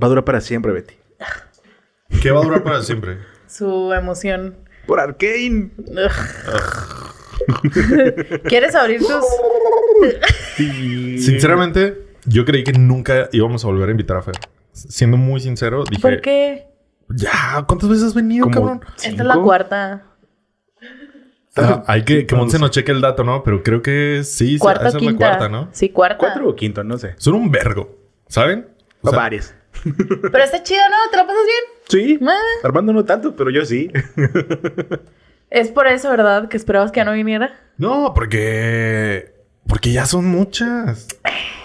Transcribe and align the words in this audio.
Va 0.00 0.06
a 0.06 0.08
durar 0.08 0.24
para 0.24 0.40
siempre, 0.40 0.72
Betty. 0.72 0.94
¿Qué 2.22 2.30
va 2.30 2.40
a 2.40 2.44
durar 2.44 2.62
para 2.62 2.82
siempre? 2.82 3.18
Su 3.46 3.92
emoción. 3.92 4.56
Por 4.86 5.00
Arkane. 5.00 5.70
¿Quieres 8.48 8.74
abrir 8.74 9.00
tus...? 9.00 9.24
Sinceramente, 11.24 12.06
yo 12.26 12.44
creí 12.44 12.64
que 12.64 12.72
nunca 12.72 13.28
íbamos 13.32 13.64
a 13.64 13.68
volver 13.68 13.88
a 13.88 13.90
invitar 13.92 14.16
a 14.16 14.22
Fer. 14.22 14.34
Siendo 14.72 15.16
muy 15.16 15.40
sincero, 15.40 15.84
dije... 15.88 16.02
¿Por 16.02 16.20
qué? 16.20 16.66
Ya, 17.10 17.64
¿cuántas 17.66 17.88
veces 17.88 18.06
has 18.06 18.14
venido, 18.14 18.44
Como- 18.44 18.54
cabrón? 18.54 18.80
Esta 18.96 19.08
es 19.22 19.28
la 19.28 19.36
cuarta. 19.36 20.06
Ah, 21.56 21.84
hay 21.86 22.02
que 22.02 22.26
que 22.26 22.34
Monse 22.34 22.58
nos 22.58 22.72
cheque 22.72 22.90
el 22.90 23.00
dato, 23.00 23.22
¿no? 23.22 23.44
Pero 23.44 23.62
creo 23.62 23.80
que 23.80 24.22
sí, 24.24 24.58
Cuarta 24.58 24.88
esa 24.88 24.96
o 24.96 25.00
es 25.00 25.04
la 25.04 25.10
quinta. 25.12 25.26
cuarta, 25.28 25.48
¿no? 25.48 25.68
Sí, 25.70 25.90
cuarta. 25.90 26.18
¿Cuatro 26.18 26.48
o 26.48 26.56
quinto? 26.56 26.82
No 26.82 26.98
sé. 26.98 27.14
Son 27.16 27.34
un 27.34 27.48
vergo, 27.52 27.96
¿saben? 28.26 28.66
O 29.02 29.10
sea, 29.10 29.18
varias. 29.18 29.54
Pero 29.84 30.44
está 30.44 30.62
chido, 30.62 30.80
¿no? 30.90 31.10
¿Te 31.10 31.16
la 31.16 31.26
pasas 31.26 31.42
bien? 31.44 32.18
Sí. 32.18 32.18
Ah. 32.26 32.34
Armando 32.64 32.92
no 32.92 33.04
tanto, 33.04 33.34
pero 33.36 33.50
yo 33.50 33.64
sí. 33.64 33.90
Es 35.50 35.68
por 35.68 35.86
eso, 35.86 36.10
¿verdad? 36.10 36.48
Que 36.48 36.56
esperabas 36.56 36.90
que 36.90 37.00
ya 37.00 37.04
no 37.04 37.12
viniera. 37.12 37.54
No, 37.78 38.12
porque... 38.14 39.32
Porque 39.68 39.92
ya 39.92 40.04
son 40.06 40.26
muchas. 40.26 41.06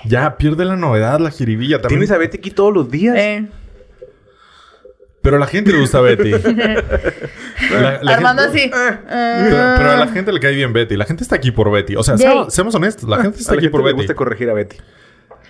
Ya 0.05 0.38
pierde 0.38 0.63
la 0.66 0.76
novedad, 0.77 1.20
la 1.20 1.32
jiribilla 1.32 1.82
también. 1.82 2.00
Tienes 2.00 2.12
a 2.12 2.18
Betty 2.18 2.38
aquí 2.38 2.52
todos 2.52 2.74
los 2.74 2.90
días. 2.90 3.16
Eh, 3.18 3.48
Pero 5.22 5.36
a 5.36 5.40
la 5.40 5.48
gente 5.48 5.72
le 5.74 5.80
gusta 5.82 5.99
Betty. 5.99 6.32
La- 7.72 8.02
la 8.02 8.13
Armando 8.13 8.44
gente- 8.44 8.74
así. 8.74 8.96
Pero, 9.10 9.58
pero 9.77 9.91
a 9.91 9.98
la 9.98 10.08
gente 10.08 10.32
le 10.32 10.40
cae 10.40 10.54
bien 10.55 10.72
Betty. 10.72 10.96
La 10.96 11.05
gente 11.05 11.24
está 11.24 11.36
aquí 11.36 11.52
por 11.52 11.70
Betty. 11.72 11.96
O 11.98 12.04
sea, 12.04 12.18
seamos, 12.18 12.54
seamos 12.54 12.74
honestos. 12.76 13.10
La 13.10 13.18
gente 13.22 13.40
está 13.40 13.52
a 13.52 13.55
la 13.55 13.60
aquí 13.60 13.66
gente 13.66 13.72
por 13.72 13.82
le 13.82 13.88
Betty. 13.88 13.98
gusta 13.98 14.16
corregir 14.16 14.49
a 14.49 14.54
Betty. 14.54 14.77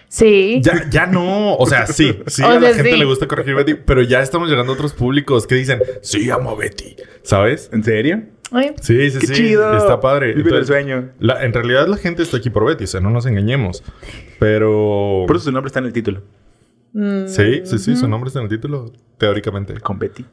Sí. 0.09 0.59
Ya, 0.63 0.89
ya 0.89 1.05
no. 1.05 1.55
O 1.55 1.65
sea, 1.67 1.85
sí. 1.87 2.19
Sí, 2.27 2.41
O 2.43 2.47
a 2.47 2.59
la 2.59 2.73
gente 2.73 2.91
sí. 2.91 2.97
le 2.97 3.05
gusta 3.05 3.27
corregir 3.27 3.53
Betty. 3.55 3.75
Pero 3.75 4.01
ya 4.01 4.21
estamos 4.21 4.49
llegando 4.49 4.73
a 4.73 4.75
otros 4.75 4.91
públicos 4.93 5.45
que 5.47 5.55
dicen, 5.55 5.81
sí, 6.01 6.29
amo 6.31 6.49
a 6.49 6.55
Betty. 6.55 6.95
¿Sabes? 7.21 7.69
¿En 7.71 7.83
serio? 7.83 8.23
Ay, 8.51 8.73
Sí, 8.81 9.11
sí, 9.11 9.19
¡Qué 9.19 9.27
sí. 9.27 9.33
chido! 9.33 9.77
Está 9.77 9.99
padre. 10.01 10.33
Vive 10.33 10.57
el 10.57 10.65
sueño. 10.65 11.11
la- 11.19 11.45
en 11.45 11.53
realidad 11.53 11.87
la 11.87 11.97
gente 11.97 12.23
está 12.23 12.37
aquí 12.37 12.49
por 12.49 12.65
Betty. 12.65 12.85
O 12.85 12.87
sea, 12.87 12.99
no 12.99 13.11
nos 13.11 13.27
engañemos. 13.27 13.83
Pero... 14.39 15.25
Por 15.27 15.35
eso 15.35 15.45
su 15.45 15.51
nombre 15.51 15.67
está 15.67 15.79
en 15.79 15.85
el 15.85 15.93
título. 15.93 16.23
mm, 16.93 17.27
Sí, 17.27 17.61
sí, 17.65 17.77
sí. 17.77 17.95
Su 17.95 18.07
nombre 18.07 18.29
está 18.29 18.39
en 18.39 18.45
el 18.45 18.49
título. 18.49 18.91
Teóricamente. 19.19 19.79
Con 19.79 19.99
Betty. 19.99 20.25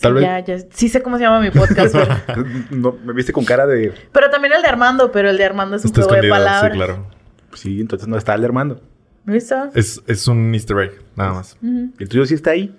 Tal 0.00 0.14
vez... 0.14 0.22
Ya, 0.22 0.38
ya. 0.44 0.58
Sí 0.70 0.88
sé 0.88 1.02
cómo 1.02 1.16
se 1.18 1.24
llama 1.24 1.40
mi 1.40 1.50
podcast. 1.50 1.94
pero... 2.26 2.44
No, 2.70 2.96
me 3.04 3.12
viste 3.12 3.32
con 3.32 3.44
cara 3.44 3.66
de... 3.66 3.92
pero 4.12 4.30
también 4.30 4.54
el 4.54 4.62
de 4.62 4.68
Armando. 4.68 5.10
Pero 5.10 5.28
el 5.30 5.36
de 5.36 5.44
Armando 5.44 5.74
es 5.76 5.82
un 5.84 5.88
Está 5.88 6.02
juego 6.02 6.22
de 6.22 6.28
palabras. 6.28 6.72
Sí, 6.72 6.78
claro. 6.78 7.06
Sí, 7.54 7.80
entonces 7.80 8.06
no 8.06 8.16
está 8.16 8.34
el 8.34 8.42
de 8.42 8.46
Armando. 8.46 8.80
¿Listo? 9.26 9.70
Es, 9.74 10.02
es 10.06 10.26
un 10.28 10.54
easter 10.54 10.78
egg. 10.78 11.02
Nada 11.16 11.34
más. 11.34 11.56
El 11.62 12.08
tuyo 12.08 12.24
sí 12.26 12.34
está 12.34 12.50
ahí. 12.52 12.74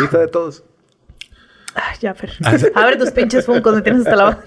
Lista 0.00 0.18
de 0.18 0.28
todos. 0.28 0.64
Ah, 1.74 1.92
ya, 2.00 2.14
Fer. 2.14 2.32
Abre 2.74 2.96
tus 2.96 3.10
pinches 3.10 3.44
funcos. 3.46 3.74
Me 3.74 3.82
tienes 3.82 4.02
hasta 4.02 4.16
la 4.16 4.24
boca. 4.30 4.44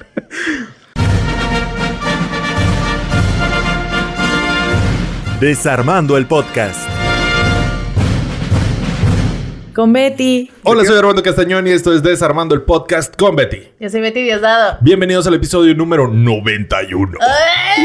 Desarmando 5.39 6.17
el 6.17 6.27
podcast. 6.27 6.87
Con 9.73 9.93
Betty. 9.93 10.51
Hola, 10.63 10.83
soy 10.83 10.97
Armando 10.97 11.23
Castañón 11.23 11.65
y 11.65 11.71
esto 11.71 11.93
es 11.93 12.03
Desarmando 12.03 12.53
el 12.53 12.63
Podcast 12.63 13.15
con 13.15 13.37
Betty. 13.37 13.69
Yo 13.79 13.89
soy 13.89 14.01
Betty 14.01 14.21
Diosdado. 14.21 14.77
Bienvenidos 14.81 15.25
al 15.27 15.35
episodio 15.35 15.73
número 15.73 16.09
91. 16.09 17.17
Ah. 17.21 17.75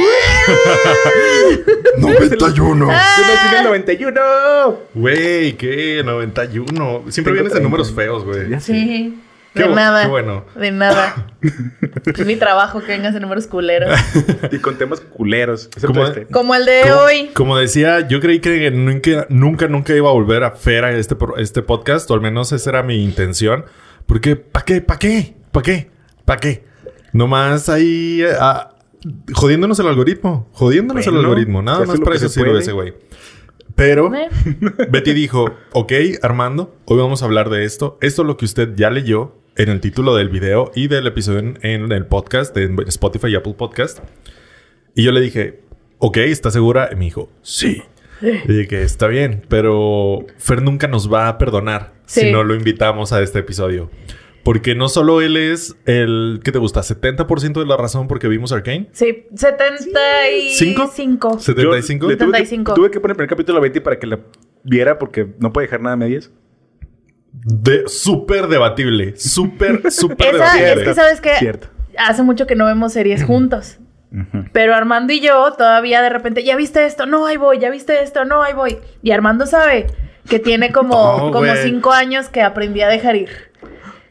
91. 1.99 2.87
¡Yo 2.87 2.87
nací 2.87 3.23
en 3.53 3.59
el 3.59 3.65
91! 3.65 4.79
Güey, 4.95 5.53
¿qué? 5.57 6.03
91. 6.05 7.05
Siempre 7.09 7.33
vienes 7.33 7.53
en 7.53 7.59
30. 7.59 7.61
números 7.61 7.93
feos, 7.93 8.25
güey. 8.25 8.51
Ya 8.51 8.61
sé. 8.61 8.73
Sí. 8.73 9.23
De 9.55 9.69
nada. 9.69 10.03
qué 10.03 10.09
bueno. 10.09 10.45
De 10.55 10.71
nada. 10.71 11.29
es 12.05 12.27
mi 12.27 12.37
trabajo 12.37 12.81
que 12.81 12.89
vengas 12.89 13.15
en 13.15 13.23
números 13.23 13.47
culeros. 13.47 13.99
Y 14.53 14.59
con 14.59 14.77
temas 14.77 15.01
culeros. 15.01 15.71
¿Cómo? 15.85 16.05
este. 16.05 16.27
Como 16.27 16.55
el 16.55 16.67
de 16.67 16.83
Como, 16.83 17.01
hoy. 17.01 17.31
como 17.33 17.57
decía, 17.57 18.07
yo 18.07 18.21
creí 18.21 18.41
que 18.41 18.71
nunca, 18.71 19.27
nunca, 19.31 19.67
nunca 19.69 19.95
iba 19.95 20.11
a 20.11 20.13
volver 20.13 20.45
a 20.45 20.51
Fer 20.51 20.85
a 20.85 20.93
este, 20.93 21.17
este 21.39 21.63
podcast, 21.63 22.11
o 22.11 22.15
al 22.15 22.21
menos 22.21 22.53
esa 22.53 22.71
era 22.71 22.83
mi 22.83 23.03
intención. 23.03 23.65
Porque, 24.05 24.37
¿para 24.37 24.65
qué? 24.65 24.81
¿Para 24.83 24.99
qué? 24.99 25.35
¿Para 25.53 25.63
qué? 25.63 25.91
¿Para 26.25 26.41
qué? 26.41 26.65
Nomás 27.13 27.71
ahí 27.71 28.23
ah, 28.39 28.76
jodiéndonos 29.33 29.79
el 29.79 29.87
algoritmo. 29.89 30.49
Jodiéndonos 30.53 31.07
el 31.07 31.17
algoritmo. 31.17 31.63
Nada 31.63 31.85
más 31.85 32.01
para 32.01 32.17
eso 32.17 32.29
sirve 32.29 32.59
ese 32.59 32.73
güey. 32.73 32.95
Pero. 33.75 34.11
Betty 34.91 35.13
dijo, 35.13 35.51
ok, 35.73 35.93
Armando, 36.23 36.75
hoy 36.87 36.99
vamos 36.99 37.23
a 37.23 37.27
hablar 37.27 37.51
de 37.51 37.65
esto. 37.65 37.99
Esto 38.01 38.23
es 38.23 38.27
lo 38.29 38.37
que 38.37 38.45
usted 38.47 38.75
ya 38.75 38.91
leyó 38.91 39.35
en 39.57 39.69
el 39.69 39.81
título 39.81 40.15
del 40.15 40.29
video 40.29 40.71
y 40.75 40.89
del 40.89 41.07
episodio 41.07 41.39
en, 41.41 41.59
en 41.63 41.93
el 41.93 42.07
podcast 42.07 42.55
de 42.55 42.71
Spotify 42.89 43.29
y 43.29 43.35
Apple 43.37 43.55
Podcast. 43.55 43.99
Y 44.95 45.03
yo 45.05 45.13
le 45.13 45.21
dije, 45.21 45.61
ok, 45.99 46.17
¿está 46.19 46.51
segura? 46.51 46.89
Y 46.93 46.97
me 46.97 47.05
dijo, 47.07 47.31
sí. 47.43 47.83
Y 48.23 48.51
dije, 48.53 48.83
está 48.83 49.09
bien, 49.09 49.43
pero 49.49 50.25
Fer 50.39 50.63
nunca 50.63 50.89
nos 50.89 51.13
va 51.13 51.29
a 51.29 51.37
perdonar 51.37 51.93
Sí. 52.07 52.21
si 52.23 52.33
no 52.33 52.45
lo 52.45 52.55
invitamos 52.55 53.13
a 53.13 53.21
este 53.21 53.41
episodio. 53.41 53.91
Porque 54.47 54.77
no 54.77 54.89
solo 54.89 55.21
él 55.23 55.37
es 55.37 55.77
el, 55.87 56.39
¿qué 56.45 56.53
te 56.53 56.61
gusta? 56.61 56.81
¿70% 56.81 57.59
de 57.59 57.67
la 57.67 57.77
razón 57.77 58.07
porque 58.07 58.29
vimos 58.29 58.53
Arcane? 58.53 58.89
Sí, 58.93 59.27
75. 59.35 60.93
¿Cinco? 60.95 61.39
Yo 61.39 61.53
¿75? 61.53 62.07
le 62.07 62.17
tuve, 62.17 62.31
que, 62.31 62.47
75. 62.47 62.75
tuve 62.75 62.91
que 62.93 63.01
poner 63.01 63.15
el 63.15 63.17
primer 63.17 63.29
capítulo 63.29 63.59
a 63.59 63.61
Betty 63.61 63.81
para 63.81 63.99
que 63.99 64.07
la 64.07 64.21
viera 64.63 65.01
porque 65.01 65.35
no 65.41 65.53
puede 65.53 65.67
dejar 65.67 65.81
nada 65.81 65.95
a 65.95 65.97
medias. 65.97 66.31
De, 67.33 67.89
súper 67.89 68.47
debatible. 68.47 69.17
Súper, 69.17 69.91
súper 69.91 70.37
Esa, 70.37 70.55
debatible. 70.55 70.73
es 70.75 70.89
que 70.91 70.95
sabes 70.95 71.21
que 71.21 71.35
Cierto. 71.41 71.67
hace 71.99 72.23
mucho 72.23 72.47
que 72.47 72.55
no 72.55 72.67
vemos 72.67 72.93
series 72.93 73.25
juntos. 73.25 73.81
Pero 74.53 74.77
Armando 74.77 75.13
y 75.13 75.19
yo 75.19 75.55
todavía 75.55 76.03
de 76.03 76.09
repente, 76.09 76.45
¿ya 76.45 76.55
viste 76.55 76.87
esto? 76.87 77.07
No, 77.07 77.27
ahí 77.27 77.37
voy, 77.37 77.59
¿ya 77.59 77.69
viste 77.69 78.01
esto? 78.01 78.25
No, 78.25 78.45
ahí 78.45 78.55
voy. 78.55 78.79
Y 79.03 79.11
Armando 79.11 79.45
sabe 79.45 79.89
que 80.29 80.39
tiene 80.39 80.71
como, 80.71 81.19
No, 81.19 81.33
como 81.33 81.53
cinco 81.57 81.91
años 81.91 82.29
que 82.29 82.43
aprendí 82.43 82.81
a 82.83 82.89
dejar 82.89 83.17
ir. 83.17 83.29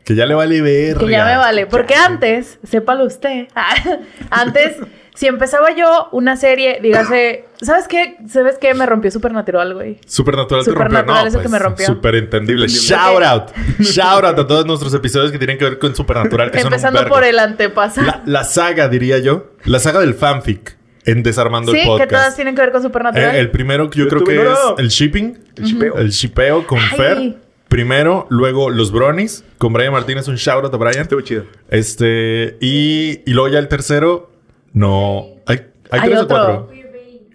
Que 0.05 0.15
ya 0.15 0.27
le 0.27 0.35
vale 0.35 0.61
ver. 0.61 0.97
Que 0.97 1.09
ya 1.09 1.25
me 1.25 1.35
vale. 1.35 1.65
Porque 1.65 1.95
antes, 1.95 2.59
sépalo 2.63 3.05
usted, 3.05 3.47
antes, 4.29 4.77
si 5.15 5.25
empezaba 5.25 5.75
yo 5.75 6.09
una 6.11 6.37
serie, 6.37 6.79
dígase, 6.79 7.45
¿sabes 7.59 7.87
qué? 7.87 8.17
¿Sabes 8.29 8.59
qué? 8.61 8.75
Me 8.75 8.85
rompió 8.85 9.09
Supernatural, 9.09 9.73
güey. 9.73 9.99
Supernatural 10.05 10.63
te 10.63 10.71
rompió. 10.71 10.85
Supernatural 10.85 11.23
No, 11.23 11.27
es 11.27 11.33
el 11.33 11.41
que 11.41 11.49
pues, 11.49 11.51
me 11.51 11.59
rompió. 11.59 11.85
Súper 11.87 12.15
entendible. 12.15 12.67
Shout 12.67 13.23
out. 13.23 13.49
Shout 13.79 14.23
out 14.25 14.37
a 14.37 14.45
todos 14.45 14.67
nuestros 14.67 14.93
episodios 14.93 15.31
que 15.31 15.39
tienen 15.39 15.57
que 15.57 15.65
ver 15.65 15.79
con 15.79 15.95
Supernatural. 15.95 16.51
Que 16.51 16.59
son 16.59 16.67
un 16.67 16.73
Empezando 16.73 17.07
por 17.07 17.23
el 17.23 17.39
antepasado. 17.39 18.05
La, 18.05 18.21
la 18.25 18.43
saga, 18.43 18.87
diría 18.87 19.17
yo. 19.17 19.53
La 19.63 19.79
saga 19.79 20.01
del 20.01 20.13
fanfic 20.13 20.77
en 21.05 21.23
Desarmando 21.23 21.71
sí, 21.71 21.79
el 21.79 21.83
que 21.83 21.89
Podcast. 21.89 22.11
todas 22.11 22.35
tienen 22.35 22.53
que 22.53 22.61
ver 22.61 22.71
con 22.71 22.83
Supernatural. 22.83 23.35
Eh, 23.35 23.39
el 23.39 23.49
primero 23.49 23.89
que 23.89 23.99
yo 23.99 24.05
Yo 24.05 24.09
creo 24.09 24.23
tuve 24.23 24.35
que 24.35 24.51
es 24.51 24.59
el 24.77 24.89
shipping. 24.89 25.37
El 25.55 25.63
shipeo. 25.63 25.97
El 25.97 26.09
shipeo 26.09 26.67
con 26.67 26.79
Ay. 26.79 26.97
Fer. 26.97 27.44
Primero, 27.75 28.25
luego 28.29 28.69
los 28.69 28.93
Bronies 28.93 29.43
con 29.57 29.73
Brian 29.73 29.91
Martínez. 29.91 30.29
Un 30.29 30.35
shout 30.37 30.63
out 30.63 30.73
a 30.73 30.77
Brian. 30.77 31.01
Estuvo 31.01 31.19
chido. 31.19 31.43
Este, 31.69 32.55
y, 32.61 33.19
y 33.29 33.33
luego 33.33 33.49
ya 33.49 33.59
el 33.59 33.67
tercero, 33.67 34.31
no. 34.71 35.25
¿Hay, 35.45 35.57
hay, 35.91 35.99
Hay 35.99 36.09
tres 36.09 36.19
otro. 36.21 36.37
o 36.37 36.39
cuatro? 36.39 36.69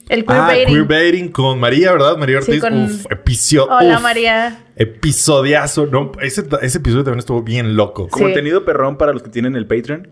El 0.08 0.24
queer 0.24 0.40
ah, 0.40 0.46
baiting. 0.46 0.74
queerbaiting 0.74 1.28
con 1.28 1.60
María, 1.60 1.92
¿verdad? 1.92 2.16
María 2.16 2.40
Sí, 2.40 2.52
Ortiz. 2.52 2.62
con- 2.62 2.84
Uf, 2.84 3.04
episodio. 3.12 3.68
Hola, 3.70 3.96
uf, 3.98 4.02
María. 4.02 4.64
Episodiazo. 4.76 5.84
No, 5.88 6.12
ese, 6.22 6.42
ese 6.62 6.78
episodio 6.78 7.04
también 7.04 7.18
estuvo 7.18 7.42
bien 7.42 7.76
loco. 7.76 8.08
Sí. 8.10 8.22
contenido 8.22 8.64
perrón 8.64 8.96
para 8.96 9.12
los 9.12 9.22
que 9.22 9.28
tienen 9.28 9.56
el 9.56 9.66
Patreon. 9.66 10.08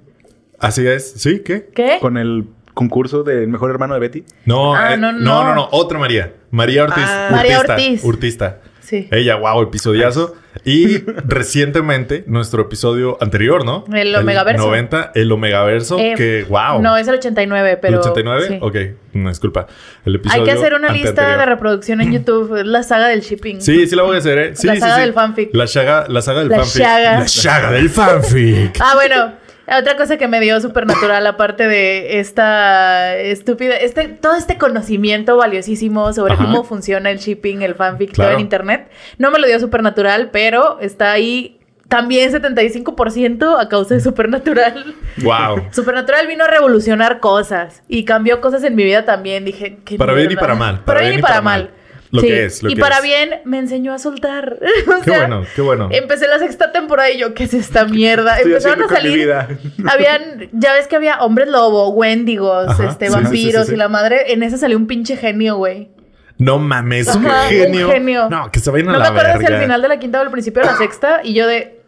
Así 0.59 0.87
es. 0.87 1.11
¿Sí? 1.17 1.41
¿Qué? 1.43 1.71
¿Qué? 1.75 1.97
Con 2.03 2.19
el 2.19 2.45
concurso 2.75 3.23
del 3.23 3.49
mejor 3.49 3.71
hermano 3.71 3.95
de 3.95 4.01
Betty. 4.01 4.25
No, 4.45 4.75
Ah, 4.75 4.93
eh, 4.93 4.97
no, 4.99 5.11
no, 5.11 5.19
no. 5.21 5.45
no, 5.45 5.55
no, 5.55 5.69
Otra 5.73 5.99
María. 5.99 6.35
María 6.51 6.85
Ortiz. 6.85 7.03
Ah. 7.07 7.29
María 7.33 7.61
Urtista, 7.61 7.73
Ortiz. 7.75 8.05
Urtista. 8.05 8.61
Sí. 8.89 9.07
Ella, 9.11 9.37
wow, 9.37 9.61
episodiazo. 9.63 10.35
Y 10.65 10.99
recientemente, 11.27 12.25
nuestro 12.27 12.63
episodio 12.63 13.19
anterior, 13.21 13.65
¿no? 13.65 13.85
El 13.95 14.15
Omegaverso. 14.17 14.67
90, 14.67 15.13
el 15.15 15.31
Omegaverso, 15.31 15.99
Eh, 15.99 16.15
que 16.17 16.47
wow. 16.49 16.81
No, 16.81 16.97
es 16.97 17.07
el 17.07 17.15
89, 17.17 17.79
pero. 17.83 17.95
¿El 17.95 18.01
89? 18.01 18.47
sí. 18.49 18.59
Ok, 18.61 18.77
no, 19.13 19.29
disculpa. 19.29 19.67
El 20.05 20.15
episodio 20.17 20.41
Hay 20.43 20.47
que 20.47 20.53
hacer 20.53 20.75
una 20.75 20.91
lista 20.93 21.37
de 21.37 21.45
reproducción 21.47 22.01
en 22.01 22.13
YouTube. 22.15 22.57
Es 22.61 22.67
la 22.67 22.83
saga 22.83 23.09
del 23.09 23.21
shipping. 23.21 23.61
Sí, 23.61 23.87
sí 23.87 23.95
la 23.95 24.05
voy 24.05 24.17
a 24.17 24.19
hacer, 24.21 24.39
¿eh? 24.39 24.57
Sí, 24.57 24.67
La 24.67 24.77
saga 24.77 24.95
sí. 24.97 25.01
del 25.03 25.13
fanfic. 25.13 25.55
La 25.55 25.67
saga, 25.67 26.07
la 26.09 26.23
saga 26.23 26.39
del 26.41 26.49
La 26.49 26.57
fanfic. 26.57 26.83
saga. 26.83 27.19
La 27.21 27.29
saga 27.29 27.71
del 27.73 27.91
fanfic. 27.91 28.79
Ah, 28.81 28.93
bueno. 28.95 29.48
Otra 29.71 29.97
cosa 29.97 30.17
que 30.17 30.29
me 30.29 30.41
dio 30.41 30.61
supernatural, 30.61 31.27
aparte 31.27 31.69
de 31.69 32.21
esta 32.21 33.17
estúpida, 33.17 33.77
este, 33.77 34.09
todo 34.09 34.35
este 34.37 34.57
conocimiento 34.57 35.37
valiosísimo 35.37 36.13
sobre 36.13 36.35
Ajá. 36.35 36.45
cómo 36.45 36.65
funciona 36.65 37.11
el 37.11 37.19
shipping, 37.19 37.61
el 37.63 37.75
fanfic, 37.75 38.13
Claro. 38.13 38.31
todo 38.31 38.39
en 38.39 38.41
internet, 38.43 38.91
no 39.19 39.31
me 39.31 39.39
lo 39.39 39.47
dio 39.47 39.61
supernatural, 39.61 40.31
pero 40.33 40.79
está 40.81 41.13
ahí 41.13 41.55
también 41.89 42.31
75% 42.31 43.59
a 43.59 43.69
causa 43.69 43.95
de 43.95 44.01
supernatural. 44.01 44.95
wow. 45.19 45.63
Supernatural 45.73 46.27
vino 46.27 46.45
a 46.45 46.49
revolucionar 46.49 47.19
cosas 47.21 47.83
y 47.89 48.05
cambió 48.05 48.41
cosas 48.41 48.63
en 48.65 48.75
mi 48.75 48.85
vida 48.85 49.05
también. 49.05 49.45
Dije, 49.45 49.79
qué 49.85 49.97
Para 49.97 50.13
bien 50.13 50.31
y 50.31 50.37
para 50.37 50.55
mal, 50.55 50.81
Para, 50.85 51.01
bien 51.01 51.19
y 51.19 51.23
para, 51.23 51.41
mal. 51.41 51.71
Lo 52.11 52.21
Sí. 52.23 52.27
que 52.29 52.45
es. 52.45 52.63
Lo 52.63 52.71
y 52.71 52.75
que 52.75 52.81
para 52.81 52.97
es. 52.99 53.03
bien 53.03 53.31
me 53.45 53.59
enseñó 53.59 53.93
a 53.93 53.99
soltar. 53.99 54.59
O 54.89 54.99
Qué 55.03 55.11
sea, 55.11 55.19
bueno, 55.27 55.43
qué 55.55 55.61
bueno. 55.63 55.89
Empecé 55.93 56.27
la 56.29 56.39
sexta 56.39 56.73
temporada 56.73 57.11
y 57.11 57.19
yo, 57.19 57.35
¿qué 57.35 57.45
es 57.45 57.55
esta 57.55 57.85
mierda? 57.85 58.37
Estoy 58.37 58.53
Empezaron 58.53 58.83
a 58.83 58.85
haciendo 58.87 58.95
con 58.95 59.05
mi 59.05 59.11
salir. 59.11 59.27
vida. 59.27 59.49
Habían, 59.93 60.49
ya 60.53 60.73
ves 60.73 60.87
que 60.89 60.97
había 60.97 61.19
hombres 61.21 61.49
lobo, 61.49 61.91
wendigos, 61.91 62.69
Ajá, 62.69 62.87
este, 62.89 63.07
sí, 63.09 63.13
vampiros 63.13 63.63
sí, 63.63 63.67
sí, 63.67 63.69
sí. 63.69 63.75
y 63.75 63.77
la 63.77 63.89
madre. 63.89 64.33
En 64.33 64.43
ese 64.43 64.57
salió 64.59 64.77
un 64.77 64.87
pinche 64.87 65.17
genio, 65.17 65.57
güey. 65.57 65.91
No 66.39 66.59
mames, 66.59 67.15
un 67.17 67.27
Ajá, 67.27 67.43
un 67.45 67.49
genio. 67.49 67.91
genio. 67.91 68.29
No, 68.31 68.51
que 68.53 68.61
se 68.61 68.71
vayan 68.71 68.89
a 68.91 68.93
No 68.93 68.99
me 68.99 69.05
la 69.05 69.11
acuerdo 69.11 69.41
si 69.41 69.47
al 69.53 69.61
final 69.63 69.83
de 69.83 69.89
la 69.89 69.99
quinta 69.99 70.19
o 70.21 70.23
al 70.23 70.31
principio 70.31 70.63
de 70.63 70.69
la 70.69 70.77
sexta. 70.77 71.21
Y 71.25 71.35
yo 71.35 71.47
de, 71.49 71.81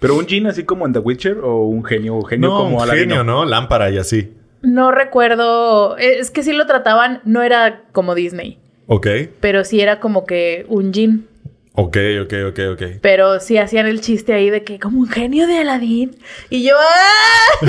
Pero 0.00 0.16
un 0.16 0.26
Jin 0.26 0.48
así 0.48 0.64
como 0.64 0.86
en 0.86 0.92
The 0.92 0.98
Witcher 0.98 1.38
o 1.38 1.66
un 1.66 1.84
genio, 1.84 2.20
genio 2.22 2.48
No, 2.48 2.56
como 2.58 2.76
un 2.78 2.82
Aladino. 2.82 3.02
genio, 3.14 3.24
¿no? 3.24 3.44
Lámpara 3.44 3.90
y 3.90 3.98
así. 3.98 4.34
no 4.62 4.90
recuerdo. 4.90 5.96
Es 5.98 6.30
que 6.32 6.42
sí 6.42 6.52
lo 6.52 6.66
trataban, 6.66 7.20
no 7.24 7.42
era 7.42 7.82
como 7.92 8.14
Disney. 8.16 8.58
Ok, 8.86 9.06
Pero 9.40 9.64
sí 9.64 9.80
era 9.80 10.00
como 10.00 10.26
que 10.26 10.66
un 10.68 10.92
Jin. 10.92 11.26
ok, 11.74 11.96
ok, 12.22 12.32
ok, 12.48 12.58
ok. 12.72 12.82
Pero 13.00 13.40
sí 13.40 13.58
hacían 13.58 13.86
el 13.86 14.00
chiste 14.00 14.34
ahí 14.34 14.50
de 14.50 14.62
que 14.64 14.78
como 14.78 15.00
un 15.00 15.08
genio 15.08 15.46
de 15.46 15.58
Aladdin. 15.58 16.16
Y 16.50 16.64
yo, 16.64 16.74
¡ah! 16.78 17.58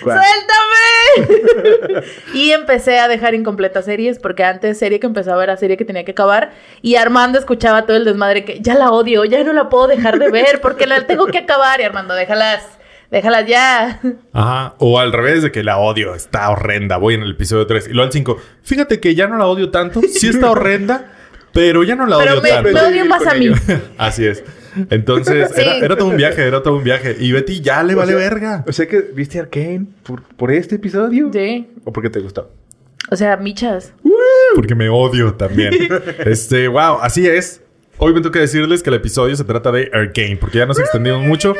¡Suéltame! 0.00 2.06
y 2.34 2.52
empecé 2.52 2.98
a 2.98 3.08
dejar 3.08 3.34
incompletas 3.34 3.84
series, 3.84 4.18
porque 4.18 4.44
antes 4.44 4.78
serie 4.78 5.00
que 5.00 5.06
empezaba 5.06 5.42
era 5.42 5.56
serie 5.56 5.76
que 5.76 5.84
tenía 5.84 6.04
que 6.04 6.12
acabar. 6.12 6.52
Y 6.80 6.96
Armando 6.96 7.38
escuchaba 7.38 7.86
todo 7.86 7.96
el 7.96 8.04
desmadre 8.04 8.44
que 8.44 8.60
ya 8.60 8.74
la 8.74 8.90
odio, 8.92 9.24
ya 9.24 9.42
no 9.44 9.52
la 9.52 9.68
puedo 9.68 9.86
dejar 9.88 10.18
de 10.18 10.30
ver, 10.30 10.60
porque 10.60 10.86
la 10.86 11.06
tengo 11.06 11.26
que 11.26 11.38
acabar. 11.38 11.80
Y 11.80 11.84
Armando, 11.84 12.14
déjalas, 12.14 12.64
déjalas 13.12 13.46
ya. 13.46 14.00
Ajá, 14.32 14.74
o 14.78 14.98
al 14.98 15.12
revés 15.12 15.42
de 15.44 15.52
que 15.52 15.62
la 15.62 15.78
odio, 15.78 16.16
está 16.16 16.50
horrenda, 16.50 16.96
voy 16.96 17.14
en 17.14 17.22
el 17.22 17.30
episodio 17.32 17.66
3 17.68 17.86
y 17.86 17.90
luego 17.90 18.06
al 18.06 18.12
5. 18.12 18.36
Fíjate 18.64 18.98
que 18.98 19.14
ya 19.14 19.28
no 19.28 19.36
la 19.38 19.46
odio 19.46 19.70
tanto, 19.70 20.00
sí 20.00 20.28
está 20.28 20.50
horrenda, 20.50 21.12
pero 21.52 21.84
ya 21.84 21.94
no 21.94 22.06
la 22.06 22.18
Pero 22.18 22.32
odio 22.32 22.42
me, 22.42 22.48
tanto. 22.48 22.72
me 22.72 22.80
odio 22.80 23.04
más 23.06 23.24
a 23.26 23.34
mí. 23.34 23.48
Así 23.98 24.26
es. 24.26 24.42
Entonces, 24.90 25.50
Sí. 25.54 25.60
era, 25.60 25.76
era 25.76 25.96
todo 25.96 26.08
un 26.08 26.16
viaje, 26.16 26.42
era 26.46 26.62
todo 26.62 26.76
un 26.76 26.82
viaje. 26.84 27.14
Y 27.20 27.30
Betty 27.30 27.60
ya 27.60 27.82
le 27.82 27.94
O 27.94 27.98
vale 27.98 28.12
sea- 28.12 28.18
verga. 28.20 28.64
O 28.66 28.72
sea 28.72 28.88
que 28.88 29.00
viste 29.00 29.38
Arkane 29.38 29.84
por, 30.02 30.22
por 30.22 30.50
este 30.50 30.76
episodio. 30.76 31.30
Sí. 31.32 31.68
¿O 31.84 31.92
porque 31.92 32.08
te 32.08 32.20
gustó? 32.20 32.50
O 33.10 33.16
sea, 33.16 33.36
michas. 33.36 33.92
Porque 34.54 34.74
me 34.74 34.88
odio 34.88 35.34
también. 35.34 35.74
este, 36.24 36.68
wow, 36.68 36.98
así 37.02 37.26
es. 37.28 37.60
Hoy 37.98 38.12
me 38.14 38.20
toca 38.20 38.40
decirles 38.40 38.82
que 38.82 38.90
el 38.90 38.96
episodio 38.96 39.36
se 39.36 39.44
trata 39.44 39.70
de 39.70 39.90
Arcane, 39.92 40.36
porque 40.36 40.58
ya 40.58 40.66
nos 40.66 40.78
extendimos 40.78 41.22
mucho. 41.24 41.54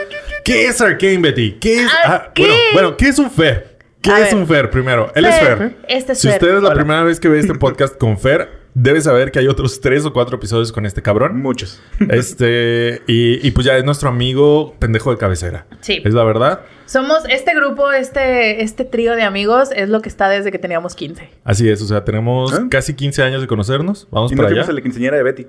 ¿Qué 0.45 0.67
es 0.67 0.81
Arcane, 0.81 1.19
Betty? 1.19 1.53
¿Qué 1.61 1.83
es? 1.85 1.91
Ah, 2.05 2.33
bueno, 2.37 2.55
bueno, 2.73 2.97
¿qué 2.97 3.09
es 3.09 3.19
un 3.19 3.31
Fer? 3.31 3.79
¿Qué 4.01 4.11
A 4.11 4.19
es 4.21 4.33
ver. 4.33 4.35
un 4.35 4.47
Fer 4.49 4.71
primero? 4.71 5.13
Él 5.15 5.25
es 5.27 5.39
Fer, 5.39 5.59
Fer. 5.59 5.77
este 5.89 6.13
es 6.13 6.19
si 6.21 6.27
Fer. 6.29 6.37
usted 6.43 6.57
es 6.57 6.63
la 6.63 6.71
Hola. 6.71 6.75
primera 6.75 7.05
vez 7.05 7.21
que 7.21 7.29
ve 7.29 7.39
este 7.39 7.55
podcast 7.55 7.97
con 7.97 8.19
Fer, 8.19 8.49
debe 8.75 9.01
saber 9.01 9.31
que 9.31 9.39
hay 9.39 9.47
otros 9.47 9.81
tres 9.81 10.05
o 10.05 10.13
cuatro 10.13 10.37
episodios 10.39 10.73
con 10.73 10.85
este 10.85 11.01
cabrón. 11.03 11.41
Muchos. 11.41 11.81
Este, 12.11 13.03
y, 13.07 13.47
y 13.47 13.51
pues 13.53 13.65
ya 13.65 13.77
es 13.77 13.85
nuestro 13.85 14.09
amigo 14.09 14.75
pendejo 14.81 15.13
de 15.13 15.19
cabecera. 15.19 15.67
Sí. 15.81 16.03
Es 16.05 16.13
la 16.15 16.25
verdad. 16.25 16.63
Somos 16.87 17.23
este 17.31 17.55
grupo, 17.55 17.93
este, 17.93 18.63
este 18.65 18.85
trío 18.85 19.15
de 19.15 19.23
amigos, 19.23 19.69
es 19.77 19.89
lo 19.89 20.03
que 20.03 20.09
está 20.09 20.29
desde 20.29 20.51
que 20.51 20.59
teníamos 20.59 20.97
15. 20.97 21.31
Así 21.45 21.69
es, 21.71 21.81
o 21.81 21.87
sea, 21.87 22.05
tenemos 22.05 22.53
¿Ah? 22.53 22.67
casi 22.69 22.95
15 22.95 23.23
años 23.23 23.41
de 23.41 23.47
conocernos. 23.47 24.09
Vamos 24.11 24.33
Y 24.33 24.35
para 24.37 24.49
nos 24.49 24.53
allá. 24.57 24.65
fuimos 24.65 24.71
a 24.71 24.73
la 24.73 24.83
quinceañera 24.83 25.17
de 25.19 25.23
Betty. 25.23 25.47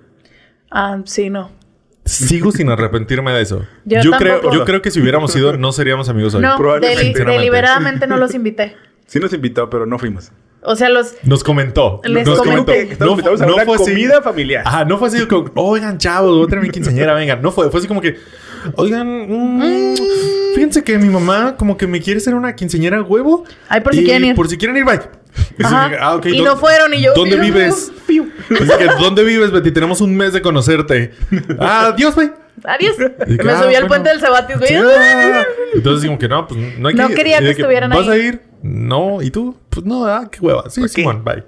Ah, 0.74 1.00
sí, 1.06 1.30
no. 1.30 1.52
Sigo 2.06 2.52
sin 2.52 2.70
arrepentirme 2.70 3.31
de 3.31 3.42
eso. 3.42 3.66
Yo 3.86 4.02
Yo, 4.02 4.12
creo, 4.12 4.52
yo 4.52 4.66
creo 4.66 4.81
que 4.81 4.92
si 4.92 5.00
hubiéramos 5.00 5.34
ido, 5.36 5.56
no 5.56 5.72
seríamos 5.72 6.10
amigos 6.10 6.34
hoy. 6.36 6.42
No, 6.42 6.58
probablemente. 6.58 7.20
deli- 7.24 7.31
deliberadamente 7.31 8.08
no 8.08 8.18
los 8.18 8.34
invité. 8.36 8.75
Sí 9.06 9.20
nos 9.20 9.31
invitó, 9.31 9.70
pero 9.70 9.86
no 9.86 9.98
fuimos. 10.00 10.31
O 10.66 10.75
sea, 10.75 10.90
los... 10.90 11.14
Nos 11.24 11.44
comentó. 11.44 12.02
Les 12.04 12.25
nos 12.25 12.40
invitados 12.40 13.42
a 13.42 13.46
una 13.46 13.64
fue 13.66 13.75
así- 13.75 13.92
comida 13.92 14.22
familiar. 14.22 14.64
Ajá, 14.66 14.86
no 14.86 14.98
fue 14.98 15.10
así 15.10 15.25
como, 15.28 15.52
oigan, 15.56 15.98
chavos, 15.98 16.36
voy 16.36 16.46
a 16.46 16.48
tener 16.48 16.64
mi 16.64 16.72
quinceañera, 16.72 17.14
vengan. 17.14 17.42
No 17.42 17.52
fue, 17.52 17.69
fue 17.69 17.80
así 17.80 17.88
como 17.88 18.02
que, 18.02 18.16
oigan, 18.76 19.08
mm, 19.30 19.96
fíjense 20.56 20.84
que 20.84 20.98
mi 20.98 21.10
mamá 21.10 21.56
como 21.58 21.76
que 21.78 21.86
me 21.86 22.02
quiere 22.02 22.18
hacer 22.19 22.34
una 22.34 22.56
quinceañera 22.56 23.02
huevo. 23.02 23.44
Ay, 23.68 23.81
por 23.81 23.94
si 23.94 24.02
y 24.02 24.06
quieren 24.06 24.26
ir. 24.30 24.36
Por 24.36 24.48
si 24.48 24.58
quieren 24.58 24.78
ir, 24.78 24.86
bye. 24.86 25.00
Ajá. 25.63 25.91
ah, 26.00 26.21
Y 26.24 26.38
¿dó- 26.39 26.45
no 26.45 26.57
fueron, 26.57 26.94
y 26.94 27.01
yo- 27.01 27.13
¿Dónde 27.13 27.38
vives? 27.38 27.91
Así 28.07 28.77
que, 28.77 28.85
¿dónde 29.00 29.24
vives, 29.24 29.51
Betty? 29.51 29.71
Tenemos 29.71 30.01
un 30.01 30.15
mes 30.15 30.33
de 30.33 30.41
conocerte. 30.41 31.12
Ah, 31.59 31.88
adiós, 31.94 32.15
güey. 32.15 32.31
Adiós. 32.63 32.95
Que, 32.97 33.44
Me 33.44 33.51
ah, 33.51 33.62
subí 33.63 33.75
al 33.75 33.83
bueno. 33.83 33.88
puente 33.88 34.09
del 34.09 34.19
Cebatis, 34.19 34.57
güey. 34.59 34.75
Ah. 34.75 35.44
Entonces, 35.74 36.06
como 36.06 36.19
que 36.19 36.27
no, 36.27 36.47
pues 36.47 36.59
no 36.80 36.88
hay 36.89 36.94
No 36.95 37.07
que 37.07 37.13
ir. 37.13 37.18
quería 37.18 37.39
que 37.39 37.50
estuvieran 37.51 37.89
¿Vas 37.89 38.07
ahí. 38.07 38.19
a 38.21 38.24
ir? 38.25 38.41
No. 38.62 39.21
¿Y 39.21 39.31
tú? 39.31 39.57
Pues 39.69 39.85
no, 39.85 40.06
ah, 40.06 40.30
qué 40.31 40.39
hueva. 40.39 40.69
Sí. 40.69 40.88
Simón, 40.88 41.24
bye. 41.24 41.44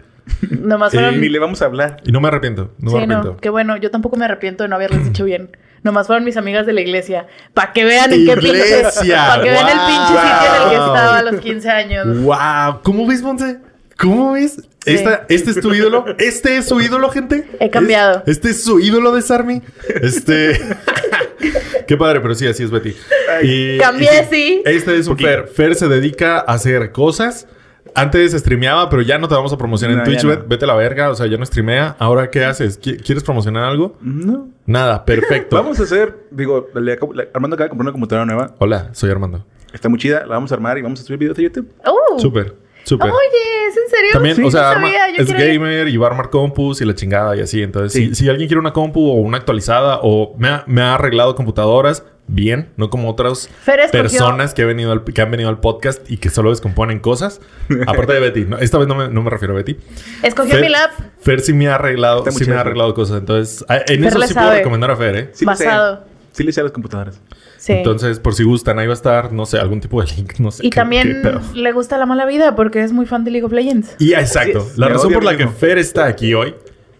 Nomás 0.50 0.92
Sí. 0.92 0.98
fueron... 0.98 1.22
Ni 1.22 1.30
le 1.30 1.38
vamos 1.38 1.62
a 1.62 1.66
hablar. 1.66 1.98
Y 2.04 2.12
no 2.12 2.20
me 2.20 2.28
arrepiento. 2.30 2.72
No 2.80 2.92
me 2.94 3.02
sí, 3.02 3.08
no. 3.08 3.14
arrepiento. 3.16 3.38
Qué 3.42 3.50
bueno. 3.50 3.78
Yo 3.78 3.92
tampoco 3.92 4.18
me 4.18 4.26
arrepiento 4.26 4.64
de 4.64 4.70
no 4.70 4.76
haberles 4.76 5.04
dicho 5.06 5.24
bien. 5.24 5.56
Nomás 5.84 6.08
fueron 6.08 6.24
mis 6.26 6.36
amigas 6.36 6.66
de 6.66 6.74
la 6.74 6.82
iglesia. 6.82 7.28
Para 7.54 7.72
que 7.72 7.86
vean 7.86 8.12
en 8.12 8.26
qué 8.26 8.34
pinche... 8.38 8.48
Iglesia, 8.58 9.26
Para 9.28 9.44
que 9.44 9.50
vean 9.52 9.68
el 9.68 9.78
pinche 9.86 10.08
sitio 10.08 10.50
en 10.56 10.64
el 10.64 10.70
que 10.70 10.76
estaba 10.76 11.18
a 11.20 11.22
los 11.22 11.40
15 11.42 11.70
años. 11.70 12.22
¡Wow! 12.24 12.80
¿Cómo 12.82 13.06
ves, 13.06 13.22
Monse? 13.22 13.60
¿Cómo 13.98 14.34
ves? 14.34 14.62
Esta- 14.86 15.26
¿Este 15.30 15.52
es 15.52 15.60
tu 15.62 15.74
ídolo? 15.74 16.06
¿Este 16.20 16.58
es 16.58 16.66
su 16.68 16.80
ídolo, 16.82 17.10
gente? 17.10 17.48
He 17.60 17.70
cambiado. 17.70 18.20
¿Es- 18.26 18.38
¿Este 18.38 18.50
es 18.52 18.64
su 18.64 18.80
ídolo 18.80 19.14
de 19.14 19.22
Sarmi? 19.22 19.62
Este... 20.02 20.60
Qué 21.88 21.98
padre, 21.98 22.20
pero 22.20 22.34
sí, 22.36 22.48
así 22.48 22.64
es 22.64 22.72
Betty. 22.72 22.96
Y- 23.44 23.78
Cambié, 23.78 24.10
y 24.30 24.34
sí. 24.34 24.62
Este 24.66 24.98
es 24.98 25.08
un 25.08 25.18
Fer. 25.18 25.48
Fer 25.48 25.76
se 25.76 25.88
dedica 25.88 26.38
a 26.38 26.54
hacer 26.54 26.92
cosas. 26.92 27.48
Antes 27.94 28.34
streameaba, 28.34 28.90
pero 28.90 29.02
ya 29.04 29.18
no 29.18 29.28
te 29.30 29.36
vamos 29.36 29.54
a 29.54 29.58
promocionar 29.58 29.94
en 29.98 30.00
No, 30.00 30.06
Twitch. 30.06 30.24
no. 30.24 30.30
Bet- 30.32 30.48
Vete 30.48 30.66
a 30.66 30.68
la 30.68 30.76
verga, 30.76 31.10
o 31.10 31.16
sea, 31.16 31.28
ya 31.28 31.38
no 31.38 31.46
streamea. 31.46 31.96
Ahora, 32.00 32.30
¿qué 32.30 32.44
haces? 32.44 32.82
¿Qui- 32.82 33.02
¿Quieres 33.02 33.24
promocionar 33.24 33.64
algo? 33.64 33.98
No. 34.02 34.50
Nada, 34.66 35.06
perfecto. 35.06 35.56
Vamos 35.62 35.80
a 35.80 35.84
hacer, 35.84 36.26
digo, 36.32 36.68
le 36.76 36.94
acabo- 37.00 37.14
le- 37.14 37.30
Armando 37.34 37.54
acaba 37.56 37.66
de 37.66 37.70
comprar 37.70 37.86
una 37.86 37.92
computadora 37.94 38.26
nueva. 38.26 38.56
Hola, 38.60 38.90
soy 38.94 39.12
Armando. 39.12 39.46
Está 39.72 39.88
muy 39.90 40.00
chida, 40.00 40.22
la 40.22 40.36
vamos 40.36 40.52
a 40.52 40.56
armar 40.56 40.78
y 40.78 40.82
vamos 40.82 41.00
a 41.02 41.04
subir 41.04 41.20
videos 41.20 41.38
a 41.38 41.42
YouTube. 41.42 41.70
Oh. 41.86 42.18
Súper, 42.20 42.56
súper. 42.86 43.10
Oye, 43.12 43.68
¿es 43.70 43.76
en 43.78 43.90
serio? 43.90 44.10
También, 44.14 44.36
Sí, 44.38 44.44
o 44.44 44.50
sea, 44.52 44.62
no 44.62 44.68
arma- 44.68 44.88
sabía, 44.88 45.10
yo 45.18 45.24
es 45.24 45.30
ir. 45.30 45.36
gamer 45.36 45.88
y 45.90 45.98
va 45.98 46.08
a 46.08 46.10
armar 46.12 46.30
compus 46.30 46.80
y 46.82 46.86
la 46.86 46.96
chingada 46.96 47.36
y 47.36 47.42
así. 47.42 47.62
Entonces, 47.62 47.92
Sí. 47.92 48.10
si, 48.10 48.16
si 48.24 48.30
alguien 48.30 48.48
quiere 48.48 48.60
una 48.60 48.72
compu 48.74 49.10
o 49.10 49.16
una 49.16 49.38
actualizada 49.38 50.00
o 50.04 50.34
me 50.38 50.48
ha, 50.48 50.64
me 50.68 50.82
ha 50.82 50.96
arreglado 50.96 51.36
computadoras, 51.36 52.04
bien, 52.28 52.70
no 52.78 52.90
como 52.90 53.10
otras 53.10 53.50
personas 53.92 54.54
que, 54.56 54.64
he 54.64 54.66
venido 54.66 54.92
al- 54.92 55.04
que 55.04 55.22
han 55.22 55.30
venido 55.30 55.50
al 55.50 55.60
podcast 55.60 56.10
y 56.10 56.18
que 56.18 56.30
solo 56.30 56.50
descomponen 56.50 57.00
cosas. 57.00 57.42
Aparte 57.88 58.14
de 58.14 58.20
Betty. 58.20 58.46
No, 58.46 58.58
esta 58.58 58.78
vez 58.78 58.88
no 58.88 58.96
me, 58.96 59.10
no 59.10 59.22
me 59.22 59.30
refiero 59.30 59.54
a 59.54 59.58
Betty. 59.58 59.78
Escogió 60.24 60.56
Fer- 60.56 60.62
mi 60.62 60.70
lap 60.70 60.92
Fer 61.20 61.42
sí 61.42 61.54
me 61.54 61.68
ha 61.68 61.76
arreglado, 61.76 62.20
Está 62.20 62.32
sí 62.32 62.46
me 62.50 62.56
ha 62.56 62.62
arreglado 62.62 62.94
cosas. 62.94 63.20
Entonces, 63.20 63.64
en 63.70 63.78
Fer 64.02 64.08
eso 64.08 64.22
sí 64.22 64.34
puedo 64.34 64.48
sabe. 64.48 64.58
recomendar 64.60 64.92
a 64.92 64.96
Fer, 64.96 65.16
¿eh? 65.16 65.30
Sí 65.34 65.46
le 65.46 65.56
sé. 65.56 65.66
basado. 65.66 66.04
Sí 66.32 66.44
le 66.44 66.52
sé 66.52 66.62
a 66.62 66.64
las 66.64 66.72
computadoras. 66.72 67.22
Sí. 67.66 67.74
Entonces, 67.74 68.20
por 68.20 68.36
si 68.36 68.44
gustan, 68.44 68.78
ahí 68.78 68.86
va 68.86 68.94
a 68.94 68.96
estar, 68.96 69.34
no 69.34 69.48
sé, 69.48 69.58
algún 69.58 69.82
tipo 69.82 70.00
de 70.00 70.08
link, 70.16 70.34
no 70.40 70.52
sé. 70.52 70.64
y 70.68 70.70
qué- 70.70 70.76
también 70.76 71.22
qué 71.24 71.58
le 71.60 71.72
gusta 71.72 71.98
la 71.98 72.06
mala 72.06 72.28
vida 72.28 72.56
porque 72.56 72.84
es 72.84 72.92
muy 72.92 73.08
fan 73.08 73.24
de 73.24 73.32
League 73.32 73.44
of 73.46 73.52
Legends. 73.54 73.96
Y 73.98 74.14
exacto. 74.14 74.68
La 74.78 74.86
Me 74.88 74.94
razón 74.94 75.12
por 75.14 75.24
la 75.24 75.32
lo 75.32 75.38
que 75.40 75.46
mismo. 75.46 75.58
Fer 75.60 75.80
está 75.80 76.06
aquí 76.06 76.36
hoy 76.36 76.54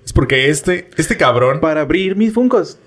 es 0.04 0.12
porque 0.12 0.50
este, 0.50 0.90
este 0.98 1.18
cabrón 1.18 1.60
Para 1.60 1.82
abrir 1.82 2.16
mis 2.16 2.34
funcos. 2.34 2.80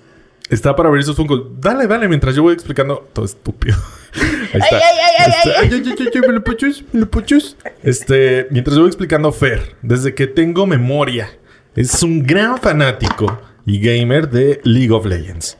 está 0.49 0.75
para 0.75 0.89
abrir 0.89 1.03
sus 1.05 1.15
Funkos. 1.15 1.43
Dale, 1.61 1.87
dale, 1.87 2.07
mientras 2.09 2.35
yo 2.35 2.41
voy 2.43 2.53
explicando. 2.53 3.07
Todo 3.13 3.23
estúpido. 3.23 3.77
Ahí 4.53 4.59
está. 4.61 4.75
Ay, 4.75 4.81
ay, 4.83 4.99
ay, 4.99 5.15
ay, 5.19 5.31
Este, 5.37 5.49
ay. 5.49 5.55
ay, 5.55 5.69
ay, 5.71 5.95
ay, 5.99 6.09
ay, 6.15 6.21
me 6.27 6.33
lo 6.33 6.43
puchus, 6.43 6.83
me 6.91 6.99
lo 6.99 7.09
puchus. 7.09 7.55
Este, 7.83 8.47
mientras 8.51 8.75
yo 8.75 8.81
voy 8.81 8.89
explicando 8.89 9.31
Fer, 9.31 9.75
desde 9.83 10.13
que 10.13 10.27
tengo 10.27 10.65
memoria, 10.67 11.29
es 11.75 12.03
un 12.03 12.23
gran 12.23 12.57
fanático 12.57 13.39
y 13.65 13.79
gamer 13.79 14.29
de 14.29 14.59
League 14.65 14.91
of 14.91 15.05
Legends. 15.05 15.57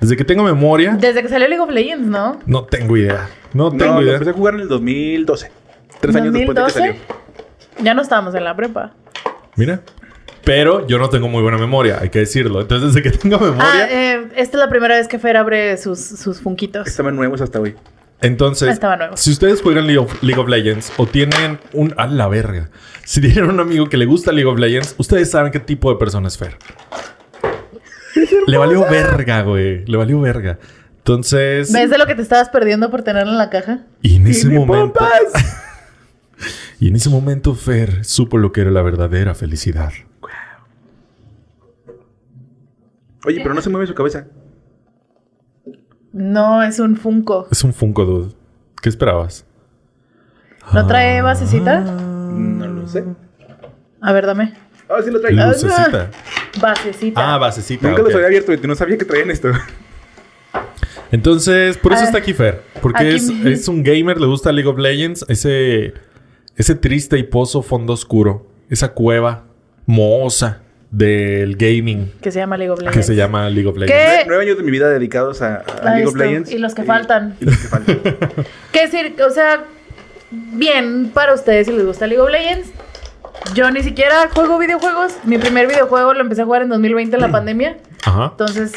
Desde 0.00 0.16
que 0.16 0.24
tengo 0.24 0.44
memoria, 0.44 0.96
Desde 0.98 1.22
que 1.22 1.28
salió 1.28 1.48
League 1.48 1.62
of 1.62 1.70
Legends, 1.70 2.06
¿no? 2.06 2.38
no 2.46 2.64
tengo 2.64 2.96
idea. 2.96 3.28
No 3.52 3.70
tengo 3.70 3.94
No, 3.94 4.02
idea. 4.02 4.12
empecé 4.14 4.30
a 4.30 4.34
jugar 4.34 4.54
en 4.54 4.60
el 4.60 4.68
2012. 4.68 5.50
Tres 6.00 6.14
años 6.16 6.32
después 6.32 6.54
de 6.54 6.54
que 6.54 6.60
2012. 6.60 6.78
salió. 6.78 7.18
Ya 7.84 7.94
no 7.94 8.02
estábamos 8.02 8.34
en 8.34 8.44
la 8.44 8.54
prepa. 8.56 8.92
Mira. 9.56 9.80
Pero 10.44 10.86
yo 10.86 10.98
no 10.98 11.10
tengo 11.10 11.28
muy 11.28 11.42
buena 11.42 11.58
memoria, 11.58 11.98
hay 12.00 12.08
que 12.10 12.20
decirlo. 12.20 12.60
Entonces, 12.60 12.94
desde 12.94 13.02
que 13.10 13.16
tengo 13.18 13.36
Ah, 13.36 13.40
memoria, 13.40 13.88
eh, 13.90 14.28
esta 14.36 14.56
es 14.56 14.64
la 14.64 14.70
primera 14.70 14.96
vez 14.96 15.06
que 15.08 15.18
Fer 15.18 15.36
abre 15.36 15.76
sus, 15.76 15.98
sus 16.00 16.40
funquitos. 16.40 16.86
Estaban 16.86 17.16
nuevos 17.16 17.40
hasta 17.40 17.60
hoy. 17.60 17.74
Entonces, 18.20 18.68
Estaba 18.70 18.96
nuevo. 18.96 19.16
si 19.16 19.30
ustedes 19.30 19.60
juegan 19.62 19.86
League 19.86 19.98
of, 19.98 20.22
League 20.22 20.40
of 20.40 20.48
Legends 20.48 20.92
o 20.96 21.06
tienen 21.06 21.58
un... 21.72 21.92
A 21.98 22.06
la 22.06 22.26
verga. 22.28 22.68
Si 23.04 23.20
tienen 23.20 23.44
un 23.44 23.60
amigo 23.60 23.88
que 23.88 23.96
le 23.96 24.06
gusta 24.06 24.32
League 24.32 24.48
of 24.50 24.58
Legends, 24.58 24.94
ustedes 24.98 25.30
saben 25.30 25.52
qué 25.52 25.60
tipo 25.60 25.90
de 25.92 25.98
persona 25.98 26.26
es 26.28 26.36
Fer. 26.38 26.56
Le 28.46 28.58
valió 28.58 28.82
verga, 28.82 29.42
güey. 29.42 29.84
Le 29.86 29.96
valió 29.96 30.20
verga. 30.20 30.58
Entonces... 30.98 31.72
¿Ves 31.72 31.90
de 31.90 31.98
lo 31.98 32.06
que 32.06 32.14
te 32.14 32.22
estabas 32.22 32.48
perdiendo 32.50 32.90
por 32.90 33.02
tenerlo 33.02 33.32
en 33.32 33.38
la 33.38 33.50
caja? 33.50 33.86
Y 34.02 34.16
en 34.16 34.26
ese 34.26 34.48
¡Tiene 34.48 34.64
momento... 34.64 35.00
Y 36.80 36.88
en 36.88 36.96
ese 36.96 37.10
momento 37.10 37.54
Fer 37.54 38.04
supo 38.04 38.38
lo 38.38 38.52
que 38.52 38.60
era 38.60 38.70
la 38.70 38.82
verdadera 38.82 39.34
felicidad. 39.34 39.92
Oye, 43.26 43.40
pero 43.42 43.52
no 43.52 43.60
se 43.60 43.68
mueve 43.68 43.86
su 43.86 43.94
cabeza. 43.94 44.26
No, 46.12 46.62
es 46.62 46.78
un 46.78 46.96
Funko. 46.96 47.48
Es 47.50 47.64
un 47.64 47.74
Funko, 47.74 48.04
dude. 48.04 48.34
¿Qué 48.80 48.88
esperabas? 48.88 49.44
¿No 50.72 50.86
trae 50.86 51.20
basecita? 51.20 51.80
No 51.80 52.68
lo 52.68 52.86
sé. 52.86 53.04
A 54.00 54.12
ver, 54.12 54.26
dame. 54.26 54.54
Ah, 54.88 55.02
sí 55.02 55.10
lo 55.10 55.20
trae. 55.20 55.38
Ah. 55.38 55.52
Basecita. 56.60 57.34
Ah, 57.34 57.38
basecita. 57.38 57.88
Nunca 57.88 58.02
ok. 58.02 58.06
los 58.08 58.14
había 58.14 58.26
abierto, 58.28 58.52
y 58.52 58.58
no 58.66 58.74
sabía 58.74 58.96
que 58.98 59.04
traían 59.04 59.30
esto. 59.30 59.50
Entonces, 61.10 61.78
por 61.78 61.92
eso 61.92 62.02
Ah, 62.02 62.06
está 62.06 62.18
aquí 62.18 62.34
Fer. 62.34 62.62
Porque 62.82 63.04
aquí 63.04 63.16
es, 63.16 63.30
es 63.60 63.68
un 63.68 63.82
gamer, 63.82 64.20
le 64.20 64.26
gusta 64.26 64.52
League 64.52 64.68
of 64.68 64.78
Legends. 64.78 65.24
Ese, 65.28 65.94
ese 66.56 66.74
triste 66.74 67.18
y 67.18 67.22
pozo 67.22 67.62
fondo 67.62 67.92
oscuro. 67.94 68.46
Esa 68.68 68.92
cueva 68.92 69.44
mohosa 69.86 70.60
del 70.90 71.56
gaming 71.56 72.12
Que 72.22 72.30
se 72.30 72.38
llama 72.38 72.56
League 72.56 72.70
of 72.70 72.78
Legends. 72.78 72.96
que 72.96 73.02
se 73.02 73.14
llama 73.14 73.48
League 73.50 73.68
of 73.68 73.76
Legends. 73.76 73.94
¿Qué? 73.94 74.06
Nueve, 74.06 74.24
nueve 74.26 74.44
años 74.44 74.56
de 74.58 74.62
mi 74.62 74.70
vida 74.70 74.88
dedicados 74.88 75.42
a, 75.42 75.64
League 75.84 76.06
of 76.06 76.16
Legends. 76.16 76.50
y 76.50 76.58
los 76.58 76.74
que 76.74 76.82
faltan. 76.82 77.36
Y 77.40 77.44
los 77.46 77.56
que 77.58 77.68
faltan. 77.68 78.00
¿Qué 78.72 78.80
decir? 78.86 79.14
O 79.26 79.30
sea, 79.30 79.64
bien 80.30 81.10
para 81.12 81.34
ustedes 81.34 81.66
si 81.66 81.72
les 81.72 81.84
gusta 81.84 82.06
League 82.06 82.22
of 82.22 82.30
Legends. 82.30 82.70
Yo 83.54 83.70
ni 83.70 83.82
siquiera 83.82 84.28
juego 84.34 84.58
videojuegos. 84.58 85.14
Mi 85.24 85.38
primer 85.38 85.66
videojuego 85.66 86.14
lo 86.14 86.20
empecé 86.20 86.42
a 86.42 86.44
jugar 86.44 86.62
en 86.62 86.68
2020 86.68 87.16
en 87.16 87.22
la 87.22 87.30
pandemia. 87.30 87.76
Ajá. 88.04 88.28
Entonces, 88.32 88.72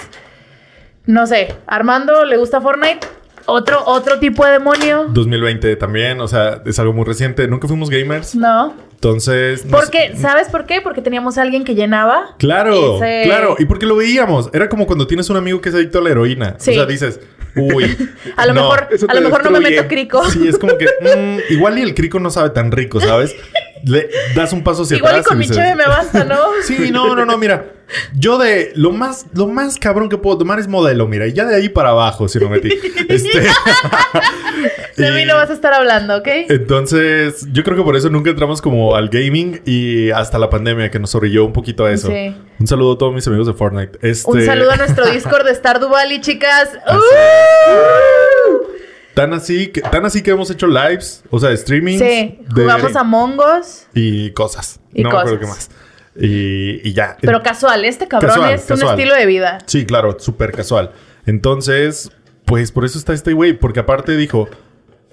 no 1.06 1.26
sé. 1.28 1.56
Armando 1.68 2.26
le 2.26 2.38
gusta 2.38 2.62
Fortnite. 2.62 3.00
Otro, 3.48 3.84
otro 3.86 4.20
tipo 4.20 4.46
de 4.46 4.52
demonio. 4.54 5.08
2020 5.10 5.76
también, 5.76 6.22
o 6.22 6.28
sea, 6.28 6.62
es 6.66 6.78
algo 6.80 6.94
muy 6.94 7.06
reciente. 7.06 7.48
Nunca 7.48 7.68
fuimos 7.68 7.90
gamers. 7.90 8.36
No. 8.36 8.74
Entonces. 8.94 9.66
no 9.66 9.72
Porque, 9.78 10.12
sé- 10.14 10.18
¿sabes 10.22 10.48
por 10.48 10.66
qué? 10.68 10.80
Porque 10.80 11.02
teníamos 11.02 11.38
a 11.38 11.42
alguien 11.42 11.64
que 11.66 11.74
llenaba. 11.74 12.36
Claro, 12.38 12.98
ese- 13.04 13.24
claro. 13.26 13.56
Y 13.58 13.66
porque 13.66 13.88
lo 13.88 13.96
veíamos. 13.96 14.50
Era 14.54 14.70
como 14.70 14.86
cuando 14.86 15.08
tienes 15.08 15.30
un 15.32 15.38
amigo 15.38 15.60
que 15.60 15.70
es 15.70 15.76
adicto 15.76 15.98
a 15.98 16.02
la 16.02 16.12
heroína. 16.12 16.56
Sí. 16.60 16.70
O 16.72 16.74
sea, 16.76 16.86
dices, 16.86 17.20
uy. 17.56 17.98
A 18.38 18.46
lo 18.46 18.54
no. 18.54 18.62
mejor, 18.62 18.88
a 19.10 19.14
lo 19.16 19.22
mejor 19.22 19.44
no 19.44 19.52
me 19.52 19.60
meto 19.60 19.88
crico. 19.88 20.24
Sí, 20.30 20.48
es 20.48 20.58
como 20.60 20.78
que 20.78 20.86
mm, 21.02 21.54
igual 21.54 21.80
y 21.80 21.82
el 21.82 21.96
crico 21.96 22.20
no 22.20 22.30
sabe 22.30 22.52
tan 22.52 22.72
rico, 22.72 23.02
¿sabes? 23.02 23.36
Le 23.86 24.10
das 24.36 24.54
un 24.54 24.64
paso 24.64 24.84
hacia 24.84 24.98
Igual 24.98 25.12
y 25.12 25.16
atrás. 25.16 25.28
con 25.28 25.38
mi 25.38 25.48
dices, 25.48 25.76
me 25.76 25.86
basta, 25.86 26.24
¿no? 26.24 26.38
Sí, 26.64 26.92
no, 26.92 27.16
no, 27.16 27.26
no, 27.26 27.38
mira. 27.38 27.66
Yo 28.16 28.38
de 28.38 28.72
lo 28.76 28.92
más, 28.92 29.26
lo 29.34 29.48
más 29.48 29.78
cabrón 29.78 30.08
que 30.08 30.18
puedo 30.18 30.38
tomar 30.38 30.60
es 30.60 30.68
modelo, 30.68 31.08
mira, 31.08 31.28
y 31.28 31.34
ya 31.34 31.44
de 31.46 31.56
ahí 31.56 31.68
para 31.68 31.90
abajo, 31.90 32.28
si 32.30 32.40
no 32.40 32.50
metí. 32.50 32.70
Este. 33.10 33.42
De 34.98 35.12
mí 35.12 35.26
no 35.26 35.36
vas 35.36 35.50
a 35.50 35.54
estar 35.54 35.74
hablando, 35.74 36.18
¿ok? 36.18 36.28
Entonces, 36.50 37.48
yo 37.52 37.64
creo 37.64 37.76
que 37.76 37.84
por 37.84 37.96
eso 37.96 38.10
nunca 38.10 38.30
entramos 38.30 38.62
como 38.62 38.96
al 38.96 39.10
gaming 39.10 39.62
y 39.66 40.12
hasta 40.12 40.38
la 40.38 40.50
pandemia 40.50 40.92
que 40.92 41.00
nos 41.00 41.16
orilló 41.16 41.46
un 41.46 41.54
poquito 41.54 41.86
a 41.86 41.92
eso. 41.92 42.10
Sí. 42.10 42.36
Un 42.60 42.68
saludo 42.68 42.94
a 42.94 42.98
todos 42.98 43.14
mis 43.14 43.26
amigos 43.28 43.48
de 43.48 43.54
Fortnite. 43.54 43.98
Este, 44.02 44.30
Un 44.30 44.46
saludo 44.46 44.72
a 44.72 44.76
nuestro 44.78 45.10
Discord 45.10 45.46
de 45.46 45.56
Stardew 45.56 45.90
Valley, 45.90 46.22
chicas. 46.22 46.70
¡Uh! 46.88 48.68
Tan 49.14 49.34
así, 49.34 49.68
que, 49.68 49.82
tan 49.82 50.06
así 50.06 50.22
que 50.22 50.32
hemos 50.32 50.50
hecho 50.50 50.68
lives, 50.68 51.24
o 51.30 51.40
sea, 51.40 51.52
streaming. 51.52 51.98
Sí, 52.00 52.40
jugamos 52.54 52.96
a 52.96 53.04
Mongos, 53.04 53.88
Y 53.94 54.32
cosas. 54.32 54.80
Y 54.94 55.04
no 55.04 55.10
me 55.12 55.18
acuerdo 55.18 55.40
qué 55.40 55.46
cosas. 55.46 55.70
más. 55.70 55.78
Y, 56.24 56.88
y 56.88 56.94
ya. 56.94 57.18
pero 57.22 57.42
casual. 57.42 57.86
Este 57.86 58.08
cabrón 58.08 58.32
Casual, 58.32 58.54
es 58.54 58.62
casual. 58.66 58.94
un 58.96 59.00
estilo 59.00 59.16
de 59.16 59.26
vida. 59.26 59.60
Sí, 59.66 59.86
claro, 59.86 60.18
súper 60.20 60.52
casual. 60.52 60.92
Entonces, 61.26 62.12
pues 62.46 62.72
por 62.72 62.86
eso 62.86 62.98
está 62.98 63.14
este 63.14 63.34
güey, 63.34 63.54
porque 63.54 63.80
aparte 63.80 64.16
dijo, 64.18 64.50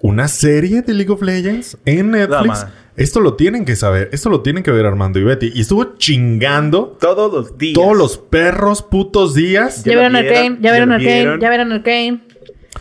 una 0.03 0.29
serie 0.29 0.83
de 0.83 0.95
League 0.95 1.11
of 1.13 1.23
Legends 1.23 1.79
en 1.85 2.11
Netflix. 2.13 2.61
Dama. 2.61 2.73
Esto 2.97 3.21
lo 3.21 3.35
tienen 3.35 3.65
que 3.65 3.77
saber, 3.77 4.09
esto 4.13 4.29
lo 4.29 4.41
tienen 4.43 4.65
que 4.65 4.73
ver 4.73 4.85
Armando 4.85 5.21
y 5.21 5.23
Betty. 5.23 5.53
Y 5.55 5.61
estuvo 5.61 5.97
chingando 5.99 6.97
Todos 7.01 7.33
los 7.33 7.57
días. 7.57 7.75
todos 7.75 7.97
los 7.97 8.19
perros 8.19 8.83
putos 8.83 9.35
días. 9.35 9.85
Ya, 9.85 9.93
Ya 9.93 9.99
vieron 10.01 10.17
Arcane, 10.17 10.59
ya 10.61 10.73
vieron 10.73 10.91
Arcane, 10.93 11.39
ya 11.41 11.49
vieron 11.49 11.73
Arcane. 11.73 12.21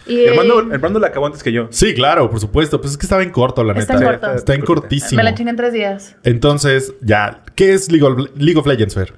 Y 0.08 0.28
Armando, 0.28 0.60
Armando 0.72 1.00
la 1.00 1.08
acabó 1.08 1.26
antes 1.26 1.44
que 1.44 1.52
yo. 1.52 1.68
Sí, 1.70 1.94
claro, 1.94 2.30
por 2.30 2.40
supuesto. 2.40 2.80
Pues 2.80 2.92
es 2.94 2.98
que 2.98 3.06
estaba 3.06 3.24
en 3.24 3.32
corto, 3.32 3.64
la 3.64 3.74
Está 3.74 3.94
neta. 3.96 4.06
en 4.06 4.12
corto. 4.20 4.34
Está 4.36 4.56
en 4.56 4.62
cortísimo. 4.62 5.18
me 5.18 5.24
la 5.24 5.34
chingué 5.36 5.52
en 5.52 5.56
tres 5.58 5.74
días. 5.74 6.16
Entonces, 6.24 6.94
ya, 7.02 7.42
¿qué 7.56 7.74
es 7.74 7.92
League 7.92 8.06
of, 8.06 8.30
League 8.36 8.58
of 8.60 8.66
Legends, 8.68 8.94
Fer? 8.96 9.14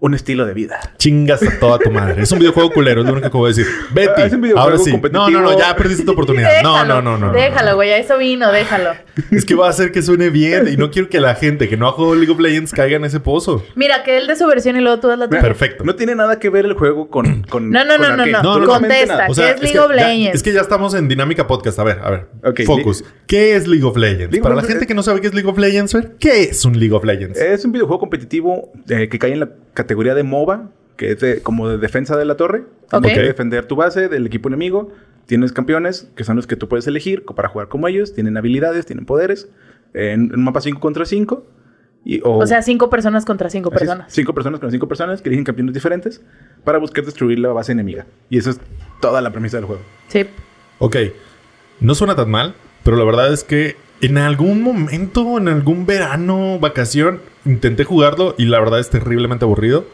Un 0.00 0.14
estilo 0.14 0.46
de 0.46 0.54
vida. 0.54 0.78
Chingas 0.96 1.42
a 1.42 1.58
toda 1.58 1.76
tu 1.80 1.90
madre. 1.90 2.22
Es 2.22 2.30
un 2.30 2.38
videojuego 2.38 2.70
culero, 2.70 3.00
es 3.00 3.06
lo 3.08 3.14
único 3.14 3.30
que 3.32 3.36
voy 3.36 3.46
a 3.46 3.54
decir. 3.54 3.66
Betty, 3.92 4.12
Ah, 4.22 4.26
es 4.26 4.32
un 4.32 4.40
videojuego 4.42 4.70
ahora 4.70 4.78
sí. 4.78 4.92
No, 5.10 5.28
no, 5.28 5.40
no, 5.40 5.58
ya 5.58 5.74
perdiste 5.74 6.04
tu 6.04 6.12
oportunidad. 6.12 6.62
No, 6.62 6.84
no, 6.84 7.02
no, 7.02 7.18
no. 7.18 7.26
no. 7.26 7.32
Déjalo, 7.32 7.74
güey, 7.74 7.90
a 7.90 7.98
eso 7.98 8.16
vino, 8.16 8.52
déjalo. 8.52 8.90
Es 9.32 9.44
que 9.44 9.56
va 9.56 9.66
a 9.66 9.70
hacer 9.70 9.90
que 9.90 10.00
suene 10.02 10.30
bien 10.30 10.68
y 10.68 10.76
no 10.76 10.92
quiero 10.92 11.08
que 11.08 11.18
la 11.18 11.34
gente 11.34 11.68
que 11.68 11.76
no 11.76 11.88
ha 11.88 11.92
jugado 11.92 12.14
League 12.14 12.30
of 12.30 12.38
Legends 12.38 12.70
caiga 12.70 12.96
en 12.96 13.04
ese 13.06 13.18
pozo. 13.18 13.64
Mira, 13.74 14.04
que 14.04 14.18
él 14.18 14.28
de 14.28 14.36
su 14.36 14.46
versión 14.46 14.76
y 14.76 14.80
luego 14.82 15.00
tú 15.00 15.08
das 15.08 15.18
la 15.18 15.28
tuya. 15.28 15.40
Perfecto. 15.40 15.82
No 15.82 15.96
tiene 15.96 16.14
nada 16.14 16.38
que 16.38 16.48
ver 16.48 16.64
el 16.66 16.74
juego 16.74 17.08
con. 17.08 17.42
con 17.42 17.68
No, 17.72 17.84
no, 17.84 17.96
con 17.96 18.02
no, 18.02 18.16
no, 18.16 18.24
no. 18.24 18.26
No, 18.26 18.42
no, 18.42 18.48
Absolutamente 18.50 18.96
Contesta. 19.08 19.26
O 19.28 19.34
sea, 19.34 19.46
¿Qué 19.46 19.54
es 19.56 19.60
League 19.62 19.72
que 19.72 19.80
of 19.80 19.90
ya- 19.90 20.08
Legends? 20.08 20.34
es 20.36 20.42
que 20.44 20.52
ya 20.52 20.60
estamos 20.60 20.94
en 20.94 21.08
Dinámica 21.08 21.48
Podcast. 21.48 21.76
A 21.80 21.82
ver, 21.82 21.98
a 22.04 22.10
ver. 22.10 22.26
Ok, 22.44 22.60
Focus. 22.66 23.04
¿Qué 23.26 23.56
es 23.56 23.66
League 23.66 23.84
of 23.84 23.96
Legends? 23.96 24.30
League 24.30 24.42
Para 24.44 24.54
of 24.54 24.62
la 24.62 24.68
gente 24.68 24.86
que 24.86 24.94
no 24.94 25.02
sabe 25.02 25.20
qué 25.20 25.26
es 25.26 25.34
League 25.34 25.50
of 25.50 25.58
Legends, 25.58 25.96
¿qué 26.20 26.44
es 26.44 26.64
un 26.64 26.78
League 26.78 26.94
of 26.94 27.02
Legends? 27.04 27.36
Es 27.36 27.64
un 27.64 27.72
videojuego 27.72 27.98
competitivo 27.98 28.70
eh, 28.88 29.08
que 29.08 29.18
cae 29.18 29.32
en 29.32 29.40
la 29.40 29.48
categoría 29.78 30.14
de 30.14 30.22
MOBA, 30.24 30.70
que 30.96 31.12
es 31.12 31.20
de- 31.20 31.40
como 31.42 31.68
de 31.68 31.78
defensa 31.78 32.16
de 32.16 32.24
la 32.24 32.36
torre. 32.36 32.64
Ok. 32.92 33.02
Tienes 33.02 33.12
que 33.18 33.24
defender 33.24 33.66
tu 33.66 33.76
base 33.76 34.08
del 34.08 34.26
equipo 34.26 34.48
enemigo. 34.48 34.92
Tienes 35.26 35.52
campeones, 35.52 36.10
que 36.16 36.24
son 36.24 36.36
los 36.36 36.46
que 36.46 36.56
tú 36.56 36.68
puedes 36.68 36.86
elegir 36.86 37.24
para 37.24 37.48
jugar 37.48 37.68
como 37.68 37.86
ellos. 37.88 38.12
Tienen 38.14 38.36
habilidades, 38.36 38.84
tienen 38.86 39.06
poderes. 39.06 39.48
En 39.94 40.34
un 40.34 40.44
mapa 40.44 40.60
5 40.60 40.80
contra 40.80 41.04
5. 41.04 41.46
Y, 42.04 42.20
O 42.24 42.46
sea, 42.46 42.62
cinco 42.62 42.88
personas 42.90 43.24
contra 43.24 43.50
cinco 43.50 43.68
Así 43.70 43.76
es, 43.76 43.80
personas. 43.90 44.12
Cinco 44.12 44.32
personas 44.32 44.60
con 44.60 44.70
cinco 44.70 44.86
personas 44.88 45.20
que 45.20 45.28
eligen 45.28 45.44
campeones 45.44 45.74
diferentes 45.74 46.22
para 46.64 46.78
buscar 46.78 47.04
destruir 47.04 47.38
la 47.38 47.48
base 47.48 47.72
enemiga. 47.72 48.06
Y 48.30 48.38
eso 48.38 48.50
es 48.50 48.60
toda 49.00 49.20
la 49.20 49.30
premisa 49.30 49.56
del 49.58 49.66
juego. 49.66 49.82
Sí. 50.08 50.24
Ok, 50.78 50.96
no 51.80 51.94
suena 51.94 52.14
tan 52.16 52.30
mal, 52.30 52.54
pero 52.84 52.96
la 52.96 53.04
verdad 53.04 53.32
es 53.32 53.44
que 53.44 53.76
en 54.00 54.16
algún 54.16 54.62
momento, 54.62 55.36
en 55.38 55.48
algún 55.48 55.84
verano, 55.86 56.58
vacación, 56.60 57.20
intenté 57.44 57.84
jugarlo 57.84 58.34
y 58.38 58.44
la 58.46 58.58
verdad 58.60 58.80
es 58.80 58.90
terriblemente 58.90 59.44
aburrido. 59.44 59.86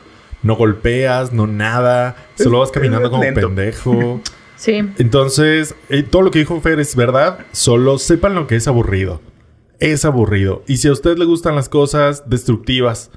No 0.43 0.57
golpeas, 0.57 1.33
no 1.33 1.47
nada, 1.47 2.17
solo 2.37 2.61
vas 2.61 2.71
caminando 2.71 3.11
como 3.11 3.23
lento. 3.23 3.41
pendejo. 3.49 4.21
Sí. 4.57 4.83
Entonces, 4.99 5.75
eh, 5.91 6.05
todo 6.05 6.23
lo 6.23 6.31
que 6.31 6.39
dijo 6.39 6.59
Fer 6.61 6.79
es 6.81 6.95
verdad, 6.97 7.41
solo 7.53 7.99
sepan 7.99 8.35
lo 8.37 8.47
que 8.47 8.55
es 8.57 8.67
aburrido. 8.69 9.21
Es 9.81 10.05
aburrido. 10.05 10.63
Y 10.69 10.77
si 10.79 10.89
a 10.89 10.93
usted 10.93 11.19
le 11.19 11.25
gustan 11.27 11.57
las 11.57 11.69
cosas 11.69 12.31
destructivas, 12.31 13.11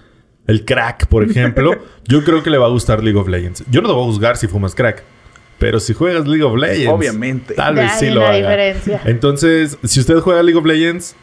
el 0.47 0.65
crack, 0.65 1.05
por 1.07 1.23
ejemplo, 1.23 1.71
yo 2.05 2.23
creo 2.25 2.41
que 2.43 2.49
le 2.49 2.57
va 2.57 2.65
a 2.65 2.69
gustar 2.69 3.03
League 3.03 3.17
of 3.19 3.27
Legends. 3.29 3.63
Yo 3.69 3.81
no 3.81 3.87
te 3.87 3.93
voy 3.93 4.03
a 4.03 4.07
juzgar 4.07 4.35
si 4.35 4.47
fumas 4.47 4.73
crack. 4.75 5.03
Pero 5.59 5.79
si 5.79 5.93
juegas 5.93 6.27
League 6.27 6.43
of 6.43 6.57
Legends, 6.57 6.91
Obviamente. 6.91 7.53
tal 7.53 7.75
Ya 7.75 7.81
vez 7.83 7.91
sí 7.99 8.05
hay 8.07 8.13
lo 8.13 8.19
una 8.21 8.29
haga. 8.29 8.37
diferencia. 8.37 9.01
Entonces, 9.05 9.77
si 9.83 9.99
usted 9.99 10.17
juega 10.19 10.41
League 10.43 10.59
of 10.59 10.65
Legends, 10.65 11.15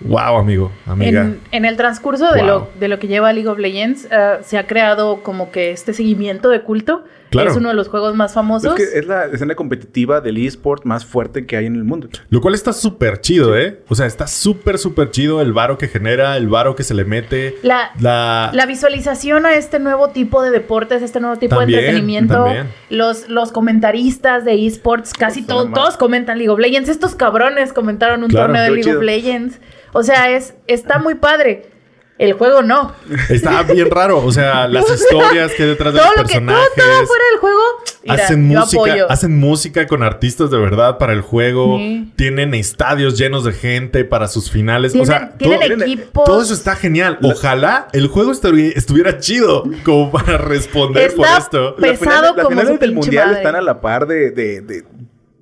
wow, 0.00 0.36
amigo, 0.36 0.72
amiga. 0.86 1.22
En, 1.22 1.40
en 1.52 1.64
el 1.64 1.76
transcurso 1.76 2.32
de, 2.32 2.42
lo, 2.42 2.68
de 2.78 2.88
lo 2.88 2.98
que 2.98 3.08
lleva 3.08 3.32
League 3.32 3.48
of 3.48 3.58
Legends, 3.58 4.08
eh, 4.10 4.38
se 4.42 4.58
ha 4.58 4.66
creado 4.66 5.22
como 5.22 5.50
que 5.50 5.70
este 5.70 5.92
seguimiento 5.92 6.50
de 6.50 6.62
culto. 6.62 7.04
Claro. 7.30 7.50
Es 7.50 7.56
uno 7.56 7.68
de 7.68 7.74
los 7.74 7.88
juegos 7.88 8.14
más 8.14 8.32
famosos. 8.34 8.78
Es 8.78 8.90
que 8.92 8.98
es 8.98 9.06
la 9.06 9.26
escena 9.26 9.54
competitiva 9.54 10.20
del 10.20 10.38
eSport 10.38 10.84
más 10.84 11.04
fuerte 11.04 11.46
que 11.46 11.56
hay 11.56 11.66
en 11.66 11.74
el 11.76 11.84
mundo. 11.84 12.08
Lo 12.30 12.40
cual 12.40 12.54
está 12.54 12.72
súper 12.72 13.20
chido, 13.20 13.56
¿eh? 13.56 13.80
O 13.88 13.94
sea, 13.94 14.06
está 14.06 14.26
súper, 14.26 14.78
súper 14.78 15.10
chido 15.10 15.40
el 15.42 15.52
varo 15.52 15.78
que 15.78 15.88
genera, 15.88 16.36
el 16.36 16.48
varo 16.48 16.74
que 16.76 16.84
se 16.84 16.94
le 16.94 17.04
mete. 17.04 17.56
La, 17.62 17.90
La... 18.00 18.50
la 18.54 18.66
visualización 18.66 19.46
a 19.46 19.54
este 19.54 19.78
nuevo 19.78 20.08
tipo 20.10 20.42
de 20.42 20.50
deportes, 20.50 21.02
este 21.02 21.20
nuevo 21.20 21.36
tipo 21.36 21.56
También, 21.56 21.80
de 21.80 21.86
entretenimiento. 21.86 22.34
también. 22.44 22.66
Los, 22.90 23.28
los 23.28 23.52
comentaristas 23.52 24.44
de 24.44 24.66
esports, 24.66 25.12
casi 25.12 25.42
Pues, 25.42 25.72
todos 25.72 25.96
comentan 25.96 26.38
League 26.38 26.50
of 26.50 26.58
Legends. 26.58 26.88
Estos 26.88 27.14
cabrones 27.14 27.72
comentaron 27.72 28.22
un 28.22 28.30
Claro, 28.30 28.46
torneo 28.46 28.62
de 28.62 28.70
League 28.70 28.96
of. 28.96 29.02
Legends. 29.02 29.60
O 29.92 30.02
sea, 30.02 30.30
es, 30.30 30.54
está 30.66 30.98
muy 30.98 31.14
padre. 31.14 31.70
El 32.18 32.32
juego 32.32 32.62
no. 32.62 32.92
Está 33.28 33.62
bien 33.62 33.88
raro. 33.90 34.18
O 34.24 34.32
sea, 34.32 34.66
las 34.68 34.90
historias 34.90 35.52
que 35.52 35.62
hay 35.62 35.68
detrás 35.70 35.94
de 35.94 36.00
Todo 36.00 36.08
los 36.10 36.16
lo 36.18 36.22
que 36.26 36.34
todo, 36.34 36.46
personajes. 36.46 36.74
todo 36.76 37.06
fuera 37.06 37.24
del 37.30 37.40
juego. 37.40 37.60
mira, 38.02 38.14
hacen 38.24 38.50
yo 38.52 38.58
música, 38.60 38.80
apoyo. 38.82 39.10
hacen 39.12 39.38
música 39.38 39.86
con 39.86 40.02
artistas 40.02 40.50
de 40.50 40.58
verdad 40.58 40.98
para 40.98 41.12
el 41.12 41.20
juego. 41.20 41.78
Tienen 42.16 42.54
estadios 42.54 43.16
llenos 43.16 43.44
de 43.44 43.52
gente 43.52 44.04
para 44.04 44.26
sus 44.26 44.50
finales. 44.50 44.92
Tienen, 44.92 45.08
o 45.08 45.12
sea, 45.12 45.32
todo, 45.38 46.24
todo 46.24 46.42
eso 46.42 46.54
está 46.54 46.74
genial. 46.74 47.18
Ojalá 47.22 47.86
el 47.92 48.08
juego 48.08 48.32
estuvi- 48.32 48.72
estuviera 48.74 49.18
chido 49.20 49.62
como 49.84 50.10
para 50.10 50.38
responder 50.38 51.14
por 51.14 51.24
Está 51.26 51.38
esto. 51.38 51.76
Pesado 51.76 51.98
finales- 51.98 52.22
las 52.36 52.44
como 52.44 52.48
finales 52.60 52.80
del 52.80 52.92
mundial 52.94 53.26
madre. 53.26 53.38
están 53.38 53.54
a 53.54 53.60
la 53.60 53.80
par 53.80 54.06
de, 54.08 54.30
de- 54.32 54.60
de 54.62 54.84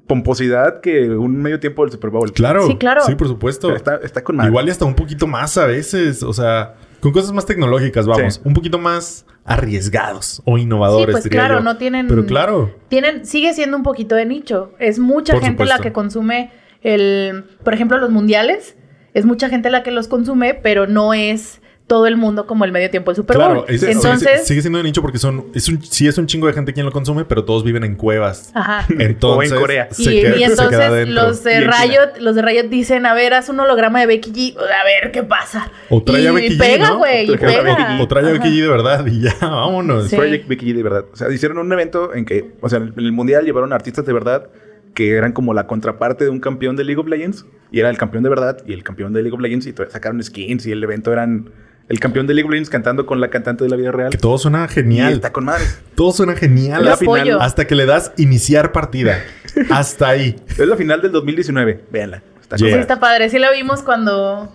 pomposidad 0.06 0.80
que 0.80 1.08
un 1.10 1.36
medio 1.42 1.58
tiempo 1.60 1.82
del 1.82 1.92
Super 1.92 2.10
Bowl. 2.10 2.32
Claro. 2.32 2.66
Sí, 2.66 2.76
claro. 2.76 3.02
Sí, 3.06 3.14
por 3.14 3.28
supuesto. 3.28 3.74
Está, 3.74 3.96
está 4.02 4.22
con 4.22 4.36
madre. 4.36 4.50
Igual 4.50 4.68
y 4.68 4.70
hasta 4.70 4.84
un 4.84 4.94
poquito 4.94 5.26
más 5.26 5.56
a 5.58 5.66
veces. 5.66 6.22
O 6.22 6.32
sea, 6.32 6.74
con 7.00 7.12
cosas 7.12 7.32
más 7.32 7.46
tecnológicas, 7.46 8.06
vamos. 8.06 8.34
Sí. 8.34 8.40
Un 8.44 8.54
poquito 8.54 8.78
más 8.78 9.26
arriesgados 9.44 10.42
o 10.44 10.58
innovadores, 10.58 11.06
Sí, 11.06 11.12
pues 11.12 11.24
diría 11.24 11.40
claro, 11.40 11.54
yo. 11.58 11.64
no 11.64 11.76
tienen- 11.76 12.08
Pero 12.08 12.26
claro. 12.26 12.74
tienen, 12.88 13.24
sigue 13.26 13.52
siendo 13.54 13.76
un 13.76 13.82
poquito 13.82 14.14
de 14.14 14.26
nicho. 14.26 14.72
Es 14.78 14.98
mucha 14.98 15.32
Por 15.34 15.42
gente 15.42 15.64
la 15.64 15.78
que 15.78 15.92
consume 15.92 16.50
el, 16.82 17.44
por 17.64 17.74
ejemplo, 17.74 17.98
los 17.98 18.10
mundiales. 18.10 18.76
Es 19.14 19.24
mucha 19.24 19.48
gente 19.48 19.70
la 19.70 19.82
que 19.82 19.90
los 19.90 20.08
consume, 20.08 20.54
pero 20.54 20.86
no 20.86 21.14
es 21.14 21.60
todo 21.86 22.08
el 22.08 22.16
mundo 22.16 22.46
como 22.46 22.64
el 22.64 22.72
medio 22.72 22.90
tiempo 22.90 23.12
del 23.12 23.16
Super 23.16 23.36
Bowl. 23.36 23.46
Claro, 23.46 23.64
es- 23.68 23.82
Entonces, 23.84 24.28
sigue, 24.28 24.44
sigue 24.44 24.60
siendo 24.62 24.78
de 24.78 24.82
nicho 24.84 25.02
porque 25.02 25.18
son, 25.18 25.44
es 25.54 25.68
un, 25.68 25.80
sí 25.84 26.08
es 26.08 26.18
un 26.18 26.26
chingo 26.26 26.48
de 26.48 26.52
gente 26.52 26.72
quien 26.72 26.84
lo 26.84 26.90
consume, 26.90 27.24
pero 27.24 27.44
todos 27.44 27.62
viven 27.62 27.84
en 27.84 27.94
cuevas. 27.94 28.50
ajá. 28.54 28.84
Entonces, 28.98 29.52
O 29.52 29.54
en 29.54 29.60
Corea. 29.60 29.88
se 29.92 30.02
Y, 30.14 30.20
queda- 30.20 30.36
y 30.36 30.40
se 30.50 30.68
queda 30.68 30.98
entonces 31.00 31.08
los 31.10 31.44
de. 31.44 31.60
Riot, 31.60 32.18
los 32.20 32.34
de 32.34 32.42
Riot 32.42 32.64
dicen, 32.68 33.06
a 33.06 33.14
ver, 33.14 33.34
haz 33.34 33.48
un 33.48 33.60
holograma 33.60 34.00
de 34.00 34.06
Becky 34.06 34.32
G, 34.32 34.56
a 34.58 34.84
ver 34.84 35.12
qué 35.12 35.22
pasa. 35.22 35.70
O 35.88 36.02
trae 36.02 36.22
y 36.22 36.26
a 36.26 36.32
Becky 36.32 36.56
G, 36.56 36.58
pega, 36.58 36.88
¿no? 36.88 36.98
güey, 36.98 37.30
y 37.30 37.36
pega. 37.36 37.96
G. 37.98 38.02
O 38.02 38.08
trae 38.08 38.28
a 38.28 38.32
Becky. 38.32 38.48
G 38.48 38.62
de 38.62 38.68
verdad 38.68 39.06
y 39.06 39.20
ya, 39.20 39.36
vámonos. 39.40 40.08
Sí. 40.08 40.16
Project 40.16 40.48
Becky 40.48 40.72
G 40.72 40.74
de 40.76 40.82
verdad. 40.82 41.04
O 41.12 41.16
sea, 41.16 41.30
hicieron 41.30 41.58
un 41.58 41.72
evento 41.72 42.14
en 42.14 42.24
que, 42.24 42.52
o 42.60 42.68
sea, 42.68 42.78
en 42.80 42.94
el 42.96 43.12
mundial 43.12 43.44
llevaron 43.44 43.72
artistas 43.72 44.04
de 44.04 44.12
verdad 44.12 44.48
que 44.94 45.12
eran 45.14 45.32
como 45.32 45.52
la 45.54 45.66
contraparte 45.66 46.24
de 46.24 46.30
un 46.30 46.40
campeón 46.40 46.74
de 46.74 46.82
League 46.82 47.00
of 47.00 47.06
Legends. 47.06 47.46
Y 47.70 47.80
era 47.80 47.90
el 47.90 47.98
campeón 47.98 48.22
de 48.24 48.30
verdad 48.30 48.58
y 48.66 48.72
el 48.72 48.82
campeón 48.82 49.12
de 49.12 49.22
League 49.22 49.34
of 49.34 49.40
Legends. 49.40 49.66
Y 49.66 49.74
sacaron 49.90 50.22
skins 50.22 50.66
y 50.66 50.72
el 50.72 50.82
evento 50.82 51.12
eran 51.12 51.50
el 51.88 52.00
campeón 52.00 52.26
de 52.26 52.34
League 52.34 52.46
of 52.46 52.50
Legends 52.52 52.70
cantando 52.70 53.06
con 53.06 53.20
la 53.20 53.28
cantante 53.30 53.64
de 53.64 53.70
la 53.70 53.76
vida 53.76 53.92
real. 53.92 54.10
Que 54.10 54.18
todo 54.18 54.38
suena 54.38 54.66
Y 54.70 54.74
genial. 54.74 55.12
está 55.12 55.32
con 55.32 55.44
madres. 55.44 55.80
Todo 55.94 56.12
suena 56.12 56.34
genial. 56.34 56.84
La 56.84 56.96
final- 56.96 57.20
apoyo. 57.20 57.40
Hasta 57.40 57.66
que 57.66 57.74
le 57.74 57.86
das 57.86 58.12
iniciar 58.16 58.72
partida. 58.72 59.22
Hasta 59.70 60.08
ahí. 60.08 60.36
Es 60.48 60.58
la 60.66 60.76
final 60.76 61.00
del 61.02 61.12
2019. 61.12 61.84
Véanla. 61.90 62.22
Está 62.40 62.56
Yeah. 62.56 62.74
Sí, 62.74 62.80
está 62.80 63.00
padre. 63.00 63.28
Sí 63.30 63.38
la 63.38 63.50
vimos 63.52 63.82
cuando... 63.82 64.52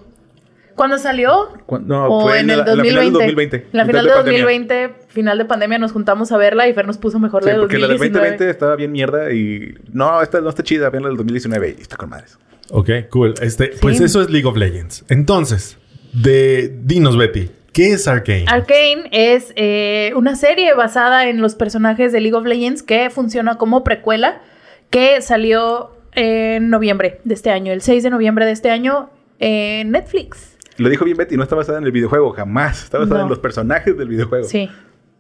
¿Cuándo 0.76 0.98
salió? 0.98 1.50
No, 1.86 2.08
o 2.08 2.22
fue 2.22 2.40
en 2.40 2.48
la- 2.48 2.54
el 2.54 2.60
la 2.60 2.66
final 2.66 2.78
2020. 2.78 3.04
del 3.04 3.14
2020. 3.14 3.68
La 3.74 3.86
final 3.86 4.04
de 4.06 4.10
de 4.12 4.16
pandemia. 4.16 4.42
2020, 4.44 4.94
final 5.10 5.38
de 5.38 5.46
pandemia, 5.46 5.78
nos 5.80 5.92
juntamos 5.92 6.32
a 6.32 6.38
verla 6.38 6.68
y 6.70 6.74
Fer 6.74 6.88
nos 6.88 6.98
puso 6.98 7.20
mejor 7.20 7.44
Sí, 7.44 7.50
la 7.50 7.56
de 7.56 7.60
porque 7.62 7.78
la 7.78 7.88
del 7.88 7.98
2019. 7.98 8.28
2020 8.30 8.50
estaba 8.52 8.76
bien 8.78 8.92
mierda 8.92 9.32
y... 9.34 9.76
No, 9.92 10.22
esta 10.22 10.40
no 10.42 10.50
está 10.50 10.64
chida. 10.64 10.90
Vean 10.90 11.04
la 11.04 11.10
del 11.10 11.18
2019 11.18 11.76
y 11.78 11.82
está 11.82 11.98
con 11.98 12.10
madres. 12.10 12.38
Ok, 12.70 12.90
cool. 13.10 13.34
Este, 13.42 13.74
Pues 13.82 14.00
eso 14.00 14.22
es 14.22 14.30
League 14.30 14.48
of 14.48 14.56
Legends. 14.56 15.04
Entonces, 15.10 15.78
de 16.14 16.76
dinos, 16.84 17.18
Betty, 17.18 17.50
¿qué 17.74 17.94
es 17.94 18.08
Arcane? 18.08 18.46
Arcane 18.48 19.10
es 19.12 19.54
eh, 19.56 20.12
una 20.16 20.36
serie 20.36 20.74
basada 20.74 21.28
en 21.30 21.42
los 21.42 21.56
personajes 21.56 22.12
de 22.12 22.20
League 22.22 22.36
of 22.36 22.46
Legends 22.46 22.84
que 22.84 23.10
funciona 23.10 23.56
como 23.58 23.84
precuela, 23.84 24.42
que 24.90 25.22
salió 25.22 25.92
en 26.14 26.70
noviembre 26.70 27.20
de 27.24 27.34
este 27.34 27.52
año, 27.52 27.72
el 27.72 27.82
6 27.82 28.04
de 28.04 28.10
noviembre 28.10 28.46
de 28.46 28.52
este 28.52 28.70
año 28.70 29.10
en 29.40 29.92
Netflix. 29.92 30.58
Lo 30.78 30.90
dijo 30.90 31.06
bien 31.06 31.18
Betty, 31.18 31.38
no 31.38 31.44
está 31.44 31.56
basada 31.56 31.78
en 31.78 31.84
el 31.86 31.92
videojuego, 31.92 32.32
jamás. 32.32 32.84
Está 32.84 32.98
basada 32.98 33.20
No. 33.20 33.24
en 33.26 33.30
los 33.30 33.40
personajes 33.40 33.98
del 33.98 34.08
videojuego. 34.08 34.46
Sí. 34.46 34.70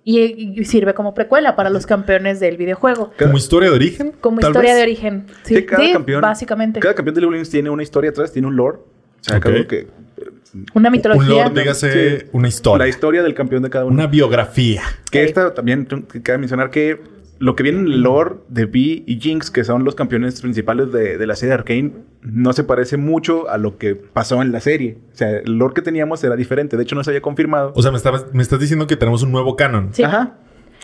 Y, 0.03 0.59
y 0.59 0.65
sirve 0.65 0.95
como 0.95 1.13
precuela 1.13 1.55
para 1.55 1.69
los 1.69 1.85
campeones 1.85 2.39
del 2.39 2.57
videojuego. 2.57 3.11
¿Como 3.19 3.37
historia 3.37 3.69
de 3.69 3.75
origen? 3.75 4.13
Como 4.19 4.39
historia 4.39 4.71
vez? 4.71 4.77
de 4.77 4.83
origen. 4.83 5.25
Sí, 5.43 5.55
Sí, 5.57 5.65
cada 5.65 5.83
sí, 5.85 5.93
campeón. 5.93 6.21
básicamente. 6.21 6.79
Cada 6.79 6.95
campeón 6.95 7.13
de 7.15 7.21
League 7.21 7.27
of 7.29 7.33
Legends 7.33 7.49
tiene 7.51 7.69
una 7.69 7.83
historia 7.83 8.09
atrás, 8.09 8.31
tiene 8.33 8.47
un 8.47 8.55
lore. 8.55 8.77
O 8.79 9.23
sea, 9.23 9.37
Ok. 9.37 9.43
cada 9.43 9.55
uno 9.55 9.67
que. 9.67 9.87
Una 10.73 10.89
Un 10.89 10.91
mitología. 10.91 11.43
lore, 11.47 11.59
dígase, 11.61 12.19
Sí. 12.19 12.25
una 12.33 12.47
historia. 12.47 12.85
La 12.85 12.89
historia 12.89 13.23
del 13.23 13.33
campeón 13.33 13.63
de 13.63 13.69
cada 13.69 13.85
uno. 13.85 13.93
Una 13.93 14.07
biografía. 14.07 14.81
Que 15.11 15.23
esta 15.23 15.53
también 15.53 15.85
que 15.85 16.21
cabe 16.21 16.37
mencionar 16.39 16.69
que 16.71 16.99
lo 17.39 17.55
que 17.55 17.63
viene 17.63 17.79
en 17.79 17.85
el 17.87 18.01
lore 18.01 18.35
de 18.49 18.65
Vi 18.65 19.03
y 19.07 19.19
Jinx, 19.19 19.49
que 19.49 19.63
son 19.63 19.83
los 19.83 19.95
campeones 19.95 20.39
principales 20.41 20.91
de, 20.91 21.17
de 21.17 21.25
la 21.27 21.35
serie 21.35 21.53
Arcane, 21.55 21.91
no 22.21 22.53
se 22.53 22.63
parece 22.63 22.97
mucho 22.97 23.49
a 23.49 23.57
lo 23.57 23.77
que 23.79 23.95
pasó 23.95 24.41
en 24.43 24.51
la 24.51 24.59
serie. 24.59 24.97
O 25.13 25.15
sea, 25.17 25.29
el 25.37 25.57
lore 25.57 25.73
que 25.73 25.81
teníamos 25.81 26.23
era 26.23 26.35
diferente. 26.35 26.77
De 26.77 26.83
hecho, 26.83 26.95
no 26.95 27.03
se 27.03 27.09
había 27.09 27.21
confirmado. 27.21 27.73
O 27.75 27.81
sea, 27.81 27.89
me, 27.91 27.97
estabas- 27.97 28.27
me 28.33 28.43
estás 28.43 28.59
diciendo 28.59 28.85
que 28.85 28.95
tenemos 28.95 29.23
un 29.23 29.31
nuevo 29.31 29.55
canon. 29.55 29.89
Sí. 29.93 30.03
Ajá. 30.03 30.35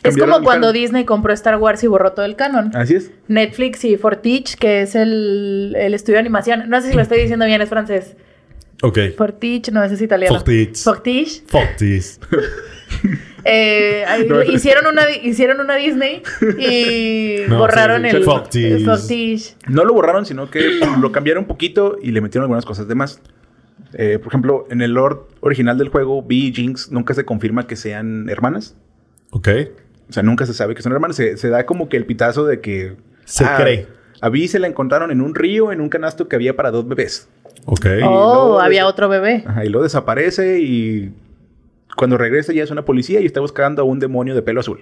Es 0.04 0.16
como 0.18 0.42
cuando 0.44 0.68
canon. 0.68 0.74
Disney 0.74 1.06
compró 1.06 1.34
Star 1.34 1.58
Wars 1.58 1.84
y 1.84 1.88
borró 1.88 2.14
todo 2.14 2.26
el 2.26 2.36
canon. 2.36 2.72
Así 2.76 2.96
es. 2.96 3.12
Netflix 3.28 3.84
y 3.86 3.98
Fortich, 3.98 4.56
que 4.58 4.82
es 4.82 4.96
el, 4.96 5.76
el 5.78 5.94
estudio 5.94 6.16
de 6.16 6.22
animación. 6.22 6.70
No 6.70 6.82
sé 6.82 6.90
si 6.90 6.96
lo 6.96 7.02
estoy 7.02 7.20
diciendo 7.20 7.46
bien, 7.46 7.62
es 7.62 7.70
francés. 7.70 8.16
Ok. 8.84 9.00
Fortich, 9.17 9.72
no, 9.72 9.84
ese 9.84 9.96
es 9.96 10.01
italiano. 10.01 10.36
Fortich. 10.36 10.77
Fortich. 10.84 11.43
This. 11.77 12.19
Eh, 13.50 14.03
ahí 14.07 14.25
No. 14.27 14.43
hicieron, 14.43 14.88
una, 14.88 15.10
hicieron 15.10 15.62
una 15.62 15.75
Disney 15.75 16.22
y 16.60 17.48
No, 17.48 17.60
borraron 17.60 18.03
sí, 18.03 18.10
sí. 18.10 18.15
el 18.17 18.24
Fortich. 18.25 18.65
el 18.65 18.86
Fortich. 18.86 19.55
No 19.69 19.86
lo 19.86 19.93
borraron, 19.93 20.25
sino 20.25 20.50
que 20.51 20.79
lo 21.00 21.12
cambiaron 21.13 21.43
un 21.43 21.48
poquito 21.48 21.98
y 22.01 22.12
le 22.12 22.19
metieron 22.19 22.43
algunas 22.43 22.65
cosas 22.65 22.88
de 22.89 22.96
más. 22.96 23.22
Eh, 23.93 24.19
por 24.19 24.27
ejemplo, 24.34 24.67
en 24.69 24.81
el 24.81 24.91
lore 24.91 25.17
original 25.39 25.77
del 25.77 25.88
juego, 25.89 26.22
Vi 26.24 26.48
y 26.48 26.53
Jinx 26.53 26.91
nunca 26.91 27.13
se 27.13 27.24
confirma 27.24 27.67
que 27.67 27.77
sean 27.77 28.27
hermanas. 28.29 28.75
Ok. 29.29 29.48
O 30.10 30.13
sea, 30.13 30.24
nunca 30.24 30.46
se 30.46 30.53
sabe 30.53 30.75
que 30.75 30.81
son 30.81 30.91
hermanas. 30.91 31.15
Se, 31.15 31.38
se 31.38 31.50
da 31.50 31.65
como 31.65 31.88
que 31.88 31.96
el 31.96 32.05
pitazo 32.05 32.46
de 32.46 32.60
que... 32.60 32.96
Se 33.24 33.46
cree. 33.57 33.88
A 34.19 34.27
Vi 34.29 34.48
se 34.50 34.60
la 34.60 34.67
encontraron 34.67 35.11
en 35.11 35.22
un 35.22 35.35
río, 35.35 35.72
en 35.72 35.79
un 35.79 35.87
canasto 35.90 36.27
que 36.27 36.35
había 36.35 36.55
para 36.55 36.72
dos 36.72 36.85
bebés. 36.87 37.29
Ok. 37.70 37.86
Oh, 38.03 38.10
luego- 38.10 38.60
había 38.62 38.88
otro 38.88 39.10
bebé. 39.10 39.44
Ajá, 39.46 39.64
y 39.66 39.70
luego 39.70 39.84
desaparece 39.84 40.60
y... 40.60 41.14
Cuando 41.96 42.18
regresa 42.18 42.53
ya 42.53 42.64
es 42.64 42.72
una 42.72 42.86
policía 42.86 43.20
y 43.22 43.25
está 43.25 43.40
buscando 43.42 43.82
a 43.82 43.86
un 43.86 44.00
demonio 44.00 44.36
de 44.36 44.42
pelo 44.42 44.60
azul. 44.62 44.82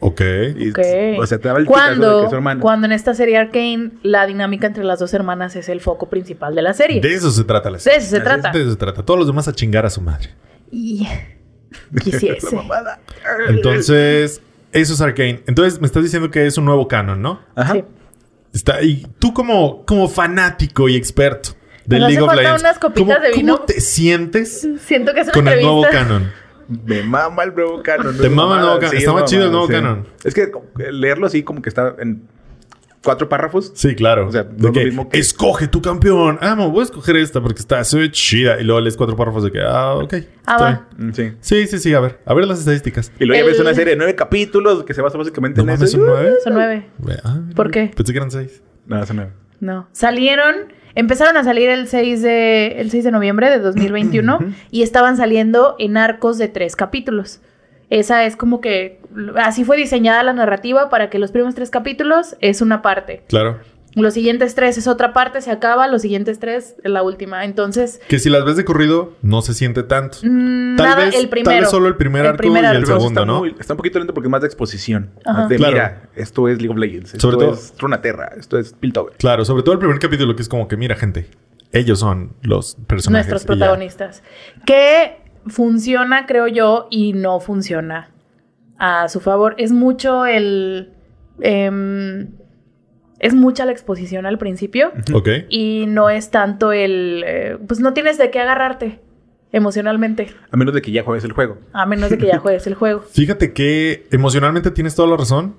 Ok. 0.00 0.20
Y, 0.56 0.70
Ok. 0.70 0.78
O 1.20 1.26
sea, 1.26 1.38
te 1.38 1.48
daba 1.48 1.58
el 1.60 1.64
de 1.64 1.68
que 1.68 1.72
Cuando, 1.72 2.24
es 2.24 2.30
su 2.30 2.34
hermana. 2.36 2.60
cuando 2.60 2.86
en 2.86 2.92
esta 2.92 3.14
serie 3.14 3.36
Arcane 3.36 3.92
la 4.02 4.26
dinámica 4.26 4.66
entre 4.66 4.84
las 4.84 4.98
dos 4.98 5.14
hermanas 5.14 5.54
es 5.56 5.68
el 5.68 5.80
foco 5.80 6.08
principal 6.10 6.54
de 6.54 6.62
la 6.62 6.74
serie. 6.74 7.00
De 7.00 7.14
eso 7.14 7.30
se 7.30 7.44
trata 7.44 7.70
la 7.70 7.76
De 7.78 7.82
serie. 7.82 7.98
eso 7.98 8.10
se 8.10 8.20
trata. 8.20 8.50
De 8.50 8.60
eso 8.62 8.70
se 8.72 8.76
trata. 8.76 9.02
Todos 9.04 9.18
los 9.18 9.26
demás 9.28 9.46
a 9.48 9.52
chingar 9.52 9.86
a 9.86 9.90
su 9.90 10.00
madre. 10.00 10.30
Y 10.70 11.06
quisiese. 12.02 12.46
La 12.54 12.62
mamada. 12.62 13.00
Entonces, 13.48 14.42
eso 14.72 14.94
es 14.94 15.00
Arcane. 15.00 15.40
Entonces, 15.46 15.80
me 15.80 15.86
estás 15.86 16.02
diciendo 16.02 16.30
que 16.30 16.46
es 16.46 16.58
un 16.58 16.64
nuevo 16.64 16.88
canon, 16.88 17.22
¿no? 17.22 17.40
Ajá. 17.54 17.74
Sí. 17.74 17.84
Está, 18.52 18.82
y 18.82 19.06
tú 19.18 19.32
como, 19.34 19.84
como 19.84 20.08
fanático 20.08 20.88
y 20.88 20.96
experto 20.96 21.50
de 21.88 21.98
League 22.00 22.20
of 22.20 22.26
falta 22.26 22.42
Legends, 22.42 22.62
unas 22.62 22.78
copitas 22.78 23.16
¿cómo, 23.16 23.26
de 23.28 23.32
vino. 23.36 23.54
¿cómo 23.56 23.66
te 23.66 23.80
sientes 23.80 24.68
Siento 24.80 25.14
que 25.14 25.20
es 25.20 25.26
una 25.26 25.32
con 25.34 25.48
el 25.48 25.62
nuevo 25.62 25.82
canon? 25.90 26.30
Me 26.84 27.02
mama 27.02 27.44
el 27.44 27.54
nuevo 27.54 27.82
canon. 27.82 28.16
Te 28.16 28.26
es 28.26 28.32
mama 28.32 28.56
el 28.56 28.60
nuevo 28.60 28.76
canon. 28.78 28.90
sí, 28.90 28.96
Está 28.98 29.10
es 29.10 29.14
más 29.20 29.30
chido 29.30 29.44
el 29.46 29.50
nuevo 29.52 29.66
sí. 29.66 29.72
canon. 29.72 30.06
Es 30.24 30.34
que 30.34 30.50
leerlo 30.90 31.26
así 31.26 31.42
como 31.42 31.62
que 31.62 31.70
está 31.70 31.94
en 31.98 32.22
cuatro 33.02 33.26
párrafos. 33.28 33.72
Sí, 33.74 33.94
claro. 33.94 34.26
O 34.28 34.32
sea, 34.32 34.42
no 34.44 34.50
es 34.56 34.62
lo 34.64 34.72
que, 34.72 34.84
mismo 34.84 35.08
que- 35.08 35.18
Escoge 35.18 35.66
tu 35.68 35.80
campeón. 35.80 36.38
Ah, 36.42 36.54
me 36.56 36.66
voy 36.68 36.80
a 36.80 36.82
escoger 36.84 37.16
esta 37.16 37.40
porque 37.40 37.60
está 37.60 37.82
se 37.84 37.98
ve 37.98 38.10
chida. 38.10 38.60
Y 38.60 38.64
luego 38.64 38.82
lees 38.82 38.98
cuatro 38.98 39.16
párrafos 39.16 39.44
de 39.44 39.52
que, 39.52 39.62
ah, 39.62 39.94
ok. 39.94 40.14
Ah, 40.44 40.58
va. 40.60 40.88
Mm, 40.98 41.12
Sí. 41.12 41.32
Sí, 41.40 41.66
sí, 41.68 41.78
sí. 41.78 41.94
A 41.94 42.00
ver. 42.00 42.18
A 42.26 42.34
ver 42.34 42.46
las 42.46 42.58
estadísticas. 42.58 43.12
Y 43.18 43.24
luego 43.24 43.42
ya 43.42 43.50
ves 43.50 43.60
una 43.60 43.72
serie 43.72 43.92
de 43.92 43.96
nueve 43.96 44.14
capítulos 44.14 44.84
que 44.84 44.92
se 44.92 45.00
basa 45.00 45.16
básicamente 45.16 45.62
¿No 45.62 45.72
en 45.72 45.78
mames, 45.78 45.88
eso. 45.88 45.96
son 45.96 46.06
nueve? 46.06 46.34
Son 46.44 46.52
nueve. 46.52 46.86
Ah, 47.24 47.40
¿Por 47.56 47.70
qué? 47.70 47.90
Pensé 47.96 48.12
que 48.12 48.18
eran 48.18 48.30
seis. 48.30 48.60
No, 48.86 49.06
son 49.06 49.16
nueve. 49.16 49.32
No. 49.60 49.88
Salieron, 49.92 50.54
empezaron 50.94 51.36
a 51.36 51.44
salir 51.44 51.68
el 51.68 51.88
6 51.88 52.22
de, 52.22 52.80
el 52.80 52.90
6 52.90 53.04
de 53.04 53.10
noviembre 53.10 53.50
de 53.50 53.58
2021 53.58 54.38
y 54.70 54.82
estaban 54.82 55.16
saliendo 55.16 55.76
en 55.78 55.96
arcos 55.96 56.38
de 56.38 56.48
tres 56.48 56.76
capítulos. 56.76 57.40
Esa 57.90 58.24
es 58.24 58.36
como 58.36 58.60
que, 58.60 59.00
así 59.36 59.64
fue 59.64 59.76
diseñada 59.76 60.22
la 60.22 60.34
narrativa 60.34 60.90
para 60.90 61.08
que 61.08 61.18
los 61.18 61.32
primeros 61.32 61.54
tres 61.54 61.70
capítulos 61.70 62.36
es 62.40 62.60
una 62.60 62.82
parte. 62.82 63.22
Claro. 63.28 63.60
Los 63.94 64.14
siguientes 64.14 64.54
tres 64.54 64.76
es 64.78 64.86
otra 64.86 65.12
parte, 65.12 65.40
se 65.40 65.50
acaba, 65.50 65.88
los 65.88 66.02
siguientes 66.02 66.38
tres 66.38 66.76
es 66.84 66.90
la 66.90 67.02
última. 67.02 67.44
Entonces, 67.44 68.00
Que 68.08 68.18
si 68.18 68.28
las 68.30 68.44
ves 68.44 68.56
de 68.56 68.64
corrido, 68.64 69.14
no 69.22 69.40
se 69.42 69.54
siente 69.54 69.82
tanto. 69.82 70.18
mm, 70.22 70.76
Tal 70.76 70.86
nada, 70.86 71.04
vez- 71.06 71.14
el 71.16 71.28
primero. 71.28 71.50
tal 71.50 71.60
vez 71.62 71.70
solo 71.70 71.88
el 71.88 71.96
primer 71.96 72.26
arco 72.26 72.46
y 72.46 72.56
el 72.56 72.64
arco. 72.64 72.86
segundo. 72.86 73.08
está, 73.08 73.24
¿no? 73.24 73.38
muy- 73.40 73.56
está 73.58 73.72
un 73.72 73.76
poquito 73.78 73.98
lento 73.98 74.14
porque 74.14 74.26
es 74.28 74.30
más 74.30 74.40
de 74.42 74.46
exposición. 74.46 75.10
Ajá. 75.24 75.40
Más 75.40 75.48
de, 75.48 75.56
Claro. 75.56 75.72
mira, 75.72 76.02
esto 76.14 76.48
es 76.48 76.58
League 76.58 76.70
of 76.72 76.78
Legends. 76.78 77.14
Esto 77.14 77.30
Sobre 77.30 77.44
todo- 77.46 77.54
es 77.54 77.74
Runaterra. 77.78 78.32
Esto 78.36 78.58
es 78.58 78.72
Piltover. 78.74 79.14
Claro, 79.16 79.44
sobre 79.44 79.62
todo 79.62 79.72
el 79.72 79.78
primer 79.78 79.98
capítulo 79.98 80.36
que 80.36 80.42
es 80.42 80.48
como 80.48 80.68
que, 80.68 80.76
mira, 80.76 80.94
gente, 80.94 81.26
ellos 81.72 81.98
son 81.98 82.34
los 82.42 82.76
personajes. 82.86 83.28
nuestros 83.30 83.44
protagonistas. 83.46 84.22
Que 84.66 85.16
funciona, 85.46 86.26
creo 86.26 86.46
yo, 86.46 86.88
y 86.90 87.14
no 87.14 87.40
funciona 87.40 88.10
a 88.78 89.08
su 89.08 89.18
favor. 89.20 89.54
Es 89.58 89.72
mucho 89.72 90.24
el... 90.26 90.92
em, 91.40 92.28
es 93.20 93.34
mucha 93.34 93.64
la 93.64 93.72
exposición 93.72 94.26
al 94.26 94.38
principio 94.38 94.92
Ok. 95.12 95.28
y 95.48 95.86
no 95.88 96.08
es 96.10 96.30
tanto 96.30 96.72
el... 96.72 97.24
eh, 97.26 97.56
pues 97.66 97.80
no 97.80 97.92
tienes 97.94 98.16
de 98.18 98.30
qué 98.30 98.40
agarrarte 98.40 99.00
emocionalmente, 99.52 100.28
A 100.50 100.56
menos 100.56 100.74
de 100.74 100.82
que 100.82 100.92
ya 100.92 101.02
juegues 101.02 101.24
el 101.24 101.32
juego. 101.32 101.58
a 101.72 101.86
menos 101.86 102.10
de 102.10 102.18
que 102.18 102.26
ya 102.26 102.38
juegues 102.40 102.66
el 102.66 102.74
juego. 102.74 103.00
Fíjate 103.00 103.52
que 103.52 104.06
emocionalmente 104.10 104.70
tienes 104.70 104.94
toda 104.94 105.08
la 105.08 105.16
razón. 105.16 105.56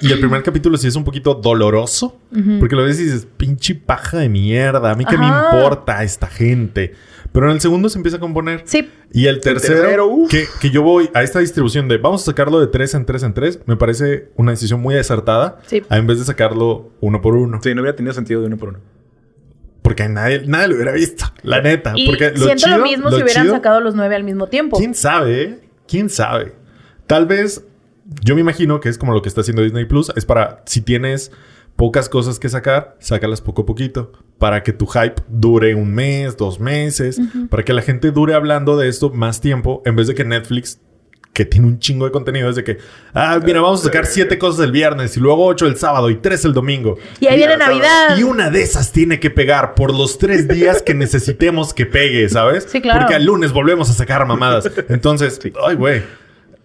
Y 0.00 0.12
el 0.12 0.20
primer 0.20 0.44
capítulo 0.44 0.76
sí 0.76 0.86
es 0.86 0.94
un 0.94 1.02
poquito 1.02 1.34
doloroso. 1.34 2.16
Porque 2.60 2.76
lo 2.76 2.84
ves 2.84 3.00
y 3.00 3.04
dices, 3.04 3.26
pinche 3.36 3.74
paja 3.74 4.18
de 4.18 4.28
mierda. 4.28 4.92
A 4.92 4.94
mí 4.94 5.04
que 5.04 5.18
me 5.18 5.26
importa 5.26 6.04
esta 6.04 6.28
gente. 6.28 6.94
Pero 7.32 7.46
en 7.46 7.52
el 7.52 7.60
segundo 7.62 7.88
se 7.88 7.98
empieza 7.98 8.18
a 8.18 8.20
componer. 8.20 8.62
Sí, 8.66 8.90
Y 9.10 9.26
el 9.26 9.40
tercero, 9.40 10.10
que, 10.28 10.46
que 10.60 10.70
yo 10.70 10.82
voy 10.82 11.08
a 11.14 11.22
esta 11.22 11.38
distribución 11.38 11.88
de 11.88 11.96
vamos 11.96 12.22
a 12.22 12.26
sacarlo 12.26 12.60
de 12.60 12.66
3 12.66 12.94
en 12.94 13.06
3 13.06 13.22
en 13.22 13.32
3, 13.34 13.60
me 13.66 13.76
parece 13.76 14.28
una 14.36 14.50
decisión 14.50 14.80
muy 14.80 14.96
acertada. 14.96 15.58
Sí. 15.66 15.82
a 15.88 15.96
En 15.96 16.06
vez 16.06 16.18
de 16.18 16.24
sacarlo 16.26 16.90
uno 17.00 17.22
por 17.22 17.34
uno. 17.34 17.58
Sí, 17.62 17.74
no 17.74 17.80
hubiera 17.80 17.96
tenido 17.96 18.12
sentido 18.12 18.42
de 18.42 18.48
uno 18.48 18.58
por 18.58 18.68
uno. 18.70 18.78
Porque 19.82 20.08
nadie, 20.08 20.42
nadie 20.46 20.68
lo 20.68 20.74
hubiera 20.76 20.92
visto. 20.92 21.24
La 21.42 21.60
neta. 21.60 21.92
y 21.96 22.06
porque 22.06 22.30
lo 22.32 22.44
siento 22.44 22.66
chido- 22.66 22.78
lo 22.78 22.84
mismo 22.84 23.10
lo 23.10 23.16
si 23.16 23.22
hubieran 23.22 23.46
chido- 23.46 23.54
sacado 23.54 23.80
los 23.80 23.94
nueve 23.94 24.14
al 24.14 24.24
mismo 24.24 24.46
tiempo. 24.46 24.76
¿Quién 24.78 24.94
sabe? 24.94 25.42
eh? 25.42 25.58
¿Quién 25.88 26.08
sabe? 26.10 26.52
Tal 27.06 27.26
vez, 27.26 27.64
yo 28.22 28.34
me 28.34 28.40
imagino 28.42 28.78
que 28.80 28.88
es 28.88 28.96
como 28.98 29.12
lo 29.12 29.22
que 29.22 29.28
está 29.28 29.40
haciendo 29.40 29.62
Disney 29.62 29.86
Plus. 29.86 30.12
Es 30.16 30.24
para 30.24 30.62
si 30.66 30.82
tienes 30.82 31.32
pocas 31.82 32.08
cosas 32.08 32.38
que 32.38 32.48
sacar, 32.48 32.94
sácalas 33.00 33.40
poco 33.40 33.62
a 33.62 33.66
poquito. 33.66 34.12
Para 34.38 34.62
que 34.62 34.72
tu 34.72 34.86
hype 34.86 35.20
dure 35.26 35.74
un 35.74 35.92
mes, 35.92 36.36
dos 36.36 36.60
meses. 36.60 37.20
Para 37.50 37.64
que 37.64 37.72
la 37.72 37.82
gente 37.82 38.12
dure 38.12 38.34
hablando 38.34 38.76
de 38.76 38.88
esto 38.88 39.10
más 39.10 39.40
tiempo. 39.40 39.82
En 39.84 39.96
vez 39.96 40.06
de 40.06 40.14
que 40.14 40.24
Netflix, 40.24 40.80
que 41.32 41.44
tiene 41.44 41.66
un 41.66 41.80
chingo 41.80 42.04
de 42.04 42.12
contenido, 42.12 42.48
es 42.48 42.54
de 42.54 42.62
que, 42.62 42.78
ah, 43.14 43.40
mira, 43.44 43.60
vamos 43.60 43.80
a 43.80 43.84
sacar 43.86 44.06
siete 44.06 44.38
cosas 44.38 44.64
el 44.64 44.70
viernes 44.70 45.16
y 45.16 45.20
luego 45.20 45.44
ocho 45.44 45.66
el 45.66 45.76
sábado 45.76 46.08
y 46.08 46.18
tres 46.18 46.44
el 46.44 46.52
domingo. 46.52 46.98
Y 47.18 47.26
ahí 47.26 47.36
viene 47.36 47.56
Navidad. 47.56 48.16
Y 48.16 48.22
una 48.22 48.48
de 48.48 48.62
esas 48.62 48.92
tiene 48.92 49.18
que 49.18 49.30
pegar 49.30 49.74
por 49.74 49.92
los 49.92 50.18
tres 50.18 50.46
días 50.46 50.82
que 50.82 50.94
necesitemos 50.94 51.74
que 51.74 51.86
pegue, 51.86 52.28
¿sabes? 52.28 52.68
Sí, 52.70 52.80
claro. 52.80 53.00
Porque 53.00 53.16
al 53.16 53.24
lunes 53.24 53.52
volvemos 53.52 53.90
a 53.90 53.92
sacar 53.92 54.24
mamadas. 54.24 54.70
Entonces, 54.88 55.40
ay, 55.66 55.74
güey. 55.74 56.02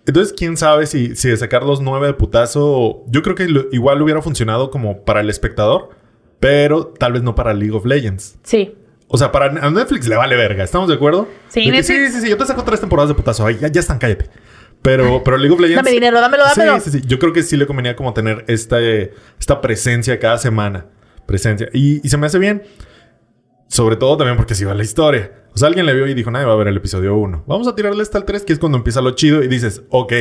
Entonces, 0.07 0.33
quién 0.35 0.57
sabe 0.57 0.87
si, 0.87 1.15
si 1.15 1.29
de 1.29 1.37
sacar 1.37 1.63
los 1.63 1.81
nueve 1.81 2.07
de 2.07 2.13
putazo. 2.13 3.03
Yo 3.07 3.21
creo 3.21 3.35
que 3.35 3.47
lo- 3.47 3.65
igual 3.71 4.01
hubiera 4.01 4.21
funcionado 4.23 4.71
como 4.71 5.03
para 5.05 5.21
el 5.21 5.29
espectador, 5.29 5.89
pero 6.39 6.87
tal 6.87 7.13
vez 7.13 7.21
no 7.23 7.35
para 7.35 7.53
League 7.53 7.75
of 7.75 7.85
Legends. 7.85 8.39
Sí. 8.43 8.73
O 9.09 9.17
sea, 9.17 9.31
para 9.31 9.45
a 9.65 9.69
Netflix 9.69 10.07
le 10.07 10.15
vale 10.15 10.35
verga. 10.35 10.63
¿Estamos 10.63 10.87
de 10.89 10.95
acuerdo? 10.95 11.27
Sí, 11.49 11.65
De 11.69 11.77
que 11.77 11.83
sí, 11.83 12.09
sí, 12.09 12.21
sí. 12.21 12.29
Yo 12.29 12.37
te 12.37 12.45
saco 12.45 12.63
tres 12.63 12.79
temporadas 12.79 13.09
de 13.09 13.15
putazo. 13.15 13.45
Ay, 13.45 13.57
ya, 13.61 13.67
ya 13.69 13.79
están, 13.79 13.99
cállate. 13.99 14.29
Pero, 14.81 15.21
pero 15.23 15.37
League 15.37 15.53
of 15.53 15.59
Legends. 15.59 15.77
Dame 15.83 15.91
dinero, 15.91 16.19
dámelo, 16.21 16.43
dámelo. 16.43 16.79
Sí, 16.79 16.91
sí, 16.91 16.99
sí. 17.01 17.07
Yo 17.07 17.17
creo 17.19 17.33
que 17.33 17.43
sí 17.43 17.57
le 17.57 17.65
convenía 17.67 17.95
como 17.95 18.13
tener 18.13 18.45
esta, 18.47 18.79
esta 18.81 19.59
presencia 19.61 20.19
cada 20.19 20.37
semana. 20.37 20.85
Presencia. 21.25 21.67
Y, 21.73 22.05
y 22.05 22.09
se 22.09 22.17
me 22.17 22.27
hace 22.27 22.37
bien. 22.39 22.63
Sobre 23.67 23.97
todo 23.97 24.15
también 24.17 24.37
porque 24.37 24.55
si 24.55 24.63
va 24.63 24.73
la 24.73 24.83
historia. 24.83 25.31
O 25.57 25.59
sea, 25.59 25.69
alguien 25.69 25.87
le 25.87 25.95
vio 25.95 26.05
y 26.05 26.13
dijo, 26.13 26.29
nadie 26.29 26.45
va 26.45 26.53
a 26.53 26.55
ver 26.55 26.67
el 26.67 26.77
episodio 26.77 27.15
1. 27.15 27.45
Vamos 27.47 27.67
a 27.67 27.73
tirarle 27.73 28.03
hasta 28.03 28.19
el 28.19 28.25
3, 28.25 28.43
que 28.43 28.53
es 28.53 28.59
cuando 28.59 28.77
empieza 28.77 29.01
lo 29.01 29.15
chido. 29.15 29.43
Y 29.43 29.47
dices, 29.47 29.81
ok, 29.89 30.13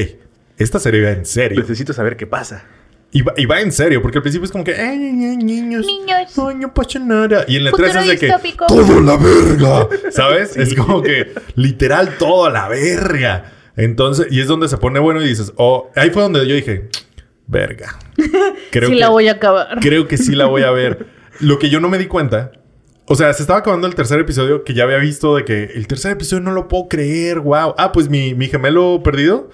esta 0.57 0.79
serie 0.79 1.03
va 1.03 1.11
en 1.11 1.27
serio. 1.27 1.61
Necesito 1.61 1.93
saber 1.93 2.17
qué 2.17 2.27
pasa. 2.27 2.65
Y 3.13 3.21
va, 3.21 3.35
y 3.37 3.45
va 3.45 3.61
en 3.61 3.71
serio, 3.71 4.01
porque 4.01 4.17
al 4.17 4.23
principio 4.23 4.47
es 4.47 4.51
como 4.51 4.65
que, 4.65 4.75
ay, 4.75 4.99
ay, 4.99 5.25
ay, 5.27 5.37
niños. 5.37 5.85
Niños. 5.85 6.35
No 6.57 6.73
pasa 6.73 6.99
nada. 7.01 7.45
Y 7.49 7.57
en 7.57 7.67
el 7.67 7.71
Futuro 7.71 7.91
3 7.93 8.03
es 8.03 8.09
de 8.09 8.19
que, 8.19 8.35
todo 8.67 9.03
la 9.03 9.19
verga. 9.19 9.89
¿Sabes? 10.11 10.57
Es 10.57 10.75
como 10.75 11.03
que, 11.03 11.35
literal, 11.55 12.17
todo 12.19 12.47
a 12.47 12.51
la 12.51 12.69
verga. 12.71 13.53
Entonces, 13.77 14.29
y 14.31 14.41
es 14.41 14.49
donde 14.49 14.69
se 14.69 14.79
pone 14.79 15.01
bueno 15.01 15.21
y 15.21 15.29
dices, 15.29 15.53
oh, 15.57 15.91
ahí 15.97 16.09
fue 16.09 16.23
donde 16.23 16.49
yo 16.49 16.55
dije, 16.55 16.89
verga. 17.47 17.99
Creo 18.71 18.89
sí 18.89 18.95
que, 18.95 19.01
la 19.01 19.11
voy 19.11 19.29
a 19.29 19.33
acabar. 19.33 19.81
Creo 19.83 20.09
que 20.09 20.17
sí 20.17 20.35
la 20.35 20.47
voy 20.47 20.63
a 20.63 20.71
ver. 20.71 21.09
Lo 21.41 21.59
que 21.59 21.69
yo 21.69 21.79
no 21.79 21.91
me 21.91 21.99
di 21.99 22.07
cuenta. 22.07 22.53
O 23.09 23.15
sea, 23.15 23.33
se 23.33 23.43
estaba 23.43 23.61
acabando 23.61 23.87
el 23.87 23.95
tercer 23.95 24.19
episodio 24.21 24.65
que 24.65 24.75
ya 24.75 24.85
había 24.85 24.99
visto 24.99 25.37
de 25.37 25.45
que 25.45 25.65
el 25.75 25.87
tercer 25.87 26.13
episodio 26.13 26.43
no 26.43 26.53
lo 26.53 26.67
puedo 26.69 26.89
creer, 26.89 27.39
wow. 27.41 27.75
Ah, 27.79 27.93
pues 27.93 28.09
mi, 28.09 28.35
mi 28.35 28.49
gemelo 28.49 29.01
perdido, 29.05 29.51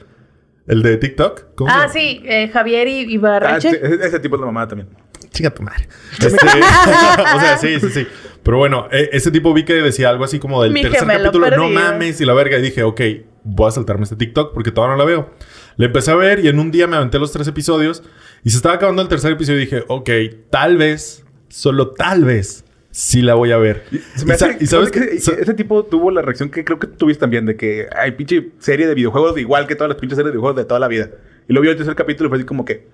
el 0.67 0.83
de 0.83 0.97
TikTok. 0.97 1.55
¿Cómo 1.55 1.71
se 1.71 1.77
Ah, 1.77 1.88
sí, 1.88 2.23
eh, 2.25 2.49
Javier 2.49 2.88
y 2.88 3.01
Ah, 3.01 3.11
Ibarreche. 3.11 3.71
sí, 3.71 3.77
ese 3.83 4.07
ese 4.07 4.21
tipo 4.21 4.37
es 4.37 4.41
la 4.41 4.47
mamá 4.47 4.67
también. 4.67 4.88
Chinga 5.31 5.51
tu 5.51 5.62
madre. 5.62 5.87
Este, 6.19 6.27
o 6.47 7.41
sea, 7.41 7.57
sí, 7.61 7.79
sí, 7.81 7.88
sí. 7.91 8.07
Pero 8.43 8.57
bueno, 8.59 8.88
e- 8.91 9.11
ese 9.12 9.31
tipo 9.31 9.53
vi 9.55 9.65
que 9.65 9.75
decía 9.75 10.09
algo 10.09 10.25
así 10.25 10.38
como 10.38 10.62
del 10.62 10.73
Mi 10.73 10.83
tercer 10.83 11.07
capítulo. 11.07 11.51
No 11.51 11.69
mames 11.69 12.21
y 12.21 12.25
la 12.25 12.35
verga. 12.35 12.59
Y 12.59 12.62
dije, 12.62 12.83
ok, 12.83 13.01
voy 13.45 13.69
a 13.69 13.71
saltarme 13.71 14.05
este 14.05 14.17
TikTok 14.17 14.53
porque 14.55 14.73
todavía 14.73 14.97
no 14.97 14.99
la 14.99 15.07
veo. 15.07 15.31
Le 15.77 15.87
empecé 15.87 16.11
a 16.11 16.17
ver 16.17 16.41
y 16.41 16.49
en 16.49 16.59
un 16.59 16.71
día 16.71 16.87
me 16.87 16.97
aventé 16.97 17.19
los 17.19 17.33
tres 17.33 17.47
episodios. 17.49 18.03
Y 18.45 18.51
se 18.51 18.57
estaba 18.57 18.75
acabando 18.75 19.01
el 19.03 19.09
tercer 19.09 19.33
episodio 19.33 19.59
y 19.61 19.65
dije, 19.65 19.85
ok, 19.88 20.11
tal 20.51 20.77
vez, 20.77 21.25
solo 21.49 21.93
tal 21.93 22.25
vez, 22.25 22.62
sí 22.92 23.20
la 23.22 23.35
voy 23.35 23.50
a 23.50 23.57
ver. 23.57 23.83
Se 24.14 24.24
me 24.24 24.35
y, 24.35 24.38
sa- 24.38 24.46
hace- 24.46 24.59
y 24.61 24.66
sabes 24.68 24.90
que 24.92 25.00
ese 25.16 25.55
tipo 25.55 25.83
tuvo 25.85 26.12
la 26.12 26.22
reacción 26.22 26.48
que 26.50 26.62
creo 26.64 26.78
que 26.78 26.87
tuviste 26.87 27.20
también 27.20 27.44
de 27.46 27.57
que 27.57 27.88
hay 27.96 28.12
pinche 28.12 28.50
serie 28.61 28.87
de 28.87 28.94
videojuegos 28.94 29.37
igual 29.38 29.66
que 29.66 29.74
todas 29.74 29.88
las 29.88 29.98
pinches 29.98 30.16
series 30.16 30.26
de 30.26 30.33
videojuegos 30.33 30.57
de 30.62 30.64
toda 30.66 30.78
la 30.78 30.87
vida. 30.87 31.11
Y 31.48 31.52
lo 31.52 31.61
vio 31.61 31.72
el 31.72 31.76
tercer 31.76 31.96
capítulo 31.96 32.28
y 32.28 32.31
fue 32.31 32.38
así 32.38 32.46
como 32.46 32.64
que, 32.64 32.87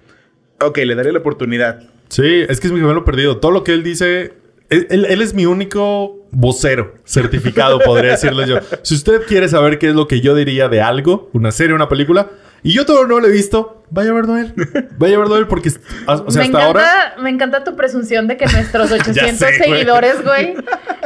ok, 0.61 0.79
le 0.79 0.95
daré 0.95 1.13
la 1.13 1.19
oportunidad. 1.19 1.83
Sí, 2.09 2.47
es 2.49 2.59
que 2.61 2.69
es 2.69 2.73
mi 2.73 2.81
gemelo 2.81 3.05
perdido. 3.05 3.37
Todo 3.37 3.53
lo 3.53 3.63
que 3.65 3.73
él 3.75 3.83
dice... 3.83 4.33
Él, 4.71 4.87
él- 4.91 5.07
él 5.07 5.23
es 5.23 5.33
mi 5.35 5.47
único 5.47 6.27
vocero 6.31 6.95
certificado, 7.05 7.79
podría 7.85 8.13
decirles 8.13 8.49
yo. 8.49 8.59
Si 8.83 8.95
usted 8.95 9.23
quiere 9.27 9.49
saber 9.49 9.79
qué 9.79 9.89
es 9.89 9.95
lo 9.95 10.07
que 10.09 10.21
yo 10.21 10.35
diría 10.35 10.69
de 10.69 10.81
algo, 10.83 11.31
una 11.33 11.53
serie, 11.53 11.75
una 11.75 11.89
película, 11.89 12.31
y 12.63 12.73
yo 12.75 12.85
todavía 12.85 13.09
no 13.09 13.21
lo 13.21 13.29
he 13.29 13.33
visto, 13.33 13.78
vaya 13.91 14.11
él. 14.11 14.55
Vaya 14.99 15.15
él 15.17 15.47
porque, 15.49 15.69
o 15.69 15.73
sea, 15.73 15.81
me, 16.17 16.23
hasta 16.27 16.43
encanta, 16.45 16.67
ahora... 16.67 17.15
me 17.21 17.31
encanta 17.31 17.65
tu 17.65 17.77
presunción 17.77 18.27
de 18.27 18.37
que 18.37 18.47
nuestros 18.47 18.91
800 18.93 19.37
sé, 19.39 19.47
güey. 19.59 19.59
seguidores, 19.71 20.23
güey, 20.25 20.55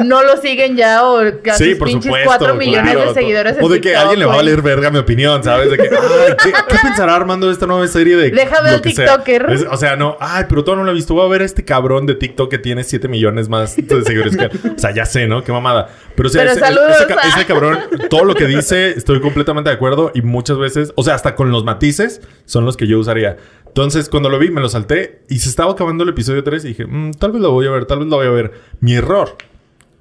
no 0.05 0.23
lo 0.23 0.37
siguen 0.38 0.77
ya 0.77 1.05
o 1.05 1.21
casi 1.42 1.64
Sí, 1.64 1.75
por 1.75 1.88
pinches 1.88 2.05
supuesto. 2.07 2.29
4 2.29 2.55
millones 2.55 2.92
claro. 2.95 3.09
de 3.09 3.14
seguidores 3.14 3.57
O 3.61 3.68
de 3.68 3.81
que 3.81 3.88
TikTok, 3.90 4.01
alguien 4.03 4.18
le 4.21 4.27
va 4.27 4.33
a 4.35 4.37
valer 4.37 4.62
verga 4.62 4.90
mi 4.90 4.99
opinión, 4.99 5.42
¿sabes? 5.45 5.71
De 5.71 5.77
que, 5.77 5.85
ay, 5.90 6.35
¿qué, 6.42 6.53
qué 6.53 6.77
pensará 6.83 7.14
Armando 7.16 7.47
de 7.47 7.53
esta 7.53 7.66
nueva 7.66 7.87
serie 7.87 8.16
de. 8.16 8.31
Déjame 8.31 8.71
al? 8.71 8.81
TikToker. 8.83 9.47
Es- 9.51 9.66
o 9.71 9.77
sea, 9.77 9.97
no, 9.97 10.16
ay, 10.21 10.47
pero 10.49 10.64
todo 10.64 10.77
no 10.77 10.85
lo 10.85 10.90
he 10.90 10.95
visto. 10.95 11.14
Voy 11.14 11.27
a 11.27 11.29
ver 11.29 11.42
a 11.42 11.45
este 11.45 11.64
cabrón 11.64 12.07
de 12.07 12.14
TikTok 12.14 12.51
que 12.51 12.59
tiene 12.59 12.85
7 12.85 13.09
millones 13.09 13.49
más 13.49 13.77
de 13.77 14.03
seguidores. 14.05 14.37
que- 14.37 14.47
o 14.68 14.79
sea, 14.79 14.90
ya 14.92 15.05
sé, 15.05 15.27
¿no? 15.27 15.42
Qué 15.45 15.53
mamada. 15.53 15.88
Pero, 16.14 16.29
o 16.29 16.33
sea, 16.33 16.42
Pero 16.42 16.53
ese, 16.53 16.61
saludos, 16.61 16.97
ese 16.97 17.07
ca- 17.07 17.16
ah. 17.23 17.29
ese 17.29 17.47
cabrón, 17.47 17.79
todo 18.11 18.25
lo 18.25 18.35
que 18.35 18.47
dice, 18.47 18.90
estoy 18.90 19.21
completamente 19.21 19.71
de 19.71 19.77
acuerdo. 19.77 20.11
Y 20.14 20.23
muchas 20.23 20.59
veces, 20.59 20.92
o 20.97 21.03
sea, 21.03 21.14
hasta 21.14 21.35
con 21.35 21.51
los 21.51 21.64
matices, 21.64 22.21
son 22.45 22.64
los 22.64 22.71
que 22.76 22.87
yo 22.87 22.98
usaría. 22.98 23.37
Entonces, 23.66 24.08
cuando 24.08 24.28
lo 24.28 24.38
vi, 24.38 24.50
me 24.50 24.61
lo 24.61 24.68
salté 24.68 25.22
y 25.28 25.38
se 25.38 25.48
estaba 25.48 25.72
acabando 25.72 26.04
el 26.04 26.11
episodio 26.11 26.44
3 26.44 26.64
y 26.64 26.68
dije, 26.68 26.87
"Mm, 26.87 27.12
tal 27.12 27.32
vez 27.32 27.40
lo 27.40 27.50
voy 27.52 27.66
a 27.66 27.70
ver, 27.70 27.87
tal 27.87 28.00
vez 28.00 28.08
lo 28.08 28.16
voy 28.16 28.26
a 28.26 28.30
ver. 28.30 28.52
Mi 28.80 28.94
error 28.94 29.37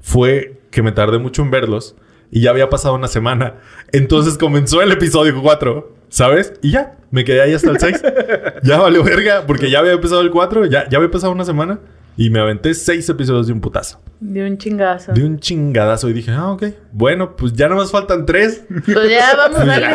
fue 0.02 0.60
que 0.72 0.82
me 0.82 0.92
tardé 0.92 1.20
mucho 1.20 1.42
en 1.42 1.52
verlos 1.52 1.96
y 2.32 2.42
ya 2.42 2.50
había 2.50 2.70
pasado 2.70 2.96
una 2.96 3.08
semana. 3.08 3.56
Entonces 3.92 4.38
comenzó 4.38 4.82
el 4.82 4.92
episodio 4.92 5.40
4, 5.42 5.94
¿sabes? 6.10 6.54
Y 6.62 6.72
ya, 6.72 6.98
me 7.12 7.24
quedé 7.24 7.42
ahí 7.42 7.54
hasta 7.54 7.70
el 7.70 7.80
6. 7.80 8.02
ya 8.64 8.80
valió 8.80 9.04
verga, 9.04 9.46
porque 9.48 9.70
ya 9.70 9.80
había 9.80 9.94
empezado 9.94 10.22
el 10.22 10.32
4, 10.32 10.66
ya, 10.66 10.88
ya 10.90 10.98
había 10.98 11.12
pasado 11.12 11.32
una 11.32 11.46
semana 11.46 11.80
y 12.26 12.30
me 12.30 12.40
aventé 12.40 12.74
6 12.74 13.10
episodios 13.10 13.48
de 13.48 13.54
un 13.54 13.62
putazo. 13.62 14.00
De 14.20 14.46
un 14.46 14.58
chingazo. 14.60 15.14
De 15.14 15.24
un 15.26 15.40
chingadazo 15.40 16.08
y 16.10 16.14
dije, 16.14 16.32
ah, 16.32 16.52
ok, 16.52 16.64
bueno, 16.92 17.36
pues 17.36 17.54
ya 17.54 17.68
nomás 17.68 17.90
faltan 17.92 18.26
3. 18.28 18.66
Pues 18.86 19.10
ya, 19.10 19.36
vamos 19.38 19.60
a 19.62 19.66
darle. 19.66 19.88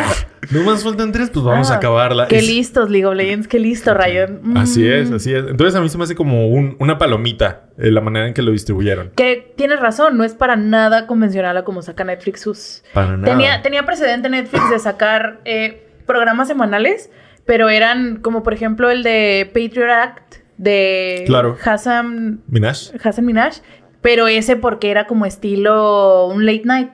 nomás 0.51 0.83
faltan 0.83 1.13
3, 1.13 1.29
pues 1.29 1.45
vamos 1.45 1.71
a 1.71 1.75
Ah, 1.75 1.77
acabarla. 1.77 2.27
Qué 2.27 2.41
listos, 2.41 2.89
League 2.89 3.05
of 3.05 3.15
Legends, 3.15 3.47
qué 3.47 3.59
listo, 3.59 3.93
Ryan. 3.93 4.39
Mm. 4.43 4.57
Así 4.57 4.85
es, 4.85 5.09
así 5.11 5.33
es. 5.33 5.45
Entonces 5.47 5.75
a 5.75 5.81
mí 5.81 5.87
se 5.87 5.97
me 5.97 6.03
hace 6.03 6.15
como 6.15 6.49
un- 6.49 6.75
una 6.79 6.97
palomita 6.97 7.69
eh, 7.77 7.89
la 7.91 8.01
manera 8.01 8.27
en 8.27 8.33
que 8.33 8.41
lo 8.41 8.51
distribuyeron. 8.51 9.11
Que 9.15 9.53
tienes 9.55 9.79
razón, 9.79 10.17
no 10.17 10.25
es 10.25 10.33
para 10.33 10.57
nada 10.57 11.07
convencional 11.07 11.55
a 11.55 11.63
como 11.63 11.81
saca 11.81 12.03
Netflix 12.03 12.41
sus... 12.41 12.83
Para 12.93 13.15
nada. 13.15 13.23
Tenía, 13.33 13.61
tenía 13.61 13.85
precedente 13.85 14.27
Netflix 14.29 14.69
de 14.69 14.79
sacar 14.79 15.39
eh, 15.45 15.87
programas 16.05 16.49
semanales, 16.49 17.09
pero 17.45 17.69
eran 17.69 18.17
como 18.17 18.43
por 18.43 18.53
ejemplo 18.53 18.89
el 18.91 19.03
de 19.03 19.45
Patriot 19.53 19.89
Act 19.89 20.35
de 20.57 21.23
Claro. 21.27 21.57
Hassan, 21.63 22.41
Minash. 22.47 22.91
Hassan 23.03 23.25
Minaj, 23.25 23.61
pero 24.01 24.27
ese 24.27 24.55
porque 24.55 24.89
era 24.91 25.07
como 25.07 25.25
estilo 25.25 26.27
un 26.27 26.45
late 26.45 26.63
night. 26.65 26.89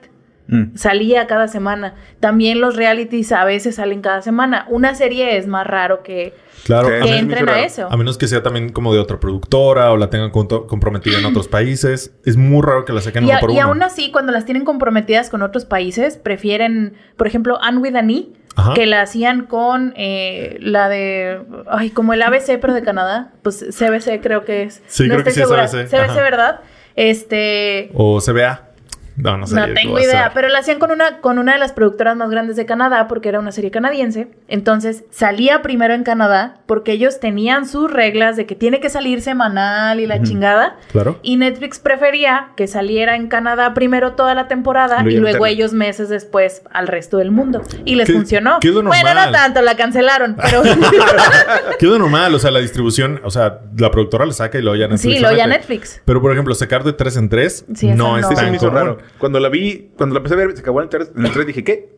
Mm. 0.46 0.76
Salía 0.76 1.26
cada 1.26 1.48
semana. 1.48 1.94
También 2.20 2.60
los 2.60 2.76
realities 2.76 3.32
a 3.32 3.44
veces 3.46 3.76
salen 3.76 4.02
cada 4.02 4.20
semana. 4.20 4.66
Una 4.68 4.94
serie 4.94 5.38
es 5.38 5.46
más 5.46 5.66
raro 5.66 6.02
que, 6.02 6.34
Claro. 6.64 6.88
A 6.88 6.90
que 6.90 7.00
men- 7.00 7.14
entren 7.14 7.48
a 7.48 7.64
eso. 7.64 7.88
A 7.90 7.96
menos 7.96 8.18
que 8.18 8.26
sea 8.28 8.42
también 8.42 8.70
como 8.70 8.92
de 8.92 8.98
otra 9.00 9.18
productora 9.20 9.90
o 9.92 9.96
la 9.96 10.10
tengan 10.10 10.30
comprometida 10.30 11.18
en 11.18 11.24
otros 11.24 11.48
países. 11.48 12.14
Es 12.26 12.36
muy 12.36 12.60
raro 12.62 12.84
que 12.84 12.92
la 12.92 13.00
saquen 13.00 13.24
Y, 13.24 13.28
uno 13.28 13.36
a- 13.36 13.40
por 13.40 13.50
y 13.50 13.54
uno. 13.54 13.62
aún 13.62 13.82
así, 13.82 14.10
cuando 14.12 14.32
las 14.32 14.44
tienen 14.44 14.64
comprometidas 14.66 15.30
con 15.30 15.40
otros 15.40 15.64
países, 15.64 16.18
prefieren, 16.18 16.92
por 17.16 17.26
ejemplo, 17.26 17.58
Anne 17.62 17.78
with 17.78 17.94
an 17.96 18.10
E, 18.10 18.26
Ajá. 18.56 18.74
que 18.74 18.86
la 18.86 19.02
hacían 19.02 19.46
con 19.46 19.94
eh, 19.96 20.56
la 20.60 20.88
de, 20.88 21.40
ay, 21.68 21.90
como 21.90 22.12
el 22.12 22.22
ABC, 22.22 22.58
pero 22.60 22.72
de 22.72 22.82
Canadá, 22.82 23.32
pues 23.42 23.64
CBC 23.70 24.20
creo 24.22 24.44
que 24.44 24.62
es. 24.62 24.82
Sí, 24.86 25.08
creo 25.08 25.24
que 25.24 25.30
sí 25.32 25.40
es 25.40 25.50
ABC, 25.50 25.88
CBC, 25.88 25.94
ajá. 25.94 26.14
¿verdad? 26.22 26.60
Este, 26.96 27.90
O 27.94 28.20
CBA. 28.20 28.68
No, 29.16 29.36
no 29.36 29.46
sé. 29.46 29.54
no 29.54 29.72
tengo 29.74 29.98
idea, 30.00 30.32
pero 30.34 30.48
la 30.48 30.58
hacían 30.58 30.78
con 30.78 30.90
una, 30.90 31.18
con 31.20 31.38
una 31.38 31.52
de 31.52 31.58
las 31.58 31.72
productoras 31.72 32.16
más 32.16 32.30
grandes 32.30 32.56
de 32.56 32.66
Canadá 32.66 33.06
porque 33.06 33.28
era 33.28 33.38
una 33.38 33.52
serie 33.52 33.70
canadiense. 33.70 34.28
Entonces 34.48 35.04
salía 35.10 35.62
primero 35.62 35.94
en 35.94 36.02
Canadá 36.02 36.56
porque 36.66 36.92
ellos 36.92 37.20
tenían 37.20 37.68
sus 37.68 37.90
reglas 37.92 38.36
de 38.36 38.46
que 38.46 38.54
tiene 38.56 38.80
que 38.80 38.90
salir 38.90 39.20
semanal 39.22 40.00
y 40.00 40.06
la 40.06 40.20
chingada. 40.22 40.76
Claro. 40.90 41.18
Y 41.22 41.36
Netflix 41.36 41.78
prefería 41.78 42.48
que 42.56 42.66
saliera 42.66 43.14
en 43.16 43.28
Canadá 43.28 43.72
primero 43.74 44.12
toda 44.14 44.34
la 44.34 44.48
temporada 44.48 45.04
y 45.08 45.16
luego 45.16 45.46
ellos 45.46 45.72
meses 45.72 46.08
después 46.08 46.62
al 46.72 46.88
resto 46.88 47.18
del 47.18 47.30
mundo. 47.30 47.62
Y 47.84 47.94
les 47.94 48.06
¿Qué- 48.08 48.14
funcionó. 48.14 48.58
qué 48.60 48.68
es 48.68 48.74
lo 48.74 48.82
bueno, 48.82 49.04
normal? 49.10 49.26
no 49.30 49.32
tanto, 49.38 49.62
la 49.62 49.76
cancelaron, 49.76 50.36
pero 50.42 50.62
Quedó 51.78 51.98
normal. 51.98 52.34
O 52.34 52.38
sea, 52.38 52.50
la 52.50 52.60
distribución... 52.60 53.20
O 53.24 53.30
sea, 53.30 53.60
la 53.78 53.90
productora 53.90 54.26
la 54.26 54.32
saca 54.32 54.58
y 54.58 54.62
luego 54.62 54.76
ya 54.76 54.88
Netflix 54.88 55.14
sí, 55.16 55.20
lo 55.20 55.32
ya. 55.32 55.46
Netflix. 55.46 56.02
Pero, 56.04 56.20
por 56.20 56.32
ejemplo, 56.32 56.54
sacar 56.54 56.84
de 56.84 56.92
tres 56.92 57.16
en 57.16 57.28
tres 57.28 57.64
Sí, 57.74 57.88
no 57.88 58.18
es 58.18 58.28
no. 58.28 58.34
Tan 58.34 58.58
raro. 58.74 58.98
Cuando 59.18 59.40
la 59.40 59.48
vi, 59.48 59.90
cuando 59.96 60.14
la 60.14 60.18
empecé 60.18 60.34
a 60.34 60.38
ver, 60.38 60.54
se 60.54 60.60
acabó 60.60 60.80
en 60.80 60.84
el 60.84 60.88
3, 60.90 61.12
en 61.16 61.26
el 61.26 61.32
3 61.32 61.46
dije, 61.46 61.64
¿qué? 61.64 61.94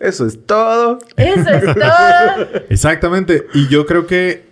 Eso 0.00 0.26
es 0.26 0.44
todo. 0.46 0.98
Eso 1.16 1.50
es 1.50 1.74
todo. 1.74 2.48
Exactamente. 2.68 3.46
Y 3.54 3.68
yo 3.68 3.86
creo 3.86 4.06
que... 4.06 4.46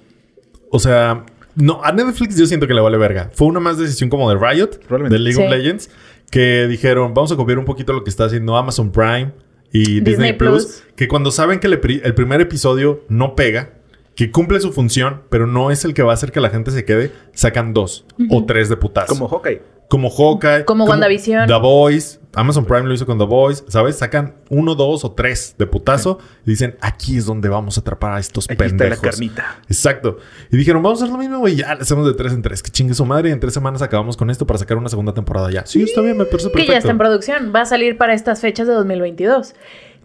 O 0.70 0.78
sea... 0.78 1.24
No, 1.56 1.84
a 1.84 1.92
Netflix 1.92 2.36
yo 2.36 2.46
siento 2.46 2.66
que 2.66 2.74
le 2.74 2.80
vale 2.80 2.98
verga. 2.98 3.30
Fue 3.32 3.46
una 3.46 3.60
más 3.60 3.78
decisión 3.78 4.10
como 4.10 4.28
de 4.28 4.36
Riot, 4.36 4.70
de 5.08 5.18
League 5.20 5.40
of. 5.40 5.48
Legends, 5.48 5.88
que 6.30 6.66
dijeron, 6.66 7.14
vamos 7.14 7.30
a 7.30 7.36
copiar 7.36 7.60
un 7.60 7.64
poquito 7.64 7.92
lo 7.92 8.02
que 8.02 8.10
está 8.10 8.24
haciendo 8.24 8.56
Amazon 8.56 8.90
Prime 8.90 9.32
y 9.70 10.00
Disney, 10.00 10.02
Disney 10.02 10.32
Plus, 10.32 10.64
Plus. 10.64 10.84
que 10.96 11.06
cuando 11.06 11.30
saben 11.30 11.60
que 11.60 11.68
el 11.68 11.78
primer 12.14 12.40
episodio 12.40 13.04
no 13.08 13.36
pega 13.36 13.70
que 14.14 14.30
cumple 14.30 14.60
su 14.60 14.72
función, 14.72 15.22
pero 15.28 15.46
no 15.46 15.70
es 15.70 15.84
el 15.84 15.94
que 15.94 16.02
va 16.02 16.12
a 16.12 16.14
hacer 16.14 16.32
que 16.32 16.40
la 16.40 16.50
gente 16.50 16.70
se 16.70 16.84
quede, 16.84 17.12
sacan 17.32 17.72
dos 17.74 18.06
o 18.30 18.44
tres 18.44 18.68
de 18.68 18.76
putazo. 18.76 19.12
Como 19.12 19.28
Hawkeye. 19.28 19.62
Como 19.94 20.10
Hawkeye. 20.10 20.64
Como 20.64 20.86
WandaVision. 20.86 21.46
The 21.46 21.54
Voice. 21.54 22.18
Amazon 22.34 22.64
Prime 22.64 22.82
lo 22.82 22.92
hizo 22.92 23.06
con 23.06 23.16
The 23.16 23.26
Voice. 23.26 23.62
¿Sabes? 23.68 23.96
Sacan 23.96 24.34
uno, 24.48 24.74
dos 24.74 25.04
o 25.04 25.12
tres 25.12 25.54
de 25.56 25.68
putazo 25.68 26.18
y 26.44 26.50
dicen, 26.50 26.76
aquí 26.80 27.16
es 27.16 27.26
donde 27.26 27.48
vamos 27.48 27.78
a 27.78 27.80
atrapar 27.80 28.14
a 28.14 28.18
estos 28.18 28.46
Aquí 28.46 28.54
está 28.54 28.64
la 28.64 28.70
pendejos. 28.70 29.02
carnita. 29.08 29.60
Exacto. 29.68 30.18
Y 30.50 30.56
dijeron, 30.56 30.82
vamos 30.82 31.00
a 31.00 31.04
hacer 31.04 31.12
lo 31.12 31.18
mismo, 31.20 31.38
güey. 31.38 31.54
Ya, 31.54 31.76
le 31.76 31.82
hacemos 31.82 32.04
de 32.08 32.14
tres 32.14 32.32
en 32.32 32.42
tres. 32.42 32.60
Que 32.60 32.72
chingue 32.72 32.92
su 32.94 33.04
madre. 33.04 33.28
Y 33.28 33.32
en 33.32 33.38
tres 33.38 33.54
semanas 33.54 33.82
acabamos 33.82 34.16
con 34.16 34.30
esto 34.30 34.48
para 34.48 34.58
sacar 34.58 34.76
una 34.78 34.88
segunda 34.88 35.14
temporada 35.14 35.48
ya. 35.52 35.64
Sí, 35.64 35.82
está 35.84 36.00
bien, 36.00 36.16
me 36.16 36.24
parece 36.24 36.48
que 36.48 36.52
perfecto. 36.54 36.72
ya 36.72 36.78
está 36.78 36.90
en 36.90 36.98
producción. 36.98 37.52
Va 37.54 37.60
a 37.60 37.66
salir 37.66 37.96
para 37.96 38.14
estas 38.14 38.40
fechas 38.40 38.66
de 38.66 38.72
2022. 38.74 39.54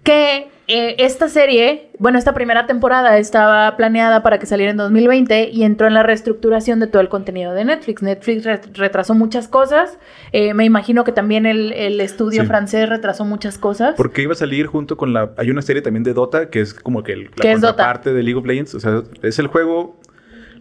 Que 0.03 0.49
eh, 0.69 0.95
esta 0.99 1.27
serie, 1.27 1.89
bueno, 1.97 2.19
esta 2.19 2.33
primera 2.33 2.67
temporada 2.67 3.17
estaba 3.17 3.75
planeada 3.75 4.21
para 4.23 4.37
que 4.37 4.45
saliera 4.45 4.69
en 4.71 4.77
2020 4.77 5.49
y 5.51 5.63
entró 5.63 5.87
en 5.87 5.95
la 5.95 6.03
reestructuración 6.03 6.79
de 6.79 6.85
todo 6.87 7.01
el 7.01 7.09
contenido 7.09 7.53
de 7.53 7.65
Netflix. 7.65 8.01
Netflix 8.03 8.45
re- 8.45 8.61
retrasó 8.75 9.15
muchas 9.15 9.47
cosas. 9.47 9.97
Eh, 10.31 10.53
me 10.53 10.65
imagino 10.65 11.03
que 11.03 11.11
también 11.11 11.45
el, 11.47 11.73
el 11.73 11.99
estudio 11.99 12.43
Sí. 12.43 12.47
francés 12.47 12.87
retrasó 12.87 13.25
muchas 13.25 13.57
cosas. 13.57 13.95
Porque 13.97 14.21
iba 14.21 14.33
a 14.33 14.35
salir 14.35 14.67
junto 14.67 14.95
con 14.95 15.11
la... 15.11 15.31
Hay 15.37 15.49
una 15.49 15.61
serie 15.63 15.81
también 15.81 16.03
de 16.03 16.13
Dota 16.13 16.49
que 16.49 16.61
es 16.61 16.73
como 16.75 17.01
que 17.03 17.13
el, 17.13 17.23
la 17.25 17.29
¿Qué 17.41 17.51
es 17.51 17.61
Dota? 17.61 17.73
contraparte 17.73 18.13
de 18.13 18.21
League 18.23 18.39
of 18.39 18.45
Legends. 18.45 18.75
O 18.75 18.79
sea, 18.79 19.01
es 19.23 19.39
el 19.39 19.47
juego... 19.47 19.99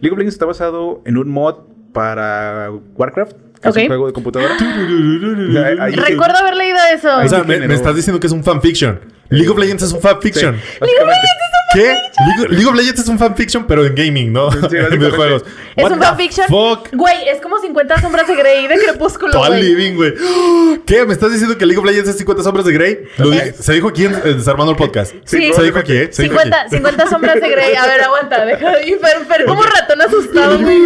League 0.01 0.11
of 0.11 0.17
Legends 0.17 0.33
está 0.35 0.45
basado 0.47 1.01
en 1.05 1.17
un 1.17 1.29
mod 1.29 1.55
para 1.93 2.71
Warcraft. 2.95 3.33
Que 3.61 3.69
es 3.69 3.75
un 3.75 3.87
juego 3.87 4.07
de 4.07 4.13
computadora. 4.13 4.53
Recuerdo 5.91 6.37
haber 6.37 6.55
leído 6.55 6.77
eso. 6.93 7.09
O 7.19 7.27
sea, 7.27 7.43
me, 7.43 7.59
me 7.67 7.73
estás 7.75 7.95
diciendo 7.95 8.19
que 8.19 8.27
es 8.27 8.33
un 8.33 8.43
fanfiction. 8.43 8.99
League 9.29 9.49
of 9.49 9.57
Legends 9.57 9.83
es 9.83 9.91
un 9.93 10.01
fanfiction. 10.01 10.59
Sí. 10.59 10.89
¿Qué? 11.71 11.81
League, 11.83 12.47
League 12.49 12.65
of 12.67 12.73
Legends 12.75 12.99
es 13.01 13.07
un 13.09 13.19
fanfiction, 13.19 13.67
pero 13.67 13.85
en 13.85 13.93
gaming, 13.93 14.33
¿no? 14.33 14.51
Sí, 14.51 14.57
en 14.75 14.89
videojuegos. 14.89 15.43
es 15.75 15.83
What 15.83 15.91
un 15.91 15.99
fanfiction. 16.01 16.47
Fuck. 16.47 16.89
Güey, 16.93 17.29
es 17.29 17.39
como 17.41 17.59
50 17.59 18.01
sombras 18.01 18.27
de 18.27 18.35
Grey 18.35 18.65
de 18.67 18.75
Crepúsculo, 18.79 19.31
Total 19.33 19.51
güey. 19.51 19.61
living, 19.63 19.93
güey. 19.95 20.13
¿Qué? 20.87 21.05
¿Me 21.05 21.13
estás 21.13 21.31
diciendo 21.31 21.59
que 21.59 21.67
League 21.67 21.77
of 21.79 21.85
Legends 21.85 22.09
es 22.09 22.17
50 22.17 22.41
sombras 22.41 22.65
de 22.65 22.73
Grey? 22.73 22.99
Lo 23.17 23.29
di- 23.29 23.39
se 23.59 23.73
dijo 23.73 23.89
aquí 23.89 24.05
en 24.05 24.13
Desarmando 24.19 24.71
el 24.71 24.77
Podcast. 24.77 25.13
Sí. 25.25 25.51
Se 25.53 25.61
dijo 25.61 25.77
aquí, 25.77 25.93
¿eh? 25.93 26.09
Se 26.11 26.23
dijo 26.23 26.33
50, 26.35 26.61
aquí. 26.61 26.69
50 26.77 27.07
sombras 27.07 27.35
de 27.39 27.49
Grey. 27.49 27.75
A 27.75 27.85
ver, 27.85 28.01
aguanta. 28.01 28.45
Deja 28.45 28.71
de 28.77 28.87
ir. 28.89 28.97
Fer, 28.99 29.25
Fer, 29.27 29.45
como 29.45 29.61
ratón 29.61 30.01
asustado, 30.01 30.57
güey. 30.61 30.79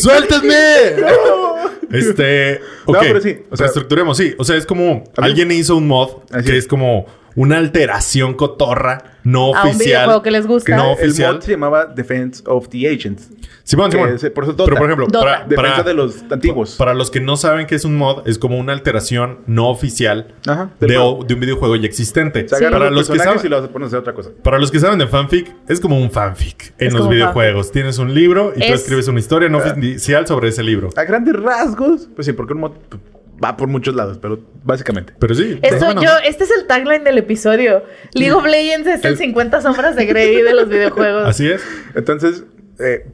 ¡Suéltenme! 0.00 0.54
Este. 1.92 2.60
Ok. 2.84 2.94
No, 2.94 3.00
pero 3.00 3.20
sí, 3.20 3.38
o 3.50 3.56
sea- 3.56 3.64
reestructuremos, 3.66 4.16
sí. 4.16 4.34
O 4.38 4.44
sea, 4.44 4.54
es 4.56 4.64
como. 4.64 5.02
Alguien 5.16 5.50
hizo 5.50 5.74
un 5.76 5.88
mod 5.88 6.18
Así 6.30 6.46
que 6.50 6.56
es 6.56 6.66
como 6.68 7.06
una 7.36 7.58
alteración 7.58 8.34
cotorra 8.34 9.16
no 9.22 9.54
A 9.54 9.64
un 9.64 9.68
oficial. 9.70 9.86
videojuego 9.86 10.22
que 10.22 10.30
les 10.30 10.46
gusta. 10.46 10.76
No 10.76 10.92
El 10.98 11.08
oficial. 11.10 11.34
mod 11.34 11.40
se 11.42 11.50
llamaba 11.52 11.86
Defense 11.86 12.42
of 12.46 12.68
the 12.68 12.88
Agents. 12.88 13.28
Simón, 13.64 13.92
Simón. 13.92 14.08
es- 14.14 14.30
por 14.30 14.44
eso 14.44 14.52
es 14.52 14.56
Dota. 14.56 14.64
Pero 14.70 14.76
por 14.78 14.86
ejemplo, 14.86 15.06
Dota. 15.06 15.20
para, 15.20 15.44
Defensa 15.46 15.70
para- 15.76 15.82
de 15.84 15.94
los 15.94 16.22
antiguos. 16.30 16.74
para 16.76 16.94
los 16.94 17.10
que 17.10 17.20
no 17.20 17.36
saben 17.36 17.66
qué 17.66 17.74
es 17.76 17.84
un 17.84 17.96
mod, 17.96 18.26
es 18.26 18.38
como 18.38 18.58
una 18.58 18.72
alteración 18.72 19.40
no 19.46 19.68
oficial 19.68 20.34
Ajá. 20.46 20.70
de, 20.80 20.96
o- 20.98 21.16
un 21.18 21.26
videojuego 21.40 21.76
ya 21.76 21.86
existente. 21.86 22.44
Para 22.44 22.90
los, 22.90 23.08
los 23.08 23.10
que 23.10 23.18
saben, 23.18 23.40
y 23.44 23.48
los 23.48 23.68
ponen 23.68 23.84
a 23.84 23.86
hacer 23.88 23.98
otra 24.00 24.14
cosa. 24.14 24.30
Para 24.42 24.58
los 24.58 24.70
que 24.70 24.80
saben 24.80 24.98
de 24.98 25.06
fanfic, 25.06 25.54
es 25.68 25.78
como 25.78 26.00
un 26.00 26.10
fanfic 26.10 26.72
en 26.78 26.88
Es 26.88 26.92
los 26.94 27.02
un 27.02 27.10
videojuegos. 27.10 27.70
Tienes 27.70 27.98
un 27.98 28.12
libro 28.14 28.52
y 28.56 28.60
tú 28.60 28.64
Es- 28.64 28.80
escribes 28.80 29.06
una 29.08 29.20
historia 29.20 29.48
no 29.48 29.58
oficial 29.58 30.26
sobre 30.26 30.48
ese 30.48 30.62
libro. 30.62 30.88
A 30.96 31.04
grandes 31.04 31.36
rasgos, 31.36 32.08
pues 32.16 32.26
sí, 32.26 32.32
porque 32.32 32.54
un 32.54 32.60
mod 32.60 32.72
pues, 32.88 33.00
va 33.42 33.56
por 33.56 33.68
muchos 33.68 33.94
lados, 33.94 34.18
pero 34.20 34.40
básicamente. 34.64 35.14
Pero 35.18 35.34
sí. 35.34 35.58
Esto, 35.62 35.86
bueno, 35.86 36.02
yo, 36.02 36.10
este 36.24 36.44
es 36.44 36.50
el 36.50 36.66
tagline 36.66 37.04
del 37.04 37.18
episodio. 37.18 37.84
League 38.14 38.32
of 38.32 38.44
Legends 38.44 38.86
es 38.86 39.04
el 39.04 39.16
50 39.16 39.60
sombras 39.62 39.96
de 39.96 40.06
Grey 40.06 40.42
de 40.42 40.54
los 40.54 40.68
videojuegos. 40.68 41.24
Así 41.26 41.50
es. 41.50 41.62
Entonces, 41.94 42.44
eh, 42.78 43.06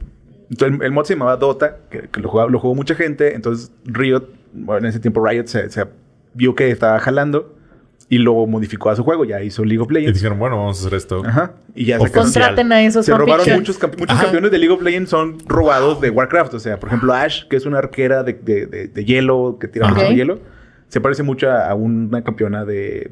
entonces 0.49 0.79
el, 0.79 0.85
el 0.85 0.91
mod 0.91 1.05
se 1.05 1.13
llamaba 1.13 1.37
Dota, 1.37 1.77
que, 1.89 2.09
que 2.09 2.19
lo, 2.19 2.29
jugaba, 2.29 2.49
lo 2.49 2.59
jugó 2.59 2.75
mucha 2.75 2.95
gente. 2.95 3.35
Entonces 3.35 3.71
Riot, 3.85 4.29
bueno, 4.53 4.79
en 4.79 4.85
ese 4.85 4.99
tiempo 4.99 5.25
Riot 5.25 5.47
se, 5.47 5.69
se 5.69 5.85
vio 6.33 6.55
que 6.55 6.69
estaba 6.69 6.99
jalando 6.99 7.56
y 8.09 8.19
lo 8.19 8.45
modificó 8.47 8.89
a 8.89 8.95
su 8.95 9.03
juego. 9.03 9.25
Ya 9.25 9.41
hizo 9.43 9.65
League 9.65 9.81
of 9.81 9.89
Y 9.91 9.95
Legends. 9.95 10.19
dijeron, 10.19 10.39
bueno, 10.39 10.57
vamos 10.57 10.77
a 10.77 10.87
hacer 10.87 10.97
esto. 10.97 11.23
Ajá. 11.25 11.53
Y 11.75 11.85
ya 11.85 11.97
Oficial. 11.99 12.09
sacaron- 12.09 12.23
Contraten 12.31 12.71
a 12.71 12.81
esos 12.83 13.05
Se 13.05 13.13
robaron 13.15 13.45
muchos, 13.55 13.77
camp- 13.77 13.99
muchos 13.99 14.17
campeones 14.19 14.51
de 14.51 14.57
League 14.57 14.73
of 14.73 14.81
Legends 14.81 15.09
son 15.09 15.37
robados 15.45 15.99
de 16.01 16.09
Warcraft. 16.09 16.53
O 16.53 16.59
sea, 16.59 16.79
por 16.79 16.87
ejemplo, 16.89 17.13
Ash, 17.13 17.43
que 17.49 17.55
es 17.57 17.65
una 17.65 17.79
arquera 17.79 18.23
de, 18.23 18.33
de- 18.33 18.65
de- 18.65 18.87
de 18.87 19.05
hielo, 19.05 19.57
que 19.59 19.67
tira 19.67 19.89
mucho 19.89 20.05
Ok. 20.05 20.13
hielo, 20.13 20.39
se 20.87 21.01
parece 21.01 21.23
mucho 21.23 21.51
a 21.51 21.73
una 21.75 22.23
campeona 22.23 22.63
de, 22.63 23.11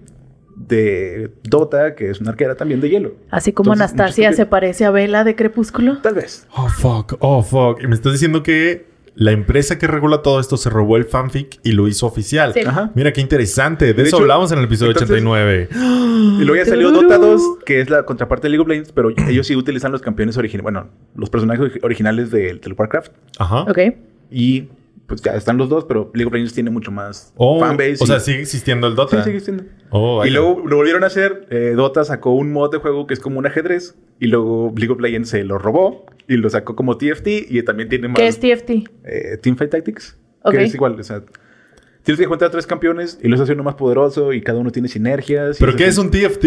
de 0.55 1.31
Dota, 1.43 1.95
que 1.95 2.09
es 2.09 2.21
una 2.21 2.31
arquera 2.31 2.55
también 2.55 2.79
de 2.79 2.89
hielo. 2.89 3.15
Así 3.29 3.51
como 3.51 3.73
Entonces, 3.73 3.93
Anastasia 3.99 4.31
se 4.31 4.45
parece 4.45 4.85
a 4.85 4.91
Bella 4.91 5.25
de 5.25 5.35
Crepúsculo. 5.35 5.97
Tal 5.97 6.13
vez. 6.13 6.47
Oh, 6.55 6.69
fuck. 6.69 7.17
Oh, 7.19 7.43
fuck. 7.43 7.81
Y 7.83 7.87
me 7.87 7.95
estás 7.95 8.13
diciendo 8.13 8.41
que 8.43 8.85
la 9.15 9.31
empresa 9.31 9.79
que 9.79 9.87
regula 9.87 10.21
todo 10.21 10.39
esto 10.41 10.57
se 10.57 10.69
robó 10.69 10.97
el 10.97 11.05
fanfic 11.05 11.59
y 11.63 11.71
lo 11.71 11.87
hizo 11.87 12.05
oficial. 12.05 12.53
Sí. 12.53 12.59
Ajá. 12.65 12.91
Mira 12.95 13.13
qué 13.13 13.21
interesante. 13.21 13.85
De, 13.85 13.93
De 13.93 14.03
eso 14.03 14.17
hecho, 14.17 14.23
hablamos 14.23 14.51
en 14.51 14.59
el 14.59 14.65
episodio 14.65 14.91
entonces- 14.91 15.09
89. 15.23 15.69
Y 15.71 16.43
luego 16.43 16.55
ya 16.55 16.65
salió 16.65 16.91
Dota 16.91 17.17
2, 17.17 17.41
que 17.65 17.79
es 17.81 17.89
la 17.89 18.03
contraparte 18.03 18.47
de 18.47 18.49
League 18.49 18.61
of 18.61 18.67
Legends, 18.67 18.91
pero 18.91 19.09
ellos 19.29 19.47
sí 19.47 19.55
utilizan 19.55 19.91
los 19.93 20.01
campeones 20.01 20.35
originales, 20.37 20.63
bueno, 20.63 20.87
los 21.15 21.29
personajes 21.29 21.63
ori- 21.73 21.79
originales 21.83 22.29
del 22.31 22.59
del 22.59 22.73
Warcraft. 22.73 23.11
Ajá. 23.39 23.61
Ok. 23.63 23.79
Y 24.31 24.67
pues 25.07 25.21
ya 25.21 25.35
están 25.35 25.57
los 25.57 25.69
dos, 25.69 25.85
pero 25.85 26.09
League 26.13 26.27
of 26.27 26.33
Legends 26.33 26.53
tiene 26.53 26.69
mucho 26.71 26.91
más 26.91 27.33
Oh, 27.37 27.59
fanbase. 27.59 27.97
o 28.01 28.03
y- 28.03 28.07
sea, 28.07 28.19
sigue 28.19 28.41
existiendo 28.41 28.87
el 28.87 28.93
Sí, 28.93 28.97
Dota. 28.97 29.23
sigue 29.23 29.39
siendo. 29.39 29.63
Oh, 29.91 30.25
Y 30.25 30.29
luego 30.31 30.63
lo 30.67 30.77
volvieron 30.77 31.03
a 31.03 31.07
hacer. 31.07 31.45
eh, 31.51 31.73
Dota 31.75 32.03
sacó 32.03 32.31
un 32.31 32.51
mod 32.51 32.71
de 32.71 32.79
juego 32.79 33.05
que 33.07 33.13
es 33.13 33.19
como 33.19 33.39
un 33.39 33.45
ajedrez. 33.45 33.95
Y 34.19 34.27
luego 34.27 34.73
League 34.77 34.91
of 34.93 34.99
Legends 34.99 35.29
se 35.29 35.43
lo 35.43 35.57
robó 35.57 36.05
y 36.27 36.37
lo 36.37 36.49
sacó 36.49 36.75
como 36.75 36.97
TFT. 36.97 37.45
Y 37.49 37.61
también 37.63 37.89
tiene 37.89 38.07
más 38.07 38.17
¿Qué 38.17 38.27
es 38.27 38.39
TFT? 38.39 38.83
eh, 39.03 39.37
Teamfight 39.41 39.71
Tactics. 39.71 40.17
Ok. 40.43 40.51
Que 40.53 40.63
es 40.63 40.73
igual. 40.75 40.99
O 40.99 41.03
sea, 41.03 41.21
tienes 42.05 42.19
que 42.19 42.23
encontrar 42.23 42.51
tres 42.51 42.65
campeones 42.65 43.19
y 43.21 43.27
los 43.27 43.41
hace 43.41 43.51
uno 43.53 43.63
más 43.63 43.75
poderoso 43.75 44.31
y 44.31 44.41
cada 44.41 44.59
uno 44.59 44.71
tiene 44.71 44.87
sinergias. 44.87 45.57
¿Pero 45.59 45.75
qué 45.75 45.87
es 45.87 45.97
un 45.97 46.09
TFT? 46.11 46.45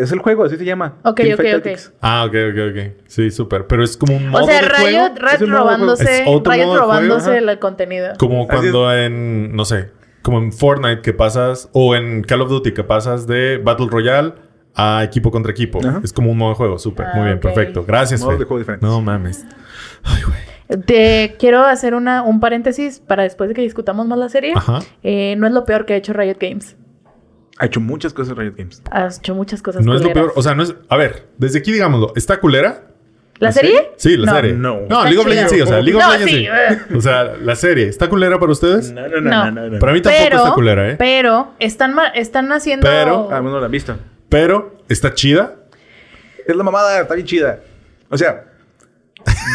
Es 0.00 0.12
el 0.12 0.18
juego, 0.20 0.44
así 0.44 0.56
se 0.56 0.64
llama. 0.64 0.98
Ok, 1.02 1.16
Teamfight 1.16 1.54
ok, 1.54 1.58
ok. 1.58 1.62
Tactics. 1.64 1.92
Ah, 2.00 2.24
ok, 2.26 2.34
ok, 2.52 2.58
ok. 2.70 2.92
Sí, 3.08 3.30
súper. 3.30 3.66
Pero 3.66 3.82
es 3.82 3.96
como 3.96 4.16
un 4.16 4.28
modo 4.28 4.44
O 4.44 4.46
sea, 4.46 4.60
de 4.62 4.68
Riot, 4.68 4.78
juego. 4.78 5.08
Riot 5.16 5.32
Es 5.34 5.40
un 5.42 5.50
modo 5.50 5.58
de 5.58 5.64
juego. 5.64 5.64
robándose, 5.64 6.18
Es 6.22 6.22
otro 6.28 6.52
Riot 6.52 6.64
modo 6.66 6.74
de 6.74 6.80
juego, 6.80 6.92
robándose 6.92 7.38
el 7.38 7.58
contenido. 7.58 8.08
Como 8.18 8.46
cuando 8.46 8.94
en, 8.94 9.56
no 9.56 9.64
sé, 9.64 9.90
como 10.22 10.38
en 10.38 10.52
Fortnite 10.52 11.00
que 11.02 11.12
pasas, 11.12 11.68
o 11.72 11.96
en 11.96 12.22
Call 12.22 12.42
of 12.42 12.50
Duty 12.50 12.72
que 12.72 12.84
pasas 12.84 13.26
de 13.26 13.58
Battle 13.58 13.88
Royale 13.90 14.34
a 14.74 15.02
equipo 15.04 15.30
contra 15.30 15.50
equipo. 15.52 15.80
Ajá. 15.86 16.00
Es 16.04 16.12
como 16.12 16.30
un 16.30 16.38
modo 16.38 16.50
de 16.50 16.56
juego, 16.56 16.78
súper. 16.78 17.06
Ah, 17.06 17.12
Muy 17.16 17.24
bien, 17.24 17.36
ok. 17.38 17.42
perfecto. 17.42 17.84
Gracias, 17.86 18.20
Modos 18.20 18.34
Fer. 18.34 18.38
de 18.40 18.44
juego 18.44 18.58
diferentes. 18.58 18.88
No 18.88 19.00
mames. 19.00 19.44
Ay, 20.04 20.22
güey. 20.22 20.38
Te 20.86 21.36
quiero 21.38 21.64
hacer 21.64 21.94
una, 21.94 22.22
un 22.22 22.40
paréntesis 22.40 23.00
para 23.00 23.22
después 23.24 23.48
de 23.48 23.54
que 23.54 23.62
discutamos 23.62 24.06
más 24.06 24.18
la 24.18 24.28
serie. 24.28 24.52
Ajá. 24.56 24.80
Eh, 25.02 25.34
no 25.36 25.46
es 25.46 25.52
lo 25.52 25.64
peor 25.64 25.84
que 25.86 25.94
ha 25.94 25.96
hecho 25.96 26.12
Riot 26.12 26.36
Games. 26.40 26.76
Ha 27.58 27.66
hecho 27.66 27.80
muchas 27.80 28.12
cosas 28.12 28.36
Riot 28.36 28.54
Games. 28.56 28.82
Has 28.90 29.18
hecho 29.18 29.34
muchas 29.34 29.62
cosas 29.62 29.84
No 29.84 29.94
es 29.94 30.02
lo 30.02 30.12
peor. 30.12 30.32
O 30.36 30.42
sea, 30.42 30.54
no 30.54 30.62
es. 30.62 30.74
A 30.88 30.96
ver, 30.96 31.26
desde 31.38 31.58
aquí 31.58 31.72
digámoslo. 31.72 32.12
¿Está 32.16 32.40
culera? 32.40 32.84
¿La, 33.38 33.48
¿La 33.48 33.52
serie? 33.52 33.70
serie? 33.72 33.90
Sí, 33.96 34.16
la 34.16 34.26
No. 34.26 34.32
serie. 34.36 34.52
No. 34.54 34.80
No, 34.88 35.04
League 35.04 35.18
of. 35.18 35.26
Legends 35.26 35.50
sí. 35.52 35.60
O 35.60 35.66
sea, 35.66 35.80
League 35.80 35.96
of 35.96 36.02
No, 36.04 36.12
Legends 36.12 36.32
sí. 36.32 36.46
sí. 36.88 36.94
O 36.96 37.00
sea, 37.00 37.24
la 37.42 37.56
serie. 37.56 37.88
¿Está 37.88 38.08
culera 38.08 38.38
para 38.38 38.52
ustedes? 38.52 38.92
No, 38.92 39.06
no, 39.08 39.50
No. 39.50 39.78
Para 39.78 39.92
mí 39.92 40.00
tampoco 40.00 40.24
Pero, 40.24 40.36
está 40.38 40.52
culera, 40.54 40.90
¿eh? 40.90 40.96
pero 40.96 41.52
están, 41.58 41.94
están 42.14 42.52
haciendo... 42.52 42.86
Pero- 42.88 43.28
Ah, 43.32 43.40
bueno, 43.40 43.58
la 43.58 43.66
han 43.66 43.72
visto. 43.72 43.96
Pero 44.28 44.76
está 44.88 45.12
chida. 45.14 45.56
Es 46.46 46.54
la 46.56 46.62
mamada, 46.62 47.00
está 47.00 47.14
bien 47.14 47.26
chida. 47.26 47.60
O 48.10 48.16
sea, 48.16 48.44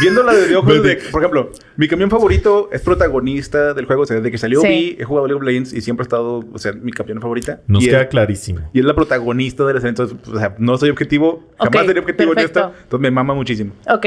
viéndola 0.02 0.34
desde 0.34 0.56
ojos 0.56 0.84
de, 0.84 0.98
por 1.12 1.22
ejemplo, 1.22 1.52
mi 1.76 1.88
camión 1.88 2.10
favorito 2.10 2.70
es 2.72 2.82
protagonista 2.82 3.74
del 3.74 3.86
juego. 3.86 4.04
O 4.04 4.06
sea, 4.06 4.18
desde 4.18 4.32
que 4.32 4.38
salió 4.38 4.62
Sí. 4.62 4.68
vi, 4.68 4.98
he 5.00 5.04
jugado 5.04 5.28
League 5.28 5.38
of 5.40 5.44
Legends 5.46 5.74
y 5.74 5.82
siempre 5.82 6.04
ha 6.04 6.06
estado, 6.06 6.44
o 6.54 6.58
sea, 6.58 6.74
mi 6.74 6.92
campeón 6.92 7.22
favorita. 7.22 7.62
Nos 7.68 7.84
y 7.84 7.88
queda 7.88 8.02
es, 8.02 8.08
clarísimo. 8.08 8.70
y 8.74 8.80
es 8.80 8.86
la 8.86 8.96
protagonista 8.96 9.66
de 9.66 9.74
la 9.74 9.80
serie. 9.82 9.90
Entonces, 9.90 10.18
o 10.28 10.38
sea, 10.38 10.56
no 10.58 10.78
soy 10.78 10.90
objetivo. 10.90 11.44
Jamás 11.60 11.86
seré 11.86 12.00
objetivo 12.00 12.34
perfecto. 12.34 12.60
en 12.60 12.66
esta. 12.68 12.82
Entonces 12.84 13.00
me 13.02 13.12
mama 13.12 13.34
muchísimo. 13.34 13.74
Ok. 13.90 14.06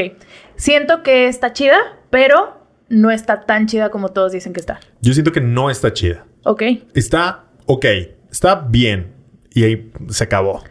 Siento 0.57 1.03
que 1.03 1.27
está 1.29 1.53
chida, 1.53 1.77
pero 2.11 2.59
no 2.89 3.11
está 3.11 3.47
tan 3.47 3.67
chida 3.67 3.91
como 3.91 4.09
todos 4.11 4.33
dicen 4.33 4.53
que 4.53 4.61
está. 4.61 4.81
Yo 5.01 5.13
siento 5.13 5.33
que 5.33 5.41
no 5.41 5.71
está 5.71 5.93
chida. 5.93 6.27
Ok. 6.45 6.63
Está 6.95 7.45
ok. 7.67 7.85
Está 8.31 8.55
bien. 8.69 9.15
Y 9.53 9.65
ahí 9.65 9.93
se 10.09 10.25
acabó. 10.25 10.63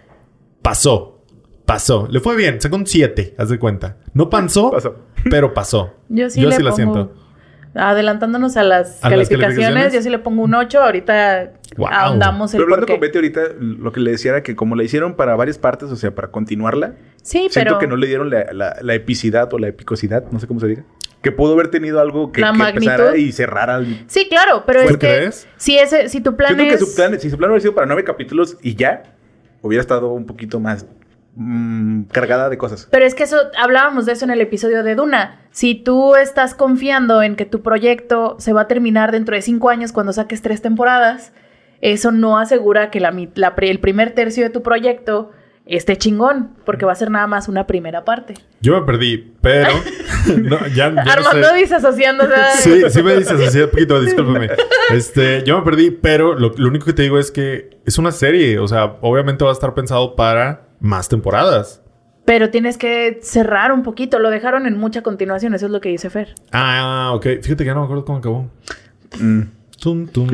Pasó. 0.61 1.18
Pasó. 1.69 2.07
Le 2.09 2.19
fue 2.19 2.35
bien. 2.35 2.59
Sacó 2.59 2.75
un 2.75 2.85
7, 2.87 3.35
haz 3.37 3.49
de 3.49 3.59
cuenta. 3.59 3.97
No 4.13 4.29
pasó, 4.29 4.71
Pasó. 4.71 4.95
pero 5.29 5.53
pasó. 5.53 5.93
Yo 6.09 6.29
sí 6.29 6.41
Yo 6.41 6.49
le 6.49 6.55
sí 6.55 6.63
la 6.63 6.71
pongo... 6.71 6.75
siento. 6.75 7.13
Adelantándonos 7.75 8.57
a 8.57 8.63
las, 8.63 9.03
¿A 9.03 9.09
las 9.11 9.29
calificaciones, 9.29 9.93
yo 9.93 10.01
sí 10.01 10.09
le 10.09 10.17
pongo 10.19 10.41
un 10.43 10.55
8. 10.55 10.81
Ahorita 10.81 11.53
Wow. 11.77 11.87
ahondamos 11.91 12.51
el 12.53 12.57
Pero 12.57 12.63
hablando 12.65 12.87
porqué. 12.87 12.93
con 12.93 13.01
Betty 13.01 13.17
ahorita, 13.19 13.41
lo 13.59 13.91
que 13.91 13.99
le 13.99 14.09
decía 14.11 14.31
era 14.31 14.43
que 14.43 14.55
como 14.55 14.75
la 14.75 14.83
hicieron 14.83 15.13
para 15.15 15.35
varias 15.35 15.59
partes, 15.59 15.91
o 15.91 15.95
sea, 15.95 16.13
para 16.15 16.29
continuarla, 16.31 16.95
Sí, 17.21 17.47
siento 17.49 17.51
pero... 17.53 17.77
que 17.79 17.85
no 17.87 17.95
le 17.95 18.07
dieron 18.07 18.31
la, 18.31 18.47
la- 18.51 18.75
la 18.81 18.93
epicidad 18.95 19.53
o 19.53 19.59
la 19.59 19.67
epicosidad, 19.67 20.23
no 20.31 20.39
sé 20.39 20.47
cómo 20.47 20.59
se 20.59 20.65
diga. 20.67 20.83
Que 21.21 21.31
pudo 21.31 21.53
haber 21.53 21.67
tenido 21.69 21.99
algo 22.01 22.31
que, 22.31 22.41
La 22.41 22.53
que 22.53 22.63
empezara 22.79 23.15
y 23.17 23.31
cerrara. 23.31 23.77
el- 23.77 24.03
Sí, 24.07 24.27
claro, 24.27 24.63
pero 24.65 24.81
¿Tú 24.81 24.85
es 24.87 24.97
que... 24.97 25.07
crees? 25.07 25.47
Si, 25.57 25.77
ese, 25.77 26.09
si 26.09 26.21
tu 26.21 26.35
plan 26.35 26.55
Siento 26.55 26.73
es... 26.73 26.79
que 26.79 26.85
su 26.87 26.95
plan, 26.95 27.19
si 27.19 27.29
su 27.29 27.37
plan 27.37 27.51
hubiera 27.51 27.61
sido 27.61 27.75
para 27.75 27.85
nueve 27.85 28.03
capítulos 28.03 28.57
y 28.63 28.75
ya, 28.75 29.03
hubiera 29.61 29.81
estado 29.81 30.07
un 30.11 30.25
poquito 30.25 30.59
más 30.59 30.87
mm, 31.39 32.03
cargada 32.11 32.49
de 32.49 32.57
cosas. 32.57 32.87
Pero 32.91 33.05
es 33.05 33.15
que 33.15 33.23
eso, 33.23 33.37
hablábamos 33.57 34.05
de 34.05 34.11
eso 34.11 34.25
en 34.25 34.31
el 34.31 34.41
episodio 34.41 34.83
de 34.83 34.95
Duna. 34.95 35.41
Si 35.51 35.73
tú 35.75 36.15
estás 36.15 36.53
confiando 36.53 37.23
en 37.23 37.35
que 37.35 37.45
tu 37.45 37.61
proyecto 37.61 38.35
se 38.39 38.53
va 38.53 38.61
a 38.61 38.67
terminar 38.67 39.11
dentro 39.11 39.35
de 39.35 39.41
cinco 39.41 39.69
años 39.69 39.91
cuando 39.91 40.13
saques 40.13 40.41
tres 40.41 40.61
temporadas, 40.61 41.31
eso 41.81 42.11
no 42.11 42.37
asegura 42.37 42.91
que 42.91 42.99
la, 42.99 43.11
la 43.35 43.55
el 43.57 43.79
primer 43.79 44.11
tercio 44.11 44.43
de 44.43 44.49
tu 44.49 44.61
proyecto 44.61 45.31
esté 45.65 45.97
chingón, 45.97 46.55
porque 46.65 46.85
va 46.85 46.91
a 46.91 46.95
ser 46.95 47.11
nada 47.11 47.27
más 47.27 47.47
una 47.47 47.67
primera 47.67 48.03
parte. 48.03 48.33
Yo 48.59 48.79
me 48.79 48.85
perdí, 48.85 49.33
pero... 49.39 49.69
no, 50.37 50.59
ya, 50.67 50.75
ya 50.75 50.89
no 50.89 51.01
Armando 51.01 51.47
sé. 51.49 51.55
dice 51.55 51.75
asociándose. 51.75 52.33
Sí, 52.57 52.81
sí 52.89 53.03
me 53.03 53.13
así 53.13 53.61
un 53.61 53.69
poquito, 53.69 54.01
discúlpame. 54.01 54.49
Este, 54.91 55.43
yo 55.43 55.59
me 55.59 55.63
perdí, 55.63 55.91
pero 55.91 56.33
lo, 56.33 56.51
lo 56.57 56.67
único 56.67 56.85
que 56.87 56.93
te 56.93 57.03
digo 57.03 57.19
es 57.19 57.31
que 57.31 57.77
es 57.85 57.99
una 57.99 58.11
serie. 58.11 58.57
O 58.57 58.67
sea, 58.67 58.97
obviamente 59.01 59.43
va 59.43 59.51
a 59.51 59.53
estar 59.53 59.75
pensado 59.75 60.15
para 60.15 60.68
más 60.79 61.09
temporadas. 61.09 61.81
Pero 62.25 62.49
tienes 62.51 62.77
que 62.77 63.19
cerrar 63.23 63.71
un 63.71 63.81
poquito. 63.83 64.19
Lo 64.19 64.29
dejaron 64.29 64.65
en 64.67 64.77
mucha 64.77 65.01
continuación, 65.01 65.53
eso 65.55 65.65
es 65.65 65.71
lo 65.71 65.81
que 65.81 65.89
dice 65.89 66.09
Fer. 66.09 66.35
Ah, 66.51 67.11
ok. 67.15 67.23
Fíjate 67.41 67.57
que 67.57 67.65
ya 67.65 67.73
no 67.73 67.79
me 67.81 67.85
acuerdo 67.85 68.05
cómo 68.05 68.19
acabó. 68.19 68.49
Mm. 69.19 69.41
Tum, 69.81 70.07
tum. 70.07 70.27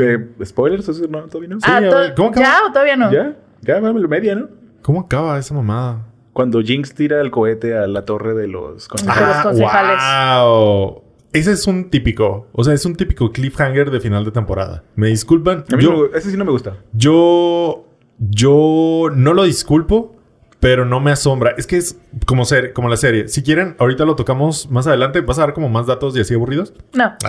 ¿Spoilers? 0.44 0.90
¿Eso 0.90 1.08
no, 1.08 1.22
¿Todavía 1.28 1.50
no? 1.50 1.58
ah, 1.64 1.80
to- 1.82 2.16
¿cómo 2.16 2.30
acaba? 2.30 2.46
¿ya 2.46 2.60
o 2.68 2.72
todavía 2.72 2.96
no? 2.98 3.12
¿Ya? 3.12 3.36
Ya, 3.62 3.80
va 3.80 3.90
a 3.90 3.94
la 3.94 4.08
media, 4.08 4.36
¿no? 4.36 4.50
¿Cómo 4.82 5.02
acaba 5.02 5.38
esa 5.40 5.54
mamada? 5.54 6.06
Cuando 6.34 6.62
Jinx 6.62 6.94
tira 6.94 7.22
el 7.22 7.32
cohete 7.32 7.78
a 7.78 7.88
la 7.88 8.04
torre 8.04 8.34
de 8.34 8.48
los... 8.48 8.88
De 8.90 9.04
los 9.06 9.38
concejales. 9.44 9.98
wow. 10.44 11.02
Ese 11.32 11.52
es 11.54 11.66
un 11.68 11.90
típico. 11.90 12.48
O 12.52 12.64
sea, 12.64 12.74
es 12.74 12.86
un 12.86 12.96
típico 12.96 13.32
cliffhanger 13.32 13.90
de 13.92 14.00
final 14.00 14.26
de 14.26 14.32
temporada. 14.32 14.84
Me 14.96 15.08
disculpan. 15.08 15.64
A 15.72 15.76
mí 15.78 15.84
Yo, 15.84 15.92
no 15.92 16.06
ese 16.18 16.32
sí 16.32 16.38
no 16.38 16.46
me 16.46 16.52
gusta. 16.52 16.78
yo, 16.94 17.86
yo 18.20 19.10
no 19.14 19.34
lo 19.34 19.44
disculpo, 19.44 20.15
pero 20.60 20.86
no 20.86 21.00
me 21.00 21.12
asombra. 21.12 21.54
Es 21.58 21.68
que 21.68 21.78
es 21.78 21.98
como, 22.26 22.46
ser, 22.46 22.74
como 22.74 22.90
la 22.90 22.98
serie. 22.98 23.28
Si 23.28 23.44
quieren, 23.44 23.76
ahorita 23.78 24.06
lo 24.06 24.16
tocamos 24.16 24.70
más 24.72 24.88
adelante. 24.88 25.22
¿Vas 25.22 25.38
a 25.38 25.42
dar 25.42 25.54
como 25.54 25.70
más 25.70 25.86
datos 25.86 26.16
y 26.18 26.22
así 26.22 26.34
aburridos? 26.34 26.74
No. 26.94 27.14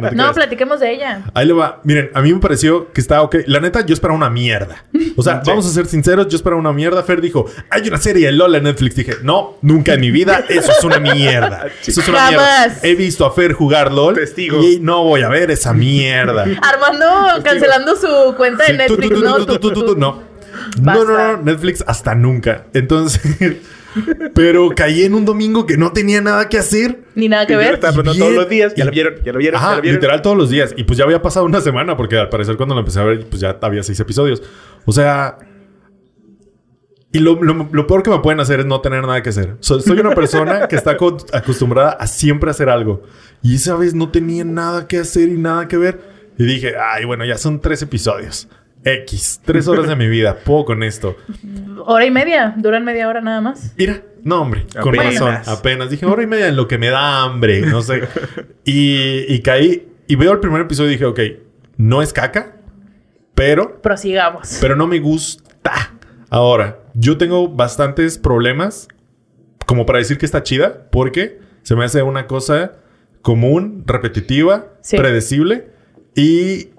No 0.00 0.08
te 0.10 0.14
No, 0.16 0.32
platiquemos 0.32 0.80
de 0.80 0.92
ella. 0.92 1.22
Ahí 1.34 1.46
le 1.46 1.52
va. 1.52 1.80
Miren, 1.84 2.10
a 2.14 2.20
mí 2.20 2.32
me 2.32 2.40
pareció 2.40 2.92
que 2.92 3.00
estaba 3.00 3.22
ok. 3.22 3.36
La 3.46 3.60
neta, 3.60 3.84
yo 3.86 3.94
esperaba 3.94 4.16
una 4.16 4.30
mierda. 4.30 4.84
O 5.16 5.22
sea, 5.22 5.42
vamos 5.46 5.66
a 5.66 5.70
ser 5.70 5.86
sinceros, 5.86 6.28
yo 6.28 6.36
esperaba 6.36 6.60
una 6.60 6.72
mierda. 6.72 7.02
Fer 7.02 7.20
dijo, 7.20 7.46
hay 7.70 7.86
una 7.88 7.98
serie 7.98 8.26
de 8.26 8.32
LOL 8.32 8.54
en 8.54 8.64
Netflix. 8.64 8.96
Dije, 8.96 9.14
no, 9.22 9.56
nunca 9.62 9.94
en 9.94 10.00
mi 10.00 10.10
vida. 10.10 10.44
Eso 10.48 10.72
es 10.72 10.84
una 10.84 10.98
mierda. 10.98 11.66
Eso 11.86 12.00
es 12.00 12.08
una 12.08 12.18
Jamás. 12.18 12.66
mierda. 12.66 12.78
He 12.82 12.94
visto 12.94 13.24
a 13.24 13.32
Fer 13.32 13.52
jugar 13.52 13.92
LOL. 13.92 14.14
Testigo. 14.14 14.62
Y 14.62 14.80
no 14.80 15.04
voy 15.04 15.22
a 15.22 15.28
ver 15.28 15.50
esa 15.50 15.72
mierda. 15.72 16.46
Armando 16.62 17.06
cancelando 17.42 17.96
su 17.96 18.34
cuenta 18.36 18.64
Sí, 18.66 18.72
de 18.72 18.78
Netflix. 18.78 19.08
tú, 19.46 19.58
tú, 19.58 19.72
tú, 19.72 19.96
no. 19.96 20.29
No, 20.78 20.84
Basta. 20.84 21.04
no, 21.04 21.36
no, 21.36 21.42
Netflix 21.42 21.84
hasta 21.86 22.14
nunca. 22.14 22.66
Entonces, 22.74 23.56
pero 24.34 24.70
caí 24.70 25.02
en 25.04 25.14
un 25.14 25.24
domingo 25.24 25.66
que 25.66 25.76
no 25.76 25.92
tenía 25.92 26.20
nada 26.20 26.48
que 26.48 26.58
hacer. 26.58 27.00
Ni 27.14 27.28
nada 27.28 27.46
que 27.46 27.54
Y 27.54 27.56
ver. 27.56 27.74
estaba 27.74 28.02
todos 28.02 28.16
los 28.32 28.48
días. 28.48 28.74
Ya 28.76 28.84
lo 28.84 28.90
vieron, 28.90 29.14
ya 29.24 29.32
lo 29.32 29.38
vieron, 29.38 29.60
ya 29.60 29.66
Ajá, 29.66 29.76
lo 29.76 29.82
vieron. 29.82 30.00
literal 30.00 30.22
todos 30.22 30.36
los 30.36 30.50
días. 30.50 30.72
Y 30.76 30.84
pues 30.84 30.96
ya 30.98 31.04
había 31.04 31.20
pasado 31.22 31.46
una 31.46 31.60
semana, 31.60 31.96
porque 31.96 32.16
al 32.18 32.28
parecer 32.28 32.56
cuando 32.56 32.74
lo 32.74 32.80
empecé 32.80 33.00
a 33.00 33.04
ver, 33.04 33.26
pues 33.28 33.40
ya 33.40 33.58
había 33.60 33.82
seis 33.82 33.98
episodios. 34.00 34.42
O 34.84 34.92
sea. 34.92 35.38
Y 37.12 37.18
lo, 37.18 37.42
lo- 37.42 37.68
lo 37.72 37.86
peor 37.88 38.04
que 38.04 38.10
me 38.10 38.20
pueden 38.20 38.38
hacer 38.38 38.60
es 38.60 38.66
no 38.66 38.80
tener 38.80 39.02
nada 39.02 39.20
que 39.20 39.30
hacer. 39.30 39.56
So- 39.58 39.80
soy 39.80 39.98
una 39.98 40.14
persona 40.14 40.68
que 40.68 40.76
está 40.76 40.96
co- 40.96 41.16
acostumbrada 41.32 41.90
a 41.90 42.06
siempre 42.06 42.50
hacer 42.50 42.68
algo. 42.68 43.02
Y 43.42 43.56
esa 43.56 43.74
vez 43.74 43.94
no 43.94 44.10
tenía 44.10 44.44
nada 44.44 44.86
que 44.86 44.98
hacer 44.98 45.28
y 45.28 45.36
nada 45.36 45.66
que 45.66 45.76
ver. 45.76 46.00
Y 46.38 46.44
dije, 46.44 46.74
ay, 46.78 47.04
bueno, 47.06 47.24
ya 47.24 47.36
son 47.36 47.60
tres 47.60 47.82
episodios. 47.82 48.46
X. 48.84 49.40
Tres 49.44 49.68
horas 49.68 49.88
de 49.88 49.96
mi 49.96 50.08
vida. 50.08 50.38
Puedo 50.44 50.64
con 50.64 50.82
esto. 50.82 51.16
Hora 51.84 52.04
y 52.06 52.10
media. 52.10 52.54
Duran 52.56 52.84
media 52.84 53.08
hora 53.08 53.20
nada 53.20 53.40
más. 53.40 53.74
Mira, 53.76 54.02
no, 54.22 54.42
hombre, 54.42 54.66
con 54.80 54.94
Apenas. 54.98 55.20
razón. 55.20 55.54
Apenas. 55.54 55.90
Dije, 55.90 56.06
hora 56.06 56.22
y 56.22 56.26
media 56.26 56.48
en 56.48 56.56
lo 56.56 56.66
que 56.68 56.78
me 56.78 56.88
da 56.88 57.22
hambre, 57.22 57.60
no 57.62 57.82
sé. 57.82 58.02
y, 58.64 59.24
y 59.32 59.40
caí 59.42 59.88
y 60.06 60.16
veo 60.16 60.32
el 60.32 60.40
primer 60.40 60.62
episodio 60.62 60.88
y 60.90 60.92
dije, 60.94 61.04
ok, 61.04 61.20
no 61.76 62.02
es 62.02 62.12
caca, 62.12 62.56
pero, 63.34 63.80
Prosigamos. 63.80 64.58
pero 64.60 64.76
no 64.76 64.86
me 64.86 64.98
gusta. 64.98 65.92
Ahora, 66.30 66.78
yo 66.94 67.16
tengo 67.18 67.48
bastantes 67.48 68.18
problemas 68.18 68.88
como 69.66 69.86
para 69.86 69.98
decir 69.98 70.18
que 70.18 70.26
está 70.26 70.42
chida, 70.42 70.88
porque 70.90 71.38
se 71.62 71.76
me 71.76 71.84
hace 71.84 72.02
una 72.02 72.26
cosa 72.26 72.72
común, 73.22 73.84
repetitiva, 73.86 74.66
Sí. 74.80 74.96
predecible 74.96 75.70
y 76.16 76.70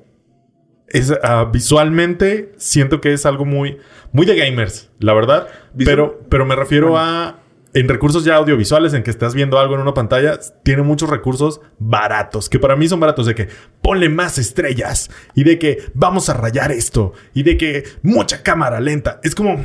es, 0.93 1.13
ah, 1.23 1.49
visualmente 1.51 2.53
siento 2.57 3.01
que 3.01 3.13
es 3.13 3.25
algo 3.25 3.45
muy, 3.45 3.77
muy 4.11 4.25
de 4.25 4.35
gamers, 4.35 4.89
la 4.99 5.13
verdad. 5.13 5.47
Visual- 5.73 5.85
Pero, 5.95 6.19
pero 6.29 6.45
me 6.45 6.55
refiero 6.55 6.97
a 6.97 7.37
en 7.73 7.87
recursos 7.87 8.25
ya 8.25 8.35
audiovisuales, 8.35 8.93
en 8.93 9.01
que 9.01 9.11
estás 9.11 9.33
viendo 9.33 9.57
algo 9.57 9.75
en 9.75 9.79
una 9.81 9.93
pantalla, 9.93 10.37
tiene 10.63 10.81
muchos 10.81 11.09
recursos 11.09 11.61
baratos, 11.79 12.49
que 12.49 12.59
para 12.59 12.75
mí 12.75 12.89
son 12.89 12.99
baratos, 12.99 13.25
de 13.25 13.33
que 13.33 13.47
ponle 13.81 14.09
más 14.09 14.37
estrellas 14.37 15.09
y 15.35 15.45
de 15.45 15.57
que 15.57 15.77
vamos 15.93 16.27
a 16.27 16.33
rayar 16.33 16.73
esto 16.73 17.13
y 17.33 17.43
de 17.43 17.55
que 17.55 17.83
mucha 18.03 18.43
cámara 18.43 18.81
lenta. 18.81 19.21
Es 19.23 19.35
como 19.35 19.63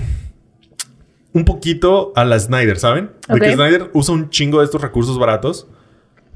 un 1.32 1.44
poquito 1.44 2.12
a 2.16 2.24
la 2.24 2.38
Snyder, 2.38 2.78
¿saben? 2.78 3.10
De 3.28 3.34
Ok. 3.34 3.40
que 3.40 3.54
Snyder 3.54 3.90
usa 3.92 4.14
un 4.14 4.30
chingo 4.30 4.60
de 4.60 4.66
estos 4.66 4.80
recursos 4.80 5.18
baratos 5.18 5.68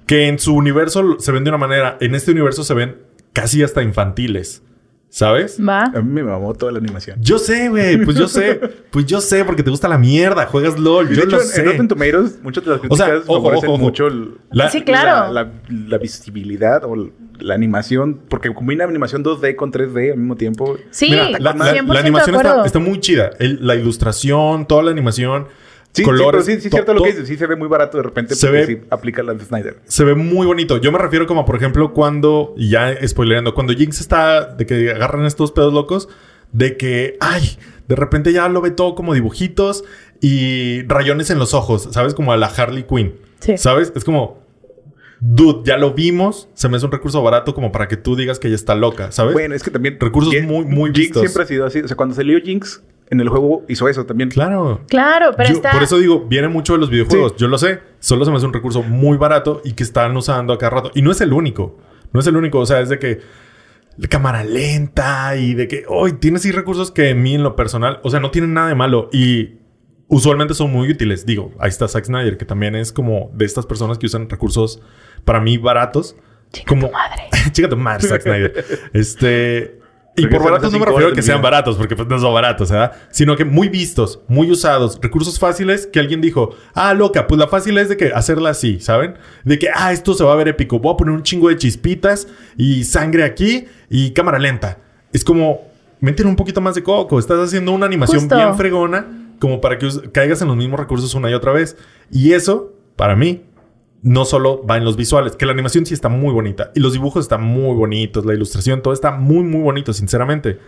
que 0.06 0.26
en 0.26 0.38
su 0.40 0.54
universo 0.56 1.20
se 1.20 1.30
ven 1.32 1.44
de 1.44 1.50
una 1.50 1.58
manera, 1.58 1.96
en 2.00 2.14
este 2.16 2.32
universo 2.32 2.64
se 2.64 2.74
ven 2.74 2.96
casi 3.32 3.62
hasta 3.62 3.80
infantiles, 3.82 4.62
¿sabes? 5.10 5.58
Va. 5.60 5.82
A 5.84 6.00
mí 6.00 6.08
me 6.10 6.22
mamó 6.22 6.54
toda 6.54 6.72
la 6.72 6.78
animación. 6.78 7.18
Yo 7.20 7.38
sé, 7.38 7.68
güey, 7.68 8.02
pues 8.04 8.16
yo 8.16 8.28
sé, 8.28 8.60
pues 8.90 9.04
yo 9.06 9.20
sé 9.20 9.44
porque 9.44 9.62
te 9.62 9.70
gusta 9.70 9.88
la 9.88 9.98
mierda, 9.98 10.46
juegas 10.46 10.78
LOL, 10.78 11.08
De 11.08 11.16
yo 11.16 11.22
hecho, 11.24 11.36
lo 11.36 11.42
en- 11.42 11.48
sé. 11.48 11.60
en 11.60 11.66
Rotten 11.66 11.88
Tomatoes, 11.88 12.38
muchas 12.42 12.64
de 12.64 12.70
las 12.70 12.80
O 12.88 12.96
sea, 12.96 13.06
críticas 13.06 13.24
ojo, 13.28 13.34
favorecen 13.42 13.68
ojo, 13.68 13.74
ojo. 13.74 13.82
mucho 13.82 14.08
La- 14.52 14.70
Sí, 14.70 14.82
claro. 14.82 15.32
la, 15.32 15.42
la- 15.44 15.52
la 15.88 15.98
visibilidad 15.98 16.84
o 16.84 16.94
la, 17.40 17.54
animación, 17.54 18.20
porque 18.28 18.52
combina 18.54 18.84
animación 18.84 19.22
2D 19.24 19.56
con 19.56 19.72
3D 19.72 20.12
al 20.12 20.18
mismo 20.18 20.36
tiempo. 20.36 20.76
Sí, 20.90 21.08
Mira, 21.10 21.30
la, 21.30 21.38
la- 21.38 21.54
100% 21.54 21.92
la 21.94 22.00
animación 22.00 22.36
está, 22.64 22.78
muy 22.78 23.00
chida. 23.00 23.30
El- 23.38 23.66
la 23.66 23.74
ilustración, 23.74 24.66
toda 24.66 24.82
la 24.84 24.90
animación, 24.90 25.46
Sí, 25.92 26.02
colores. 26.04 26.44
sí, 26.44 26.50
pero 26.52 26.60
sí, 26.60 26.62
sí, 26.62 26.70
to- 26.70 26.76
cierto 26.76 26.94
lo 26.94 27.02
que 27.02 27.10
dices. 27.12 27.26
Sí 27.28 27.36
se 27.36 27.46
ve 27.46 27.56
muy 27.56 27.66
barato 27.68 27.96
de 27.96 28.04
repente 28.04 28.34
Se 28.36 28.48
ve- 28.50 28.66
sí 28.66 28.78
aplica 28.90 29.22
la 29.22 29.34
de 29.34 29.44
Snyder. 29.44 29.76
Se 29.86 30.04
ve 30.04 30.14
muy 30.14 30.46
bonito. 30.46 30.76
Yo 30.78 30.92
me 30.92 30.98
refiero 30.98 31.26
como, 31.26 31.44
por 31.44 31.56
ejemplo, 31.56 31.92
cuando, 31.92 32.54
y 32.56 32.70
ya 32.70 32.94
spoilerando, 33.06 33.54
cuando 33.54 33.72
Jinx 33.72 34.00
está, 34.00 34.46
de 34.54 34.66
que 34.66 34.90
agarran 34.92 35.26
estos 35.26 35.50
pedos 35.52 35.72
locos, 35.74 36.08
de 36.52 36.76
que, 36.76 37.16
ay, 37.20 37.58
de 37.88 37.96
repente 37.96 38.32
ya 38.32 38.48
lo 38.48 38.60
ve 38.60 38.70
todo 38.70 38.94
como 38.94 39.14
dibujitos 39.14 39.84
y 40.20 40.82
rayones 40.86 41.30
en 41.30 41.38
los 41.38 41.54
ojos, 41.54 41.88
¿sabes? 41.92 42.14
Como 42.14 42.32
a 42.32 42.36
la 42.36 42.46
Harley 42.46 42.84
Quinn. 42.84 43.16
Sí. 43.40 43.56
¿Sabes? 43.58 43.92
Es 43.96 44.04
como, 44.04 44.38
dude, 45.20 45.62
ya 45.64 45.76
lo 45.76 45.92
vimos, 45.94 46.48
se 46.54 46.68
me 46.68 46.76
hace 46.76 46.86
un 46.86 46.92
recurso 46.92 47.22
barato 47.22 47.54
como 47.54 47.72
para 47.72 47.88
que 47.88 47.96
tú 47.96 48.16
digas 48.16 48.38
que 48.38 48.46
ella 48.48 48.56
está 48.56 48.74
loca, 48.74 49.10
¿sabes? 49.12 49.32
Bueno, 49.32 49.54
es 49.54 49.62
que 49.62 49.70
también... 49.70 49.96
Recursos 50.00 50.32
Jin- 50.32 50.46
muy- 50.46 50.64
muy 50.64 50.90
Jinx 50.90 50.98
vistos. 50.98 51.22
siempre 51.22 51.42
ha 51.42 51.46
sido 51.46 51.66
así. 51.66 51.80
O 51.80 51.88
sea, 51.88 51.96
cuando 51.96 52.14
salió 52.14 52.40
Jinx 52.40 52.82
en 53.10 53.20
el 53.20 53.28
juego 53.28 53.64
hizo 53.68 53.88
eso 53.88 54.06
también. 54.06 54.30
Claro. 54.30 54.80
Claro, 54.88 55.32
pero 55.36 55.48
Yo- 55.50 55.56
está. 55.56 55.72
Por 55.72 55.82
eso 55.82 55.98
digo, 55.98 56.26
viene 56.28 56.48
mucho 56.48 56.74
de 56.74 56.78
los 56.78 56.90
videojuegos. 56.90 57.32
Sí. 57.32 57.38
Yo 57.40 57.48
lo 57.48 57.58
sé. 57.58 57.80
Solo 57.98 58.24
se 58.24 58.30
me 58.30 58.36
hace 58.36 58.46
un 58.46 58.52
recurso 58.52 58.82
muy 58.82 59.18
barato 59.18 59.60
y 59.64 59.72
que 59.72 59.82
están 59.82 60.16
usando 60.16 60.52
a 60.52 60.58
cada 60.58 60.70
rato. 60.70 60.90
Y 60.94 61.02
no 61.02 61.10
es 61.10 61.20
el 61.20 61.32
único. 61.32 61.78
No 62.12 62.20
es 62.20 62.26
el 62.26 62.36
único. 62.36 62.58
O 62.60 62.66
sea, 62.66 62.80
es 62.80 62.88
de 62.88 62.98
que 62.98 63.20
la 63.96 64.08
cámara 64.08 64.44
lenta 64.44 65.36
y 65.36 65.54
de 65.54 65.68
que 65.68 65.84
hoy 65.88 66.12
tienes 66.14 66.42
sí 66.42 66.52
recursos 66.52 66.90
que 66.90 67.10
en 67.10 67.22
mí 67.22 67.34
en 67.34 67.42
lo 67.42 67.56
personal, 67.56 68.00
o 68.02 68.10
sea, 68.10 68.20
no 68.20 68.30
tienen 68.30 68.54
nada 68.54 68.68
de 68.68 68.74
malo 68.74 69.08
y 69.12 69.58
usualmente 70.08 70.54
son 70.54 70.70
muy 70.72 70.88
útiles. 70.90 71.26
Digo, 71.26 71.52
ahí 71.58 71.68
está 71.68 71.88
Zack 71.88 72.04
Snyder, 72.04 72.36
que 72.38 72.44
también 72.44 72.74
es 72.76 72.92
como 72.92 73.30
de 73.34 73.44
estas 73.44 73.66
personas 73.66 73.98
que 73.98 74.06
usan 74.06 74.28
recursos 74.30 74.80
para 75.24 75.40
mí 75.40 75.58
baratos. 75.58 76.16
Chica 76.52 76.68
como 76.68 76.86
tu 76.86 76.92
madre. 76.92 77.22
Chica 77.52 77.68
tu 77.68 77.76
madre, 77.76 78.08
Zack 78.08 78.22
Snyder. 78.22 78.64
Este. 78.92 79.79
Y 80.16 80.26
por 80.26 80.42
baratos 80.42 80.72
no 80.72 80.78
me 80.78 80.86
refiero 80.86 81.08
a 81.08 81.12
que 81.12 81.22
sean 81.22 81.40
baratos, 81.40 81.76
porque 81.76 81.96
pues 81.96 82.08
no 82.08 82.18
son 82.18 82.34
baratos, 82.34 82.70
¿verdad? 82.70 82.92
Sino 83.10 83.36
que 83.36 83.44
muy 83.44 83.68
vistos, 83.68 84.20
muy 84.28 84.50
usados, 84.50 84.98
recursos 85.00 85.38
fáciles 85.38 85.86
que 85.86 86.00
alguien 86.00 86.20
dijo, 86.20 86.50
ah, 86.74 86.92
loca, 86.94 87.26
pues 87.26 87.38
la 87.38 87.46
fácil 87.46 87.78
es 87.78 87.88
de 87.88 87.96
que 87.96 88.12
hacerla 88.12 88.50
así, 88.50 88.80
¿saben? 88.80 89.14
De 89.44 89.58
que, 89.58 89.68
ah, 89.72 89.92
esto 89.92 90.14
se 90.14 90.24
va 90.24 90.32
a 90.32 90.36
ver 90.36 90.48
épico, 90.48 90.78
voy 90.78 90.94
a 90.94 90.96
poner 90.96 91.14
un 91.14 91.22
chingo 91.22 91.48
de 91.48 91.56
chispitas 91.56 92.26
y 92.56 92.84
sangre 92.84 93.24
aquí 93.24 93.66
y 93.88 94.10
cámara 94.10 94.38
lenta. 94.38 94.78
Es 95.12 95.24
como, 95.24 95.62
meten 96.00 96.26
un 96.26 96.36
poquito 96.36 96.60
más 96.60 96.74
de 96.74 96.82
coco, 96.82 97.18
estás 97.18 97.38
haciendo 97.38 97.72
una 97.72 97.86
animación 97.86 98.20
Justo. 98.20 98.36
bien 98.36 98.54
fregona 98.56 99.06
como 99.40 99.60
para 99.60 99.78
que 99.78 99.88
caigas 100.12 100.40
en 100.42 100.48
los 100.48 100.56
mismos 100.56 100.78
recursos 100.78 101.14
una 101.14 101.30
y 101.30 101.34
otra 101.34 101.52
vez. 101.52 101.76
Y 102.12 102.32
eso, 102.32 102.74
para 102.94 103.16
mí, 103.16 103.42
no 104.02 104.24
solo 104.24 104.64
va 104.66 104.76
en 104.76 104.84
los 104.84 104.96
visuales, 104.96 105.36
que 105.36 105.46
la 105.46 105.52
animación 105.52 105.84
sí 105.86 105.94
está 105.94 106.08
muy 106.08 106.32
bonita 106.32 106.70
y 106.74 106.80
los 106.80 106.92
dibujos 106.92 107.24
están 107.24 107.42
muy 107.42 107.74
bonitos, 107.74 108.24
la 108.24 108.34
ilustración, 108.34 108.82
todo 108.82 108.94
está 108.94 109.12
muy, 109.12 109.42
muy 109.44 109.60
bonito, 109.62 109.92
sinceramente. 109.92 110.58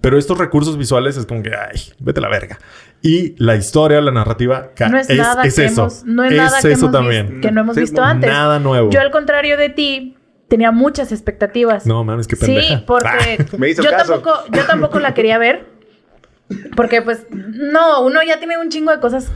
Pero 0.00 0.18
estos 0.18 0.36
recursos 0.38 0.76
visuales 0.76 1.16
es 1.16 1.24
como 1.26 1.42
que, 1.42 1.50
ay, 1.54 1.80
vete 1.98 2.20
a 2.20 2.22
la 2.22 2.28
verga. 2.28 2.58
Y 3.02 3.34
la 3.42 3.56
historia, 3.56 4.00
la 4.02 4.12
narrativa, 4.12 4.70
No 4.90 4.98
es, 4.98 5.08
nada 5.08 5.42
que 5.42 5.48
eso. 5.48 5.62
hemos, 5.62 6.04
no 6.04 6.22
es, 6.22 6.32
nada 6.36 6.60
que, 6.60 6.70
eso 6.72 6.86
hemos 6.86 6.92
también. 6.92 7.40
que 7.40 7.50
no 7.50 7.62
hemos 7.62 7.74
Sí, 7.74 7.80
visto 7.80 8.02
antes. 8.02 8.30
Nada 8.30 8.58
nuevo. 8.58 8.90
Yo 8.90 9.00
al 9.00 9.10
contrario 9.10 9.56
de 9.56 9.70
ti 9.70 10.16
tenía 10.48 10.70
muchas 10.70 11.12
expectativas. 11.12 11.86
No 11.86 12.04
mames, 12.04 12.26
qué 12.26 12.36
pendeja. 12.36 12.76
Sí, 12.78 12.84
porque 12.86 13.46
Me 13.58 13.70
hizo 13.70 13.82
yo 13.82 13.90
caso. 13.90 14.12
tampoco, 14.20 14.38
yo 14.52 14.64
tampoco 14.66 15.00
la 15.00 15.14
quería 15.14 15.38
ver. 15.38 15.75
Porque 16.76 17.02
pues, 17.02 17.26
no, 17.30 18.02
uno 18.02 18.20
ya 18.22 18.38
tiene 18.38 18.56
un 18.58 18.68
chingo 18.68 18.92
de 18.92 19.00
cosas. 19.00 19.30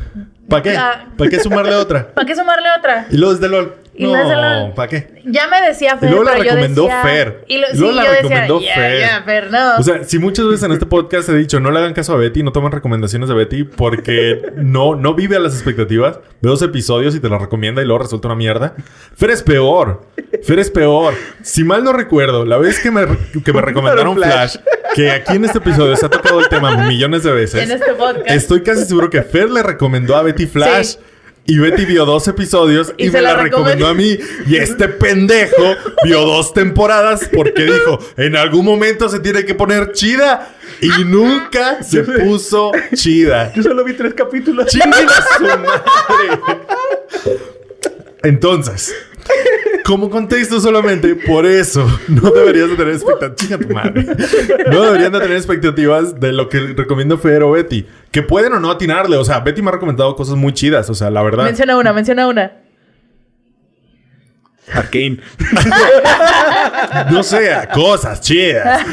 ¿Para 0.49 0.63
qué? 0.63 0.77
Ah. 0.77 1.07
¿Para 1.17 1.31
qué 1.31 1.41
sumarle 1.41 1.75
otra? 1.75 2.09
¿Para 2.15 2.27
qué 2.27 2.35
sumarle 2.37 2.69
otra? 2.79 3.07
Y 3.11 3.17
luego 3.17 3.35
es 3.35 3.41
de 3.41 3.49
LOL. 3.49 3.75
Y 3.95 4.05
luego 4.07 4.31
No. 4.31 4.73
¿para 4.75 4.89
qué? 4.89 5.21
Ya 5.27 5.47
me 5.49 5.61
decía 5.61 5.99
Fer, 5.99 6.09
Y 6.09 6.13
luego 6.13 6.25
la 6.25 6.31
pero 6.33 6.45
yo 6.45 6.51
recomendó 6.53 6.83
decía- 6.85 7.03
Fer. 7.03 7.45
Y, 7.49 7.59
lo- 7.59 7.67
Y 7.69 7.73
sí, 7.73 7.79
luego 7.81 7.95
la 7.97 8.05
yo 8.05 8.11
decía, 8.13 8.23
recomendó 8.41 8.61
ya, 8.63 9.23
Fer. 9.25 9.51
no. 9.51 9.77
O 9.79 9.83
sea, 9.83 10.05
si 10.05 10.19
muchas 10.19 10.47
veces 10.47 10.63
en 10.63 10.73
este 10.73 10.87
podcast 10.87 11.29
he 11.29 11.35
dicho 11.35 11.61
no 11.61 11.71
le 11.71 11.81
hagan 11.81 11.93
caso 11.93 12.15
a 12.15 12.17
Betty, 12.17 12.43
no 12.43 12.53
tomen 12.53 12.73
recomendaciones 12.73 13.29
de 13.29 13.35
Betty 13.35 13.65
porque 13.65 14.41
no, 14.57 14.95
no 14.95 15.15
vive 15.15 15.37
a 15.37 15.41
las 15.41 15.53
expectativas. 15.55 16.17
Ve 16.41 16.49
dos 16.49 16.63
episodios 16.63 17.15
y 17.15 17.21
te 17.21 17.29
la 17.29 17.39
recomienda 17.39 17.83
y 17.83 17.85
luego 17.85 18.03
resulta 18.05 18.29
una 18.29 18.37
mierda. 18.37 18.75
Fer 19.17 19.31
es 19.31 19.43
peor. 19.43 20.03
Fer 20.45 20.59
es 20.61 20.71
peor. 20.71 21.13
Si 21.43 21.63
mal 21.65 21.85
no 21.85 21.93
recuerdo, 21.93 22.47
la 22.47 22.57
vez 22.57 22.81
que 22.81 22.91
me, 22.91 23.03
que 23.45 23.53
me 23.53 23.61
recomendaron 23.61 24.15
Flash. 24.17 24.53
Flash, 24.53 24.57
que 24.95 25.11
aquí 25.11 25.37
en 25.37 25.45
este 25.45 25.59
episodio 25.59 25.97
se 25.97 26.07
ha 26.07 26.09
tocado 26.09 26.41
el 26.41 26.49
tema 26.49 26.77
millones 26.89 27.23
de 27.23 27.33
veces. 27.33 27.63
en 27.63 27.71
este 27.73 27.93
podcast. 27.95 28.29
Estoy 28.31 28.63
casi 28.63 28.85
seguro 28.85 29.11
que 29.11 29.23
Fer 29.23 29.51
le 29.51 29.63
recomendó 29.63 30.17
a 30.17 30.23
Betty 30.23 30.47
Flash. 30.47 30.87
Sí. 30.87 30.99
Y 31.47 31.59
Betty 31.59 31.85
vio 31.85 32.05
dos 32.05 32.29
episodios 32.29 32.93
y, 32.97 33.07
Y 33.07 33.11
me 33.11 33.21
la, 33.23 33.33
la 33.35 33.43
recomendó 33.43 33.89
a 33.89 33.95
mí. 33.95 34.17
Y 34.47 34.57
este 34.57 34.87
pendejo 34.89 35.75
vio 36.05 36.21
dos 36.21 36.53
temporadas 36.55 37.29
porque 37.35 37.65
dijo, 37.65 37.99
en 38.17 38.37
algún 38.37 38.65
momento 38.65 39.09
se 39.09 39.19
tiene 39.21 39.45
que 39.45 39.55
poner 39.55 39.91
chida. 39.93 40.55
Y 40.81 41.05
nunca 41.05 41.83
se 41.83 42.03
puso 42.05 42.71
chida. 42.95 43.53
Yo 43.55 43.63
solo 43.63 43.83
vi 43.85 43.95
tres 43.95 44.15
capítulos. 44.15 44.67
¡Chinguen 44.67 44.93
a 45.09 45.37
su 45.37 45.43
madre! 45.45 46.61
Entonces, 48.23 48.95
como 49.85 50.09
contexto 50.11 50.61
solamente, 50.61 51.15
por 51.15 51.47
eso 51.47 51.87
no 52.09 52.31
deberías 52.31 52.71
de 52.71 52.77
tener 52.77 52.95
expectativas. 52.95 53.69
Madre. 53.69 54.07
No 54.71 54.83
deberían 54.83 55.13
de 55.13 55.21
tener 55.21 55.37
expectativas 55.37 56.19
de 56.19 56.33
lo 56.33 56.49
que 56.49 56.61
recomienda 56.61 57.19
Fer 57.19 57.43
o 57.43 57.53
Betty. 57.53 57.87
Que 58.11 58.23
pueden 58.23 58.53
o 58.53 58.61
no 58.61 58.71
atinarle. 58.71 59.17
O 59.17 59.25
sea, 59.25 59.41
Betty 59.41 59.63
me 59.63 59.69
ha 59.69 59.73
recomendado 59.73 60.15
cosas 60.17 60.37
muy 60.37 60.53
chidas. 60.53 60.89
O 60.91 60.95
sea, 60.95 61.11
la 61.11 61.23
verdad. 61.23 61.45
Menciona 61.45 61.77
una, 61.77 61.93
menciona 61.93 62.27
una. 62.27 62.53
Arcane. 64.73 65.19
No 67.11 67.23
sé, 67.23 67.51
cosas 67.75 68.21
chidas. 68.21 68.85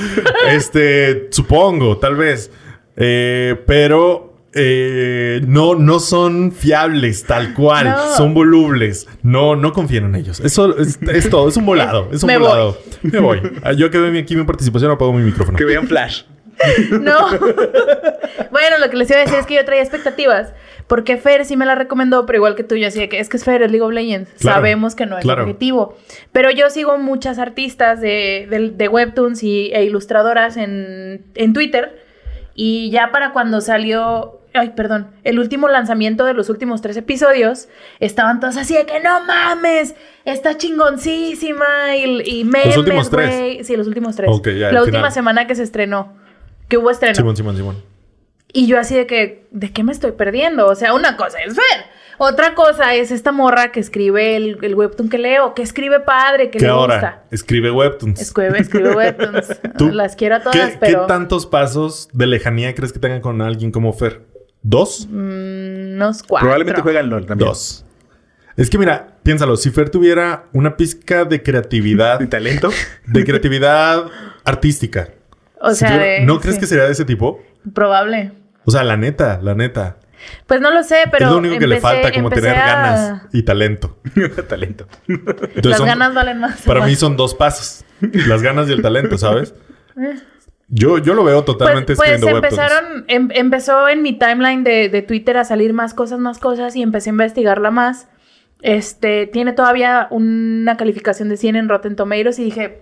Este, 0.50 1.28
supongo, 1.32 1.98
tal 1.98 2.16
vez. 2.16 2.52
Eh, 2.96 3.56
pero 3.66 4.37
eh, 4.58 5.42
no, 5.48 5.76
no 5.76 6.00
son 6.00 6.52
fiables 6.52 7.24
tal 7.26 7.54
cual. 7.54 7.86
No. 7.90 8.16
Son 8.16 8.34
volubles. 8.34 9.08
No, 9.24 9.56
no 9.56 9.72
confíen 9.74 10.06
en 10.06 10.16
ellos. 10.16 10.40
Eso 10.40 10.78
es, 10.78 11.00
es 11.02 11.30
todo. 11.30 11.48
Es 11.50 11.58
un 11.58 11.66
volado. 11.66 12.10
Es 12.12 12.24
un 12.24 12.28
Me 12.30 12.38
voy. 12.38 12.48
volado. 12.48 12.78
Me 13.04 13.20
voy. 13.20 13.42
Ah, 13.64 13.74
Yo 13.74 13.90
que 13.92 14.00
veo 14.00 14.12
mi- 14.12 14.20
aquí 14.20 14.36
mi 14.36 14.44
participación 14.44 14.92
apago 14.92 15.14
mi 15.14 15.24
micrófono. 15.24 15.58
Que 15.58 15.66
vean 15.66 15.88
Flash. 15.88 16.24
No. 16.90 17.28
bueno, 18.52 18.78
lo 18.80 18.90
que 18.90 18.98
les 18.98 19.10
iba 19.10 19.20
a 19.20 19.24
decir 19.24 19.38
es 19.40 19.46
que 19.46 19.56
yo 19.56 19.66
traía 19.66 19.82
expectativas. 19.82 20.54
Porque 20.88 21.18
Fer 21.18 21.44
sí 21.46 21.58
me 21.58 21.66
la 21.66 21.76
recomendó, 21.76 22.26
pero 22.26 22.38
igual 22.38 22.56
que 22.56 22.64
tú, 22.64 22.76
yo 22.76 22.86
decía 22.86 23.10
que 23.10 23.20
es 23.20 23.28
que 23.28 23.36
es 23.38 23.44
Fer, 23.44 23.62
es 23.62 23.72
League 23.72 23.84
of 23.84 23.92
Legends. 23.92 24.30
Claro, 24.40 24.56
Sabemos 24.58 24.96
que 24.96 25.06
no 25.06 25.18
es 25.18 25.24
claro. 25.24 25.44
objetivo. 25.44 25.98
Pero 26.32 26.50
yo 26.50 26.70
sigo 26.70 26.98
muchas 26.98 27.40
artistas 27.40 28.00
de, 28.00 28.48
de- 28.50 28.70
de 28.72 28.88
webtoons 28.88 29.44
y, 29.44 29.70
e 29.74 29.84
ilustradoras 29.84 30.56
en, 30.58 31.26
en 31.36 31.54
Twitter. 31.54 32.02
Y 32.56 32.90
ya 32.90 33.12
para 33.12 33.34
cuando 33.34 33.60
salió, 33.62 34.40
ay, 34.58 34.70
perdón, 34.76 35.08
el 35.24 35.40
último 35.40 35.68
lanzamiento 35.68 36.26
de 36.26 36.34
los 36.34 36.50
últimos 36.50 36.82
tres 36.82 36.98
episodios, 36.98 37.68
estaban 38.00 38.40
todos 38.40 38.58
así 38.58 38.74
de 38.76 38.86
que 38.86 39.00
no 39.00 39.24
mames, 39.26 39.96
está 40.26 40.58
chingoncísima. 40.58 41.96
Y, 41.96 42.40
y 42.40 42.44
memes, 42.44 42.78
últimos 42.78 43.10
tres. 43.10 43.66
Sí, 43.68 43.76
los 43.78 43.88
últimos 43.88 44.16
tres. 44.16 44.30
Ya, 44.58 44.72
La 44.72 44.82
última 44.82 44.98
final. 45.00 45.12
semana 45.12 45.48
que 45.48 45.56
se 45.56 45.64
estrenó. 45.64 46.14
Que 46.68 46.78
hubo 46.78 46.90
estreno. 46.92 47.16
Simón, 47.16 47.36
Simón, 47.38 47.56
Simón. 47.56 47.84
Y 48.54 48.68
yo 48.68 48.80
así 48.80 48.96
de 48.96 49.06
que, 49.08 49.46
¿de 49.52 49.72
qué 49.72 49.84
me 49.84 49.92
estoy 49.92 50.14
perdiendo? 50.14 50.68
O 50.68 50.76
sea, 50.76 50.94
una 50.94 51.18
cosa 51.18 51.38
es 51.40 51.56
ver. 51.56 51.98
Otra 52.20 52.56
cosa 52.56 52.96
es 52.96 53.12
esta 53.12 53.32
morra 53.32 53.72
que 53.72 53.80
escribe 53.80 54.36
el, 54.36 54.58
el 54.64 54.74
webtoon 54.74 55.08
que 55.10 55.20
leo, 55.20 55.54
que 55.54 55.62
escribe 55.62 56.00
padre, 56.00 56.50
que 56.50 56.58
¿Qué 56.58 56.66
le 56.66 56.72
ahora? 56.72 56.96
gusta. 56.96 57.24
Escribe 57.30 57.70
webtoons. 57.70 58.20
Escribe, 58.20 58.58
escribe 58.60 58.96
webtoons. 58.96 59.62
¿Tú? 59.78 59.90
Las 59.90 60.16
quiero 60.16 60.36
a 60.38 60.40
todas, 60.42 60.56
¿Qué, 60.72 60.78
pero 60.80 61.02
qué 61.02 61.08
tantos 61.08 61.46
pasos 61.46 62.10
de 62.14 62.26
lejanía 62.26 62.74
crees 62.74 62.92
que 62.92 62.98
tengan 63.00 63.22
con 63.22 63.42
alguien 63.44 63.72
como 63.72 63.94
Fer? 63.94 64.22
¿Dos? 64.62 65.08
mm, 65.10 65.96
unos 65.96 66.24
cuatro. 66.24 66.46
Probablemente 66.48 66.82
juegan 66.82 67.10
LOL 67.10 67.26
también. 67.26 67.48
Dos. 67.50 67.86
Es 68.56 68.70
que 68.70 68.78
mira, 68.78 69.18
piénsalo, 69.24 69.56
si 69.56 69.70
Fer 69.70 69.90
tuviera 69.90 70.46
una 70.54 70.76
pizca 70.78 71.26
de 71.26 71.44
creatividad, 71.44 72.20
¿Y 72.22 72.28
talento? 72.28 72.70
de 73.06 73.24
creatividad 73.24 74.06
artística, 74.44 75.10
O 75.62 75.70
si 75.72 75.78
sea, 75.78 75.90
tuviera- 75.90 76.06
de- 76.06 76.22
¿no 76.26 76.40
crees 76.40 76.58
que 76.60 76.66
sería 76.66 76.86
de 76.86 76.92
ese 76.92 77.06
tipo? 77.06 77.42
Probable. 77.74 78.32
O 78.66 78.72
sea, 78.72 78.84
la 78.84 78.98
neta, 78.98 79.40
la 79.42 79.54
neta. 79.56 79.98
Pues 80.48 80.60
no 80.60 80.74
lo 80.74 80.84
sé, 80.84 81.04
pero 81.12 81.28
es 81.28 81.32
lo 81.32 81.38
único 81.38 81.60
que 81.60 81.68
le 81.68 81.80
falta, 81.80 82.12
como 82.12 82.30
tener 82.32 82.58
a- 82.58 82.66
ganas 82.66 83.22
y 83.32 83.44
talento. 83.44 83.98
talento. 84.50 84.88
Entonces 85.08 85.66
Las 85.66 85.78
son- 85.78 85.88
ganas 85.88 86.14
valen 86.16 86.40
más. 86.40 86.62
Para 86.64 86.84
mí 86.86 86.96
son 86.98 87.16
dos 87.16 87.36
pasos. 87.36 87.86
Las 88.02 88.42
ganas 88.42 88.68
y 88.70 88.74
el 88.74 88.82
talento, 88.82 89.18
¿sabes? 89.18 89.54
Yo, 90.70 90.98
yo 90.98 91.14
lo 91.14 91.24
veo 91.24 91.44
totalmente 91.44 91.96
pues, 91.96 91.98
pues 91.98 92.10
escribiendo 92.20 92.46
empezaron, 92.46 93.06
em- 93.08 93.30
empezó 93.34 93.88
en 93.88 94.02
mi 94.02 94.14
timeline 94.20 94.64
de, 94.64 94.90
de 94.90 95.02
Twitter 95.02 95.38
a 95.38 95.46
salir 95.46 95.74
más 95.74 95.94
cosas, 95.94 96.20
más 96.20 96.40
cosas 96.40 96.76
y 96.76 96.82
empecé 96.82 97.10
a 97.10 97.12
investigarla 97.12 97.72
más. 97.72 98.10
Este, 98.62 99.28
tiene 99.28 99.54
todavía 99.54 100.08
una 100.10 100.76
calificación 100.78 101.30
de 101.30 101.38
100 101.38 101.56
en 101.56 101.70
Rotten 101.70 101.96
Tomatoes 101.96 102.40
y 102.40 102.44
dije, 102.46 102.80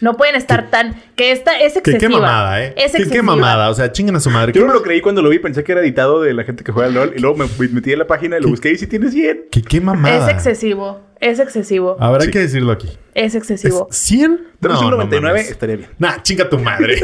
no 0.00 0.16
pueden 0.16 0.34
estar 0.34 0.70
tan, 0.70 0.94
que 1.16 1.32
esta 1.32 1.58
es 1.58 1.72
Que 1.74 1.78
excesiva. 1.78 1.98
qué 2.00 2.08
mamada, 2.08 2.62
¿eh? 2.64 2.74
Es 2.76 2.92
Que 2.92 2.98
qué 2.98 3.02
excesiva. 3.04 3.22
mamada. 3.22 3.70
O 3.70 3.74
sea, 3.74 3.92
chinguen 3.92 4.16
a 4.16 4.20
su 4.20 4.30
madre. 4.30 4.52
Yo 4.52 4.62
no 4.62 4.68
¿Qué 4.72 4.78
lo 4.78 4.82
creí 4.82 5.00
cuando 5.00 5.22
lo 5.22 5.28
vi. 5.30 5.38
Pensé 5.38 5.64
que 5.64 5.72
era 5.72 5.80
editado 5.80 6.20
de 6.22 6.34
la 6.34 6.44
gente 6.44 6.64
que 6.64 6.72
juega 6.72 6.90
LOL. 6.90 7.12
Y 7.16 7.20
luego 7.20 7.36
me 7.36 7.46
metí 7.70 7.92
en 7.92 7.98
la 8.00 8.06
página 8.06 8.38
y 8.38 8.42
lo 8.42 8.48
busqué 8.48 8.70
y 8.72 8.76
sí 8.78 8.86
tiene 8.86 9.10
100. 9.10 9.46
¿Qué, 9.50 9.62
qué 9.62 9.80
mamada? 9.80 10.28
Es 10.30 10.34
excesivo, 10.34 11.00
es 11.20 11.38
excesivo, 11.38 11.96
Habrá 12.00 12.22
Sí. 12.24 12.30
que 12.30 12.40
decirlo 12.40 12.72
aquí. 12.72 12.88
es 13.14 13.34
¿Es 13.34 13.34
excesivo. 13.36 13.88
100? 13.90 14.40
Tenemos 14.60 14.82
un 14.82 14.90
No, 14.90 14.90
no 14.92 14.96
99, 15.04 15.38
mames. 15.38 15.50
estaría 15.50 15.76
bien. 15.76 15.88
Nah, 15.98 16.20
chinga 16.22 16.48
tu 16.50 16.58
madre. 16.58 17.00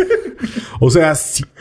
o 0.81 0.91
sea, 0.91 1.15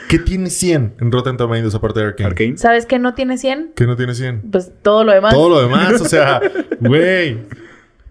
¿qué 0.10 0.20
tiene 0.20 0.50
100 0.50 0.96
en 1.00 1.12
Rotten 1.12 1.38
Tomatoes 1.38 1.76
aparte 1.76 2.00
de 2.02 2.06
Arcane? 2.08 2.28
Arcane. 2.28 2.58
¿Sabes 2.58 2.86
qué 2.86 3.00
no 3.00 3.14
tiene 3.14 3.38
100? 3.38 3.72
¿Qué 3.76 3.86
no 3.86 3.96
tiene 3.96 4.14
100? 4.16 4.42
Pues 4.52 4.72
todo 4.82 5.04
lo 5.04 5.14
demás. 5.14 5.34
Todo 5.34 5.50
lo 5.50 5.62
demás, 5.62 6.02
o 6.02 6.06
sea, 6.06 6.42
güey. 6.82 7.38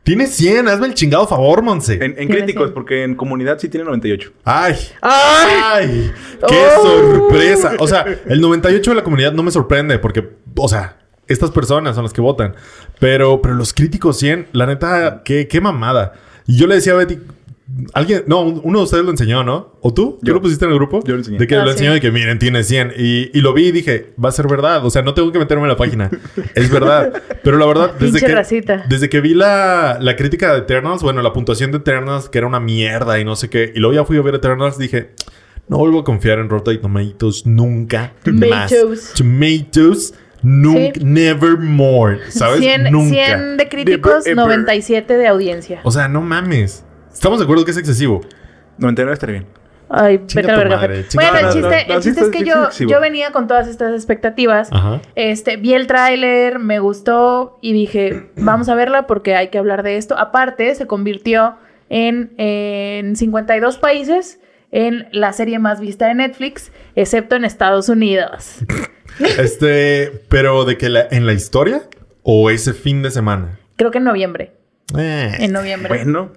Tiene 0.02 0.26
100, 0.26 0.66
hazme 0.68 0.86
el 0.86 0.94
chingado 0.94 1.26
favor, 1.28 1.62
Monse. 1.62 1.98
En, 2.02 2.14
críticos, 2.28 2.64
100. 2.68 2.74
porque 2.74 3.04
en 3.04 3.14
comunidad 3.14 3.58
sí 3.58 3.68
tiene 3.68 3.84
98. 3.84 4.32
Ay. 4.44 4.74
¡Ay! 5.02 5.50
¡Ay! 5.62 6.12
¡Qué 6.48 6.56
Oh. 6.78 6.82
sorpresa! 6.82 7.72
O 7.78 7.86
sea, 7.86 8.04
el 8.26 8.40
98 8.40 8.90
de 8.92 8.94
la 8.96 9.02
comunidad 9.04 9.32
no 9.32 9.42
me 9.42 9.50
sorprende 9.50 9.98
porque, 9.98 10.28
o 10.56 10.68
sea, 10.68 10.96
estas 11.28 11.50
personas 11.50 11.94
son 11.94 12.04
las 12.04 12.12
que 12.12 12.20
votan. 12.22 12.54
Pero, 12.98 13.40
pero 13.42 13.54
los 13.54 13.72
críticos 13.74 14.18
100, 14.18 14.48
la 14.52 14.66
neta, 14.66 15.22
qué, 15.24 15.46
qué 15.48 15.60
mamada. 15.60 16.14
Y 16.46 16.56
yo 16.56 16.66
le 16.66 16.76
decía 16.76 16.94
a 16.94 16.96
Betty, 16.96 17.18
alguien, 17.94 18.24
no, 18.26 18.40
un- 18.42 18.60
uno 18.64 18.78
de 18.80 18.84
ustedes 18.84 19.04
lo 19.04 19.10
enseñó, 19.10 19.44
¿no? 19.44 19.76
¿O 19.80 19.94
tú? 19.94 20.18
¿Tú 20.20 20.26
Yo. 20.26 20.34
lo 20.34 20.40
pusiste 20.42 20.64
en 20.64 20.70
el 20.72 20.76
grupo? 20.76 21.00
Yo 21.04 21.12
lo 21.14 21.18
enseñé. 21.18 21.38
De 21.38 21.46
que 21.46 21.54
Ah, 21.56 21.60
lo 21.60 21.66
sí. 21.66 21.72
enseñó 21.72 21.96
y 21.96 22.00
que 22.00 22.10
miren, 22.10 22.38
tiene 22.38 22.62
100. 22.64 22.92
Y, 22.96 23.36
y 23.36 23.40
lo 23.40 23.52
vi 23.54 23.68
y 23.68 23.72
dije, 23.72 24.12
va 24.22 24.28
a 24.28 24.32
ser 24.32 24.46
verdad. 24.48 24.84
O 24.84 24.90
sea, 24.90 25.02
no 25.02 25.14
tengo 25.14 25.30
que 25.32 25.38
meterme 25.38 25.62
en 25.64 25.68
la 25.68 25.76
página. 25.76 26.10
Es 26.54 26.70
verdad. 26.70 27.12
Pero 27.42 27.56
la 27.58 27.66
verdad, 27.66 27.92
desde 27.98 28.12
Pinche 28.12 28.26
que, 28.26 28.34
racita. 28.34 28.84
desde 28.88 29.08
que 29.08 29.20
vi 29.20 29.34
la, 29.34 29.98
la 30.00 30.16
crítica 30.16 30.52
de 30.52 30.58
Eternals, 30.60 31.02
bueno, 31.02 31.22
la 31.22 31.32
puntuación 31.32 31.70
de 31.72 31.78
Eternals, 31.78 32.28
que 32.28 32.38
era 32.38 32.46
una 32.46 32.60
mierda 32.60 33.18
y 33.20 33.24
no 33.24 33.36
sé 33.36 33.48
qué. 33.50 33.72
Y 33.74 33.78
luego 33.78 33.94
ya 33.94 34.04
fui 34.04 34.16
a 34.18 34.22
ver 34.22 34.34
Eternals, 34.34 34.76
dije, 34.78 35.10
no 35.68 35.78
vuelvo 35.78 36.00
a 36.00 36.04
confiar 36.04 36.38
en 36.40 36.48
Rotten 36.48 36.80
Tomatoes 36.80 37.46
nunca 37.46 38.12
más. 38.26 38.70
Tomatoes. 38.70 39.12
Tomatoes. 39.16 40.14
Nunca, 40.42 40.94
Sí. 40.98 41.04
never 41.04 41.58
more. 41.58 42.18
¿Sabes? 42.30 42.60
100, 42.60 42.90
nunca. 42.90 43.10
100 43.14 43.56
de 43.58 43.68
críticos, 43.68 44.24
Never 44.24 44.30
ever. 44.30 44.36
97 44.58 45.16
de 45.18 45.26
audiencia. 45.28 45.80
O 45.84 45.90
sea, 45.90 46.08
no 46.08 46.22
mames. 46.22 46.82
Estamos 47.12 47.38
de 47.38 47.44
acuerdo 47.44 47.64
que 47.64 47.70
es 47.72 47.76
excesivo. 47.76 48.20
99 48.78 49.12
estaría 49.14 49.32
bien. 49.40 49.46
Ay, 49.92 50.18
vete 50.18 50.40
a 50.40 50.42
la 50.52 50.56
verga. 50.56 50.76
madre, 50.76 50.94
Fer. 51.02 51.08
chinga 51.08 51.30
Bueno, 51.32 51.50
tu 51.50 51.56
el 51.56 51.62
madre. 51.64 51.76
chiste, 51.78 51.88
No, 51.90 51.96
el 51.96 52.02
sí 52.02 52.08
chiste 52.08 52.20
está- 52.24 52.30
es 52.30 52.36
que 52.36 52.44
sí 52.44 52.50
yo, 52.50 52.62
excesivo. 52.64 52.90
yo 52.92 53.00
venía 53.00 53.32
con 53.32 53.46
todas 53.48 53.66
estas 53.68 53.92
expectativas. 53.94 54.68
Ajá. 54.72 55.00
Este, 55.16 55.56
vi 55.56 55.74
el 55.74 55.86
tráiler, 55.88 56.58
me 56.60 56.78
gustó 56.78 57.58
y 57.60 57.72
dije, 57.72 58.30
vamos 58.36 58.68
a 58.68 58.74
verla 58.76 59.06
porque 59.08 59.34
hay 59.34 59.48
que 59.48 59.58
hablar 59.58 59.82
de 59.82 59.96
esto. 59.96 60.16
Aparte, 60.16 60.72
se 60.76 60.86
convirtió 60.86 61.56
en, 61.88 62.32
en 62.38 63.16
52 63.16 63.78
países 63.78 64.38
en 64.70 65.08
la 65.10 65.32
serie 65.32 65.58
más 65.58 65.80
vista 65.80 66.06
de 66.06 66.14
Netflix, 66.14 66.70
excepto 66.94 67.34
en 67.34 67.44
Estados 67.44 67.88
Unidos. 67.88 68.58
Este, 69.38 70.22
pero 70.30 70.64
de 70.64 70.78
que 70.78 70.88
la, 70.88 71.06
en 71.10 71.26
la 71.26 71.32
historia 71.34 71.82
o 72.22 72.48
ese 72.48 72.72
fin 72.72 73.02
de 73.02 73.10
semana. 73.10 73.58
Creo 73.76 73.90
que 73.90 73.98
en 73.98 74.04
noviembre. 74.04 74.52
Eh, 74.96 75.32
En 75.40 75.52
noviembre. 75.52 75.88
Bueno, 75.88 76.32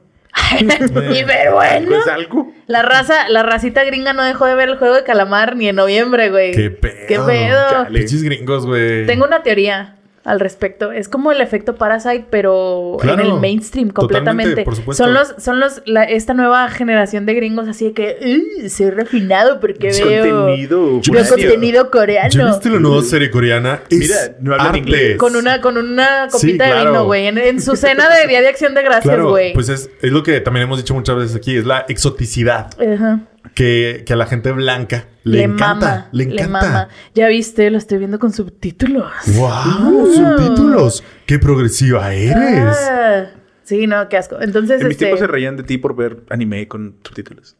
y 0.59 1.23
pero 1.25 1.53
bueno. 1.55 1.87
pues 1.89 2.07
algo. 2.07 2.51
La 2.67 2.81
raza, 2.81 3.29
la 3.29 3.43
racita 3.43 3.83
gringa 3.83 4.13
no 4.13 4.23
dejó 4.23 4.45
de 4.45 4.55
ver 4.55 4.69
el 4.69 4.77
juego 4.77 4.95
de 4.95 5.03
calamar 5.03 5.55
ni 5.55 5.67
en 5.67 5.75
noviembre, 5.75 6.29
güey. 6.29 6.51
Qué 6.51 6.69
pedo. 6.71 7.07
Qué 7.07 7.19
pedo. 7.19 7.69
Chale. 7.69 7.99
Pinches 7.99 8.23
gringos, 8.23 8.65
güey. 8.65 9.05
Tengo 9.05 9.25
una 9.25 9.43
teoría. 9.43 9.95
Al 10.25 10.39
respecto. 10.39 10.91
Es 10.93 11.09
como 11.09 11.31
el 11.31 11.41
efecto 11.41 11.75
Parasite, 11.75 12.25
pero 12.29 12.97
Claro, 13.01 13.21
en 13.21 13.27
el 13.33 13.39
mainstream 13.39 13.89
completamente. 13.89 14.63
por 14.63 14.75
supuesto. 14.75 15.03
Son 15.03 15.13
los, 15.13 15.33
son 15.37 15.59
los, 15.59 15.81
la- 15.85 16.03
esta 16.05 16.33
nueva 16.33 16.69
generación 16.69 17.25
de 17.25 17.33
gringos 17.33 17.67
así 17.67 17.85
de 17.85 17.93
que 17.93 18.17
"Uy, 18.61 18.69
soy 18.69 18.89
refinado 18.91 19.59
porque 19.59 19.89
veo, 19.91 20.35
Contenido. 20.45 21.01
veo 21.11 21.25
contenido 21.29 21.83
¿Ya 21.85 21.89
coreano. 21.91 22.47
viste 22.47 22.69
la 22.69 22.79
nueva 22.79 23.01
serie 23.03 23.29
coreana? 23.31 23.81
Es 23.89 23.99
Mira, 23.99 24.15
no 24.39 24.53
hablan 24.53 24.75
inglés. 24.77 25.17
Con 25.17 25.35
una, 25.35 25.59
con 25.59 25.77
una 25.77 26.29
Sí, 26.29 26.37
copita 26.47 26.65
de 26.65 26.71
claro. 26.71 26.89
vino, 26.91 27.05
güey. 27.05 27.27
En, 27.27 27.37
en 27.37 27.61
su 27.61 27.75
cena 27.75 28.07
de 28.09 28.27
Día 28.27 28.39
de 28.41 28.47
Acción 28.47 28.73
de 28.73 28.81
Gracias, 28.83 29.03
Claro, 29.03 29.29
güey. 29.29 29.53
pues 29.53 29.67
es, 29.69 29.89
es 30.01 30.11
lo 30.11 30.23
que 30.23 30.39
también 30.39 30.63
hemos 30.65 30.77
dicho 30.77 30.93
muchas 30.93 31.17
veces 31.17 31.35
aquí, 31.35 31.57
es 31.57 31.65
la 31.65 31.85
exoticidad 31.89 32.69
Ajá. 32.81 33.19
Que, 33.55 34.03
que 34.05 34.13
a 34.13 34.15
la 34.15 34.25
gente 34.25 34.51
blanca 34.51 35.07
le, 35.23 35.43
encanta. 35.43 35.73
mama, 35.75 36.09
le 36.11 36.23
encanta. 36.25 36.47
mama. 36.47 36.87
Ya 37.13 37.27
viste, 37.27 37.69
lo 37.69 37.77
estoy 37.77 37.97
viendo 37.97 38.19
con 38.19 38.33
subtítulos. 38.33 39.11
¡Wow! 39.35 40.13
Subtítulos. 40.13 41.03
¡Qué 41.25 41.39
progresiva 41.39 42.13
eres! 42.13 42.77
Ah, 42.89 43.25
sí, 43.63 43.87
no, 43.87 44.09
qué 44.09 44.17
asco. 44.17 44.41
Entonces, 44.41 44.81
En 44.81 44.87
mis 44.87 44.93
este, 44.95 45.05
tiempos 45.05 45.19
se 45.19 45.27
reían 45.27 45.55
de 45.57 45.63
ti 45.63 45.77
por 45.77 45.95
ver 45.95 46.23
anime 46.29 46.67
con 46.67 46.97
subtítulos. 47.03 47.55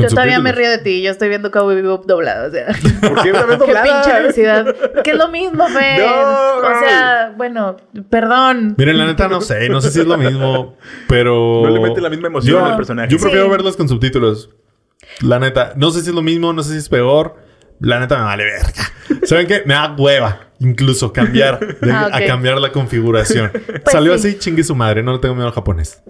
Yo 0.00 0.08
todavía 0.08 0.38
me 0.40 0.52
río 0.52 0.70
de 0.70 0.78
ti. 0.78 1.02
Yo 1.02 1.10
estoy 1.10 1.28
viendo 1.28 1.50
Cowboy 1.50 1.74
Bebop 1.76 2.06
doblado, 2.06 2.48
o 2.48 2.50
sea. 2.50 2.66
¿Por 3.00 3.22
qué 3.22 3.32
vez 3.32 3.42
Qué 3.48 3.56
pinche 3.82 4.20
necesidad. 4.22 4.74
Que 5.04 5.10
es 5.10 5.16
lo 5.16 5.28
mismo, 5.28 5.66
Fer. 5.68 6.00
No. 6.00 6.56
O 6.58 6.80
sea, 6.80 7.32
bueno, 7.36 7.76
perdón. 8.10 8.74
Miren, 8.78 8.98
la 8.98 9.06
neta 9.06 9.28
no 9.28 9.40
sé, 9.40 9.68
no 9.68 9.80
sé 9.80 9.90
si 9.90 10.00
es 10.00 10.06
lo 10.06 10.16
mismo, 10.18 10.76
pero... 11.08 11.62
No 11.64 11.70
le 11.70 11.80
mete 11.80 12.00
la 12.00 12.10
misma 12.10 12.28
emoción 12.28 12.60
Yo- 12.60 12.64
al 12.66 12.76
personaje. 12.76 13.08
Yo 13.10 13.18
prefiero 13.18 13.44
Sí. 13.46 13.50
verlos 13.50 13.76
con 13.76 13.88
subtítulos. 13.88 14.50
La 15.20 15.38
neta, 15.38 15.72
no 15.76 15.90
sé 15.90 16.02
si 16.02 16.08
es 16.10 16.14
lo 16.14 16.22
mismo, 16.22 16.52
no 16.52 16.62
sé 16.62 16.72
si 16.72 16.78
es 16.78 16.88
peor. 16.88 17.36
La 17.80 18.00
neta 18.00 18.16
me 18.18 18.24
vale 18.24 18.44
verga. 18.44 18.72
¿Saben 19.24 19.46
qué? 19.46 19.62
Me 19.64 19.74
da 19.74 19.94
hueva 19.96 20.40
incluso 20.60 21.12
cambiar 21.12 21.60
de- 21.80 21.92
Ah, 21.92 22.08
a 22.12 22.24
cambiar 22.24 22.58
la 22.60 22.72
configuración. 22.72 23.52
Salió 23.86 24.18
sí. 24.18 24.28
así, 24.30 24.38
chingue 24.38 24.64
su 24.64 24.74
madre, 24.74 25.02
no 25.04 25.12
le 25.12 25.18
tengo 25.20 25.34
miedo 25.36 25.46
al 25.46 25.54
japonés. 25.54 26.02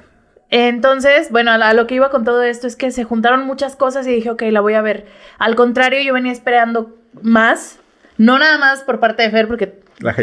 Entonces, 0.50 1.30
bueno, 1.30 1.50
a 1.52 1.74
lo 1.74 1.86
que 1.86 1.94
iba 1.94 2.10
con 2.10 2.24
todo 2.24 2.42
esto 2.42 2.66
es 2.66 2.74
que 2.76 2.90
se 2.90 3.04
juntaron 3.04 3.44
muchas 3.46 3.76
cosas 3.76 4.06
y 4.06 4.12
dije, 4.12 4.30
ok, 4.30 4.42
la 4.50 4.60
voy 4.60 4.74
a 4.74 4.82
ver. 4.82 5.06
Al 5.38 5.54
contrario, 5.54 6.00
yo 6.02 6.14
venía 6.14 6.32
esperando 6.32 6.96
más. 7.22 7.78
No 8.16 8.38
nada 8.38 8.58
más 8.58 8.82
por 8.82 8.98
parte 9.00 9.22
de 9.22 9.30
Fer, 9.30 9.46
porque... 9.46 9.80
La 10.00 10.14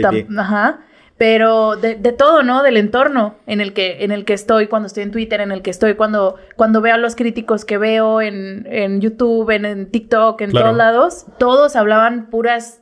Ajá. 0.42 0.80
Pero 1.18 1.76
de, 1.78 1.96
de 1.96 2.12
todo, 2.12 2.44
¿no? 2.44 2.62
Del 2.64 2.76
entorno 2.76 3.36
en 3.48 3.62
el, 3.62 3.72
que, 3.74 4.04
en 4.04 4.12
el 4.12 4.26
que 4.26 4.34
estoy, 4.34 4.68
cuando 4.68 4.88
estoy 4.88 5.04
en 5.04 5.12
Twitter, 5.12 5.40
en 5.40 5.52
el 5.54 5.62
que 5.62 5.70
estoy, 5.70 5.94
cuando, 5.96 6.36
cuando 6.58 6.82
veo 6.82 6.96
a 6.96 6.98
los 6.98 7.16
críticos 7.16 7.64
que 7.64 7.78
veo 7.78 8.20
en, 8.22 8.68
en 8.70 9.00
YouTube, 9.00 9.50
en, 9.52 9.64
en 9.66 9.92
TikTok, 9.92 10.42
en 10.42 10.52
Claro. 10.52 10.66
todos 10.68 10.78
lados. 10.78 11.26
Todos 11.38 11.76
hablaban 11.78 12.30
puras 12.30 12.82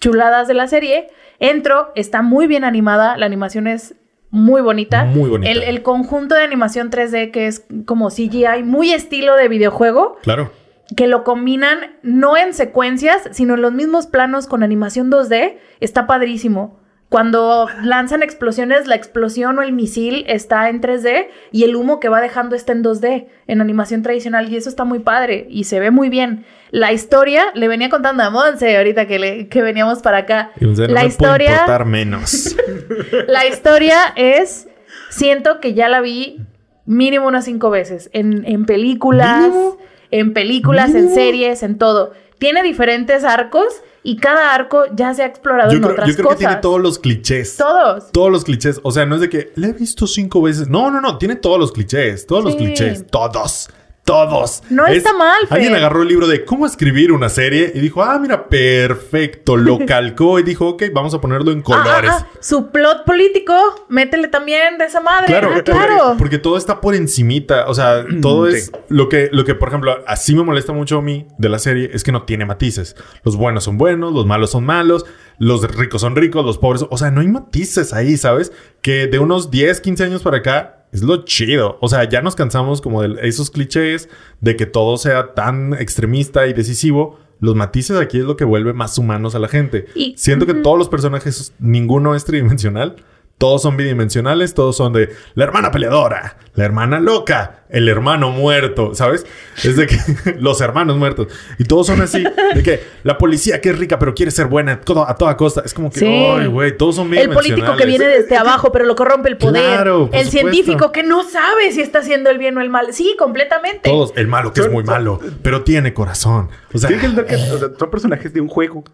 chuladas 0.00 0.48
de 0.48 0.54
la 0.54 0.66
serie. 0.66 1.08
Entro, 1.40 1.92
está 1.94 2.22
muy 2.22 2.46
bien 2.46 2.64
animada, 2.64 3.18
la 3.18 3.26
animación 3.26 3.66
es 3.66 3.96
muy 4.34 4.60
bonita. 4.62 5.04
Muy 5.04 5.30
bonita. 5.30 5.50
El, 5.50 5.62
el 5.62 5.82
conjunto 5.82 6.34
de 6.34 6.42
animación 6.42 6.90
3D 6.90 7.30
que 7.30 7.46
es 7.46 7.64
como 7.86 8.08
CGI, 8.10 8.64
muy 8.64 8.92
estilo 8.92 9.36
de 9.36 9.46
videojuego, 9.48 10.16
Claro. 10.22 10.50
que 10.96 11.06
lo 11.06 11.22
combinan 11.24 11.78
no 12.02 12.36
en 12.36 12.52
secuencias, 12.52 13.28
sino 13.30 13.54
en 13.54 13.62
los 13.62 13.72
mismos 13.72 14.06
planos 14.08 14.46
con 14.48 14.62
animación 14.62 15.10
2D, 15.10 15.56
está 15.80 16.06
padrísimo. 16.06 16.80
Cuando 17.14 17.68
lanzan 17.84 18.24
explosiones, 18.24 18.88
la 18.88 18.96
explosión 18.96 19.56
o 19.56 19.62
el 19.62 19.72
misil 19.72 20.24
está 20.26 20.68
en 20.68 20.80
3D 20.80 21.28
y 21.52 21.62
el 21.62 21.76
humo 21.76 22.00
que 22.00 22.08
va 22.08 22.20
dejando 22.20 22.56
está 22.56 22.72
en 22.72 22.82
2D, 22.82 23.28
en 23.46 23.60
animación 23.60 24.02
tradicional, 24.02 24.48
y 24.52 24.56
eso 24.56 24.68
está 24.68 24.82
muy 24.82 24.98
padre 24.98 25.46
y 25.48 25.62
se 25.62 25.78
ve 25.78 25.92
muy 25.92 26.08
bien. 26.08 26.44
La 26.72 26.90
historia, 26.92 27.44
le 27.54 27.68
venía 27.68 27.88
contando 27.88 28.24
a 28.24 28.30
Monse 28.30 28.76
ahorita 28.76 29.06
que, 29.06 29.20
le- 29.20 29.46
que 29.46 29.62
veníamos 29.62 30.00
para 30.02 30.18
acá. 30.18 30.50
Y, 30.60 30.64
no 30.64 30.72
la 30.88 31.02
me 31.02 31.06
historia... 31.06 31.84
menos. 31.86 32.56
La 33.28 33.46
historia 33.46 33.96
es, 34.16 34.66
siento 35.08 35.60
que 35.60 35.72
ya 35.72 35.88
la 35.88 36.00
vi 36.00 36.40
mínimo 36.84 37.28
unas 37.28 37.44
cinco 37.44 37.70
veces, 37.70 38.10
en, 38.12 38.44
en 38.44 38.66
películas, 38.66 39.42
¿Mínimo? 39.52 39.78
en 40.10 40.32
películas, 40.32 40.88
en 40.88 40.94
¿Mínimo? 41.02 41.14
series, 41.14 41.62
en 41.62 41.78
todo. 41.78 42.12
Tiene 42.40 42.64
diferentes 42.64 43.22
arcos 43.22 43.82
y 44.06 44.16
cada 44.16 44.54
arco 44.54 44.84
ya 44.94 45.14
se 45.14 45.22
ha 45.22 45.26
explorado 45.26 45.70
Yo 45.70 45.76
en 45.78 45.82
creo, 45.82 45.92
otras 45.94 46.08
yo 46.10 46.14
creo 46.14 46.24
cosas. 46.26 46.38
que 46.38 46.44
tiene 46.44 46.60
todos 46.60 46.80
los 46.80 46.98
clichés. 46.98 47.56
Todos. 47.56 48.12
Todos 48.12 48.30
los 48.30 48.44
clichés. 48.44 48.78
O 48.84 48.90
sea, 48.92 49.06
no 49.06 49.14
es 49.14 49.22
de 49.22 49.30
que 49.30 49.50
le 49.56 49.68
he 49.68 49.72
visto 49.72 50.06
cinco 50.06 50.42
veces. 50.42 50.68
No, 50.68 50.90
no, 50.90 51.00
no. 51.00 51.16
Tiene 51.16 51.36
todos 51.36 51.58
los 51.58 51.72
clichés. 51.72 52.26
Todos 52.26 52.44
los 52.44 52.54
clichés. 52.54 53.06
Todos. 53.06 53.70
Todos. 54.04 54.62
No 54.68 54.86
está 54.86 55.14
mal, 55.14 55.46
Fer. 55.48 55.56
Alguien 55.56 55.74
agarró 55.74 56.02
el 56.02 56.08
libro 56.08 56.26
de 56.26 56.44
cómo 56.44 56.66
escribir 56.66 57.10
una 57.10 57.30
serie 57.30 57.72
y 57.74 57.80
dijo, 57.80 58.02
ah, 58.02 58.18
mira, 58.18 58.48
perfecto. 58.48 59.56
Lo 59.56 59.78
calcó 59.86 60.38
y 60.38 60.42
dijo, 60.42 60.68
ok, 60.68 60.84
vamos 60.92 61.14
a 61.14 61.20
ponerlo 61.22 61.52
en 61.52 61.60
Ah, 61.60 61.62
colores. 61.62 62.10
ah, 62.12 62.26
ah, 62.30 62.38
Su 62.40 62.70
plot 62.70 63.04
político, 63.06 63.54
métele 63.88 64.28
también 64.28 64.76
de 64.76 64.84
esa 64.84 65.00
madre. 65.00 65.26
Claro, 65.28 65.48
Ah, 65.50 65.54
porque- 65.54 65.72
claro. 65.72 66.14
Porque, 66.18 66.38
todo 66.38 66.58
está 66.58 66.80
por 66.82 66.94
encimita. 66.94 67.64
O 67.66 67.74
sea, 67.74 68.04
todo 68.20 68.50
Sí. 68.50 68.56
es 68.58 68.72
lo 68.88 69.08
que, 69.08 69.30
lo 69.32 69.44
que, 69.46 69.54
por 69.54 69.68
ejemplo, 69.68 69.96
así 70.06 70.34
me 70.34 70.42
molesta 70.42 70.72
mucho 70.72 70.98
a 70.98 71.02
mí 71.02 71.26
de 71.38 71.48
la 71.48 71.58
serie 71.58 71.90
es 71.94 72.04
que 72.04 72.12
no 72.12 72.24
tiene 72.24 72.44
matices. 72.44 72.96
Los 73.24 73.36
buenos 73.36 73.64
son 73.64 73.78
buenos, 73.78 74.12
los 74.12 74.26
malos 74.26 74.50
son 74.50 74.64
malos, 74.66 75.06
los 75.38 75.62
ricos 75.76 76.00
son 76.00 76.16
ricos, 76.16 76.44
los 76.44 76.58
pobres. 76.58 76.84
O 76.90 76.96
sea, 76.98 77.10
no 77.10 77.20
hay 77.20 77.28
matices 77.28 77.92
ahí, 77.92 78.16
¿sabes? 78.16 78.52
Que 78.82 79.06
de 79.06 79.18
unos 79.18 79.50
10, 79.50 79.80
15 79.80 80.04
años 80.04 80.22
para 80.22 80.38
acá 80.38 80.86
es 80.92 81.02
lo 81.02 81.24
chido. 81.24 81.78
O 81.80 81.88
sea, 81.88 82.08
ya 82.08 82.22
nos 82.22 82.34
cansamos 82.36 82.80
como 82.80 83.02
de 83.02 83.16
esos 83.28 83.50
clichés 83.50 84.08
de 84.40 84.56
que 84.56 84.66
todo 84.66 84.96
sea 84.96 85.34
tan 85.34 85.74
extremista 85.74 86.46
y 86.46 86.52
decisivo. 86.52 87.18
Los 87.40 87.56
matices 87.56 87.98
aquí 87.98 88.18
es 88.18 88.24
lo 88.24 88.36
que 88.36 88.44
vuelve 88.44 88.72
más 88.72 88.96
humanos 88.96 89.34
a 89.34 89.38
la 89.40 89.48
gente. 89.48 89.86
Y- 89.94 90.14
Siento 90.16 90.46
que 90.46 90.54
todos 90.54 90.78
los 90.78 90.88
personajes, 90.88 91.52
ninguno 91.58 92.14
es 92.14 92.24
tridimensional. 92.24 92.96
Todos 93.44 93.60
son 93.60 93.76
bidimensionales, 93.76 94.54
todos 94.54 94.74
son 94.74 94.94
de 94.94 95.10
la 95.34 95.44
hermana 95.44 95.70
peleadora, 95.70 96.38
la 96.54 96.64
hermana 96.64 96.98
loca, 96.98 97.64
el 97.68 97.90
hermano 97.90 98.30
muerto, 98.30 98.94
¿sabes? 98.94 99.26
Es 99.62 99.76
de 99.76 99.86
que 99.86 99.98
los 100.38 100.62
hermanos 100.62 100.96
muertos. 100.96 101.26
Y 101.58 101.64
todos 101.64 101.88
son 101.88 102.00
así, 102.00 102.24
de 102.54 102.62
que 102.62 102.82
la 103.02 103.18
policía 103.18 103.60
que 103.60 103.68
es 103.68 103.78
rica 103.78 103.98
pero 103.98 104.14
quiere 104.14 104.30
ser 104.30 104.46
buena 104.46 104.72
a 104.72 104.80
toda- 104.80 105.10
a 105.10 105.14
toda 105.16 105.36
costa. 105.36 105.60
Es 105.62 105.74
como 105.74 105.90
que, 105.90 105.98
Sí. 105.98 106.06
ay, 106.06 106.46
güey, 106.46 106.74
todos 106.74 106.96
son 106.96 107.12
El 107.12 107.28
político 107.28 107.76
que 107.76 107.84
viene 107.84 108.06
desde 108.06 108.34
abajo, 108.34 108.72
pero 108.72 108.86
lo 108.86 108.96
corrompe 108.96 109.28
el 109.28 109.36
poder. 109.36 109.62
Claro, 109.62 110.06
por 110.06 110.18
el 110.18 110.24
supuesto. 110.24 110.30
científico 110.50 110.90
que 110.90 111.02
no 111.02 111.22
sabe 111.28 111.70
si 111.72 111.82
está 111.82 111.98
haciendo 111.98 112.30
el 112.30 112.38
bien 112.38 112.56
o 112.56 112.62
el 112.62 112.70
mal. 112.70 112.94
Sí, 112.94 113.14
completamente. 113.18 113.90
Todos, 113.90 114.14
el 114.16 114.26
malo 114.26 114.54
que 114.54 114.62
es 114.62 114.70
muy 114.70 114.84
malo, 114.84 115.20
pero 115.42 115.64
tiene 115.64 115.92
corazón. 115.92 116.48
O 116.72 116.78
sea, 116.78 116.88
que 116.88 116.96
que 116.96 117.34
o 117.36 117.58
sea, 117.58 117.68
son 117.78 117.90
personajes 117.90 118.32
de 118.32 118.40
un 118.40 118.48
juego. 118.48 118.84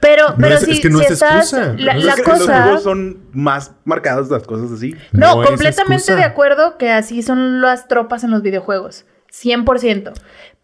Pero, 0.00 0.30
No 0.30 0.34
pero 0.38 0.54
es- 0.54 0.60
si, 0.62 0.70
es 0.72 0.80
que 0.80 0.88
no 0.90 0.98
si 0.98 1.04
es 1.04 1.10
estás. 1.12 1.52
excusa. 1.52 1.74
La, 1.78 1.92
No 1.94 1.98
es 2.00 2.04
la 2.06 2.12
Es 2.12 2.16
que 2.16 2.22
cosa. 2.24 2.78
son 2.78 3.18
más 3.32 3.72
marcadas 3.84 4.30
las 4.30 4.42
cosas 4.44 4.72
así. 4.72 4.96
No, 5.12 5.42
completamente 5.42 6.14
de 6.16 6.24
acuerdo 6.24 6.78
que 6.78 6.90
así 6.90 7.22
son 7.22 7.60
las 7.60 7.86
tropas 7.88 8.24
en 8.24 8.30
los 8.30 8.40
videojuegos. 8.42 9.04
100%. 9.30 10.12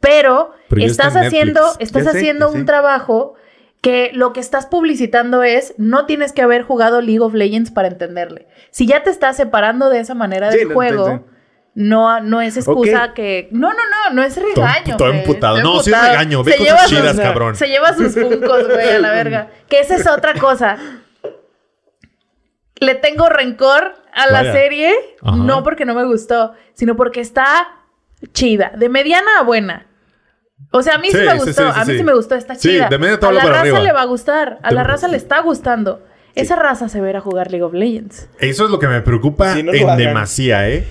Pero, 0.01 0.53
Pero 0.69 0.83
estás 0.85 1.15
en 1.17 1.25
haciendo, 1.25 1.61
estás 1.79 2.05
Ya 2.05 2.11
haciendo 2.11 2.51
sé. 2.51 2.57
un 2.59 2.67
trabajo 2.67 3.35
que 3.83 4.11
lo 4.15 4.33
que 4.33 4.41
estás 4.41 4.67
publicitando 4.67 5.43
es 5.43 5.75
no 5.79 6.07
tienes 6.07 6.33
que 6.33 6.43
haber 6.43 6.63
jugado 6.63 7.01
League 7.01 7.21
of 7.21 7.35
Legends 7.35 7.71
para 7.71 7.89
entenderle. 7.89 8.49
Si 8.71 8.87
ya 8.87 9.03
te 9.03 9.11
estás 9.11 9.37
separando 9.37 9.91
de 9.91 10.01
esa 10.01 10.15
manera 10.15 10.51
Sí, 10.51 10.59
del 10.59 10.73
juego. 10.73 11.25
No, 11.79 12.21
no 12.21 12.41
es 12.41 12.57
excusa 12.57 13.13
que. 13.15 13.49
No, 13.53 13.69
no, 13.69 13.75
no, 14.09 14.15
no 14.15 14.23
es 14.25 14.37
regaño. 14.37 14.97
todo 14.97 15.11
emputado. 15.11 15.61
No, 15.63 15.81
sí 15.83 15.93
es 15.93 16.01
regaño. 16.03 16.43
Ve 16.43 16.53
Se 16.53 16.59
cosas 16.59 16.75
lleva 16.75 16.87
chidas, 16.89 17.13
sus- 17.17 17.21
cabrón. 17.25 17.55
Se 17.55 17.69
lleva 17.69 17.95
sus 17.95 18.15
funcos, 18.15 18.67
güey, 18.69 18.95
a 18.95 18.99
la 18.99 19.11
verga. 19.11 19.51
Que 19.69 19.81
esa 19.81 19.97
es 19.97 20.07
otra 20.09 20.33
cosa. 20.35 20.79
Le 22.81 22.95
tengo 22.95 23.29
rencor 23.29 23.95
a 24.13 24.27
la 24.27 24.39
Vaya. 24.41 24.53
serie, 24.53 24.93
Ajá. 25.23 25.37
no 25.37 25.63
porque 25.63 25.85
no 25.85 25.95
me 25.95 26.05
gustó, 26.05 26.53
sino 26.75 26.95
porque 26.97 27.21
está 27.21 27.69
chida, 28.33 28.73
de 28.77 28.89
mediana 28.89 29.39
a 29.39 29.43
buena. 29.43 29.87
O 30.73 30.83
sea, 30.83 30.95
a 30.95 30.99
mí 30.99 31.11
sí, 31.11 31.19
Sí, 31.19 31.25
me 31.25 31.35
gustó, 31.35 31.53
sí, 31.53 31.53
sí, 31.55 31.81
a 31.81 31.85
mí 31.85 31.93
sí. 31.93 31.99
sí 31.99 32.05
me 32.05 32.15
gustó, 32.15 32.35
está 32.35 32.55
Sí, 32.55 32.69
chida. 32.71 32.89
de 32.89 32.99
media 32.99 33.15
a 33.15 33.33
la 33.33 33.41
para 33.41 33.49
raza 33.51 33.61
arriba. 33.61 33.81
le 33.81 33.93
va 33.93 34.03
a 34.03 34.07
gustar, 34.07 34.59
a 34.63 34.69
De- 34.71 34.75
la 34.75 34.85
raza 34.85 35.09
le 35.09 35.17
está 35.17 35.41
gustando. 35.41 36.05
Esa 36.35 36.55
raza 36.57 36.91
se 36.91 37.01
verá 37.01 37.21
jugar 37.21 37.51
League 37.51 37.63
of 37.65 37.73
Legends. 37.73 38.29
Eso 38.39 38.65
es 38.67 38.71
lo 38.71 38.79
que 38.79 38.87
me 38.89 39.01
preocupa 39.01 39.55
no 39.63 39.73
en 39.73 39.97
demasía, 39.97 40.69
¿eh? 40.69 40.87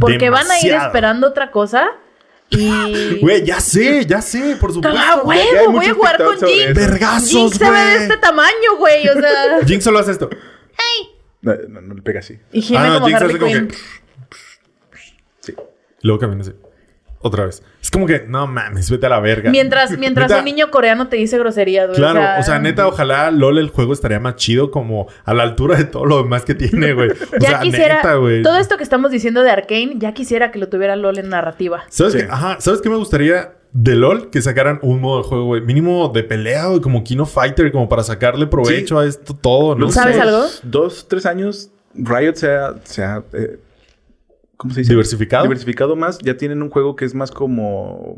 Porque 0.00 0.30
van 0.30 0.42
a 0.50 0.56
ir 0.58 0.62
Demasiado. 0.64 0.86
esperando 0.86 1.26
otra 1.28 1.50
cosa 1.50 1.90
y... 2.50 3.18
Güey, 3.20 3.44
ya 3.44 3.60
sé, 3.60 4.04
ya 4.06 4.20
sé, 4.22 4.56
por 4.60 4.72
supuesto. 4.72 4.98
¡Ah, 5.00 5.22
huevo! 5.24 5.72
Voy 5.72 5.86
a 5.86 5.94
jugar 5.94 6.16
con 6.22 6.36
Jinx. 6.38 6.74
Vergazos, 6.74 7.30
Jinx 7.30 7.56
se 7.58 7.70
ve 7.70 7.76
de 7.78 7.92
güey. 7.94 8.02
este 8.04 8.16
tamaño, 8.18 8.76
güey. 8.78 9.08
O 9.08 9.14
sea... 9.14 9.60
Jinx 9.66 9.84
solo 9.84 9.98
hace 9.98 10.12
esto. 10.12 10.28
No, 11.42 11.54
no, 11.68 11.80
no 11.80 11.94
le 11.94 12.02
pega 12.02 12.20
así. 12.20 12.38
Y 12.52 12.76
Ah, 12.76 12.86
no, 12.86 12.94
como 12.94 13.06
Jinx 13.08 13.20
Harley 13.22 13.36
hace 13.36 13.38
como 13.40 13.52
Quinn. 13.52 13.68
que- 13.68 13.76
Sí. 15.40 15.54
Luego 16.02 16.20
camina 16.20 16.42
así. 16.42 16.52
Otra 17.22 17.46
vez. 17.46 17.62
Es 17.80 17.90
como 17.90 18.06
que, 18.06 18.24
no 18.28 18.46
mames, 18.46 18.90
vete 18.90 19.06
a 19.06 19.08
la 19.08 19.20
verga. 19.20 19.50
Mientras, 19.50 19.90
mientras 19.98 20.28
Neta, 20.28 20.40
un 20.40 20.44
niño 20.44 20.70
coreano 20.70 21.08
te 21.08 21.16
dice 21.16 21.38
groserías, 21.38 21.86
güey. 21.86 21.96
Claro, 21.98 22.40
o 22.40 22.42
sea, 22.42 22.58
neta, 22.58 22.86
ojalá 22.88 23.30
LOL 23.30 23.58
el 23.58 23.68
juego 23.70 23.92
estaría 23.92 24.18
más 24.20 24.36
chido 24.36 24.70
como 24.70 25.06
a 25.24 25.32
la 25.34 25.44
altura 25.44 25.76
de 25.76 25.84
todo 25.84 26.04
lo 26.04 26.22
demás 26.22 26.44
que 26.44 26.54
tiene, 26.54 26.92
güey. 26.92 27.10
O 27.10 27.14
Ya 27.40 27.48
sea, 27.50 27.60
quisiera. 27.60 27.96
neta, 27.96 28.14
güey. 28.16 28.42
todo 28.42 28.56
esto 28.56 28.76
que 28.76 28.82
estamos 28.82 29.10
diciendo 29.10 29.42
de 29.42 29.50
Arkane, 29.50 29.94
ya 29.98 30.12
quisiera 30.14 30.50
que 30.50 30.58
lo 30.58 30.68
tuviera 30.68 30.96
LOL 30.96 31.18
en 31.18 31.28
narrativa. 31.28 31.84
¿Sabes 31.88 32.12
Sí. 32.14 32.18
qué? 32.20 32.26
Ajá, 32.30 32.56
¿sabes 32.60 32.80
qué 32.82 32.88
me 32.90 32.96
gustaría? 32.96 33.52
de 33.74 33.94
LOL 33.94 34.28
que 34.28 34.42
sacaran 34.42 34.78
un 34.82 35.00
modo 35.00 35.22
de 35.22 35.28
juego, 35.30 35.44
güey. 35.46 35.62
Mínimo 35.62 36.10
de 36.12 36.22
pelea, 36.22 36.66
güey, 36.66 36.82
como 36.82 37.02
Kino 37.04 37.24
Fighter, 37.24 37.72
como 37.72 37.88
para 37.88 38.02
sacarle 38.02 38.46
provecho 38.46 38.98
a 38.98 39.06
esto 39.06 39.34
todo, 39.34 39.74
¿no? 39.74 39.90
¿Sabes 39.90 40.18
algo? 40.18 40.44
Dos, 40.62 41.06
tres 41.08 41.24
años, 41.24 41.70
Riot 41.94 42.34
se 42.34 42.50
ha, 42.54 42.74
se 42.84 43.02
ha, 43.02 43.22
eh, 43.32 43.58
¿cómo 44.62 44.72
se 44.74 44.80
dice? 44.80 44.92
¿Diversificado? 44.92 45.42
Diversificado 45.42 45.96
más. 45.96 46.18
Ya 46.20 46.36
tienen 46.36 46.62
un 46.62 46.70
juego 46.70 46.94
que 46.96 47.04
es 47.04 47.14
más 47.14 47.30
como 47.32 48.16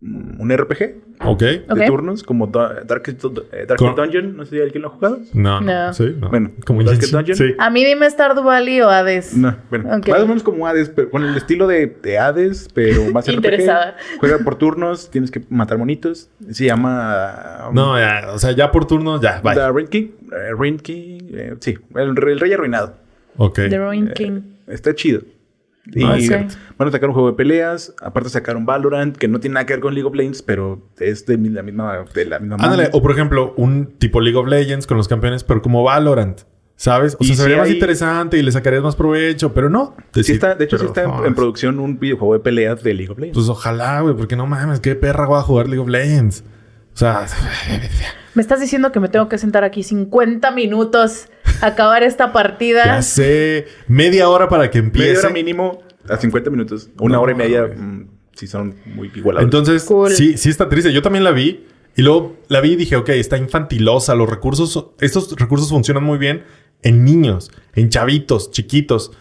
mm, 0.00 0.40
un 0.40 0.52
RPG 0.56 0.94
Ok. 1.24 1.40
de 1.40 1.86
turnos, 1.86 2.22
como 2.22 2.46
Da- 2.48 2.82
Darkest, 2.84 3.24
eh, 3.24 3.64
Darkest 3.66 3.78
Con- 3.78 3.94
Dungeon. 3.96 4.36
No 4.36 4.44
sé 4.44 4.56
si 4.56 4.62
alguien 4.62 4.82
lo 4.82 4.88
ha 4.88 4.90
jugado. 4.92 5.20
No, 5.34 5.60
No. 5.60 5.92
Sí, 5.92 6.14
no. 6.20 6.28
Bueno, 6.30 6.50
como 6.66 6.82
Darkest. 6.82 7.12
Dungeon. 7.12 7.36
Sí. 7.38 7.54
A 7.58 7.70
mí 7.70 7.84
dime 7.84 8.08
Stardew 8.10 8.42
Valley 8.44 8.80
o 8.80 8.88
Hades. 8.90 9.36
No, 9.36 9.56
bueno, 9.70 9.96
Ok. 9.96 10.08
más 10.08 10.20
o 10.22 10.26
menos 10.26 10.42
como 10.42 10.66
Hades, 10.66 10.88
pero 10.90 11.10
con 11.10 11.24
el 11.24 11.36
estilo 11.36 11.66
de, 11.66 11.86
de 12.02 12.18
Hades, 12.18 12.68
pero 12.74 13.04
más 13.12 13.26
RPG. 13.26 13.34
Interesada. 13.36 13.96
Juega 14.18 14.38
por 14.38 14.56
turnos, 14.56 15.10
tienes 15.10 15.30
que 15.30 15.42
matar 15.48 15.78
monitos. 15.78 16.28
Se 16.50 16.64
llama... 16.66 17.66
um, 17.68 17.74
No, 17.74 17.98
ya, 17.98 18.30
o 18.32 18.38
sea, 18.38 18.52
ya 18.52 18.70
por 18.70 18.86
turno, 18.86 19.20
ya, 19.20 19.40
bye. 19.42 19.54
The 19.54 19.72
Ring 19.72 19.88
King. 19.88 20.08
eh, 20.32 20.50
Ring 20.58 20.80
King, 20.80 21.18
eh, 21.32 21.54
sí, 21.60 21.76
el, 21.94 22.14
rey- 22.16 22.32
el 22.34 22.40
rey 22.40 22.52
arruinado. 22.52 22.94
Ok. 23.36 23.54
The 23.68 23.78
Ruin 23.78 24.08
Eh, 24.08 24.12
King. 24.14 24.40
Está 24.66 24.94
chido. 24.94 25.22
Y 25.94 26.02
van 26.04 26.88
a 26.88 26.90
sacar 26.90 27.08
un 27.08 27.14
juego 27.14 27.30
de 27.30 27.36
peleas. 27.36 27.94
Aparte 28.02 28.28
sacaron 28.28 28.66
Valorant, 28.66 29.16
que 29.16 29.28
no 29.28 29.40
tiene 29.40 29.54
nada 29.54 29.66
que 29.66 29.72
ver 29.74 29.80
con 29.80 29.94
League 29.94 30.06
of 30.06 30.14
Legends, 30.14 30.42
pero 30.42 30.88
es 30.98 31.26
de 31.26 31.38
la 31.38 31.62
misma... 31.62 32.04
De 32.14 32.24
la 32.24 32.38
misma 32.38 32.56
Ándale, 32.56 32.90
o 32.92 33.02
por 33.02 33.12
ejemplo, 33.12 33.54
un 33.56 33.86
tipo 33.98 34.20
League 34.20 34.38
of 34.38 34.46
Legends 34.48 34.86
con 34.86 34.96
los 34.96 35.08
campeones, 35.08 35.44
pero 35.44 35.62
como 35.62 35.82
Valorant. 35.82 36.42
¿Sabes? 36.76 37.16
O 37.18 37.24
sea, 37.24 37.34
se 37.34 37.42
sí 37.42 37.42
vería 37.42 37.58
más 37.58 37.66
hay- 37.68 37.74
interesante 37.74 38.38
y 38.38 38.42
le 38.42 38.52
sacarías 38.52 38.84
más 38.84 38.94
provecho, 38.94 39.52
pero 39.52 39.68
no. 39.68 39.96
Sí 40.12 40.20
Decir, 40.20 40.34
está, 40.36 40.54
de 40.54 40.64
hecho, 40.64 40.78
sí 40.78 40.86
pero, 40.94 41.08
está 41.08 41.20
en, 41.22 41.26
en 41.26 41.34
producción 41.34 41.80
un 41.80 41.98
videojuego 41.98 42.34
de 42.34 42.40
peleas 42.40 42.84
de 42.84 42.94
League 42.94 43.10
of 43.10 43.18
Legends. 43.18 43.36
Pues 43.36 43.48
ojalá, 43.48 44.00
güey, 44.02 44.14
porque 44.14 44.36
no 44.36 44.46
mames, 44.46 44.78
qué 44.78 44.94
perra 44.94 45.26
voy 45.26 45.38
a 45.40 45.42
jugar 45.42 45.66
League 45.66 45.82
of 45.82 45.88
Legends. 45.88 46.44
O 46.98 47.00
sea, 47.00 47.26
Me 48.34 48.42
estás 48.42 48.58
diciendo 48.60 48.90
que 48.90 48.98
me 48.98 49.08
tengo 49.08 49.28
que 49.28 49.38
sentar 49.38 49.62
aquí 49.62 49.84
50 49.84 50.50
minutos 50.50 51.28
a 51.60 51.66
acabar 51.68 52.02
esta 52.02 52.32
partida. 52.32 52.84
ya 52.84 53.02
sé, 53.02 53.66
media 53.86 54.28
hora 54.28 54.48
para 54.48 54.68
que 54.68 54.78
empiece. 54.78 55.08
Media 55.12 55.20
hora 55.20 55.30
mínimo 55.30 55.82
a 56.08 56.16
50 56.16 56.50
minutos. 56.50 56.90
Una 56.98 57.14
No, 57.16 57.22
hora 57.22 57.32
y 57.32 57.34
media, 57.36 57.62
güey. 57.62 57.78
mm, 57.78 58.08
sí 58.34 58.48
son 58.48 58.74
muy 58.96 59.12
igualados. 59.14 59.44
Entonces, 59.44 59.84
Cool. 59.84 60.10
sí, 60.10 60.36
sí 60.36 60.50
está 60.50 60.68
triste. 60.68 60.92
Yo 60.92 61.00
también 61.00 61.22
la 61.22 61.30
vi. 61.30 61.66
Y 61.94 62.02
luego 62.02 62.36
la 62.48 62.60
vi 62.60 62.72
y 62.72 62.76
dije, 62.76 62.96
ok, 62.96 63.10
está 63.10 63.36
infantilosa. 63.38 64.16
Los 64.16 64.28
recursos, 64.28 64.86
estos 65.00 65.36
recursos 65.36 65.68
funcionan 65.68 66.02
muy 66.02 66.18
bien 66.18 66.42
en 66.82 67.04
niños, 67.04 67.52
en 67.74 67.90
chavitos, 67.90 68.50
chiquitos. 68.50 69.12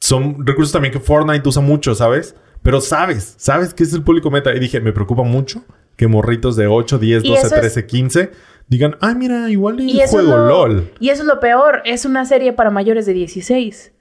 Son 0.00 0.46
recursos 0.46 0.72
también 0.72 0.92
que 0.92 1.00
Fortnite 1.00 1.46
usa 1.46 1.60
mucho, 1.60 1.94
¿sabes? 1.94 2.34
Pero 2.62 2.80
sabes, 2.80 3.34
sabes 3.36 3.74
que 3.74 3.82
es 3.82 3.92
el 3.92 4.02
público 4.02 4.30
meta. 4.30 4.54
Y 4.54 4.58
dije, 4.58 4.80
me 4.80 4.92
preocupa 4.92 5.22
mucho 5.22 5.64
que 6.00 6.06
morritos 6.08 6.56
de 6.56 6.66
8, 6.66 6.98
10, 6.98 7.22
Y 7.24 7.28
12, 7.28 7.46
eso 7.46 7.54
es- 7.56 7.60
13, 7.60 7.86
15 7.86 8.30
digan, 8.68 8.96
ay, 9.02 9.14
mira, 9.16 9.50
igual 9.50 9.78
y, 9.80 9.90
Y 9.92 10.00
eso, 10.00 10.18
es 10.18 10.24
juego 10.26 10.38
lo, 10.38 10.46
LOL. 10.46 10.90
y 10.98 11.10
eso 11.10 11.20
es 11.22 11.28
lo 11.28 11.40
peor. 11.40 11.82
Es 11.84 12.06
una 12.06 12.24
serie 12.24 12.54
para 12.54 12.70
mayores 12.70 13.04
de 13.04 13.12
16. 13.12 13.92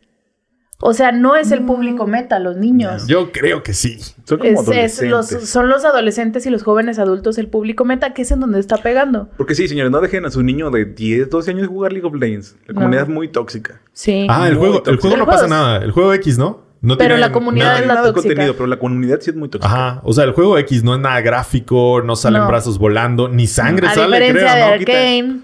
O 0.81 0.93
sea, 0.93 1.11
no 1.11 1.35
es 1.35 1.51
el 1.51 1.65
público 1.65 2.07
meta, 2.07 2.39
los 2.39 2.55
niños. 2.55 3.05
Yo 3.05 3.33
creo 3.33 3.63
que 3.63 3.73
sí. 3.73 3.97
son 4.23 4.37
como 4.39 4.49
Es- 4.71 5.01
es 5.01 5.09
los- 5.09 5.25
adolescentes. 5.25 5.49
son 5.49 5.67
los 5.67 5.83
adolescentes 5.83 6.45
y 6.45 6.49
los 6.49 6.63
jóvenes 6.63 6.99
adultos 6.99 7.37
el 7.37 7.49
público 7.49 7.83
meta, 7.83 8.13
que 8.13 8.21
es 8.21 8.31
en 8.31 8.39
donde 8.39 8.61
está 8.61 8.77
pegando. 8.77 9.27
Porque 9.35 9.55
sí, 9.55 9.67
señores, 9.67 9.91
no 9.91 9.99
dejen 9.99 10.25
a 10.25 10.31
su 10.31 10.41
niño 10.41 10.71
de 10.71 10.85
10, 10.85 11.29
12 11.29 11.51
años 11.51 11.67
jugar 11.67 11.91
League 11.91 12.07
of 12.07 12.15
Legends. 12.15 12.55
La 12.67 12.73
No. 12.75 12.79
comunidad 12.79 13.03
es 13.03 13.09
muy 13.09 13.27
tóxica. 13.27 13.81
Sí. 13.91 14.25
Ah, 14.29 14.47
el 14.47 14.55
Muy 14.55 14.69
juego, 14.69 14.83
el 14.85 14.95
juego 15.01 15.17
no 15.17 15.25
pasa 15.25 15.47
nada. 15.49 15.83
El 15.83 15.91
juego 15.91 16.13
X, 16.13 16.37
¿no? 16.37 16.68
No 16.81 16.97
Pero 16.97 17.17
la 17.17 17.31
comunidad 17.31 17.65
nada- 17.65 17.79
es 17.79 17.81
No 17.81 17.87
la 17.87 17.93
nada 17.95 18.07
de 18.07 18.13
tóxica. 18.13 18.29
contenido, 18.29 18.53
pero 18.55 18.67
la 18.67 18.79
comunidad 18.79 19.19
sí 19.19 19.31
es 19.31 19.35
muy 19.35 19.49
tóxica. 19.49 19.73
Ajá. 19.73 20.01
O 20.03 20.13
sea, 20.13 20.23
el 20.23 20.31
juego 20.31 20.57
X 20.59 20.83
no 20.83 20.95
es 20.95 21.01
nada 21.01 21.19
gráfico, 21.21 22.01
no 22.03 22.15
salen 22.15 22.41
No. 22.43 22.47
brazos 22.47 22.77
volando, 22.79 23.27
ni 23.27 23.47
sangre 23.47 23.87
a 23.87 23.93
sale, 23.93 24.17
diferencia 24.19 24.51
creo, 24.53 24.55
de 24.55 24.61
¿no? 24.61 24.73
Arkane. 24.75 25.39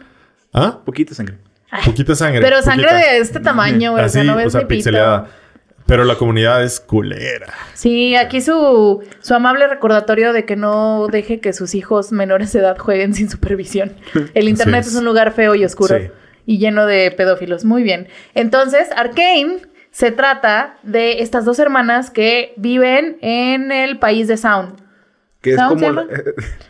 ¿Ah? 0.53 0.79
Poquita 0.85 1.13
sangre. 1.13 1.37
Poquita 1.83 2.15
sangre. 2.15 2.41
Pero 2.41 2.61
sangre 2.61 2.93
de 2.93 3.17
este 3.17 3.41
tamaño, 3.41 3.91
güey. 3.91 4.05
O 4.05 4.09
sea, 4.09 4.23
no 4.23 4.35
ves 4.37 4.47
o 4.47 4.49
sea, 4.51 4.67
pixeleada. 4.67 5.27
Pero 5.85 6.03
la 6.05 6.15
comunidad 6.15 6.63
es 6.63 6.79
culera. 6.79 7.53
Sí, 7.75 8.15
aquí 8.15 8.41
su, 8.41 9.03
su 9.19 9.33
amable 9.35 9.67
recordatorio 9.67 10.33
de 10.33 10.43
que 10.45 10.55
no 10.55 11.07
deje 11.11 11.39
que 11.41 11.53
sus 11.53 11.75
hijos 11.75 12.11
menores 12.11 12.53
de 12.53 12.59
edad 12.59 12.77
jueguen 12.79 13.13
sin 13.13 13.29
supervisión. 13.29 13.91
El 14.33 14.47
internet 14.49 14.81
es. 14.81 14.87
es. 14.87 14.95
un 14.95 15.05
lugar 15.05 15.33
feo 15.33 15.53
y 15.53 15.63
oscuro 15.65 15.95
Sí. 15.97 16.07
y 16.47 16.57
lleno 16.57 16.85
de 16.87 17.11
pedófilos. 17.11 17.65
Muy 17.65 17.83
bien. 17.83 18.07
Entonces, 18.33 18.87
Arkane 18.95 19.57
se 19.95 20.11
trata 20.11 20.77
de 20.83 21.21
estas 21.21 21.45
dos 21.45 21.57
hermanas 21.57 22.09
que 22.09 22.53
viven 22.57 23.17
en 23.21 23.71
el 23.71 23.97
país 23.97 24.27
de 24.27 24.35
Sound. 24.35 24.73
Que 25.39 25.51
es 25.51 25.55
¿Sound 25.55 25.79
se 25.79 25.85
como... 25.87 26.01
llama? 26.01 26.13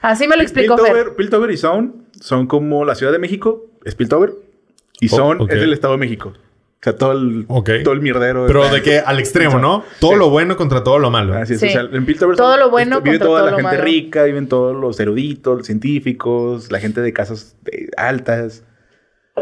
Así 0.02 0.28
me 0.28 0.36
lo 0.36 0.44
explicó 0.44 0.76
Piltover. 0.76 1.16
Piltover 1.16 1.50
y 1.50 1.58
Sound 1.58 2.04
son 2.22 2.46
como 2.46 2.86
la 2.86 2.94
Ciudad 2.94 3.12
de 3.12 3.18
México, 3.18 3.64
es 3.84 3.96
Piltover. 3.96 4.34
Y 5.02 5.08
Oh, 5.08 5.16
Sound 5.18 5.52
es 5.52 5.58
el 5.60 5.74
Estado 5.74 5.96
de 5.96 5.98
México. 6.02 6.34
O 6.36 6.84
sea, 6.84 6.96
todo 6.96 7.14
el, 7.14 7.46
Ok. 7.48 7.72
todo 7.84 7.96
el 7.96 8.02
mierdero. 8.02 8.46
Pero 8.46 8.70
de 8.70 8.84
que 8.84 9.00
al 9.00 9.18
extremo, 9.18 9.58
¿no? 9.58 9.84
Todo 10.00 10.12
Sí. 10.12 10.18
lo 10.20 10.30
bueno 10.30 10.56
contra 10.56 10.84
todo 10.84 11.00
lo 11.00 11.10
malo. 11.10 11.34
Así 11.34 11.56
es. 11.56 11.60
Sí. 11.62 11.68
O 11.70 11.72
sea, 11.72 11.82
en 11.82 12.06
Piltover 12.06 12.36
Todo 12.38 12.58
lo 12.58 12.70
bueno 12.70 13.02
vive 13.02 13.18
contra 13.18 13.28
toda 13.28 13.40
todo 13.40 13.46
la 13.48 13.52
lo 13.54 13.58
gente 13.58 13.72
malo. 13.78 13.84
rica, 13.86 14.24
viven 14.26 14.48
todos 14.48 14.76
los 14.76 15.00
eruditos, 15.00 15.58
los 15.58 15.66
científicos, 15.66 16.72
la 16.72 16.80
gente 16.80 17.02
de 17.02 17.12
casas 17.12 17.58
altas. 17.98 18.64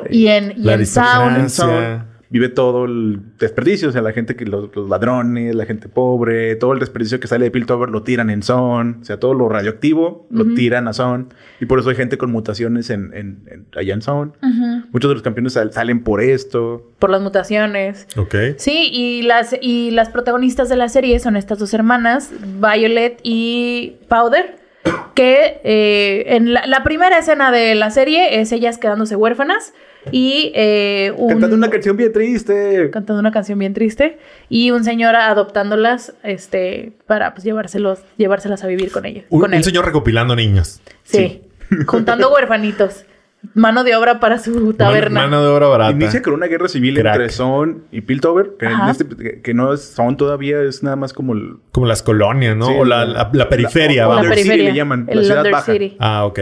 Y 0.09 0.27
en, 0.27 0.53
y 0.55 0.69
en 0.69 0.85
Sound. 0.85 2.12
Vive 2.33 2.49
todo 2.49 2.85
el 2.85 3.19
desperdicio, 3.37 3.89
o 3.89 3.91
sea, 3.91 4.01
la 4.01 4.11
gente 4.11 4.35
que 4.35 4.43
los, 4.45 4.75
los 4.75 4.89
ladrones, 4.89 5.53
la 5.55 5.65
gente 5.65 5.87
pobre, 5.87 6.55
todo 6.55 6.73
el 6.73 6.79
desperdicio 6.79 7.19
que 7.19 7.27
sale 7.27 7.45
de 7.45 7.51
Piltover 7.51 7.89
lo 7.89 8.01
tiran 8.01 8.29
en 8.31 8.41
Son, 8.41 8.97
o 9.01 9.05
sea, 9.05 9.17
todo 9.19 9.35
lo 9.35 9.47
radioactivo 9.49 10.25
lo 10.31 10.43
tiran 10.55 10.87
a 10.87 10.93
Son, 10.93 11.31
y 11.61 11.67
por 11.67 11.79
eso 11.79 11.89
hay 11.91 11.95
gente 11.95 12.17
con 12.17 12.31
mutaciones 12.31 12.89
en, 12.89 13.11
en- 13.13 13.43
en- 13.51 13.65
allá 13.77 13.93
en 13.93 14.01
Son. 14.01 14.33
Muchos 14.91 15.09
de 15.09 15.13
los 15.13 15.21
campeones 15.23 15.53
sal- 15.53 15.71
salen 15.71 16.03
por 16.03 16.21
esto. 16.21 16.91
Por 16.99 17.11
las 17.11 17.21
mutaciones. 17.21 18.07
Ok. 18.17 18.35
Sí, 18.57 18.89
y 18.91 19.21
las, 19.21 19.55
y 19.61 19.91
las 19.91 20.09
protagonistas 20.09 20.69
de 20.69 20.75
la 20.75 20.89
serie 20.89 21.19
son 21.19 21.35
estas 21.35 21.59
dos 21.59 21.71
hermanas, 21.75 22.31
Violet 22.59 23.19
y 23.23 23.93
Powder, 24.09 24.55
que 25.13 25.61
eh, 25.63 26.23
en 26.35 26.51
la, 26.51 26.65
la 26.65 26.83
primera 26.83 27.19
escena 27.19 27.51
de 27.51 27.75
la 27.75 27.91
serie 27.91 28.41
es 28.41 28.51
ellas 28.51 28.79
quedándose 28.79 29.15
huérfanas 29.15 29.73
y 30.11 30.51
eh, 30.55 31.13
un- 31.17 31.29
Cantando 31.29 31.55
una 31.55 31.69
canción 31.69 31.95
bien 31.97 32.11
triste. 32.13 32.89
cantando 32.91 33.19
una 33.19 33.31
canción 33.31 33.57
bien 33.59 33.73
triste 33.73 34.17
y 34.49 34.71
un 34.71 34.83
señor 34.83 35.15
adoptándolas 35.15 36.13
este, 36.23 36.93
para 37.07 37.33
pues, 37.33 37.43
llevárselos, 37.43 37.99
llevárselas 38.17 38.63
a 38.63 38.67
vivir 38.67 38.91
con 38.91 39.05
ellos. 39.05 39.25
Un, 39.29 39.41
con 39.41 39.51
un 39.51 39.55
él. 39.55 39.63
señor 39.63 39.85
recopilando 39.85 40.35
niños. 40.35 40.81
Sí, 41.03 41.41
juntando 41.87 42.31
huérfanitos. 42.33 43.05
Mano 43.55 43.83
de 43.83 43.93
obra 43.93 44.21
para 44.21 44.39
su 44.39 44.73
taberna. 44.73 45.23
Mano 45.23 45.43
de 45.43 45.49
obra 45.49 45.67
barata. 45.67 45.91
Inicia 45.91 46.21
con 46.21 46.33
una 46.33 46.45
guerra 46.47 46.69
civil 46.69 46.97
Crack. 46.97 47.15
entre 47.15 47.29
Son 47.29 47.83
y 47.91 47.99
Piltover, 47.99 48.51
que, 48.57 48.67
en 48.67 48.71
Ajá. 48.71 48.91
este- 48.91 49.05
que- 49.17 49.41
que 49.41 49.53
no 49.53 49.73
es 49.73 49.81
Son 49.83 50.15
todavía, 50.15 50.61
es 50.61 50.81
nada 50.81 50.95
más 50.95 51.11
como 51.11 51.33
el... 51.33 51.55
Como 51.73 51.85
las 51.85 52.01
colonias, 52.03 52.55
¿no? 52.55 52.67
Sí, 52.67 52.73
o 52.77 52.85
la, 52.85 53.03
la- 53.03 53.29
la 53.33 53.49
periferia, 53.49 54.07
la-. 54.07 54.15
Under 54.15 54.29
City 54.37 54.47
periferia. 54.47 54.69
le 54.71 54.77
llaman, 54.77 55.07
el 55.09 55.17
la 55.17 55.23
ciudad 55.25 55.51
baja. 55.51 55.73
City. 55.73 55.97
Ah, 55.99 56.25
ok. 56.25 56.39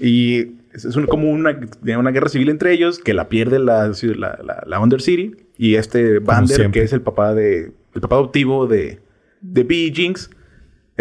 Y 0.00 0.57
es, 0.78 0.84
es 0.84 0.96
un- 0.96 1.06
como 1.06 1.30
una, 1.30 1.58
una 1.98 2.10
guerra 2.10 2.28
civil 2.28 2.48
entre 2.48 2.72
ellos 2.72 2.98
que 2.98 3.14
la 3.14 3.28
pierde 3.28 3.58
la, 3.58 3.88
la, 3.88 4.38
la, 4.42 4.62
la 4.66 4.80
Under 4.80 5.00
City 5.00 5.36
y 5.56 5.74
este 5.74 6.18
Bander, 6.20 6.56
que 6.72 6.82
es 6.82 6.92
el 6.92 7.00
papá 7.02 7.34
de 7.34 7.72
el 7.94 8.00
papá 8.00 8.16
adoptivo 8.16 8.66
de, 8.66 9.00
de 9.40 9.64
B. 9.64 9.92
Jinx, 9.94 10.30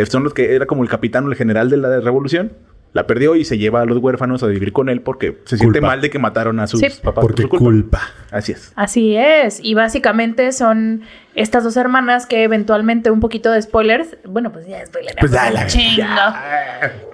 son 0.10 0.24
los 0.24 0.34
que 0.34 0.54
era 0.56 0.66
como 0.66 0.84
el 0.84 0.90
capitán 0.90 1.26
o 1.26 1.30
el 1.30 1.36
general 1.36 1.70
de 1.70 1.78
la 1.78 2.00
revolución. 2.00 2.54
La 2.98 3.06
perdió 3.06 3.36
y 3.36 3.46
se 3.46 3.60
lleva 3.60 3.82
a 3.82 3.86
los 3.86 4.00
huérfanos 4.00 4.42
a 4.42 4.48
vivir 4.48 4.74
con 4.74 4.90
él 4.90 5.02
porque 5.02 5.38
se 5.46 5.56
siente 5.60 5.82
mal 5.82 6.02
de 6.02 6.10
que 6.10 6.18
mataron 6.18 6.60
a 6.60 6.66
sus 6.66 6.80
Sí. 6.80 6.88
papás 7.04 7.22
Porque 7.22 7.44
por 7.48 7.60
su 7.60 7.64
culpa. 7.64 8.00
culpa. 8.00 8.02
Así 8.32 8.54
es. 8.54 8.72
Así 8.76 9.16
es, 9.16 9.60
y 9.64 9.76
básicamente 9.76 10.52
son 10.52 11.04
estas 11.36 11.64
dos 11.64 11.78
hermanas 11.78 12.26
que 12.26 12.42
eventualmente, 12.42 13.12
un 13.12 13.20
poquito 13.20 13.52
de 13.52 13.62
spoilers, 13.62 14.18
bueno, 14.28 14.52
pues 14.52 14.66
ya 14.66 14.84
spoiler, 14.84 15.16
Pues 15.20 15.32
dale, 15.32 15.60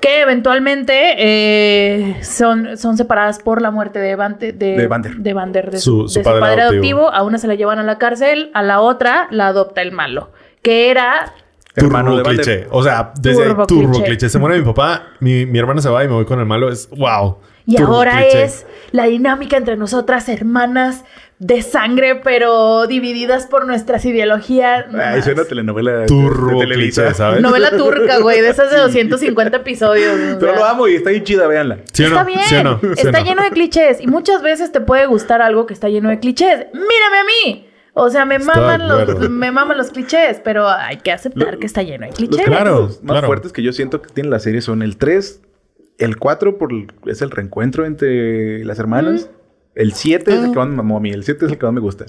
que 0.02 0.22
eventualmente 0.22 1.16
eh, 1.18 2.18
son, 2.24 2.78
son 2.78 2.96
separadas 2.96 3.40
por 3.40 3.62
la 3.62 3.70
muerte 3.72 4.00
de, 4.00 4.16
de, 4.16 4.54
De 4.54 4.88
Vander. 4.88 5.16
de 5.18 5.34
Vander, 5.34 5.70
de 5.72 5.80
Su- 5.80 6.06
padre 6.24 6.62
adoptivo. 6.62 6.62
adoptivo. 7.10 7.14
A 7.14 7.24
una 7.24 7.38
se 7.38 7.48
la 7.48 7.56
llevan 7.56 7.80
a 7.80 7.84
la 7.84 7.98
cárcel, 7.98 8.52
a 8.54 8.62
la 8.64 8.80
otra 8.80 9.28
la 9.32 9.48
adopta 9.48 9.82
el 9.82 9.92
malo, 9.92 10.32
que 10.62 10.90
era 10.90 11.34
Turbo 11.76 12.18
de 12.18 12.24
cliché. 12.24 12.68
O 12.72 12.84
sea, 12.84 13.12
desde 13.20 13.46
Turbo 13.46 13.66
turbo, 13.66 13.92
cliché. 13.92 14.06
cliché. 14.06 14.30
Se 14.30 14.40
muere 14.40 14.60
mi 14.60 14.66
papá, 14.66 15.08
mi, 15.20 15.46
mi 15.46 15.58
hermana 15.60 15.82
se 15.82 15.90
va 15.90 16.04
y 16.04 16.08
me 16.08 16.14
voy 16.14 16.26
con 16.26 16.40
el 16.40 16.46
malo. 16.46 16.70
Es 16.70 16.90
wow. 16.90 17.38
Y 17.66 17.78
Turbo 17.78 17.96
ahora 17.96 18.18
cliché. 18.18 18.44
es 18.44 18.66
la 18.92 19.06
dinámica 19.06 19.58
entre 19.58 19.78
nosotras, 19.78 20.28
hermanas 20.30 21.04
de 21.40 21.62
sangre, 21.62 22.16
pero 22.16 22.86
divididas 22.88 23.48
por 23.48 23.66
nuestras 23.66 24.06
ideologías. 24.06 24.86
Ay, 24.94 25.22
suena 25.24 25.44
telenovela 25.46 25.92
de- 25.92 26.00
de, 26.02 26.06
Turbo 26.06 26.60
cliché, 26.60 27.14
¿sabes? 27.14 27.42
Novela 27.42 27.72
turca, 27.72 28.20
güey, 28.20 28.40
de 28.42 28.50
esas 28.50 28.70
de 28.72 28.78
250 28.78 29.58
episodios. 29.58 30.36
o 30.36 30.40
Pero 30.40 30.56
lo 30.56 30.64
amo 30.64 30.88
y 30.88 30.96
está 30.96 31.10
bien 31.10 31.24
chida, 31.24 31.48
véanla. 31.48 31.80
¿Sí 31.92 32.04
o 32.06 32.10
no? 32.10 32.16
Está 32.16 32.24
bien, 32.28 32.40
¿Sí 32.48 32.56
o 32.56 32.64
no? 32.64 32.80
¿Sí 32.80 32.86
o 32.88 32.94
está 32.94 33.20
no? 33.20 33.26
lleno 33.26 33.44
de 33.44 33.50
clichés 33.50 34.00
y 34.00 34.08
muchas 34.08 34.42
veces 34.42 34.72
te 34.72 34.80
puede 34.80 35.06
gustar 35.06 35.42
algo 35.42 35.66
que 35.66 35.74
está 35.74 35.90
lleno 35.90 36.10
de 36.10 36.20
clichés. 36.20 36.68
Mírame 36.74 37.18
a 37.20 37.24
mí, 37.48 37.68
O 37.96 38.10
sea, 38.10 38.26
me 38.26 38.40
maman 38.40 38.88
los, 38.88 39.30
me 39.30 39.52
maman 39.52 39.78
los 39.78 39.92
clichés, 39.92 40.42
pero 40.44 40.68
hay 40.68 40.98
que 40.98 41.12
aceptar 41.12 41.54
Lo- 41.54 41.60
que 41.60 41.66
está 41.68 41.84
lleno 41.84 42.06
de 42.06 42.08
Los 42.12 42.16
clichés. 42.18 42.46
Claro, 42.46 42.72
capítulos 42.72 43.04
más 43.04 43.14
claro. 43.14 43.28
fuertes 43.28 43.54
que 43.54 43.62
yo 43.62 43.72
siento 43.72 44.02
que 44.02 44.10
tiene 44.12 44.30
la 44.30 44.40
serie 44.40 44.62
son 44.62 44.82
el 44.82 44.98
3, 44.98 45.42
el 46.00 46.18
4 46.18 46.58
por 46.58 46.72
el- 46.74 46.92
es 47.06 47.22
el 47.22 47.30
reencuentro 47.30 47.86
entre 47.86 48.66
las 48.66 48.80
hermanas, 48.80 49.30
el 49.76 49.94
7 49.94 50.34
es 50.34 50.44
el 50.44 50.52
que 50.52 50.58
más 50.58 50.68
me 50.68 50.76
mamó 50.78 50.98
a 50.98 51.00
mí, 51.02 51.12
el 51.12 51.24
7 51.24 51.46
es 51.46 51.52
el 51.52 51.58
que 51.60 51.66
más 51.66 51.74
me 51.74 51.82
gusta. 51.82 52.06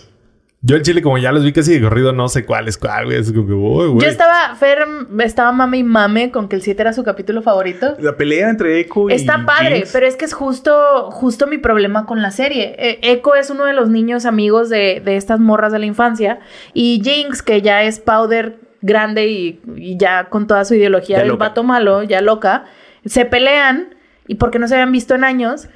Yo 0.67 0.77
el 0.77 0.83
chile, 0.83 1.03
como 1.03 1.19
ya 1.19 1.31
los 1.31 1.45
vi 1.45 1.53
casi 1.53 1.75
de 1.75 1.83
corrido, 1.83 2.15
no 2.15 2.27
sé 2.29 2.47
cuál 2.47 2.69
es 2.69 2.79
cuál, 2.79 3.05
güey. 3.05 3.19
Es 3.19 3.31
como 3.31 3.47
que, 3.47 3.53
uy, 3.53 3.89
güey. 3.89 4.01
Yo 4.07 4.11
estaba, 4.11 4.55
Fer 4.55 4.87
estaba 5.21 5.53
mame 5.53 5.77
y 5.79 5.85
mame 5.85 6.31
con 6.31 6.49
que 6.49 6.57
el 6.57 6.63
7 6.63 6.81
era 6.81 6.93
su 6.95 7.05
capítulo 7.05 7.43
favorito. 7.43 7.97
La 8.01 8.17
pelea 8.17 8.49
entre 8.49 8.81
Echo 8.81 9.11
y 9.11 9.13
Está 9.13 9.45
padre, 9.45 9.77
Jinx, 9.77 9.93
pero 9.93 10.07
es 10.07 10.17
que 10.17 10.25
es 10.25 10.33
justo, 10.33 11.11
justo 11.11 11.47
mi 11.47 11.59
problema 11.59 12.07
con 12.07 12.23
la 12.23 12.31
serie. 12.31 12.75
Eh, 12.79 12.99
Echo 13.03 13.35
es 13.35 13.51
uno 13.51 13.67
de 13.67 13.75
los 13.75 13.91
niños 13.91 14.25
amigos 14.25 14.71
de, 14.71 15.03
de 15.05 15.17
estas 15.17 15.39
morras 15.39 15.71
de 15.71 15.81
la 15.81 15.87
infancia. 15.87 16.39
Y 16.73 17.03
Jinx, 17.05 17.43
que 17.43 17.61
ya 17.61 17.83
es 17.83 18.01
Powder 18.01 18.57
grande 18.81 19.27
y, 19.27 19.61
y 19.77 19.99
ya 19.99 20.31
con 20.31 20.47
toda 20.47 20.65
su 20.65 20.75
ideología 20.75 21.17
Ya 21.17 21.23
del 21.25 21.29
loca. 21.33 21.49
vato 21.49 21.63
malo, 21.63 22.03
ya 22.05 22.23
loca, 22.23 22.65
se 23.05 23.27
pelean 23.27 23.95
y 24.29 24.37
porque 24.37 24.59
no 24.59 24.67
se 24.67 24.75
habían 24.77 24.93
visto 24.93 25.15
en 25.15 25.25
años. 25.25 25.69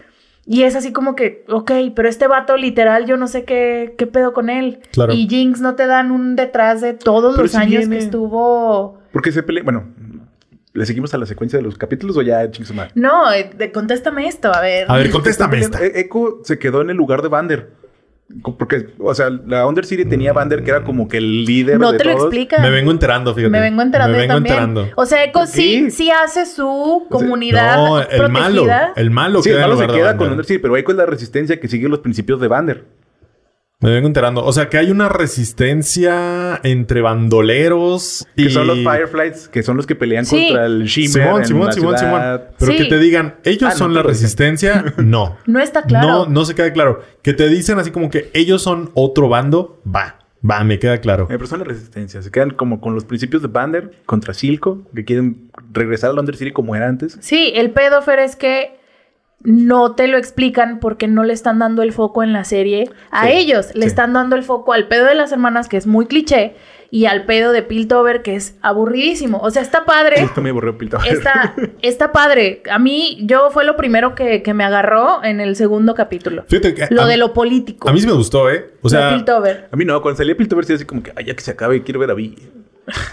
Y 0.50 0.62
es 0.62 0.74
así 0.76 0.92
como 0.92 1.14
que, 1.14 1.44
ok, 1.50 1.70
pero 1.94 2.08
este 2.08 2.26
vato 2.26 2.56
literal, 2.56 3.04
yo 3.04 3.18
no 3.18 3.26
sé 3.28 3.44
qué, 3.44 3.94
qué 3.98 4.06
pedo 4.06 4.32
con 4.32 4.48
él. 4.48 4.80
Claro. 4.92 5.12
Y 5.12 5.28
Jinx 5.28 5.60
no 5.60 5.74
te 5.74 5.86
dan 5.86 6.10
un 6.10 6.36
detrás 6.36 6.80
de 6.80 6.94
todos 6.94 7.34
Pero 7.34 7.42
los 7.44 7.54
años 7.54 7.80
viene. 7.80 7.98
que 7.98 8.02
estuvo... 8.04 8.98
Porque 9.12 9.30
se 9.30 9.42
pelea, 9.42 9.62
bueno, 9.62 9.84
¿le 10.72 10.86
seguimos 10.86 11.12
a 11.12 11.18
la 11.18 11.26
secuencia 11.26 11.58
de 11.58 11.62
los 11.64 11.76
capítulos 11.76 12.16
o 12.16 12.22
ya 12.22 12.48
madre? 12.74 12.92
No, 12.94 13.30
eh, 13.30 13.50
contéstame 13.74 14.26
esto, 14.26 14.50
a 14.54 14.62
ver. 14.62 14.86
A 14.90 14.96
ver, 14.96 15.10
contéstame 15.12 15.58
Está 15.60 15.66
esta. 15.66 15.78
peleando- 15.80 15.98
E- 15.98 16.00
Echo 16.00 16.40
se 16.44 16.58
quedó 16.58 16.80
en 16.80 16.88
el 16.90 16.96
lugar 16.96 17.20
de 17.20 17.28
Vander. 17.28 17.70
Porque, 18.58 18.90
o 18.98 19.14
sea, 19.14 19.30
la 19.30 19.66
Under 19.66 19.86
City 19.86 20.04
tenía 20.04 20.30
a 20.30 20.32
Vander 20.34 20.62
que 20.62 20.70
era 20.70 20.84
como 20.84 21.08
que 21.08 21.16
el 21.16 21.46
líder 21.46 21.80
No 21.80 21.92
de 21.92 21.98
te 21.98 22.04
lo 22.04 22.12
explica. 22.12 22.60
Me 22.60 22.68
vengo 22.68 22.90
enterando, 22.90 23.34
fíjate. 23.34 23.50
Me 23.50 23.60
vengo 23.60 23.80
enterando 23.80 24.12
Me 24.12 24.18
yo 24.18 24.20
vengo 24.22 24.34
también. 24.34 24.54
enterando. 24.54 24.88
O 24.96 25.06
sea, 25.06 25.24
Echo 25.24 25.32
¿Por 25.38 25.46
sí, 25.46 26.10
hace 26.10 26.44
su 26.44 27.06
comunidad 27.08 27.76
No, 27.76 28.00
el 28.00 28.28
malo. 28.28 28.66
El 28.96 29.10
malo 29.10 29.42
Sí, 29.42 29.50
el 29.50 29.60
malo 29.60 29.78
se 29.78 29.86
queda 29.86 30.16
con 30.18 30.30
Under 30.30 30.44
City, 30.44 30.58
pero 30.58 30.76
Echo 30.76 30.90
es 30.90 30.98
la 30.98 31.06
resistencia 31.06 31.58
que 31.58 31.68
sigue 31.68 31.88
los 31.88 32.00
principios 32.00 32.38
de 32.40 32.48
Vander. 32.48 32.84
Me 33.80 33.90
vengo 33.92 34.08
enterando. 34.08 34.44
O 34.44 34.52
sea, 34.52 34.68
que 34.68 34.76
hay 34.76 34.90
una 34.90 35.08
resistencia 35.08 36.60
entre 36.64 37.00
bandoleros 37.00 38.26
y... 38.34 38.44
Que 38.44 38.50
son 38.50 38.66
los 38.66 38.78
Fireflies, 38.78 39.48
que 39.48 39.62
son 39.62 39.76
los 39.76 39.86
que 39.86 39.94
pelean 39.94 40.24
Sí. 40.26 40.46
contra 40.48 40.66
el 40.66 40.84
Shimmer 40.84 41.10
Simón, 41.24 41.40
en 41.42 41.46
Simón, 41.46 41.66
la 41.66 41.72
Simón, 41.72 41.98
Simón. 41.98 42.20
Pero 42.58 42.72
Sí. 42.72 42.78
que 42.78 42.84
te 42.86 42.98
digan, 42.98 43.36
ellos 43.44 43.62
Ah, 43.62 43.72
no, 43.74 43.76
son 43.78 43.94
la 43.94 44.02
resistencia, 44.02 44.84
no. 44.98 45.36
No 45.46 45.60
está 45.60 45.82
claro. 45.82 46.08
No, 46.08 46.26
no 46.26 46.44
se 46.44 46.54
queda 46.56 46.72
claro. 46.72 47.02
Que 47.22 47.34
te 47.34 47.48
dicen 47.48 47.78
así 47.78 47.90
como 47.92 48.10
que 48.10 48.30
ellos 48.34 48.62
son 48.62 48.90
otro 48.94 49.28
bando, 49.28 49.80
va, 49.86 50.18
va, 50.48 50.64
me 50.64 50.80
queda 50.80 50.98
claro. 51.00 51.24
Eh, 51.24 51.34
pero 51.36 51.46
son 51.46 51.60
la 51.60 51.64
resistencia. 51.64 52.20
Se 52.20 52.30
quedan 52.32 52.50
como 52.50 52.80
con 52.80 52.94
los 52.94 53.04
principios 53.04 53.42
de 53.42 53.48
Vander 53.48 53.92
contra 54.06 54.34
Silco, 54.34 54.82
que 54.92 55.04
quieren 55.04 55.50
regresar 55.72 56.10
al 56.10 56.18
Under 56.18 56.34
City 56.36 56.50
como 56.50 56.74
era 56.74 56.88
antes. 56.88 57.16
Sí, 57.20 57.52
el 57.54 57.70
pedo, 57.70 58.02
Fer, 58.02 58.18
es 58.18 58.34
que 58.34 58.77
no 59.44 59.94
te 59.94 60.08
lo 60.08 60.18
explican 60.18 60.80
porque 60.80 61.06
no 61.08 61.22
le 61.24 61.32
están 61.32 61.58
dando 61.60 61.82
el 61.82 61.92
foco 61.92 62.22
en 62.22 62.32
la 62.32 62.44
serie 62.44 62.90
a 63.10 63.26
Sí, 63.26 63.32
ellos. 63.34 63.68
Le 63.74 63.82
sí. 63.82 63.86
están 63.88 64.12
dando 64.12 64.34
el 64.36 64.42
foco 64.42 64.72
al 64.72 64.88
pedo 64.88 65.04
de 65.06 65.14
las 65.14 65.30
hermanas, 65.32 65.68
que 65.68 65.76
es 65.76 65.86
muy 65.86 66.06
cliché, 66.06 66.54
y 66.90 67.04
al 67.04 67.24
pedo 67.26 67.52
de 67.52 67.62
Piltover, 67.62 68.22
que 68.22 68.34
es 68.34 68.56
aburridísimo. 68.62 69.38
O 69.42 69.50
sea, 69.50 69.60
está 69.62 69.84
padre. 69.84 70.22
Esto 70.22 70.40
me 70.40 70.50
aburrió 70.50 70.76
Piltover. 70.78 71.06
Está, 71.12 71.54
está 71.82 72.12
padre. 72.12 72.62
A 72.70 72.78
mí, 72.78 73.18
yo 73.22 73.50
fue 73.50 73.64
lo 73.64 73.76
primero 73.76 74.14
que, 74.14 74.42
que 74.42 74.54
me 74.54 74.64
agarró 74.64 75.22
en 75.22 75.40
el 75.40 75.54
segundo 75.54 75.94
capítulo. 75.94 76.44
Fíjate 76.48 76.74
que 76.74 76.86
Lo 76.90 77.06
de 77.06 77.16
lo 77.18 77.32
político. 77.34 77.88
a 77.88 77.92
mí 77.92 78.00
sí 78.00 78.06
me 78.06 78.14
gustó, 78.14 78.50
¿eh? 78.50 78.70
O 78.82 78.88
sea, 78.88 79.10
Piltover. 79.14 79.68
A 79.70 79.76
mí 79.76 79.84
no, 79.84 80.00
cuando 80.02 80.16
salía 80.18 80.36
Piltover 80.36 80.64
sí 80.64 80.72
así 80.72 80.84
como 80.84 81.02
que, 81.02 81.12
ay, 81.14 81.26
ya 81.26 81.34
que 81.34 81.42
se 81.42 81.50
acabe, 81.52 81.82
quiero 81.82 82.00
ver 82.00 82.10
a 82.10 82.14
Vi. 82.14 82.36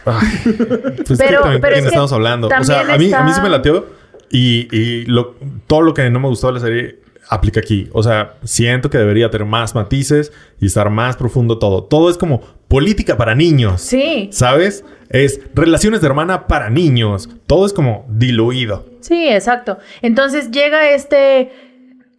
Ay, 0.05 0.27
pues 0.45 1.11
es 1.11 1.19
que 1.19 1.25
Pero- 1.25 1.41
también 1.41 1.61
pero 1.61 1.75
es 1.75 1.81
que 1.81 1.87
estamos 1.89 2.13
hablando. 2.13 2.47
O 2.47 2.63
sea, 2.63 2.79
a 2.79 2.97
mí, 2.97 3.11
a 3.13 3.23
mí 3.23 3.29
sí 3.29 3.31
está- 3.31 3.43
me 3.43 3.49
lateó 3.49 3.85
y, 4.31 4.67
y 4.75 5.05
lo, 5.05 5.35
todo 5.67 5.81
lo 5.81 5.93
que 5.93 6.09
no 6.09 6.19
me 6.19 6.27
gustó 6.27 6.47
de 6.47 6.53
la 6.53 6.59
serie 6.59 6.99
aplica 7.29 7.59
aquí. 7.59 7.89
O 7.91 8.03
sea, 8.03 8.35
siento 8.43 8.89
que 8.89 8.97
debería 8.97 9.29
tener 9.29 9.47
más 9.47 9.73
matices 9.75 10.31
y 10.59 10.67
estar 10.67 10.89
más 10.89 11.15
profundo 11.17 11.57
todo. 11.57 11.83
Todo 11.83 12.09
es 12.09 12.17
como 12.17 12.41
política 12.67 13.17
para 13.17 13.35
niños. 13.35 13.81
Sí, 13.81 14.29
¿Sabes? 14.31 14.83
Es 15.09 15.39
relaciones 15.53 16.01
de 16.01 16.07
hermana 16.07 16.47
para 16.47 16.69
niños. 16.69 17.29
Todo 17.47 17.65
es 17.65 17.73
como 17.73 18.05
diluido. 18.09 18.85
sí, 19.01 19.27
exacto. 19.29 19.77
Entonces 20.01 20.51
llega 20.51 20.89
este 20.91 21.51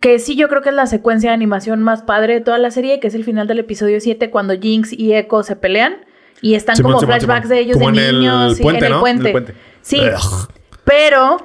que 0.01 0.19
sí 0.19 0.37
yo 0.37 0.49
creo 0.49 0.61
que 0.63 0.69
es 0.69 0.75
la 0.75 0.87
secuencia 0.87 1.31
de 1.31 1.35
animación 1.35 1.83
más 1.83 2.03
padre 2.03 2.35
de 2.35 2.41
toda 2.41 2.59
la 2.59 2.71
serie, 2.71 3.01
que 3.01 3.09
es 3.09 3.15
el 3.15 3.25
final 3.25 3.47
del 3.49 3.59
episodio 3.61 4.01
7 4.01 4.31
cuando 4.31 4.55
Jinx 4.59 4.93
y 4.93 5.15
Echo 5.15 5.43
se 5.43 5.57
pelean 5.57 5.97
y 6.43 6.55
están 6.55 6.77
Simón, 6.77 6.93
como 6.93 7.01
Simón, 7.01 7.17
flashbacks 7.19 7.47
Simón. 7.49 7.57
de 7.57 7.63
ellos 7.63 7.77
Como 7.79 7.91
de 7.93 8.09
en 8.09 8.15
niños, 8.19 8.57
sí, 8.57 8.63
puente, 8.63 8.79
en 8.81 8.85
el 8.87 8.93
¿no? 8.93 9.01
puente. 9.01 9.21
En 9.23 9.27
el 9.27 9.33
puente. 9.33 9.55
Sí, 9.83 10.01
Ugh. 10.01 10.49
Pero 10.87 11.37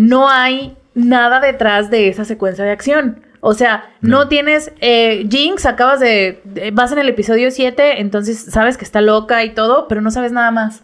no 0.00 0.28
hay 0.28 0.76
nada 0.94 1.40
detrás 1.40 1.90
de 1.90 2.08
esa 2.08 2.24
secuencia 2.24 2.64
de 2.64 2.70
acción. 2.70 3.24
O 3.40 3.54
sea, 3.54 3.90
no, 4.02 4.28
tienes... 4.28 4.70
eh, 4.80 5.26
Jinx, 5.30 5.64
acabas 5.64 5.98
de, 5.98 6.40
de- 6.44 6.70
Vas 6.72 6.92
en 6.92 6.98
el 6.98 7.08
episodio 7.08 7.50
7, 7.50 8.00
entonces 8.02 8.38
sabes 8.50 8.76
que 8.76 8.84
está 8.84 9.00
loca 9.00 9.42
y 9.44 9.50
todo, 9.54 9.88
pero 9.88 10.02
no 10.02 10.10
sabes 10.10 10.30
nada 10.32 10.50
más. 10.50 10.82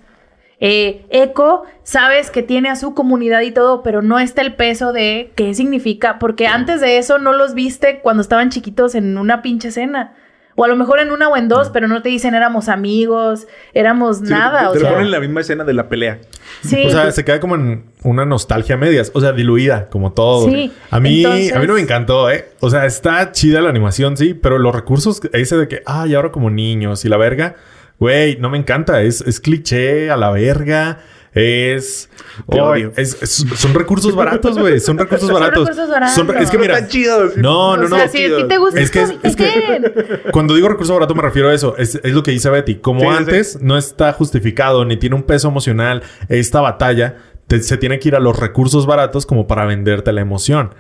Eh, 0.59 1.05
Echo, 1.11 1.65
sabes 1.83 2.31
que 2.31 2.43
tiene 2.43 2.71
a 2.71 2.77
su 2.77 2.95
comunidad 2.95 3.43
y 3.43 3.51
todo, 3.51 3.83
pero 3.83 4.01
no 4.01 4.19
está 4.19 4.41
el 4.41 4.55
peso 4.55 4.95
de 4.95 5.33
qué 5.37 5.53
significa, 5.53 6.19
porque 6.19 6.47
antes 6.47 6.81
de 6.81 6.97
eso 6.97 7.19
no 7.19 7.35
los 7.35 7.53
viste 7.53 8.01
cuando 8.01 8.23
estaban 8.23 8.49
chiquitos 8.49 8.95
en 8.95 9.19
una 9.19 9.43
pinche 9.43 9.69
escena. 9.69 10.15
O 10.59 10.65
a 10.65 10.69
lo 10.69 10.75
mejor 10.77 11.01
en 11.01 11.11
una 11.11 11.29
o 11.29 11.37
en 11.37 11.49
dos, 11.49 11.69
pero 11.71 11.87
no 11.87 12.01
te 12.03 12.09
dicen 12.09 12.35
éramos 12.35 12.69
amigos, 12.69 13.47
éramos 13.75 14.19
Sí, 14.19 14.25
nada. 14.25 14.73
Te, 14.73 14.79
o 14.79 14.81
sea, 14.81 14.89
ponen 14.91 15.05
en 15.05 15.11
la 15.11 15.21
misma 15.21 15.43
escena 15.43 15.65
de 15.65 15.75
la 15.75 15.89
pelea. 15.89 16.19
sí. 16.63 16.87
O 16.87 16.91
sea, 16.91 17.13
se 17.13 17.25
queda 17.27 17.41
como 17.41 17.57
en 17.57 17.85
una 18.03 18.25
nostalgia 18.25 18.75
a 18.77 18.79
medias. 18.79 19.11
O 19.15 19.21
sea, 19.21 19.33
diluida, 19.33 19.89
como 19.91 20.13
todo. 20.13 20.49
Sí, 20.49 20.73
A 20.91 20.99
mí, 20.99 21.19
entonces- 21.25 21.55
a 21.55 21.59
mí 21.59 21.67
no 21.67 21.75
me 21.75 21.81
encantó, 21.81 22.31
¿eh? 22.31 22.49
O 22.61 22.71
sea, 22.71 22.87
está 22.87 23.33
chida 23.33 23.61
la 23.61 23.69
animación, 23.69 24.17
sí, 24.17 24.33
pero 24.35 24.59
los 24.59 24.75
recursos, 24.75 25.21
ese 25.35 25.57
de 25.59 25.69
que, 25.69 25.83
ay, 25.85 26.15
ahora 26.15 26.33
como 26.33 26.49
niños 26.49 27.05
y 27.05 27.09
la 27.11 27.19
verga, 27.19 27.57
güey, 27.99 28.37
no 28.39 28.49
me 28.49 28.57
encanta. 28.57 29.03
Es, 29.03 29.21
es 29.21 29.41
cliché 29.41 30.11
a 30.11 30.17
la 30.17 30.31
verga. 30.31 30.99
Es, 31.39 32.09
odio. 32.47 32.93
es- 32.97 33.23
es- 33.23 33.45
Son 33.57 33.75
recursos 33.75 34.15
baratos, 34.17 34.59
güey. 34.59 34.81
Son 34.81 34.97
recursos 34.97 35.29
Son 35.29 35.35
baratos. 35.39 35.69
recursos 35.69 35.91
baratos. 35.91 36.15
Son 36.15 36.37
es 36.39 36.51
que 36.51 36.57
mira, 36.59 36.75
Están 36.75 36.89
chidos. 36.91 37.37
No, 37.37 37.71
o 37.73 37.77
no, 37.77 37.89
no. 37.89 37.97
sea, 37.97 38.09
si 38.09 38.25
a 38.25 38.37
ti 38.39 38.49
te 38.49 38.57
gusta 38.57 38.81
Es 38.81 38.91
que 38.91 39.03
es- 39.03 39.15
es 39.23 39.37
que-. 39.37 40.23
Cuando 40.33 40.55
digo 40.55 40.69
recurso 40.69 40.95
barato 40.95 41.15
me 41.15 41.21
refiero 41.23 41.51
a 41.51 41.55
eso. 41.55 41.77
Es, 41.77 41.97
es 42.03 42.13
lo 42.15 42.23
que 42.23 42.31
dice 42.31 42.49
Betty. 42.49 42.77
Como 42.77 43.01
Sí, 43.01 43.07
sí, 43.07 43.13
antes 43.15 43.59
no 43.61 43.77
está 43.77 44.13
justificado 44.15 44.85
ni 44.87 44.97
tiene 44.97 45.15
un 45.15 45.25
peso 45.25 45.49
emocional 45.49 46.03
esta 46.31 46.63
batalla, 46.63 47.17
te- 47.49 47.63
se 47.63 47.77
tiene 47.77 47.99
que 47.99 48.09
ir 48.09 48.17
a 48.17 48.21
los 48.21 48.39
recursos 48.39 48.87
baratos 48.87 49.27
como 49.27 49.47
para 49.47 49.67
venderte 49.67 50.13
la 50.15 50.23
emoción. 50.23 50.75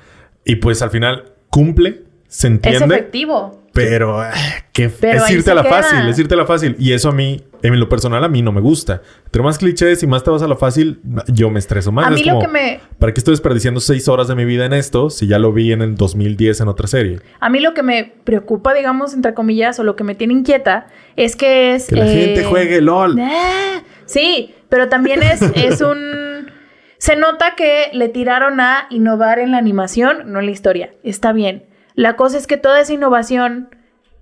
Y 0.44 0.56
pues 0.56 0.80
al 0.80 0.90
final 0.90 1.32
cumple, 1.50 2.04
se 2.28 2.46
Es 2.48 2.52
entiende. 2.54 2.94
efectivo. 2.94 3.62
Pero, 3.76 4.24
eh, 4.24 4.28
que 4.72 4.88
Pero 4.88 5.24
es 5.24 5.30
irte 5.30 5.50
a 5.50 5.54
la 5.54 5.62
queda. 5.62 5.82
fácil, 5.82 6.08
es 6.08 6.18
irte 6.18 6.34
a 6.34 6.36
la 6.36 6.46
fácil. 6.46 6.74
Y 6.78 6.92
eso 6.92 7.08
a 7.08 7.12
mí, 7.12 7.44
en 7.62 7.78
lo 7.78 7.88
personal, 7.88 8.22
a 8.24 8.28
mí 8.28 8.42
no 8.42 8.52
me 8.52 8.60
gusta. 8.60 9.02
Entre 9.24 9.42
más 9.42 9.58
clichés 9.58 10.02
y 10.02 10.06
más 10.06 10.24
te 10.24 10.30
vas 10.30 10.42
a 10.42 10.48
la 10.48 10.56
fácil, 10.56 11.00
yo 11.28 11.50
me 11.50 11.58
estreso 11.58 11.92
más. 11.92 12.06
A 12.06 12.10
Es 12.10 12.16
mí 12.16 12.24
lo 12.24 12.34
como, 12.34 12.46
que 12.46 12.48
me- 12.52 12.80
¿Para 12.98 13.12
qué 13.14 13.20
estoy 13.20 13.32
desperdiciando 13.32 13.80
seis 13.80 14.08
horas 14.08 14.28
de 14.28 14.34
mi 14.34 14.44
vida 14.44 14.64
en 14.66 14.72
esto 14.72 15.10
si 15.10 15.26
ya 15.26 15.38
lo 15.38 15.52
vi 15.52 15.72
en 15.72 15.82
el 15.82 15.94
2010 15.94 16.60
en 16.60 16.68
otra 16.68 16.86
serie? 16.86 17.20
A 17.40 17.48
mí 17.50 17.60
lo 17.60 17.74
que 17.74 17.82
me 17.82 18.12
preocupa, 18.24 18.74
digamos, 18.74 19.14
entre 19.14 19.34
comillas, 19.34 19.78
o 19.78 19.84
lo 19.84 19.94
que 19.96 20.04
me 20.04 20.14
tiene 20.14 20.32
inquieta, 20.34 20.86
es 21.16 21.36
que 21.36 21.74
es... 21.74 21.86
Que 21.88 21.96
la 21.96 22.06
eh, 22.06 22.14
gente 22.24 22.44
juegue 22.44 22.80
LOL. 22.80 23.18
Ah, 23.20 23.82
sí, 24.06 24.54
pero 24.68 24.88
también 24.88 25.22
es, 25.22 25.42
es 25.54 25.80
un... 25.80 26.50
Se 26.98 27.14
nota 27.14 27.54
que 27.56 27.90
le 27.92 28.08
tiraron 28.08 28.58
a 28.60 28.86
innovar 28.90 29.38
en 29.38 29.50
la 29.52 29.58
animación, 29.58 30.32
no 30.32 30.40
en 30.40 30.46
la 30.46 30.52
historia. 30.52 30.90
Está 31.04 31.32
bien. 31.34 31.64
La 31.96 32.14
cosa 32.14 32.38
es 32.38 32.46
que 32.46 32.56
toda 32.56 32.80
esa 32.80 32.92
innovación 32.92 33.68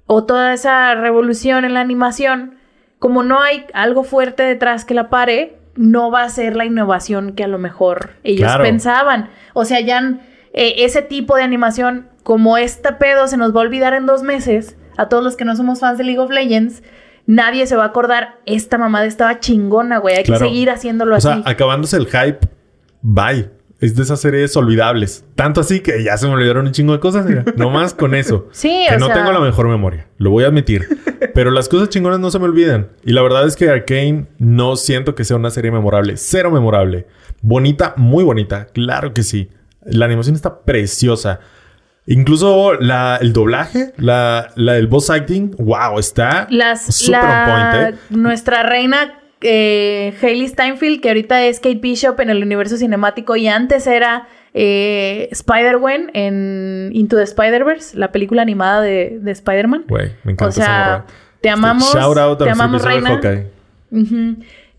o 0.07 0.25
toda 0.25 0.55
esa 0.55 0.95
revolución 0.95 1.65
en 1.67 1.75
la 1.75 1.81
animación, 1.81 2.55
como 2.99 3.23
no 3.23 3.41
hay 3.43 3.67
algo 3.75 4.03
fuerte 4.05 4.43
detrás 4.43 4.85
que 4.87 4.95
la 4.95 5.11
pare, 5.11 5.59
no 5.77 6.11
va 6.11 6.23
a 6.23 6.29
ser 6.29 6.57
la 6.57 6.65
innovación 6.65 7.33
que 7.35 7.45
a 7.45 7.49
lo 7.49 7.59
mejor 7.59 8.11
ellos 8.23 8.47
Claro. 8.47 8.65
pensaban. 8.65 9.29
O 9.55 9.65
sea, 9.65 9.81
ya 9.81 10.19
eh, 10.53 10.75
ese 10.85 11.03
tipo 11.03 11.37
de 11.37 11.43
animación, 11.43 12.07
como 12.23 12.57
este 12.57 12.93
pedo 12.93 13.27
se 13.27 13.37
nos 13.37 13.55
va 13.55 13.59
a 13.61 13.65
olvidar 13.65 13.93
en 13.93 14.07
dos 14.07 14.23
meses, 14.23 14.77
a 14.97 15.09
todos 15.09 15.25
los 15.25 15.37
que 15.37 15.45
no 15.45 15.57
somos 15.57 15.81
fans 15.81 15.99
de 15.99 16.05
League 16.05 16.21
of 16.21 16.31
Legends, 16.31 16.83
nadie 17.27 17.67
se 17.67 17.75
va 17.75 17.83
a 17.83 17.87
acordar, 17.89 18.37
esta 18.47 18.79
mamada 18.79 19.07
estaba 19.07 19.41
chingona, 19.41 19.99
güey, 19.99 20.15
hay 20.17 20.23
Claro. 20.25 20.43
que 20.45 20.49
seguir 20.51 20.71
haciéndolo 20.71 21.15
O 21.15 21.19
así. 21.19 21.27
sea, 21.27 21.43
acabándose 21.45 21.97
el 21.97 22.07
hype, 22.07 22.39
bye. 23.03 23.51
Es 23.81 23.97
de 23.97 24.03
esas 24.05 24.21
series 24.21 24.57
olvidables. 24.57 25.25
Tanto 25.35 25.61
así 25.61 25.81
que 25.81 26.03
ya 26.03 26.17
se 26.17 26.27
me 26.27 26.33
olvidaron 26.35 26.67
un 26.67 26.73
chingo 26.73 26.93
de 26.95 27.01
cosas. 27.01 27.27
Mira, 27.27 27.45
nomás 27.57 27.93
con 27.93 28.15
eso. 28.15 28.49
Sí, 28.53 28.87
que 28.89 28.95
o 28.95 28.99
no 28.99 29.07
sea- 29.07 29.17
tengo 29.17 29.33
la 29.33 29.41
mejor 29.41 29.69
memoria. 29.69 30.07
Lo 30.19 30.31
voy 30.31 30.45
a 30.45 30.47
admitir. 30.47 30.87
Pero 31.35 31.51
las 31.51 31.69
cosas 31.69 31.89
chingonas 31.89 32.21
no 32.21 32.31
se 32.31 32.39
me 32.39 32.45
olvidan. 32.47 32.89
Y 33.05 33.13
la 33.13 33.23
verdad 33.23 33.47
es 33.47 33.57
que 33.57 33.69
Arcane 33.69 34.27
no 34.39 34.77
siento 34.77 35.15
que 35.15 35.25
sea 35.25 35.37
una 35.37 35.51
serie 35.51 35.71
memorable. 35.71 36.17
Cero 36.17 36.51
memorable. 36.51 37.07
Bonita, 37.43 37.95
muy 37.97 38.25
bonita. 38.25 38.67
Claro 38.73 39.13
que 39.13 39.23
sí. 39.23 39.51
La 39.85 40.07
animación 40.07 40.35
está 40.37 40.61
preciosa. 40.63 41.41
Incluso 42.07 42.75
la, 42.75 43.19
el 43.21 43.33
doblaje, 43.33 43.93
la, 43.97 44.51
la, 44.57 44.77
el 44.77 44.87
voice 44.87 45.13
acting, 45.13 45.53
wow, 45.59 45.99
está 45.99 46.47
Las, 46.51 46.95
super 46.95 47.13
la- 47.23 47.45
on 47.73 47.83
point, 47.83 47.95
¿eh? 47.95 47.99
Nuestra 48.11 48.63
reina 48.63 49.21
eh, 49.41 50.15
Hailey 50.23 50.49
Steinfeld, 50.49 51.01
que 51.01 51.09
ahorita 51.09 51.45
es 51.45 51.61
Kate 51.61 51.77
Bishop 51.77 52.21
en 52.21 52.31
el 52.31 52.43
universo 52.43 52.77
cinemático 52.77 53.37
y 53.37 53.49
antes 53.49 53.87
era 53.87 54.29
eh, 54.55 55.29
Spider-Gwen 55.33 56.11
en 56.15 56.91
Into 56.93 57.17
the 57.17 57.23
Spider-Verse, 57.23 57.99
la 57.99 58.13
película 58.13 58.43
animada 58.43 58.81
de, 58.81 59.19
de 59.21 59.31
Spider-Man. 59.33 59.85
Güey, 59.89 60.13
me 60.25 60.33
encanta 60.33 60.49
O 60.49 60.53
sea, 60.53 61.05
te 61.41 61.51
amamos. 61.51 61.93
Shout 61.93 62.17
out 62.17 62.41
a 62.41 62.45
te 62.45 62.51
amamos, 62.51 62.83
reina. 62.83 63.21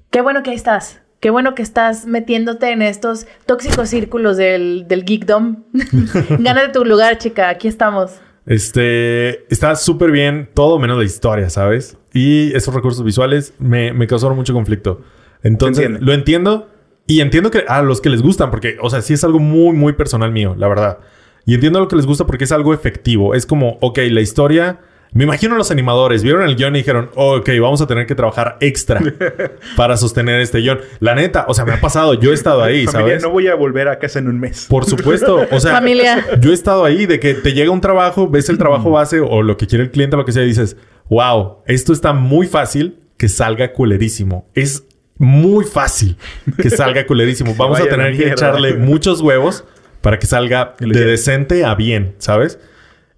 Qué 0.10 0.22
bueno 0.22 0.43
que 0.43 0.51
ahí 0.51 0.56
estás. 0.56 1.01
Qué 1.20 1.30
bueno 1.30 1.56
que 1.56 1.62
estás 1.62 2.06
metiéndote 2.06 2.72
en 2.72 2.82
estos 2.82 3.28
tóxicos 3.45 3.89
círculos 3.89 4.38
del, 4.38 4.88
del 4.88 5.03
geekdom. 5.03 5.64
Gánate 6.39 6.70
tu 6.70 6.86
lugar, 6.86 7.18
chica. 7.18 7.49
Aquí 7.49 7.68
estamos. 7.68 8.20
Este 8.46 9.52
está 9.52 9.76
súper 9.76 10.12
bien, 10.12 10.50
todo 10.54 10.78
menos 10.80 10.98
la 10.98 11.04
historia, 11.04 11.50
¿sabes? 11.50 11.98
Y 12.14 12.54
esos 12.56 12.74
recursos 12.74 13.04
visuales 13.04 13.54
me, 13.60 13.91
me 13.93 14.08
causaron 14.08 14.38
mucho 14.38 14.54
conflicto. 14.54 15.02
Entonces, 15.43 15.86
entiende. 15.86 16.06
lo 16.06 16.14
entiendo 16.14 16.70
y 17.08 17.22
entiendo 17.22 17.52
que 17.52 17.66
a 17.68 17.82
los 17.82 18.02
que 18.02 18.10
les 18.10 18.22
gustan, 18.22 18.52
porque, 18.52 18.78
o 18.82 18.89
sea, 18.89 19.02
sí 19.02 19.14
es 19.14 19.24
algo 19.24 19.39
muy, 19.39 19.76
muy 19.76 19.93
personal 19.93 20.32
mío, 20.32 20.56
la 20.58 20.68
verdad. 20.68 21.00
Y 21.46 21.54
entiendo 21.54 21.80
lo 21.80 21.88
que 21.88 21.96
les 21.96 22.06
gusta 22.06 22.26
porque 22.26 22.46
es 22.46 22.52
algo 22.52 22.74
efectivo. 22.74 23.36
Es 23.36 23.46
como, 23.46 23.78
ok, 23.82 24.00
la 24.10 24.22
historia. 24.22 24.80
Me 25.16 25.24
imagino 25.24 25.55
los 25.55 25.72
animadores 25.72 26.24
vieron 26.24 26.43
el 26.43 26.57
guion 26.57 26.76
y 26.76 26.80
dijeron, 26.80 27.09
ok, 27.16 27.49
vamos 27.61 27.80
a 27.80 27.88
tener 27.88 28.05
que 28.05 28.16
trabajar 28.16 28.57
extra 28.59 29.01
para 29.78 29.95
sostener 29.95 30.41
este 30.41 30.57
guion. 30.57 30.82
La 30.99 31.16
neta, 31.16 31.45
o 31.47 31.53
sea, 31.53 31.63
me 31.63 31.72
ha 31.72 31.80
pasado, 31.80 32.16
yo 32.16 32.32
he 32.32 32.34
estado 32.34 32.61
ahí, 32.61 32.86
Familia, 32.86 33.11
¿sabes? 33.11 33.24
no 33.24 33.30
voy 33.30 33.47
a 33.47 33.55
volver 33.55 33.88
a 33.88 33.97
casa 33.97 34.20
en 34.20 34.28
un 34.28 34.38
mes. 34.38 34.66
Por 34.70 34.84
supuesto, 34.84 35.47
o 35.49 35.59
sea, 35.61 35.72
Familia. 35.72 36.26
yo 36.41 36.51
he 36.51 36.53
estado 36.53 36.84
ahí 36.84 37.05
de 37.05 37.22
que 37.22 37.34
te 37.34 37.53
llega 37.53 37.72
un 37.72 37.80
trabajo, 37.80 38.28
ves 38.28 38.49
el 38.49 38.57
trabajo 38.57 38.91
base 38.91 39.22
o 39.22 39.41
lo 39.41 39.55
que 39.55 39.68
quiere 39.68 39.86
el 39.86 39.91
cliente, 39.91 40.18
lo 40.18 40.26
que 40.26 40.34
sea, 40.34 40.43
y 40.43 40.47
dices, 40.47 40.76
wow, 41.09 41.59
esto 41.66 41.93
está 41.93 42.11
muy 42.11 42.47
fácil 42.47 42.99
que 43.16 43.30
salga 43.30 43.72
culerísimo. 43.72 44.49
Es 44.53 44.84
muy 45.18 45.63
fácil 45.63 46.18
que 46.61 46.70
salga 46.70 47.05
culerísimo. 47.05 47.55
Vamos 47.57 47.80
a 47.80 47.86
tener 47.86 48.18
que 48.18 48.32
echarle 48.32 48.74
muchos 48.74 49.22
huevos 49.22 49.63
para 50.01 50.20
que 50.20 50.28
salga 50.28 50.76
de 50.78 51.05
decente 51.05 51.63
a 51.63 51.74
bien, 51.74 52.16
¿sabes? 52.18 52.59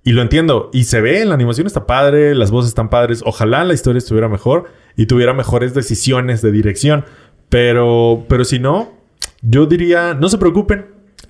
Y 0.08 0.14
lo 0.14 0.22
entiendo. 0.22 0.70
Y 0.74 0.86
se 0.86 1.02
ve, 1.02 1.26
la 1.26 1.34
animación 1.36 1.68
está 1.68 1.86
padre, 1.86 2.34
las 2.34 2.50
voces 2.50 2.70
están 2.70 2.90
padres. 2.90 3.22
Ojalá 3.26 3.64
la 3.66 3.74
historia 3.74 3.98
estuviera 3.98 4.30
mejor 4.30 4.66
y 4.96 5.06
tuviera 5.06 5.34
mejores 5.34 5.74
decisiones 5.74 6.42
de 6.42 6.52
dirección. 6.52 7.04
Pero, 7.50 8.26
pero 8.28 8.46
si 8.46 8.60
no, 8.60 8.94
yo 9.42 9.66
diría, 9.66 10.14
no 10.14 10.30
se 10.30 10.38
preocupen, 10.38 10.86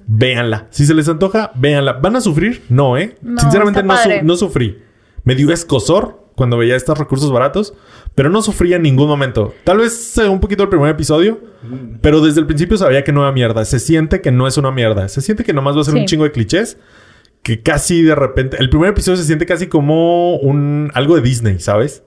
véanla. 0.08 0.68
Si 0.70 0.86
se 0.86 0.94
les 0.94 1.08
antoja, 1.10 1.52
véanla. 1.56 1.94
¿Van 1.94 2.16
a 2.16 2.22
sufrir? 2.22 2.64
No, 2.70 2.98
¿eh? 2.98 3.16
No, 3.22 3.40
Sinceramente 3.40 3.84
no, 3.84 3.98
su- 3.98 4.10
no 4.24 4.36
sufrí. 4.36 4.80
Me 5.24 5.36
dio 5.36 5.52
escosor 5.52 6.26
cuando 6.36 6.58
veía 6.58 6.76
estos 6.76 6.98
recursos 6.98 7.32
baratos, 7.32 7.74
pero 8.14 8.30
no 8.30 8.42
sufrí 8.42 8.74
en 8.74 8.84
ningún 8.84 9.08
momento. 9.08 9.54
Tal 9.64 9.78
vez 9.80 9.94
sea 9.98 10.30
un 10.30 10.40
poquito 10.40 10.64
el 10.64 10.70
primer 10.70 10.90
episodio, 10.92 11.40
pero 12.02 12.22
desde 12.22 12.40
el 12.42 12.46
principio 12.46 12.78
sabía 12.78 13.04
que 13.04 13.12
no 13.12 13.24
era 13.24 13.32
mierda. 13.32 13.66
Se 13.66 13.80
siente 13.80 14.22
que 14.22 14.32
no 14.32 14.48
es 14.48 14.58
una 14.58 14.72
mierda. 14.72 15.08
Se 15.10 15.22
siente 15.22 15.44
que 15.44 15.54
nomás 15.54 15.76
va 15.76 15.82
a 15.82 15.84
ser 15.84 15.96
Sí. 15.96 16.00
un 16.02 16.06
chingo 16.06 16.24
de 16.26 16.32
clichés. 16.32 16.78
Que 17.48 17.62
casi 17.62 18.04
de 18.04 18.14
repente... 18.14 18.58
El 18.60 18.70
primer 18.70 18.90
episodio 18.90 19.16
se 19.16 19.24
siente 19.24 19.46
casi 19.46 19.68
como 19.68 20.36
un... 20.36 20.92
Algo 20.94 21.16
de 21.16 21.22
Disney, 21.22 21.60
¿sabes? 21.60 22.04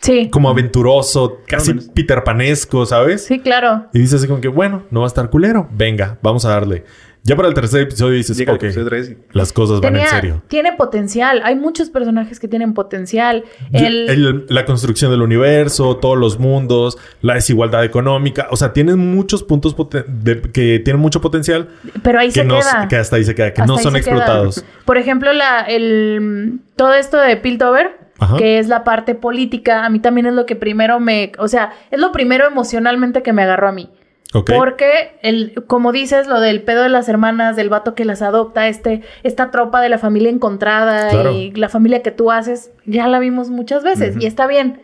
Sí. 0.00 0.30
Como 0.32 0.50
aventuroso, 0.50 1.42
casi 1.46 1.74
menos. 1.74 1.90
Peter 1.94 2.24
Panesco, 2.24 2.84
¿sabes? 2.84 3.24
Sí, 3.24 3.38
claro. 3.38 3.86
Y 3.92 4.00
dices 4.00 4.14
así 4.14 4.26
como 4.26 4.40
que, 4.40 4.48
bueno, 4.48 4.82
no 4.90 5.02
va 5.02 5.06
a 5.06 5.12
estar 5.14 5.30
culero. 5.30 5.68
Venga, 5.70 6.18
vamos 6.22 6.44
a 6.44 6.48
darle. 6.48 6.82
Ya 7.26 7.36
para 7.36 7.48
el 7.48 7.54
tercer 7.54 7.80
episodio 7.80 8.12
dices, 8.12 8.36
Llega 8.36 8.52
el 8.52 8.56
ok, 8.58 8.64
episodio 8.64 8.86
tres 8.86 9.10
y- 9.10 9.16
las 9.32 9.50
cosas 9.52 9.80
van 9.80 9.96
en 9.96 10.06
serio. 10.06 10.42
Tiene 10.48 10.74
potencial. 10.74 11.40
Hay 11.42 11.54
muchos 11.56 11.88
personajes 11.88 12.38
que 12.38 12.48
tienen 12.48 12.74
potencial. 12.74 13.44
El, 13.72 14.10
el- 14.10 14.46
la 14.50 14.66
construcción 14.66 15.10
del 15.10 15.22
universo, 15.22 15.96
todos 15.96 16.18
los 16.18 16.38
mundos, 16.38 16.98
la 17.22 17.34
desigualdad 17.34 17.82
económica. 17.82 18.48
O 18.50 18.56
sea, 18.56 18.74
tienen 18.74 18.98
muchos 18.98 19.42
puntos 19.42 19.74
de- 20.06 20.42
que 20.52 20.80
tienen 20.84 21.00
mucho 21.00 21.22
potencial 21.22 21.68
pero 22.02 22.18
ahí 22.20 22.28
que, 22.28 22.40
se 22.40 22.44
no, 22.44 22.58
queda. 22.58 22.88
que 22.88 22.96
hasta 22.96 23.16
ahí 23.16 23.24
se 23.24 23.34
queda, 23.34 23.54
que 23.54 23.62
Hasta 23.62 23.72
no 23.72 23.78
son 23.78 23.94
queda. 23.94 24.00
explotados. 24.00 24.64
Por 24.84 24.98
ejemplo, 24.98 25.32
la, 25.32 25.62
el, 25.62 26.60
todo 26.76 26.92
esto 26.92 27.16
de 27.16 27.38
Piltover, 27.38 27.92
Ajá. 28.18 28.36
que 28.36 28.58
es 28.58 28.68
la 28.68 28.84
parte 28.84 29.14
política, 29.14 29.86
a 29.86 29.88
mí 29.88 29.98
también 29.98 30.26
es 30.26 30.34
lo 30.34 30.44
que 30.44 30.56
primero 30.56 31.00
me... 31.00 31.32
O 31.38 31.48
sea, 31.48 31.72
es 31.90 31.98
lo 31.98 32.12
primero 32.12 32.46
emocionalmente 32.46 33.22
que 33.22 33.32
me 33.32 33.42
agarró 33.44 33.68
a 33.68 33.72
mí. 33.72 33.88
Ok. 34.34 34.50
Porque, 34.56 35.16
el, 35.22 35.54
como 35.66 35.92
dices, 35.92 36.26
lo 36.26 36.40
del 36.40 36.62
pedo 36.62 36.82
de 36.82 36.88
las 36.88 37.08
hermanas, 37.08 37.54
del 37.56 37.68
vato 37.68 37.94
que 37.94 38.04
las 38.04 38.20
adopta, 38.20 38.66
este, 38.68 39.02
esta 39.22 39.50
tropa 39.50 39.80
de 39.80 39.88
la 39.88 39.98
familia 39.98 40.28
encontrada 40.30 41.08
Claro. 41.08 41.30
y 41.32 41.52
la 41.52 41.68
familia 41.68 42.02
que 42.02 42.10
tú 42.10 42.30
haces, 42.32 42.70
ya 42.84 43.06
la 43.06 43.20
vimos 43.20 43.48
muchas 43.50 43.84
veces 43.84 44.16
y 44.18 44.26
está 44.26 44.46
bien. 44.46 44.82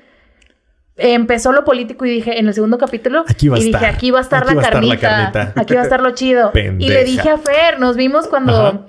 Empezó 0.97 1.53
lo 1.53 1.65
político 1.65 2.05
y 2.05 2.11
dije, 2.11 2.39
en 2.39 2.47
el 2.47 2.55
segundo 2.55 2.77
capítulo, 2.77 3.25
Aquí 3.27 3.49
va 3.49 3.57
a 3.57 3.59
y 3.59 3.65
dije, 3.65 3.77
estar. 3.77 3.95
aquí 3.95 4.11
va 4.11 4.19
a 4.19 4.23
estar, 4.23 4.45
la, 4.47 4.55
va 4.55 4.61
a 4.61 4.65
estar 4.65 4.75
la 4.75 4.81
carnita, 4.99 5.33
carnita. 5.33 5.61
Aquí 5.61 5.75
va 5.75 5.81
a 5.81 5.85
estar 5.85 6.01
lo 6.03 6.11
chido. 6.11 6.53
y 6.79 6.89
le 6.89 7.05
dije 7.05 7.31
a 7.31 7.39
Fer, 7.39 7.81
nos 7.81 7.97
vimos 7.97 8.29
cuando... 8.29 8.55
Ajá. 8.55 8.81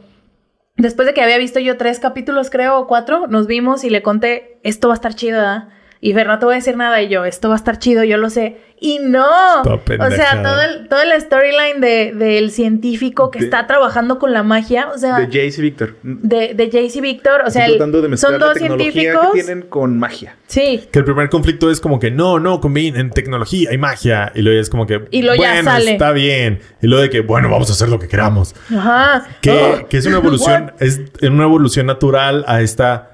Después 0.77 1.07
de 1.07 1.13
que 1.13 1.21
había 1.21 1.37
visto 1.37 1.59
yo 1.59 1.77
tres 1.77 1.99
capítulos, 1.99 2.49
creo, 2.49 2.79
o 2.79 2.87
cuatro, 2.87 3.27
nos 3.27 3.45
vimos 3.45 3.83
y 3.83 3.89
le 3.89 4.01
conté, 4.01 4.59
esto 4.63 4.87
va 4.87 4.93
a 4.93 4.95
estar 4.95 5.13
chido, 5.13 5.37
¿verdad? 5.37 5.69
Y 6.03 6.13
Fer, 6.13 6.25
no 6.25 6.39
te 6.39 6.45
voy 6.45 6.53
a 6.55 6.57
decir 6.57 6.75
nada. 6.75 6.99
Y 7.03 7.09
yo, 7.09 7.25
esto 7.25 7.47
va 7.49 7.53
a 7.53 7.57
estar 7.57 7.77
chido, 7.77 8.03
yo 8.03 8.17
lo 8.17 8.31
sé. 8.31 8.57
Y 8.79 8.97
no. 8.99 9.23
O 9.61 10.09
sea, 10.09 10.41
todo 10.41 10.59
el, 10.63 10.87
toda 10.89 11.05
la 11.05 11.19
storyline 11.19 11.79
de, 11.79 12.13
del 12.15 12.49
científico 12.49 13.29
que 13.29 13.37
De- 13.37 13.45
está 13.45 13.67
trabajando 13.67 14.17
con 14.17 14.33
la 14.33 14.41
magia, 14.41 14.89
o 14.91 14.97
sea, 14.97 15.19
De 15.19 15.27
Jace 15.27 15.59
y 15.59 15.61
Victor. 15.61 15.95
de, 16.01 16.55
de 16.55 16.71
Jayce 16.71 16.97
y 16.97 17.01
Víctor, 17.01 17.43
o 17.45 17.51
sea, 17.51 17.67
el- 17.67 17.77
de 17.77 18.07
mezclar 18.07 18.31
son 18.31 18.39
dos 18.39 18.57
científicos. 18.57 19.27
que 19.33 19.43
tienen 19.43 19.61
con 19.61 19.99
magia. 19.99 20.35
Sí, 20.47 20.87
Que 20.91 20.97
el 20.99 21.05
primer 21.05 21.29
conflicto 21.29 21.69
es 21.69 21.79
como 21.79 21.99
que 21.99 22.09
no, 22.09 22.39
no, 22.39 22.59
combinen 22.59 23.11
tecnología 23.11 23.71
y 23.71 23.77
magia. 23.77 24.31
Y 24.33 24.41
luego 24.41 24.55
ya 24.55 24.61
es 24.61 24.69
como 24.71 24.87
que, 24.87 25.03
Y 25.11 25.21
luego 25.21 25.43
ya 25.43 25.51
bueno, 25.53 25.69
sale. 25.69 25.91
está 25.91 26.11
bien. 26.11 26.61
Y 26.81 26.87
luego 26.87 27.03
de 27.03 27.11
que, 27.11 27.19
bueno, 27.21 27.47
vamos 27.51 27.69
a 27.69 27.73
hacer 27.73 27.89
lo 27.89 27.99
que 27.99 28.07
queramos. 28.07 28.55
ajá. 28.75 29.27
Que, 29.41 29.51
Oh, 29.51 29.87
que 29.87 29.97
es 29.97 30.05
una 30.07 30.17
evolución, 30.17 30.71
es 30.79 30.99
una 31.21 31.43
evolución 31.43 31.85
natural 31.85 32.43
a 32.47 32.61
esta 32.61 33.10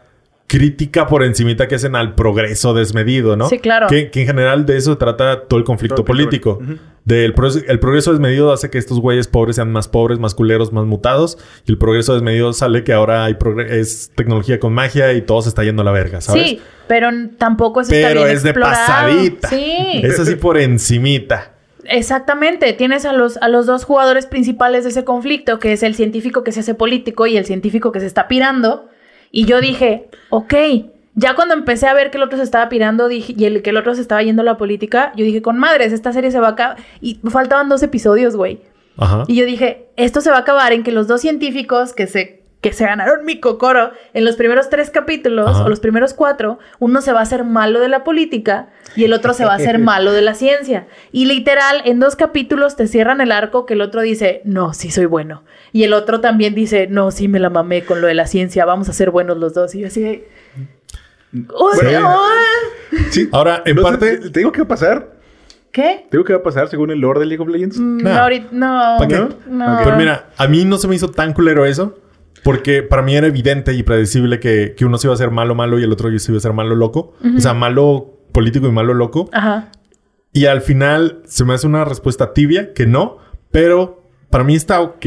crítica 0.48 1.08
por 1.08 1.24
encimita 1.24 1.68
que 1.68 1.76
hacen 1.76 1.96
al 1.96 2.16
progreso 2.16 2.74
desmedido, 2.74 3.36
¿no? 3.36 3.50
Sí, 3.50 3.60
claro. 3.60 3.88
Que, 3.88 4.10
que 4.12 4.22
en 4.22 4.28
general 4.28 4.66
de 4.66 4.78
eso 4.78 4.98
trata 4.98 5.44
todo 5.44 5.60
el 5.60 5.66
conflicto 5.66 5.96
Todo 5.96 6.04
el 6.04 6.08
político. 6.08 6.60
Del 7.04 7.34
progreso- 7.34 7.64
el 7.68 7.80
progreso 7.80 8.12
desmedido 8.12 8.52
hace 8.52 8.70
que 8.70 8.78
estos 8.78 9.00
güeyes 9.00 9.28
pobres 9.28 9.58
sean 9.58 9.72
más 9.72 9.88
pobres, 9.88 10.20
más 10.20 10.36
culeros, 10.36 10.72
más 10.74 10.86
mutados. 10.86 11.38
Y 11.66 11.72
el 11.72 11.78
progreso 11.78 12.14
desmedido 12.14 12.52
sale 12.54 12.84
que 12.84 12.94
ahora 12.94 13.26
hay 13.26 13.38
es 13.70 14.12
tecnología 14.16 14.60
con 14.60 14.74
magia 14.74 15.14
y 15.14 15.22
todo 15.22 15.42
se 15.42 15.50
está 15.50 15.64
yendo 15.64 15.82
a 15.82 15.86
la 15.86 15.92
verga, 15.92 16.22
¿sabes? 16.22 16.44
Sí, 16.50 16.62
pero 16.88 17.10
tampoco 17.38 17.82
eso 17.82 17.94
está 17.94 18.08
Pero 18.10 18.24
bien 18.24 18.36
es 18.36 18.44
de 18.44 18.54
pasadita. 18.54 19.48
Sí. 19.50 20.02
Es 20.04 20.20
así 20.20 20.36
por 20.36 20.58
encimita. 20.58 21.54
Exactamente, 21.90 22.74
tienes 22.74 23.06
a 23.06 23.14
los, 23.14 23.38
a 23.38 23.48
los 23.48 23.66
dos 23.66 23.86
jugadores 23.86 24.26
principales 24.26 24.84
de 24.84 24.90
ese 24.90 25.06
conflicto, 25.06 25.60
que 25.60 25.72
es 25.74 25.84
el 25.84 25.96
científico 25.96 26.44
que 26.44 26.52
se 26.52 26.60
hace 26.60 26.74
político 26.74 27.28
y 27.28 27.38
el 27.38 27.46
científico 27.46 27.92
que 27.94 28.02
se 28.02 28.06
está 28.06 28.28
pirando. 28.28 28.90
Y 29.32 29.46
yo 29.46 29.62
dije, 29.62 30.10
ok, 30.30 30.54
ya 31.16 31.36
cuando 31.36 31.56
empecé 31.56 31.88
a 31.88 31.94
ver 31.94 32.12
que 32.12 32.18
el 32.18 32.24
otro 32.24 32.38
se 32.38 32.44
estaba 32.44 32.70
pirando 32.70 33.08
dije, 33.08 33.34
y 33.36 33.46
el 33.46 33.62
que 33.62 33.72
el 33.72 33.78
otro 33.78 33.96
se 33.96 34.02
estaba 34.02 34.22
yendo 34.22 34.44
a 34.44 34.46
la 34.46 34.58
política, 34.58 35.12
yo 35.16 35.26
dije, 35.26 35.42
con 35.42 35.58
madres, 35.58 35.92
esta 35.92 36.14
serie 36.14 36.32
se 36.32 36.40
va 36.40 36.50
a 36.50 36.52
acabar. 36.52 36.78
Y 37.02 37.20
faltaban 37.30 37.70
dos 37.70 37.82
episodios, 37.84 38.36
güey. 38.36 38.60
Ajá. 38.98 39.24
Y 39.28 39.36
yo 39.36 39.46
dije, 39.46 39.88
esto 39.96 40.22
se 40.22 40.30
va 40.30 40.38
a 40.38 40.42
acabar 40.42 40.74
en 40.74 40.84
que 40.84 40.92
los 40.92 41.08
dos 41.08 41.22
científicos 41.22 41.94
que 41.94 42.08
se, 42.08 42.37
que 42.62 42.74
se 42.74 42.86
ganaron 42.86 43.24
mi 43.24 43.40
cocoro 43.40 43.92
en 44.14 44.26
los 44.26 44.36
primeros 44.36 44.70
tres 44.70 44.90
capítulos 44.90 45.48
Ajá. 45.48 45.64
o 45.66 45.70
los 45.70 45.80
primeros 45.80 46.14
cuatro, 46.16 46.58
uno 46.80 47.02
se 47.02 47.14
va 47.14 47.20
a 47.20 47.24
hacer 47.24 47.44
malo 47.44 47.80
de 47.80 47.88
la 47.88 48.04
política 48.04 48.70
y 48.96 49.04
el 49.04 49.14
otro 49.14 49.34
se 49.36 49.46
va 49.46 49.54
a 49.54 49.58
hacer 49.58 49.78
malo 49.80 50.12
de 50.12 50.24
la 50.24 50.34
ciencia. 50.34 50.88
Y 51.12 51.26
literal, 51.26 51.82
en 51.86 52.00
dos 52.00 52.16
capítulos 52.16 52.76
te 52.76 52.88
cierran 52.88 53.22
el 53.22 53.32
arco 53.32 53.66
que 53.68 53.76
el 53.76 53.82
otro 53.82 54.02
dice, 54.02 54.42
no, 54.44 54.74
sí 54.74 54.90
soy 54.90 55.06
bueno. 55.06 55.44
Y 55.72 55.84
el 55.84 55.94
otro 55.94 56.20
también 56.20 56.56
dice, 56.56 56.88
no, 56.90 57.12
sí 57.12 57.28
me 57.28 57.40
la 57.40 57.50
mamé 57.52 57.84
con 57.86 58.02
lo 58.02 58.08
de 58.08 58.16
la 58.16 58.26
ciencia, 58.26 58.66
vamos 58.66 58.90
a 58.90 58.94
ser 58.94 59.12
buenos 59.12 59.38
los 59.38 59.54
dos. 59.54 59.76
Y 59.76 59.82
yo 59.82 59.88
así 59.88 60.02
de... 60.02 60.28
"Oh, 61.54 61.72
Bueno. 61.76 62.00
no". 62.02 62.18
Sí. 63.12 63.30
Ahora, 63.34 63.62
en 63.66 63.76
No 63.76 63.84
sé, 63.84 63.88
parte... 63.90 64.18
te 64.32 64.40
digo 64.40 64.52
qué 64.52 64.62
va 64.62 64.66
a 64.66 64.68
pasar. 64.70 65.12
¿Qué? 65.72 66.08
Te 66.10 66.18
digo 66.18 66.24
qué 66.24 66.34
va 66.34 66.40
a 66.40 66.44
pasar 66.44 66.70
según 66.70 66.90
el 66.90 67.00
lore 67.00 67.20
de 67.20 67.26
League 67.28 67.44
of 67.44 67.50
Legends. 67.50 67.78
Mm, 67.78 67.98
Nah. 68.02 68.14
No, 68.16 68.20
ahorita- 68.22 68.48
no, 68.52 68.96
¿Pa' 68.98 69.08
qué? 69.08 69.28
no. 69.48 69.80
Pero 69.84 69.96
mira, 69.98 70.30
a 70.38 70.48
mí 70.48 70.66
no 70.66 70.78
se 70.78 70.88
me 70.88 70.96
hizo 70.96 71.10
tan 71.10 71.34
culero 71.34 71.66
eso. 71.66 72.00
Porque 72.48 72.82
para 72.82 73.02
mí 73.02 73.14
era 73.14 73.28
evidente 73.28 73.74
y 73.74 73.84
predecible 73.84 74.40
que, 74.40 74.74
que 74.78 74.86
uno 74.86 74.98
se 74.98 75.08
iba 75.08 75.14
a 75.14 75.18
ser 75.18 75.32
malo, 75.32 75.54
malo 75.54 75.80
y 75.80 75.84
el 75.84 75.92
otro 75.92 76.10
se 76.18 76.32
iba 76.32 76.38
a 76.38 76.42
ser 76.42 76.54
malo, 76.54 76.76
loco. 76.76 77.14
O 77.36 77.42
sea, 77.42 77.54
malo 77.54 78.22
político 78.32 78.68
y 78.68 78.72
malo, 78.72 78.94
loco. 78.94 79.30
Ajá. 79.34 79.70
Y 80.32 80.46
al 80.46 80.62
final 80.62 81.24
se 81.26 81.44
me 81.44 81.56
hace 81.56 81.68
una 81.68 81.84
respuesta 81.84 82.34
tibia 82.34 82.74
que 82.74 82.86
no, 82.86 83.18
pero 83.52 84.02
para 84.30 84.46
mí 84.46 84.56
está 84.56 84.80
ok 84.80 85.06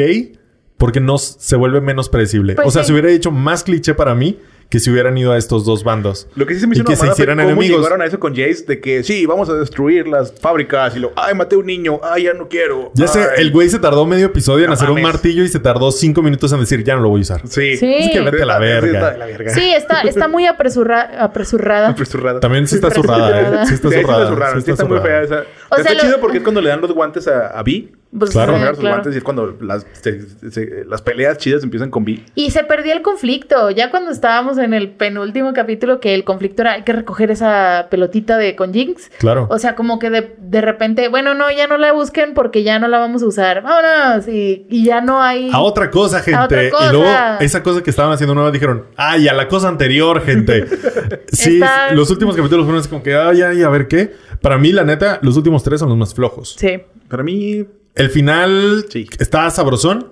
porque 0.77 1.01
no 1.01 1.17
se 1.17 1.57
vuelve 1.57 1.81
menos 1.81 2.11
predecible. 2.11 2.57
Pues 2.57 2.69
o 2.69 2.71
sea, 2.71 2.83
sí. 2.83 2.89
se 2.89 2.93
hubiera 2.93 3.11
hecho 3.11 3.31
más 3.31 3.65
cliché 3.65 3.95
para 3.95 4.15
mí 4.15 4.39
que 4.71 4.79
se 4.81 4.91
hubieran 4.91 5.19
ido 5.19 5.33
a 5.33 5.37
estos 5.37 5.65
dos 5.67 5.85
bandos. 5.85 6.29
Lo 6.37 6.47
que 6.47 6.55
sí 6.55 6.61
se 6.61 6.67
me 6.69 6.75
Y 6.75 6.79
hizo 6.79 6.85
que 6.85 6.93
una 6.93 6.97
se 6.97 7.03
mamada 7.03 7.17
fue 7.17 7.23
hicieran 7.25 7.39
cómo 7.39 7.51
enemigos. 7.51 7.79
llegaron 7.81 8.01
a 8.03 8.07
eso 8.07 8.19
con 8.21 8.35
Jace 8.37 8.65
de 8.69 8.81
que 8.81 9.03
sí, 9.03 9.27
vamos 9.27 9.49
a 9.51 9.55
destruir 9.55 10.07
las 10.07 10.33
fábricas 10.33 10.97
y 10.97 11.01
lo, 11.01 11.13
ay, 11.17 11.35
maté 11.35 11.57
a 11.57 11.59
un 11.59 11.67
niño, 11.67 12.01
ay, 12.05 12.23
ya 12.23 12.35
no 12.35 12.49
quiero. 12.49 12.93
Ya 12.95 13.09
sé, 13.09 13.21
ay". 13.21 13.29
el 13.43 13.51
güey 13.51 13.69
se 13.69 13.79
tardó 13.81 14.07
medio 14.07 14.27
episodio 14.27 14.65
en 14.65 14.69
No 14.69 14.75
hacer 14.75 14.89
un 14.91 15.03
martillo 15.03 15.43
y 15.43 15.49
se 15.49 15.59
tardó 15.59 15.91
cinco 15.91 16.23
minutos 16.23 16.53
en 16.53 16.61
decir, 16.61 16.85
ya 16.85 16.95
no 16.95 17.03
lo 17.03 17.09
voy 17.11 17.21
a 17.21 17.23
usar. 17.23 17.43
Sí. 17.49 17.77
Sí. 17.77 17.93
Es 17.95 18.11
que 18.13 18.21
vete 18.21 18.43
a 18.43 18.47
la 18.47 18.55
Sí, 18.59 18.61
verga. 18.63 18.87
está 18.93 19.11
de 19.11 19.19
la 19.19 19.27
verga. 19.27 19.55
Sí, 19.55 19.71
está, 19.75 20.01
está 20.03 20.29
muy 20.29 20.47
apresurra- 20.47 21.19
apresurrada. 21.19 21.89
Apresurrada. 21.89 22.39
También 22.41 22.69
sí 22.69 22.77
está 22.77 22.91
zurrada, 22.93 23.41
¿eh? 23.63 23.67
Sí 23.67 23.75
está 23.75 23.89
Sí, 23.89 23.95
ahí 23.97 24.01
sí 24.03 24.07
zurrada. 24.07 24.29
zurraron, 24.29 24.61
sí 24.61 24.65
sí 24.67 24.71
está 24.71 24.85
muy 24.85 24.99
zurrada. 24.99 25.27
fea 25.27 25.41
esa. 25.41 25.51
O 25.71 25.77
está 25.77 25.95
lo- 25.95 26.01
chido 26.01 26.21
porque 26.21 26.39
es 26.39 26.43
cuando 26.43 26.61
le 26.61 26.69
dan 26.71 26.81
los 26.81 26.93
guantes 26.93 27.27
a, 27.29 27.49
a 27.49 27.63
Vi. 27.63 27.93
Pues, 28.19 28.33
Claro. 28.33 28.55
sí, 28.55 28.59
claro. 28.61 28.77
guantes 28.81 29.15
y 29.15 29.19
es 29.19 29.23
cuando 29.23 29.57
las, 29.61 29.87
se- 29.93 30.51
se- 30.51 30.85
las 30.85 31.01
peleas 31.01 31.39
chidas 31.39 31.63
empiezan 31.63 31.91
con 31.91 32.05
Vi. 32.05 32.25
Y 32.35 32.51
se 32.51 32.65
perdió 32.65 32.93
el 32.93 33.03
conflicto. 33.03 33.71
Ya 33.71 33.91
cuando 33.93 34.11
estábamos 34.11 34.59
en 34.59 34.75
el 34.75 34.91
penúltimo 34.91 35.53
capítulo, 35.53 36.01
que 36.01 36.13
el 36.15 36.25
conflicto 36.25 36.63
era 36.63 36.73
hay 36.73 36.83
que 36.83 36.93
recoger 36.93 37.31
esa 37.31 37.87
pelotita 37.89 38.37
de 38.37 38.57
con 38.57 38.75
Jinx. 38.75 39.13
Claro. 39.21 39.47
O 39.49 39.59
sea, 39.61 39.77
como 39.77 40.01
que 40.01 40.11
de, 40.11 40.35
de 40.39 40.61
repente, 40.61 41.07
bueno, 41.07 41.35
no, 41.35 41.53
ya 41.53 41.69
no 41.69 41.79
la 41.79 41.93
busquen 41.93 42.35
porque 42.35 42.65
ya 42.65 42.81
no 42.81 42.89
la 42.89 42.99
vamos 42.99 43.23
a 43.23 43.27
usar. 43.27 43.63
Vámonos. 43.63 44.27
Y, 44.27 44.67
y 44.69 44.85
ya 44.85 45.01
no 45.01 45.23
hay. 45.23 45.49
A 45.53 45.61
otra 45.61 45.89
cosa, 45.93 46.19
gente. 46.21 46.37
A 46.41 46.45
otra 46.47 46.69
cosa. 46.71 46.87
Y 46.89 46.93
luego, 46.93 47.09
esa 47.39 47.63
cosa 47.63 47.81
que 47.85 47.91
estaban 47.91 48.13
haciendo 48.13 48.35
nueva 48.35 48.51
dijeron, 48.51 48.87
ay, 48.97 49.29
a 49.29 49.35
la 49.35 49.47
cosa 49.47 49.69
anterior, 49.69 50.21
gente. 50.23 50.67
sí, 51.33 51.61
los 51.93 52.11
últimos 52.11 52.35
capítulos 52.35 52.65
fueron 52.65 52.81
así 52.81 52.89
como 52.89 53.05
que, 53.05 53.15
ay, 53.15 53.43
ay, 53.43 53.63
a 53.63 53.69
ver 53.69 53.87
qué. 53.87 54.13
Para 54.43 54.59
mí, 54.59 54.73
la 54.73 54.83
neta, 54.85 55.19
los 55.23 55.37
últimos 55.37 55.60
tres 55.63 55.81
son 55.81 55.89
los 55.89 55.99
más 55.99 56.15
flojos. 56.15 56.57
Sí. 56.59 56.79
Para 57.09 57.23
mí, 57.23 57.67
El 57.95 58.11
final 58.11 58.87
Sí. 58.89 59.07
está 59.19 59.51
sabrosón. 59.51 60.09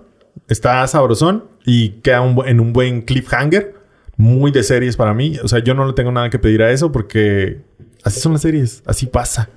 Está 0.48 0.86
sabrosón 0.86 1.44
y 1.64 1.90
queda 2.00 2.20
un 2.20 2.46
en 2.46 2.60
un 2.60 2.72
buen 2.72 3.02
cliffhanger. 3.02 3.74
Muy 4.16 4.50
de 4.50 4.62
series 4.62 4.96
para 4.96 5.14
mí. 5.14 5.36
O 5.42 5.48
sea, 5.48 5.60
yo 5.60 5.74
no 5.74 5.86
le 5.86 5.92
tengo 5.92 6.10
nada 6.12 6.28
que 6.30 6.38
pedir 6.38 6.62
a 6.62 6.70
eso 6.72 6.90
porque 6.92 7.60
así 8.04 8.20
son 8.20 8.32
las 8.32 8.42
series. 8.42 8.82
Así 8.86 9.06
pasa. 9.06 9.50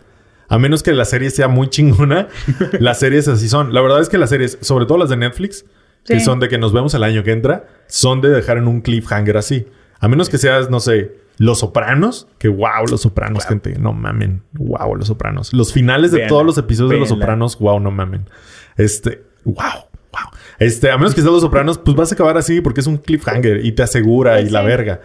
A 0.49 0.59
menos 0.59 0.83
que 0.83 0.91
la 0.93 1.05
serie 1.05 1.29
sea 1.29 1.47
muy 1.47 1.69
chingona, 1.69 2.27
las 2.79 2.99
series 2.99 3.27
así 3.27 3.47
son. 3.47 3.73
La 3.73 3.81
verdad 3.81 4.01
es 4.01 4.09
que 4.09 4.17
las 4.17 4.29
series, 4.29 4.57
sobre 4.61 4.85
todo 4.85 4.97
las 4.97 5.09
de 5.09 5.17
Netflix, 5.17 5.65
que 6.05 6.19
son 6.19 6.39
de 6.39 6.49
que 6.49 6.57
nos 6.57 6.73
vemos 6.73 6.93
el 6.93 7.03
año 7.03 7.23
que 7.23 7.31
entra, 7.31 7.67
son 7.87 8.21
de 8.21 8.29
dejar 8.29 8.57
en 8.57 8.67
un 8.67 8.81
cliffhanger 8.81 9.37
así. 9.37 9.65
A 9.99 10.07
menos 10.07 10.29
que 10.29 10.37
seas, 10.37 10.69
no 10.69 10.79
sé, 10.79 11.15
Los 11.41 11.57
Sopranos, 11.57 12.27
que 12.37 12.49
wow, 12.49 12.85
Los 12.87 13.01
Sopranos, 13.01 13.47
gente, 13.47 13.73
no 13.79 13.93
mamen, 13.93 14.43
wow, 14.53 14.95
Los 14.95 15.07
Sopranos. 15.07 15.51
Los 15.53 15.73
finales 15.73 16.11
de 16.11 16.17
Véanla, 16.17 16.29
todos 16.29 16.45
los 16.45 16.57
episodios 16.59 16.91
de 16.91 16.99
Los. 16.99 17.09
Sopranos, 17.09 17.57
wow, 17.57 17.79
no 17.79 17.89
mamen. 17.89 18.29
Este, 18.77 19.23
wow, 19.43 19.55
wow. 19.55 20.39
Este, 20.59 20.91
a 20.91 20.97
menos 20.97 21.15
que 21.15 21.21
seas 21.21 21.33
Los 21.33 21.41
Sopranos, 21.41 21.79
pues 21.79 21.97
vas 21.97 22.11
a 22.11 22.13
acabar 22.13 22.37
así 22.37 22.61
porque 22.61 22.81
es 22.81 22.85
un 22.85 22.97
cliffhanger 22.97 23.65
y 23.65 23.71
te 23.71 23.81
asegura 23.81 24.39
y 24.39 24.51
la 24.51 24.61
verga. 24.61 25.01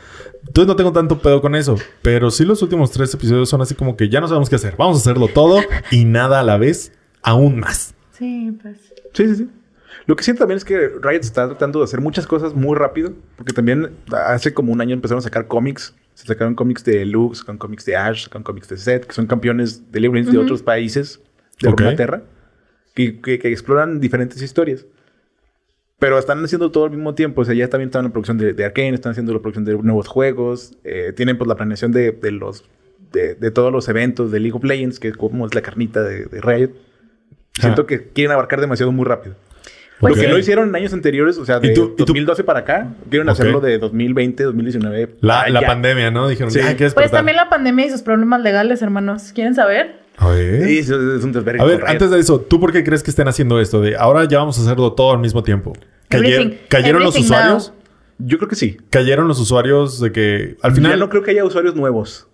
Entonces 0.46 0.66
no 0.68 0.76
tengo 0.76 0.92
tanto 0.92 1.20
pedo 1.20 1.40
con 1.40 1.54
eso. 1.54 1.76
Pero 2.02 2.30
sí 2.30 2.44
los 2.44 2.60
últimos 2.60 2.90
tres 2.90 3.14
episodios 3.14 3.48
son 3.48 3.62
así 3.62 3.74
como 3.74 3.96
que 3.96 4.10
ya 4.10 4.20
no 4.20 4.28
sabemos 4.28 4.50
qué 4.50 4.56
hacer. 4.56 4.74
Vamos 4.76 4.98
a 4.98 5.00
hacerlo 5.00 5.28
todo 5.28 5.62
y 5.90 6.04
nada 6.04 6.40
a 6.40 6.42
la 6.42 6.58
vez, 6.58 6.92
aún 7.22 7.60
más. 7.60 7.94
Sí, 8.12 8.52
pues. 8.60 8.76
Sí, 9.14 9.26
sí, 9.26 9.36
sí. 9.36 9.48
Lo 10.06 10.14
que 10.16 10.22
siento 10.24 10.40
también 10.40 10.56
es 10.58 10.64
que 10.64 10.88
Riot 11.02 11.20
está 11.20 11.48
tratando 11.48 11.80
de 11.80 11.84
hacer 11.84 12.00
muchas 12.00 12.26
cosas 12.26 12.54
muy 12.54 12.76
rápido. 12.76 13.12
Porque 13.36 13.52
también 13.52 13.90
hace 14.12 14.54
como 14.54 14.72
un 14.72 14.80
año 14.80 14.94
empezaron 14.94 15.18
a 15.18 15.22
sacar 15.22 15.46
cómics. 15.48 15.94
Se 16.14 16.26
sacaron 16.26 16.54
cómics 16.54 16.84
de 16.84 17.04
Lux, 17.04 17.42
con 17.44 17.58
cómics 17.58 17.84
de 17.84 17.96
Ash, 17.96 18.28
con 18.28 18.42
cómics 18.42 18.68
de 18.68 18.76
Seth, 18.76 19.04
que 19.06 19.12
son 19.12 19.26
campeones 19.26 19.90
de 19.92 20.00
League 20.00 20.08
of 20.10 20.14
Legends 20.14 20.32
de 20.32 20.38
otros 20.38 20.62
países 20.62 21.20
de. 21.60 21.70
Inglaterra. 21.70 22.22
Que, 22.94 23.20
que- 23.20 23.38
que 23.38 23.48
exploran 23.50 24.00
diferentes 24.00 24.40
historias. 24.40 24.86
Pero 25.98 26.18
están 26.18 26.42
haciendo 26.44 26.70
todo 26.70 26.84
al 26.84 26.90
mismo 26.90 27.14
tiempo. 27.14 27.40
O 27.40 27.44
sea, 27.44 27.54
ya 27.54 27.68
también 27.68 27.88
están 27.88 28.00
en 28.00 28.06
la 28.06 28.12
producción 28.12 28.38
de, 28.38 28.52
de 28.52 28.64
Arkane, 28.64 28.94
están 28.94 29.12
haciendo 29.12 29.32
la 29.32 29.40
producción 29.40 29.64
de 29.64 29.76
nuevos 29.76 30.08
juegos. 30.08 30.76
eh, 30.84 31.12
tienen 31.16 31.36
pues 31.38 31.48
la 31.48 31.56
planeación 31.56 31.92
de, 31.92 32.12
de 32.12 32.30
los... 32.32 32.64
De, 33.12 33.34
de 33.34 33.50
todos 33.50 33.72
los 33.72 33.88
eventos 33.88 34.30
de 34.32 34.40
League 34.40 34.56
of 34.56 34.64
Legends, 34.64 34.98
que 34.98 35.08
es 35.08 35.16
como 35.16 35.46
es 35.46 35.54
la 35.54 35.62
carnita 35.62 36.02
de, 36.02 36.26
de 36.26 36.40
Riot. 36.40 36.70
Siento 37.54 37.82
Ah. 37.82 37.86
que 37.86 38.08
quieren 38.08 38.32
abarcar 38.32 38.60
demasiado 38.60 38.92
muy 38.92 39.04
rápido. 39.06 39.36
Pues 39.98 40.14
Lo 40.14 40.20
que 40.22 40.28
no 40.28 40.36
hicieron 40.36 40.68
en 40.68 40.76
años 40.76 40.92
anteriores, 40.92 41.38
o 41.38 41.46
sea, 41.46 41.56
¿Y 41.62 41.68
de 41.68 41.72
y 41.72 41.74
tú- 41.74 41.94
2012 41.96 42.44
para 42.44 42.60
acá, 42.60 42.88
quieren 43.08 43.28
hacerlo 43.30 43.60
de 43.60 43.78
2020, 43.78 44.44
2019. 44.44 45.16
La, 45.22 45.40
Ah, 45.42 45.48
la 45.48 45.62
pandemia, 45.62 46.10
¿no? 46.10 46.28
Dijeron, 46.28 46.50
Sí. 46.50 46.58
"Ya 46.58 46.66
hay 46.66 46.74
que 46.74 46.84
Pues 46.84 46.94
despertar". 46.94 47.18
también 47.20 47.36
la 47.36 47.48
pandemia 47.48 47.86
y 47.86 47.90
sus 47.90 48.02
problemas 48.02 48.42
legales, 48.42 48.82
hermanos. 48.82 49.32
¿Quieren 49.34 49.54
saber? 49.54 50.00
A 50.18 50.28
ver. 50.28 50.64
Sí, 50.66 50.78
eso 50.78 51.16
es 51.16 51.24
un 51.24 51.32
desvergue. 51.32 51.62
A 51.62 51.64
ver, 51.64 51.84
antes 51.86 52.10
de 52.10 52.18
eso, 52.18 52.40
¿tú 52.40 52.60
por 52.60 52.72
qué 52.72 52.84
crees 52.84 53.02
que 53.02 53.10
estén 53.10 53.26
haciendo 53.28 53.58
esto? 53.60 53.80
De 53.80 53.96
ahora 53.96 54.24
ya 54.26 54.38
vamos 54.38 54.58
a 54.58 54.62
hacerlo 54.62 54.92
todo 54.92 55.12
al 55.12 55.18
mismo 55.18 55.42
tiempo. 55.42 55.72
Cayer- 56.10 56.40
Everything- 56.40 56.56
¿Cayeron 56.68 57.02
los 57.02 57.14
now. 57.14 57.22
usuarios? 57.24 57.72
Yo 58.18 58.36
creo 58.38 58.48
que 58.48 58.56
sí. 58.56 58.76
Cayeron 58.90 59.28
los 59.28 59.38
usuarios 59.40 60.00
de 60.00 60.12
que 60.12 60.56
al 60.62 60.72
final, 60.72 60.92
Ya 60.92 60.96
no 60.98 61.08
creo 61.08 61.22
que 61.22 61.30
haya 61.32 61.44
usuarios 61.44 61.74
nuevos. 61.74 62.26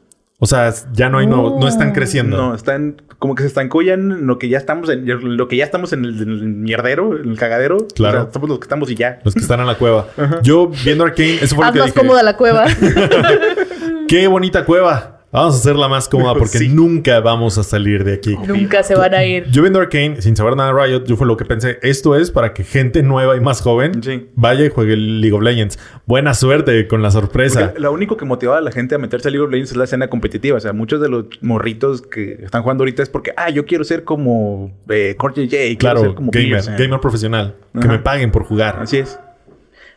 O 0.45 0.47
sea, 0.47 0.74
ya 0.93 1.09
no 1.09 1.18
hay 1.18 1.28
nuevos, 1.28 1.61
no 1.61 1.68
están 1.68 1.93
creciendo. 1.93 2.36
No, 2.36 2.55
están 2.57 3.01
como 3.20 3.36
que 3.36 3.45
se 3.45 3.47
estancó 3.47 3.80
ya 3.80 3.95
en 3.95 4.26
lo 4.26 4.40
que 4.40 4.49
ya 4.49 4.59
estamos 4.59 4.88
en 4.90 5.36
lo 5.36 5.47
que 5.47 5.57
ya 5.57 5.62
estamos 5.62 5.93
en 5.93 6.05
el, 6.05 6.20
en 6.20 6.30
el 6.30 6.49
mierdero, 6.49 7.16
en 7.16 7.30
el 7.30 7.38
cagadero. 7.38 7.86
Claro. 7.95 8.18
O 8.18 8.22
sea, 8.24 8.32
somos 8.32 8.49
los 8.49 8.59
que 8.59 8.64
estamos 8.64 8.90
y 8.90 8.97
ya. 8.97 9.20
Los 9.22 9.34
que 9.34 9.40
están 9.40 9.61
en 9.61 9.66
la 9.68 9.76
cueva. 9.78 10.09
Yo 10.43 10.72
viendo 10.84 11.05
Arcane, 11.05 11.34
eso 11.34 11.55
fue 11.55 11.64
lo 11.64 11.68
Haz 11.68 11.72
que 11.74 11.78
más 11.78 11.86
dije. 11.86 12.01
cómoda 12.01 12.24
la 12.24 12.36
cueva. 12.36 12.66
Qué 14.09 14.26
bonita 14.26 14.64
cueva. 14.64 15.22
Vamos 15.33 15.55
a 15.55 15.59
hacerla 15.61 15.89
más 15.89 16.11
cómoda 16.11 16.35
porque 16.35 16.59
Sí. 16.59 16.68
nunca 16.68 17.20
vamos 17.20 17.57
a 17.57 17.62
salir 17.62 18.05
de 18.05 18.12
aquí. 18.12 18.37
Nunca 18.47 18.83
se 18.83 18.95
van 18.95 19.14
a 19.14 19.24
ir. 19.24 19.47
Yo 19.51 19.62
viendo 19.62 19.78
Arcane, 19.80 20.20
sin 20.20 20.37
saber 20.37 20.55
nada 20.57 20.74
de 20.74 20.85
Riot, 20.85 21.05
yo 21.07 21.16
fue 21.16 21.26
lo 21.26 21.39
que 21.39 21.47
pensé. 21.47 21.78
Esto 21.80 22.14
es 22.16 22.30
para 22.30 22.53
que 22.53 22.64
gente 22.64 23.03
nueva 23.03 23.35
y 23.35 23.41
más 23.41 23.62
joven 23.62 24.03
Sí. 24.03 24.28
vaya 24.35 24.66
y 24.66 24.68
juegue 24.68 24.95
League 24.95 25.33
of 25.33 25.41
Legends. 25.43 25.78
Buena 26.05 26.35
suerte 26.35 26.87
con 26.87 27.01
la 27.01 27.11
sorpresa. 27.11 27.61
Porque 27.68 27.80
lo 27.80 27.93
único 27.93 28.18
que 28.18 28.26
motivaba 28.26 28.59
a 28.59 28.61
la 28.61 28.72
gente 28.72 28.95
a 28.95 28.99
meterse 28.99 29.28
a 29.28 29.30
League 29.30 29.45
of 29.47 29.51
Legends 29.51 29.70
es 29.70 29.76
la 29.78 29.85
escena 29.85 30.09
competitiva. 30.09 30.59
O 30.59 30.61
sea, 30.61 30.74
muchos 30.74 31.01
de 31.01 31.09
los 31.09 31.24
morritos 31.41 32.03
que 32.03 32.35
están 32.45 32.61
jugando 32.62 32.83
ahorita 32.83 33.03
es 33.03 33.09
porque, 33.09 33.33
ah, 33.39 33.49
yo 33.49 33.64
quiero 33.64 33.85
ser 33.85 34.05
como 34.05 34.70
eh, 34.91 35.14
Core 35.16 35.47
JJ, 35.47 35.78
Claro, 35.78 36.01
ser 36.01 36.14
como 36.14 36.30
gamer, 36.30 36.62
gamer 36.76 37.01
profesional. 37.01 37.55
Que 37.80 37.89
me 37.89 37.99
paguen 37.99 38.30
por 38.33 38.45
jugar. 38.45 38.76
Así 38.83 38.99
es. 38.99 39.18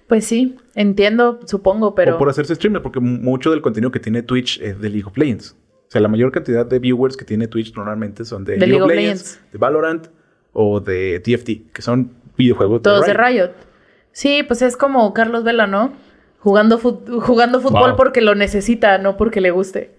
Pues 0.07 0.25
sí, 0.25 0.55
entiendo, 0.75 1.39
supongo, 1.45 1.95
pero. 1.95 2.15
O 2.15 2.17
por 2.17 2.29
hacerse 2.29 2.55
streamer, 2.55 2.81
porque 2.81 2.99
mucho 2.99 3.51
del 3.51 3.61
contenido 3.61 3.91
que 3.91 3.99
tiene 3.99 4.21
Twitch 4.21 4.59
es 4.61 4.79
de 4.79 4.89
League 4.89 5.05
of 5.07 5.17
Legends. 5.17 5.55
O 5.87 5.91
sea, 5.91 6.01
la 6.01 6.07
mayor 6.07 6.31
cantidad 6.31 6.65
de 6.65 6.79
viewers 6.79 7.15
que 7.17 7.25
tiene 7.25 7.47
Twitch 7.47 7.73
normalmente 7.75 8.25
son 8.25 8.43
de, 8.43 8.57
League, 8.57 8.81
of 8.81 8.89
Legends, 8.89 9.39
de 9.51 9.57
Valorant 9.57 10.07
o 10.53 10.79
de 10.79 11.19
TFT, 11.23 11.71
que 11.73 11.81
son 11.81 12.11
videojuegos 12.37 12.81
Todos 12.81 13.05
de 13.05 13.13
Riot. 13.13 13.27
Riot. 13.27 13.51
Sí, 14.11 14.43
pues 14.47 14.61
es 14.61 14.77
como 14.77 15.13
Carlos 15.13 15.43
Vela, 15.43 15.67
¿no? 15.67 15.93
Jugando, 16.39 16.79
fut- 16.79 17.21
jugando 17.21 17.59
fútbol 17.59 17.89
Wow. 17.89 17.95
porque 17.97 18.21
lo 18.21 18.35
necesita, 18.35 18.97
no 18.97 19.17
porque 19.17 19.41
le 19.41 19.51
guste. 19.51 19.91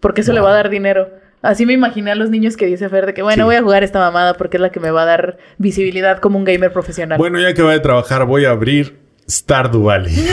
Porque 0.00 0.20
eso 0.20 0.32
le 0.32 0.40
va 0.40 0.50
a 0.50 0.54
dar 0.54 0.68
dinero. 0.70 1.08
Así 1.40 1.66
me 1.66 1.72
imaginé 1.72 2.10
a 2.10 2.14
los 2.14 2.30
niños 2.30 2.56
que 2.56 2.66
dice 2.66 2.88
Fer 2.88 3.06
de 3.06 3.14
que, 3.14 3.22
bueno, 3.22 3.42
Sí. 3.44 3.46
voy 3.46 3.56
a 3.56 3.62
jugar 3.62 3.82
esta 3.84 3.98
mamada 3.98 4.34
porque 4.34 4.56
es 4.58 4.60
la 4.60 4.70
que 4.70 4.80
me 4.80 4.90
va 4.90 5.02
a 5.02 5.06
dar 5.06 5.38
visibilidad 5.58 6.18
como 6.18 6.38
un 6.38 6.44
gamer 6.44 6.72
profesional. 6.72 7.18
Bueno, 7.18 7.38
ya 7.40 7.52
que 7.54 7.62
voy 7.62 7.74
a 7.74 7.82
trabajar, 7.82 8.26
voy 8.26 8.44
a 8.44 8.50
abrir 8.50 8.96
Stardew 9.28 9.82
Valley. 9.82 10.14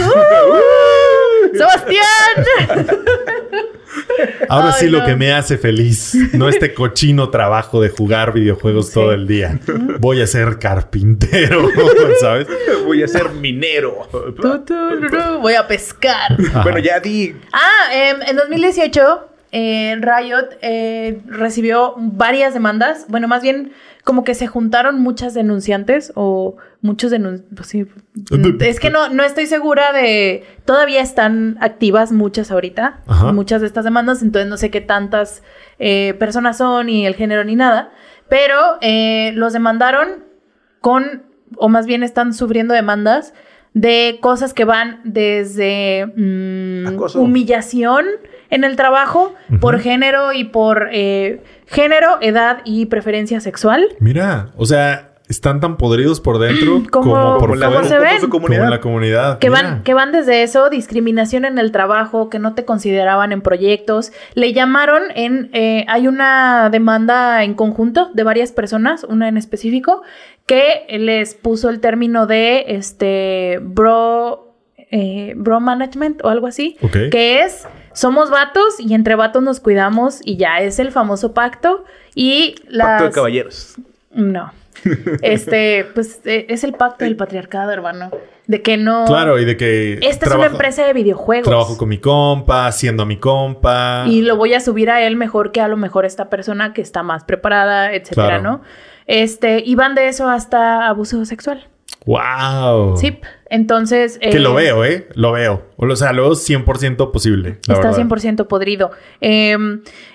¡Sebastián! 1.54 2.46
Ahora 4.48 4.68
Ay, 4.74 4.80
sí 4.80 4.88
lo 4.90 5.04
que 5.06 5.16
me 5.16 5.34
hace 5.34 5.58
feliz, 5.58 6.14
no 6.34 6.48
este 6.50 6.74
cochino 6.74 7.30
trabajo 7.30 7.82
de 7.82 7.90
jugar 7.90 8.34
videojuegos 8.34 8.88
Sí. 8.88 8.94
todo 8.94 9.12
el 9.14 9.28
día. 9.28 9.60
Voy 10.00 10.22
a 10.22 10.28
ser 10.28 10.60
carpintero, 10.60 11.70
¿sabes? 12.22 12.48
Voy 12.86 13.04
a 13.04 13.08
ser 13.08 13.30
minero. 13.32 14.08
Voy 15.42 15.56
a 15.56 15.68
pescar. 15.68 16.38
Ajá. 16.50 16.64
bueno, 16.64 16.80
ya 16.80 17.00
di. 17.00 17.36
Ah, 17.54 17.94
em, 17.94 18.22
en 18.28 18.36
2018, 18.36 19.28
eh, 19.52 19.96
Riot 20.00 20.58
eh, 20.62 21.20
recibió 21.28 21.94
varias 21.98 22.54
demandas. 22.54 23.06
Bueno, 23.08 23.28
más 23.28 23.42
bien 23.42 23.74
como 24.04 24.24
que 24.24 24.34
se 24.34 24.48
juntaron 24.48 25.00
muchas 25.00 25.34
denunciantes 25.34 26.12
o 26.16 26.56
muchos 26.82 27.12
denunciantes. 27.12 27.68
sí. 27.68 27.86
Es 28.60 28.80
que 28.80 28.90
no, 28.90 29.10
no 29.10 29.24
estoy 29.24 29.46
segura 29.46 29.94
de... 29.94 30.44
Todavía 30.66 31.02
están 31.02 31.58
activas 31.62 32.12
muchas 32.12 32.52
ahorita, 32.52 33.02
Ajá. 33.08 33.32
muchas 33.32 33.62
de 33.62 33.68
estas 33.68 33.86
demandas, 33.86 34.22
entonces 34.22 34.50
no 34.50 34.58
sé 34.58 34.72
qué 34.72 34.82
tantas 34.82 35.44
eh, 35.80 36.16
personas 36.20 36.58
son 36.58 36.88
ni 36.88 37.06
el 37.06 37.16
género 37.16 37.44
ni 37.44 37.56
nada, 37.56 37.92
pero 38.30 38.58
eh, 38.82 39.34
los 39.36 39.54
demandaron 39.54 40.24
con, 40.80 41.24
o 41.58 41.70
más 41.70 41.86
bien 41.86 42.04
están 42.04 42.34
sufriendo 42.34 42.74
demandas 42.74 43.34
de 43.74 44.18
cosas 44.22 44.54
que 44.54 44.66
van 44.66 45.00
desde 45.04 46.06
mm, 46.16 46.98
humillación 47.16 48.06
en 48.52 48.64
el 48.64 48.76
trabajo 48.76 49.34
por 49.60 49.80
género 49.80 50.32
y 50.34 50.44
por 50.44 50.90
eh, 50.92 51.42
género, 51.66 52.20
edad 52.22 52.60
y 52.66 52.86
preferencia 52.86 53.40
sexual. 53.40 53.88
Mira, 54.00 54.50
o 54.56 54.66
sea, 54.68 55.08
están 55.30 55.62
tan 55.62 55.78
podridos 55.78 56.20
por 56.20 56.38
dentro 56.40 56.84
Como- 56.92 57.14
como 57.14 57.38
por 57.38 57.50
como 57.52 57.56
la- 57.56 57.84
se 57.86 57.98
ven. 57.98 58.20
su 58.20 58.28
Como 58.30 58.44
comunidad. 58.44 58.66
en 58.66 58.70
la 58.70 58.82
comunidad. 58.82 59.40
Que 59.40 59.50
Mira. 59.50 59.62
van, 59.62 59.84
que 59.84 59.94
van 59.94 60.12
desde 60.12 60.44
eso, 60.44 60.70
discriminación 60.70 61.46
en 61.46 61.58
el 61.58 61.72
trabajo, 61.72 62.30
que 62.30 62.38
no 62.40 62.54
te 62.54 62.66
consideraban 62.66 63.32
en 63.32 63.42
proyectos. 63.42 64.12
Le 64.34 64.52
llamaron 64.52 65.02
en, 65.16 65.50
eh, 65.54 65.86
hay 65.88 66.08
una 66.10 66.70
demanda 66.70 67.44
en 67.46 67.54
conjunto 67.54 68.12
de 68.14 68.24
varias 68.24 68.52
personas, 68.52 69.06
una 69.06 69.30
en 69.30 69.38
específico, 69.38 70.02
que 70.46 70.86
les 70.90 71.34
puso 71.36 71.70
el 71.70 71.80
término 71.80 72.28
de 72.28 72.66
este 72.68 73.60
bro, 73.62 74.54
eh, 74.78 75.34
bro 75.38 75.62
management 75.62 76.26
o 76.26 76.28
algo 76.28 76.48
así. 76.48 76.76
Ok. 76.82 76.98
Que 77.10 77.44
es, 77.44 77.66
somos 77.94 78.30
vatos 78.30 78.80
y 78.80 78.94
entre 78.94 79.16
vatos 79.16 79.44
nos 79.44 79.60
cuidamos 79.60 80.20
y 80.24 80.38
ya 80.38 80.60
es 80.60 80.80
el 80.80 80.92
famoso 80.92 81.34
pacto. 81.34 81.84
Y 82.16 82.56
las... 82.68 82.88
Pacto 82.88 83.06
de 83.06 83.12
caballeros. 83.12 83.76
No. 84.12 84.52
Este, 85.22 85.86
pues 85.94 86.22
eh, 86.26 86.48
es 86.50 86.64
el 86.64 86.74
pacto 86.74 87.06
del 87.06 87.16
patriarcado, 87.16 87.72
hermano. 87.72 88.10
De 88.48 88.62
que 88.62 88.78
no... 88.78 89.06
Claro, 89.06 89.38
y 89.40 89.46
de 89.46 89.56
que. 89.56 90.00
Esta 90.02 90.26
es 90.26 90.34
una 90.34 90.48
empresa 90.48 90.86
de 90.86 90.94
videojuegos. 90.94 91.48
Trabajo 91.48 91.78
con 91.78 91.88
mi 91.88 92.00
compa, 92.00 92.72
siendo 92.72 93.06
mi 93.06 93.18
compa. 93.18 94.06
Y 94.08 94.22
lo 94.24 94.36
voy 94.36 94.56
a 94.56 94.60
subir 94.60 94.90
a 94.90 95.02
él 95.04 95.16
mejor 95.16 95.52
que 95.52 95.62
a 95.62 95.68
lo 95.68 95.78
mejor 95.78 96.06
esta 96.06 96.30
persona 96.30 96.74
que 96.74 96.82
está 96.82 97.04
más 97.04 97.24
preparada, 97.24 97.94
etcétera, 97.94 98.40
Claro. 98.40 98.44
¿no? 98.44 98.62
Este, 99.06 99.62
y 99.66 99.76
van 99.76 99.94
de 99.96 100.08
eso 100.08 100.28
hasta 100.30 100.88
abuso 100.88 101.24
sexual. 101.26 101.68
¡Wow! 102.06 102.98
Sí. 102.98 103.20
Entonces. 103.50 104.18
Que 104.18 104.30
eh, 104.30 104.40
lo 104.40 104.54
veo, 104.54 104.84
¿eh? 104.86 105.08
Lo 105.14 105.34
veo. 105.34 105.66
O 105.76 105.96
sea, 105.96 106.14
lo 106.14 106.24
veo 106.24 106.32
100% 106.32 107.12
posible. 107.12 107.60
la 107.68 107.76
Está 107.76 107.92
verdad. 107.92 108.08
100% 108.08 108.48
podrido. 108.48 108.92
Eh, 109.20 109.56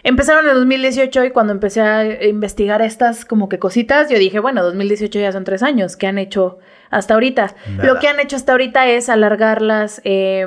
empezaron 0.03 0.45
en 0.45 0.51
el 0.51 0.57
2018 0.57 1.25
y 1.27 1.31
cuando 1.31 1.53
empecé 1.53 1.83
a 1.83 2.25
investigar 2.25 2.83
estas 2.83 3.25
como 3.25 3.49
que 3.49 3.59
cositas, 3.59 4.11
yo 4.11 4.19
dije, 4.19 4.41
bueno, 4.41 4.65
2018 4.65 5.19
ya 5.21 5.33
son 5.33 5.45
tres 5.45 5.63
años. 5.63 5.97
¿Qué 5.97 6.07
han 6.07 6.19
hecho 6.19 6.59
hasta 6.91 7.15
ahorita? 7.15 7.55
Nada. 7.77 7.85
Lo 7.93 8.01
que 8.01 8.09
han 8.09 8.19
hecho 8.19 8.37
hasta 8.37 8.53
ahorita 8.53 8.89
es 8.89 9.09
alargar 9.09 9.63
las, 9.63 10.01
eh, 10.05 10.45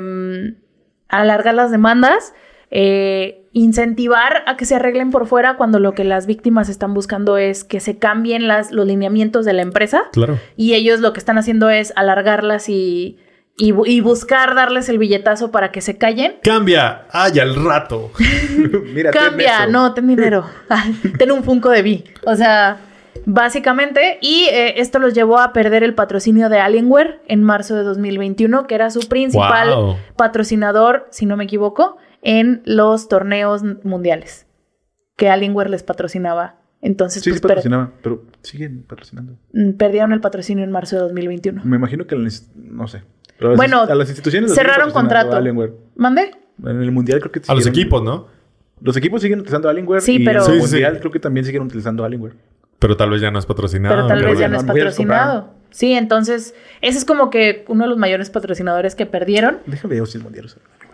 alargar 1.08 1.54
las 1.54 1.70
demandas, 1.70 2.34
eh, 2.70 3.39
incentivar 3.52 4.42
a 4.46 4.56
que 4.56 4.64
se 4.64 4.76
arreglen 4.76 5.10
por 5.10 5.26
fuera 5.26 5.56
cuando 5.56 5.78
lo 5.80 5.92
que 5.94 6.04
las 6.04 6.26
víctimas 6.26 6.68
están 6.68 6.94
buscando 6.94 7.36
es 7.36 7.64
que 7.64 7.80
se 7.80 7.98
cambien 7.98 8.46
las, 8.48 8.70
los 8.70 8.86
lineamientos 8.86 9.44
de 9.44 9.52
la 9.52 9.62
empresa. 9.62 10.02
Claro. 10.12 10.38
Y 10.56 10.74
ellos 10.74 11.00
lo 11.00 11.12
que 11.12 11.18
están 11.18 11.36
haciendo 11.38 11.68
es 11.68 11.92
alargarlas 11.96 12.68
y, 12.68 13.18
y 13.56 13.72
bu- 13.72 13.86
y 13.88 14.00
buscar 14.00 14.54
darles 14.54 14.88
el 14.88 14.98
billetazo 14.98 15.50
para 15.50 15.72
que 15.72 15.80
se 15.80 15.98
callen. 15.98 16.34
Cambia. 16.42 17.06
¡Ay, 17.10 17.38
al 17.40 17.56
rato! 17.64 18.12
Mira, 18.94 19.10
ten 19.10 19.20
Cambia, 19.22 19.64
eso. 19.64 19.72
no, 19.72 19.94
ten 19.94 20.06
dinero. 20.06 20.46
ten 21.18 21.32
un 21.32 21.42
Funko 21.42 21.70
de 21.70 21.82
Vi. 21.82 22.04
O 22.26 22.36
sea, 22.36 22.78
básicamente. 23.26 24.18
Y 24.20 24.44
eh, 24.52 24.80
esto 24.80 24.98
los 24.98 25.12
llevó 25.14 25.38
a 25.38 25.52
perder 25.52 25.82
el 25.82 25.94
patrocinio 25.94 26.48
de 26.48 26.60
Alienware 26.60 27.20
en 27.26 27.42
marzo 27.42 27.74
de 27.74 27.82
2021, 27.82 28.66
que 28.66 28.74
era 28.74 28.90
su 28.90 29.00
principal 29.08 29.74
Wow. 29.74 29.96
patrocinador, 30.16 31.08
si 31.10 31.26
no 31.26 31.36
me 31.36 31.44
equivoco, 31.44 31.96
en 32.22 32.62
los 32.64 33.08
torneos 33.08 33.62
mundiales. 33.84 34.46
Que 35.16 35.28
Alienware 35.28 35.70
les 35.70 35.82
patrocinaba. 35.82 36.56
Entonces, 36.82 37.22
Sí, 37.22 37.30
pues 37.30 37.40
sí 37.40 37.46
pero 38.02 38.22
siguen 38.42 38.84
patrocinando. 38.84 39.36
mm, 39.52 39.72
perdieron 39.72 40.12
el 40.12 40.20
patrocinio 40.20 40.64
en 40.64 40.70
marzo 40.70 40.96
de 40.96 41.02
2021. 41.02 41.62
Me 41.64 41.76
imagino 41.76 42.06
que 42.06 42.16
no 42.16 42.86
sé. 42.88 43.02
Pero 43.36 43.48
a 43.48 43.50
las- 43.52 43.56
Bueno, 43.58 43.82
a 43.82 43.94
las 43.94 44.08
instituciones 44.08 44.54
cerraron 44.54 44.90
contrato. 44.90 45.36
Alienware. 45.36 45.74
¿Mande? 45.96 46.30
En 46.64 46.82
el 46.82 46.90
mundial 46.92 47.20
creo 47.20 47.32
que 47.32 47.40
A 47.48 47.54
los 47.54 47.66
equipos, 47.66 48.02
¿no? 48.02 48.28
Los 48.82 48.96
equipos 48.96 49.20
siguen 49.20 49.40
utilizando 49.40 49.68
Alienware 49.68 50.00
Sí, 50.00 50.16
y 50.16 50.24
pero- 50.24 50.42
en 50.44 50.52
el 50.52 50.60
sí, 50.60 50.66
sí. 50.66 50.72
mundial 50.72 50.98
creo 51.00 51.10
que 51.12 51.20
también 51.20 51.44
siguen 51.44 51.62
utilizando 51.62 52.02
Alienware. 52.04 52.34
Pero 52.78 52.96
tal 52.96 53.10
vez 53.10 53.20
ya 53.20 53.30
no 53.30 53.38
es 53.38 53.44
patrocinado. 53.46 53.94
pero 53.94 54.06
tal 54.06 54.24
vez 54.24 54.38
ya 54.38 54.48
no 54.48 54.56
es 54.56 54.64
patrocinado. 54.64 55.52
Sí, 55.68 55.92
entonces, 55.92 56.54
ese 56.80 56.98
es 56.98 57.04
como 57.04 57.28
que 57.30 57.64
uno 57.68 57.84
de 57.84 57.90
los 57.90 57.98
mayores 57.98 58.30
patrocinadores 58.30 58.94
que 58.94 59.04
perdieron. 59.06 59.58
Déjame 59.66 59.96
ver 60.00 60.06
si 60.08 60.16
el 60.18 60.24
mundial. 60.24 60.50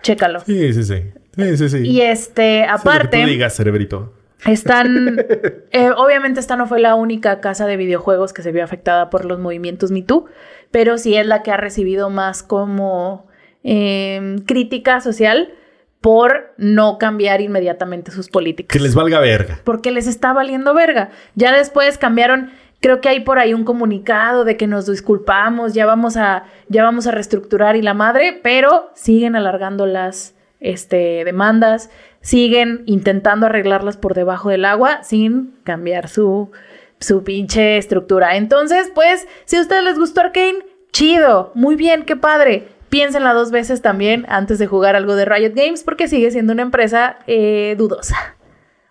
Chécalo. 0.06 0.40
Sí, 0.40 0.72
sí, 0.72 0.84
sí. 0.84 1.02
Sí, 1.36 1.56
sí, 1.56 1.68
sí. 1.68 1.78
Y 1.78 2.00
este, 2.00 2.62
Sí, 2.64 2.70
aparte, 2.70 3.20
tú 3.22 3.28
digas, 3.28 3.54
cerebrito. 3.54 4.12
están. 4.46 5.18
eh, 5.72 5.90
obviamente, 5.96 6.40
esta 6.40 6.56
no 6.56 6.66
fue 6.66 6.80
la 6.80 6.94
única 6.94 7.40
casa 7.40 7.66
de 7.66 7.76
videojuegos 7.76 8.32
que 8.32 8.42
se 8.42 8.52
vio 8.52 8.62
afectada 8.64 9.10
por 9.10 9.24
los 9.24 9.38
movimientos 9.38 9.90
Me 9.90 10.02
Too, 10.02 10.26
pero 10.70 10.96
sí 10.96 11.16
es 11.16 11.26
la 11.26 11.42
que 11.42 11.50
ha 11.50 11.56
recibido 11.56 12.08
más 12.08 12.42
como 12.42 13.26
eh, 13.64 14.36
crítica 14.46 15.00
social 15.00 15.52
por 16.00 16.54
no 16.56 16.98
cambiar 16.98 17.40
inmediatamente 17.40 18.12
sus 18.12 18.28
políticas. 18.28 18.72
Que 18.72 18.82
les 18.82 18.94
valga 18.94 19.18
verga. 19.18 19.60
porque 19.64 19.90
les 19.90 20.06
está 20.06 20.32
valiendo 20.32 20.72
verga. 20.72 21.10
Ya 21.34 21.52
después 21.52 21.98
cambiaron, 21.98 22.50
creo 22.80 23.00
que 23.00 23.08
hay 23.08 23.20
por 23.20 23.38
ahí 23.38 23.54
un 23.54 23.64
comunicado 23.64 24.44
de 24.44 24.56
que 24.56 24.66
nos 24.66 24.86
disculpamos, 24.86 25.74
ya 25.74 25.86
vamos 25.86 26.16
a, 26.16 26.44
ya 26.68 26.82
vamos 26.82 27.06
a 27.06 27.10
reestructurar 27.10 27.76
y 27.76 27.82
la 27.82 27.94
madre, 27.94 28.38
pero 28.42 28.90
siguen 28.94 29.36
alargando 29.36 29.86
las 29.86 30.34
este, 30.60 31.24
demandas, 31.24 31.90
siguen 32.20 32.82
intentando 32.86 33.46
arreglarlas 33.46 33.96
por 33.96 34.14
debajo 34.14 34.50
del 34.50 34.64
agua 34.64 35.02
sin 35.02 35.54
cambiar 35.64 36.08
su, 36.08 36.50
su 36.98 37.24
pinche 37.24 37.78
estructura. 37.78 38.36
Entonces, 38.36 38.90
pues, 38.94 39.26
si 39.44 39.56
a 39.56 39.60
ustedes 39.60 39.84
les 39.84 39.98
gustó 39.98 40.20
Arkane, 40.20 40.58
chido, 40.92 41.52
muy 41.54 41.76
bien, 41.76 42.04
qué 42.04 42.16
padre. 42.16 42.68
Piénsenla 42.88 43.32
dos 43.32 43.50
veces 43.50 43.82
también 43.82 44.26
antes 44.28 44.58
de 44.58 44.66
jugar 44.66 44.96
algo 44.96 45.16
de 45.16 45.24
Riot 45.24 45.54
Games 45.54 45.82
porque 45.82 46.08
sigue 46.08 46.30
siendo 46.30 46.52
una 46.52 46.62
empresa 46.62 47.18
eh, 47.26 47.74
dudosa. 47.76 48.16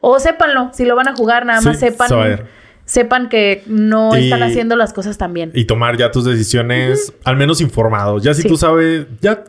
O 0.02 0.20
sépanlo, 0.20 0.70
si 0.74 0.86
lo 0.86 0.96
van 0.96 1.08
a 1.08 1.16
jugar, 1.16 1.46
nada 1.46 1.62
más 1.62 1.80
Sí, 1.80 1.88
a 2.14 2.18
ver. 2.18 2.46
Sepan 2.86 3.30
que 3.30 3.64
no 3.68 4.16
Y- 4.18 4.26
están 4.26 4.44
haciendo 4.44 4.76
las 4.76 4.94
cosas 4.94 5.18
tan 5.18 5.34
bien. 5.34 5.52
Y 5.54 5.66
tomar 5.66 5.98
ya 5.98 6.12
tus 6.12 6.24
decisiones, 6.26 7.14
al 7.24 7.36
menos 7.36 7.62
informados. 7.62 8.24
Ya 8.24 8.34
si 8.34 8.44
Sí. 8.44 8.48
tú 8.48 8.58
sabes, 8.58 9.08
ya 9.22 9.44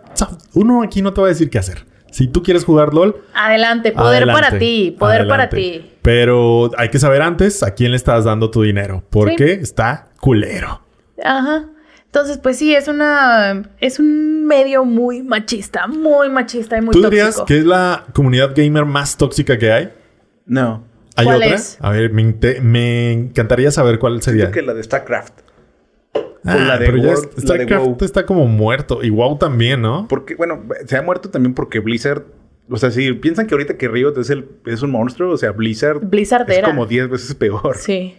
uno 0.55 0.83
aquí 0.83 1.03
no 1.03 1.13
te 1.13 1.21
va 1.21 1.27
a 1.29 1.31
decir 1.31 1.51
qué 1.51 1.59
hacer. 1.59 1.85
Si 2.11 2.29
tú 2.29 2.43
quieres 2.43 2.65
jugar 2.65 2.95
LOL, 2.95 3.17
Adelante, 3.35 3.93
poder 3.93 4.23
adelante, 4.23 4.43
para 4.43 4.59
ti, 4.59 4.97
poder 4.99 5.29
para 5.29 5.49
ti. 5.51 5.91
Pero 6.01 6.71
hay 6.79 6.89
que 6.89 6.99
saber 6.99 7.21
antes 7.21 7.63
a 7.63 7.75
quién 7.75 7.91
le 7.91 7.97
estás 7.99 8.25
dando 8.25 8.51
tu 8.51 8.63
dinero. 8.63 9.05
Porque 9.11 9.53
está 9.53 10.09
culero. 10.21 10.81
Ajá. 11.23 11.67
Entonces, 12.07 12.39
pues 12.39 12.57
sí, 12.57 12.75
es 12.75 12.89
una 12.89 13.65
es 13.81 13.99
un 13.99 14.47
medio 14.47 14.87
muy 14.87 15.23
machista, 15.23 15.87
muy 15.89 16.31
machista 16.31 16.79
y 16.79 16.81
muy 16.81 16.93
¿Tú 16.95 17.03
tóxico. 17.03 17.11
dirías 17.11 17.43
que 17.47 17.59
es 17.59 17.67
la 17.67 18.05
comunidad 18.15 18.53
gamer 18.57 18.87
más 18.87 19.19
tóxica 19.19 19.59
que 19.59 19.71
hay? 19.73 19.93
No. 20.47 20.85
¿Hay 21.17 21.25
¿Cuál 21.25 21.37
otra? 21.39 21.55
es? 21.55 21.79
A 21.81 21.91
ver, 21.91 22.13
me, 22.13 23.13
encantaría 23.13 23.71
saber 23.71 23.99
cuál 23.99 24.21
sería. 24.23 24.43
Siento 24.43 24.55
que 24.55 24.63
la 24.63 24.75
de 24.75 24.83
StarCraft. 24.83 25.41
Ah, 26.45 26.55
o 26.57 26.59
la 26.61 26.79
de 26.79 26.87
pero 26.87 26.99
ya 26.99 27.05
la 27.15 27.21
de 27.21 27.41
StarCraft 27.43 27.85
WoW. 27.87 27.97
está 28.03 28.27
como 28.27 28.47
muerto. 28.47 29.03
Y 29.03 29.11
WoW 29.11 29.39
también, 29.39 29.83
¿no? 29.83 30.07
Porque, 30.09 30.35
bueno, 30.35 30.63
se 30.87 30.97
ha 30.97 31.03
muerto 31.03 31.31
también 31.31 31.55
porque 31.55 31.81
Blizzard. 31.81 32.23
O 32.69 32.77
sea, 32.77 32.91
si 32.91 33.13
piensan 33.15 33.47
que 33.47 33.55
ahorita 33.55 33.77
que 33.77 33.89
Riot 33.89 34.19
es, 34.19 34.29
el, 34.31 34.49
es 34.67 34.83
un 34.83 34.91
monstruo, 34.91 35.33
o 35.33 35.37
sea, 35.37 35.53
Blizzard, 35.53 36.01
Blizzard 36.01 36.51
es 36.51 36.59
era. 36.59 36.69
como 36.69 36.85
10 36.87 37.09
veces 37.09 37.35
peor. 37.35 37.77
Sí. 37.77 38.17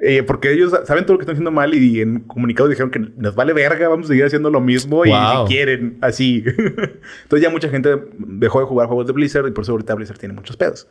Eh, 0.00 0.22
porque 0.22 0.52
ellos 0.52 0.70
saben 0.84 1.04
todo 1.04 1.14
lo 1.14 1.18
que 1.18 1.24
están 1.24 1.34
haciendo 1.34 1.50
mal 1.50 1.74
y 1.74 2.00
en 2.00 2.20
comunicados 2.20 2.70
dijeron 2.70 2.90
que 2.90 3.00
nos 3.16 3.34
vale 3.34 3.52
verga, 3.52 3.88
vamos 3.88 4.06
a 4.06 4.08
seguir 4.08 4.24
haciendo 4.24 4.48
lo 4.48 4.60
mismo 4.60 5.04
y 5.04 5.10
Wow. 5.10 5.46
si 5.48 5.52
quieren, 5.52 5.98
así. 6.00 6.44
Entonces 7.24 7.42
ya 7.42 7.50
mucha 7.50 7.68
gente 7.68 7.96
dejó 8.18 8.60
de 8.60 8.66
jugar 8.66 8.86
juegos 8.86 9.06
de 9.08 9.12
Blizzard 9.12 9.48
y 9.48 9.50
por 9.50 9.62
eso 9.64 9.72
ahorita 9.72 9.94
Blizzard 9.96 10.18
tiene 10.18 10.34
muchos 10.34 10.56
pedos. 10.56 10.88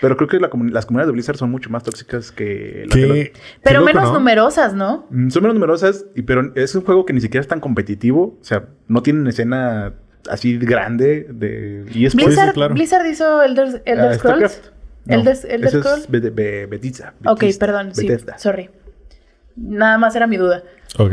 Pero 0.00 0.16
creo 0.16 0.28
que 0.28 0.38
la 0.40 0.48
las 0.70 0.86
comunidades 0.86 1.08
de 1.08 1.12
Blizzard 1.12 1.36
son 1.36 1.50
mucho 1.50 1.68
más 1.70 1.82
tóxicas 1.82 2.32
que 2.32 2.44
de 2.44 2.88
¿Qué? 2.90 3.32
Pero 3.62 3.82
menos 3.84 4.04
¿no? 4.04 4.14
numerosas, 4.14 4.72
¿no? 4.74 5.06
Mm, 5.10 5.28
Son 5.30 5.42
menos 5.42 5.54
numerosas, 5.54 6.06
y, 6.16 6.22
pero 6.22 6.52
es 6.54 6.74
un 6.74 6.82
juego 6.84 7.04
que 7.04 7.12
ni 7.12 7.20
siquiera 7.20 7.42
es 7.42 7.48
tan 7.48 7.60
competitivo. 7.60 8.38
O 8.40 8.44
sea, 8.44 8.64
no 8.88 9.02
tienen 9.02 9.26
escena 9.26 9.92
así 10.28 10.56
grande 10.58 11.26
de 11.30 11.82
eSports. 11.82 12.14
Blizzard, 12.26 12.48
sí, 12.48 12.54
claro. 12.54 12.74
Blizzard 12.74 13.06
hizo 13.06 13.42
Elder, 13.42 13.82
Elder 13.84 14.10
Ah, 14.10 14.14
Scrolls. 14.14 14.52
StarCraft. 14.52 14.66
No, 15.06 15.14
Elder, 15.16 15.36
Elder 15.48 15.70
Scrolls. 15.70 16.00
es 16.04 16.10
Be- 16.10 16.30
Be- 16.30 16.66
Bethesda. 16.66 17.14
Ok, 17.26 17.40
Bethesda, 17.40 17.66
perdón, 17.66 17.94
sí. 17.94 18.08
Sorry. 18.38 18.70
Nada 19.56 19.98
más 19.98 20.14
era 20.16 20.26
mi 20.26 20.36
duda. 20.36 20.62
Ok. 20.98 21.12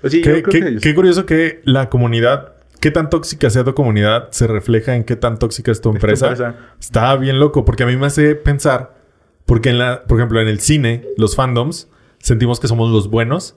Pues 0.00 0.12
sí, 0.12 0.22
yo 0.22 0.34
qué, 0.34 0.42
creo 0.42 0.52
qué- 0.52 0.60
que 0.60 0.68
ellos- 0.68 0.82
qué 0.82 0.94
curioso 0.94 1.26
que 1.26 1.60
la 1.64 1.88
comunidad, 1.88 2.53
qué 2.84 2.90
tan 2.90 3.08
tóxica 3.08 3.48
sea 3.48 3.64
tu 3.64 3.72
comunidad, 3.74 4.28
se 4.30 4.46
refleja 4.46 4.94
en 4.94 5.04
qué 5.04 5.16
tan 5.16 5.38
tóxica 5.38 5.72
es 5.72 5.80
tu 5.80 5.88
tu 5.88 5.94
empresa. 5.96 6.26
empresa. 6.28 6.54
Está 6.78 7.16
bien 7.16 7.40
loco, 7.40 7.64
porque 7.64 7.84
a 7.84 7.86
mí 7.86 7.96
me 7.96 8.04
hace 8.04 8.34
pensar, 8.34 8.92
porque 9.46 9.70
en 9.70 9.78
la, 9.78 10.04
por 10.04 10.18
ejemplo, 10.18 10.38
en 10.38 10.48
el 10.48 10.60
cine, 10.60 11.02
los 11.16 11.34
fandoms, 11.34 11.88
sentimos 12.18 12.60
que 12.60 12.68
somos 12.68 12.90
los 12.90 13.08
buenos. 13.08 13.56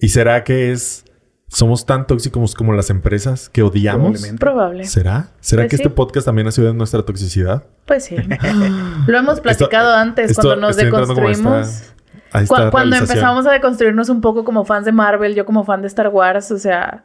¿Y 0.00 0.08
será 0.08 0.42
que 0.42 0.72
es, 0.72 1.04
somos 1.46 1.86
tan 1.86 2.08
tóxicos 2.08 2.56
como 2.56 2.72
las 2.72 2.90
empresas 2.90 3.48
que 3.48 3.62
odiamos? 3.62 4.06
Probablemente. 4.10 4.40
Probable. 4.40 4.84
¿Será? 4.86 5.28
¿Será 5.38 5.62
Pues 5.62 5.70
que 5.70 5.76
sí. 5.76 5.82
este 5.84 5.94
podcast 5.94 6.26
también 6.26 6.48
ha 6.48 6.50
sido 6.50 6.66
de 6.66 6.74
nuestra 6.74 7.04
toxicidad? 7.04 7.62
Pues 7.86 8.06
sí. 8.06 8.16
Lo 9.06 9.18
hemos 9.18 9.38
platicado 9.40 9.90
Esto- 9.90 10.00
antes 10.00 10.30
esto- 10.32 10.42
cuando 10.42 10.66
nos 10.66 10.76
deconstruimos. 10.76 11.68
esta- 11.68 11.94
a 12.32 12.42
esta 12.42 12.64
Cu- 12.64 12.70
cuando 12.72 12.96
empezamos 12.96 13.46
a 13.46 13.52
deconstruirnos 13.52 14.08
un 14.08 14.20
poco 14.20 14.42
como 14.42 14.64
fans 14.64 14.84
de 14.84 14.90
Marvel, 14.90 15.36
yo 15.36 15.44
como 15.46 15.64
fan 15.64 15.80
de 15.80 15.86
Star 15.86 16.08
Wars, 16.08 16.50
o 16.50 16.58
sea, 16.58 17.04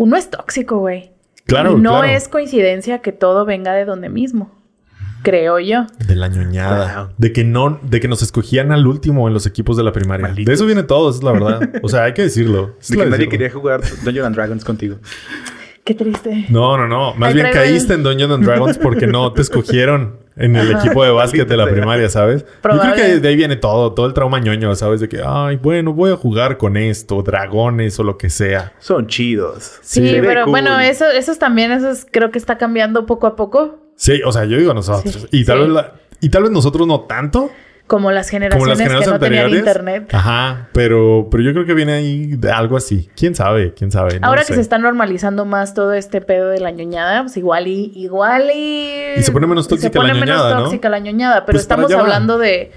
uno 0.00 0.16
es 0.16 0.30
tóxico, 0.30 0.78
güey. 0.78 1.12
Claro, 1.44 1.72
Y 1.76 1.80
no 1.82 1.98
claro. 1.98 2.06
es 2.06 2.26
coincidencia 2.28 3.02
que 3.02 3.12
todo 3.12 3.44
venga 3.44 3.74
de 3.74 3.84
donde 3.84 4.08
mismo. 4.08 4.50
Creo 5.22 5.58
yo. 5.58 5.86
De 6.06 6.16
la 6.16 6.28
ñoñada. 6.28 7.02
Wow. 7.02 7.14
De 7.18 7.34
que 7.34 7.44
no, 7.44 7.78
de 7.82 8.00
que 8.00 8.08
nos 8.08 8.22
escogían 8.22 8.72
al 8.72 8.86
último 8.86 9.28
en 9.28 9.34
los 9.34 9.44
equipos 9.44 9.76
de 9.76 9.82
la 9.84 9.92
primaria. 9.92 10.26
Malditos. 10.26 10.46
De 10.46 10.54
eso 10.54 10.64
viene 10.64 10.84
todo, 10.84 11.10
esa 11.10 11.18
es 11.18 11.22
la 11.22 11.32
verdad. 11.32 11.70
O 11.82 11.88
sea, 11.90 12.04
hay 12.04 12.14
que 12.14 12.22
decirlo. 12.22 12.76
De 12.88 12.96
que 12.96 13.06
nadie 13.06 13.28
quería 13.28 13.50
jugar 13.50 13.82
Dungeons 14.02 14.26
and 14.26 14.36
Dragons 14.36 14.64
contigo. 14.64 14.96
Qué 15.90 15.94
triste. 16.04 16.46
No, 16.50 16.76
no, 16.76 16.86
no. 16.86 17.14
Más 17.14 17.30
Ahí 17.30 17.34
bien 17.34 17.46
el- 17.46 17.52
caíste 17.52 17.94
en 17.94 18.04
Dungeons 18.04 18.32
and 18.34 18.44
Dragons 18.44 18.78
porque 18.78 19.08
no 19.08 19.32
te 19.32 19.42
escogieron 19.42 20.18
en 20.36 20.54
el 20.54 20.70
equipo 20.70 21.02
de 21.04 21.10
básquet 21.10 21.48
de 21.48 21.56
la 21.56 21.66
primaria, 21.68 22.08
¿sabes? 22.08 22.44
Yo 22.44 22.50
Probable. 22.62 22.92
creo 22.92 23.06
que 23.14 23.20
de 23.20 23.28
ahí 23.28 23.34
viene 23.34 23.56
todo, 23.56 23.92
todo 23.92 24.06
el 24.06 24.14
trauma 24.14 24.38
ñoño, 24.38 24.72
¿sabes? 24.76 25.00
De 25.00 25.08
que, 25.08 25.20
ay, 25.26 25.56
bueno, 25.56 25.92
voy 25.92 26.12
a 26.12 26.16
jugar 26.16 26.58
con 26.58 26.76
esto, 26.76 27.22
dragones 27.24 27.98
o 27.98 28.04
lo 28.04 28.16
que 28.16 28.30
sea. 28.30 28.72
Son 28.78 29.08
chidos. 29.08 29.78
Sí, 29.82 30.18
pero 30.22 30.44
cool. 30.44 30.50
bueno, 30.52 30.78
eso, 30.78 31.06
esos 31.10 31.38
también, 31.40 31.72
esos 31.72 32.06
creo 32.08 32.30
que 32.30 32.38
está 32.38 32.56
cambiando 32.56 33.04
poco 33.04 33.26
a 33.26 33.34
poco. 33.34 33.80
Sí, 33.96 34.20
o 34.24 34.30
sea, 34.30 34.44
yo 34.44 34.56
digo 34.58 34.72
nosotros. 34.72 35.12
Sí, 35.12 35.26
y, 35.40 35.44
tal 35.44 35.58
sí. 35.58 35.64
vez 35.64 35.72
la- 35.72 35.92
y 36.20 36.28
tal 36.28 36.42
vez 36.44 36.52
nosotros 36.52 36.86
no 36.86 37.00
tanto, 37.00 37.50
Como 37.90 38.12
las 38.12 38.28
como 38.28 38.38
generaciones 38.38 38.68
las 38.68 38.78
generaciones 38.78 39.06
que 39.08 39.12
no 39.12 39.18
tenían 39.18 39.50
internet. 39.50 40.14
Ajá, 40.14 40.68
pero, 40.72 41.26
pero 41.28 41.42
yo 41.42 41.52
creo 41.52 41.66
que 41.66 41.74
viene 41.74 41.92
ahí 41.94 42.26
de 42.36 42.52
algo 42.52 42.76
así. 42.76 43.10
¿Quién 43.16 43.34
sabe? 43.34 43.74
¿Quién 43.74 43.90
sabe? 43.90 44.20
No 44.20 44.28
Ahora 44.28 44.42
que 44.42 44.46
sé. 44.48 44.54
se 44.54 44.60
está 44.60 44.78
normalizando 44.78 45.44
más 45.44 45.74
todo 45.74 45.92
este 45.94 46.20
pedo 46.20 46.50
de 46.50 46.60
la 46.60 46.70
ñoñada, 46.70 47.22
pues 47.22 47.36
igual 47.36 47.66
y... 47.66 47.90
Igual 47.96 48.50
y... 48.54 49.14
Y 49.18 49.22
se 49.22 49.32
pone 49.32 49.48
menos 49.48 49.66
tóxica 49.66 49.92
se 49.92 49.98
pone 49.98 50.14
la 50.14 50.20
ñoñada, 50.20 50.44
menos 50.44 50.58
¿no? 50.58 50.64
tóxica 50.66 50.88
la 50.88 50.98
ñoñada. 51.00 51.44
Pero 51.46 51.56
Pues 51.56 51.62
estamos 51.62 51.92
hablando 51.92 52.38
de... 52.38 52.70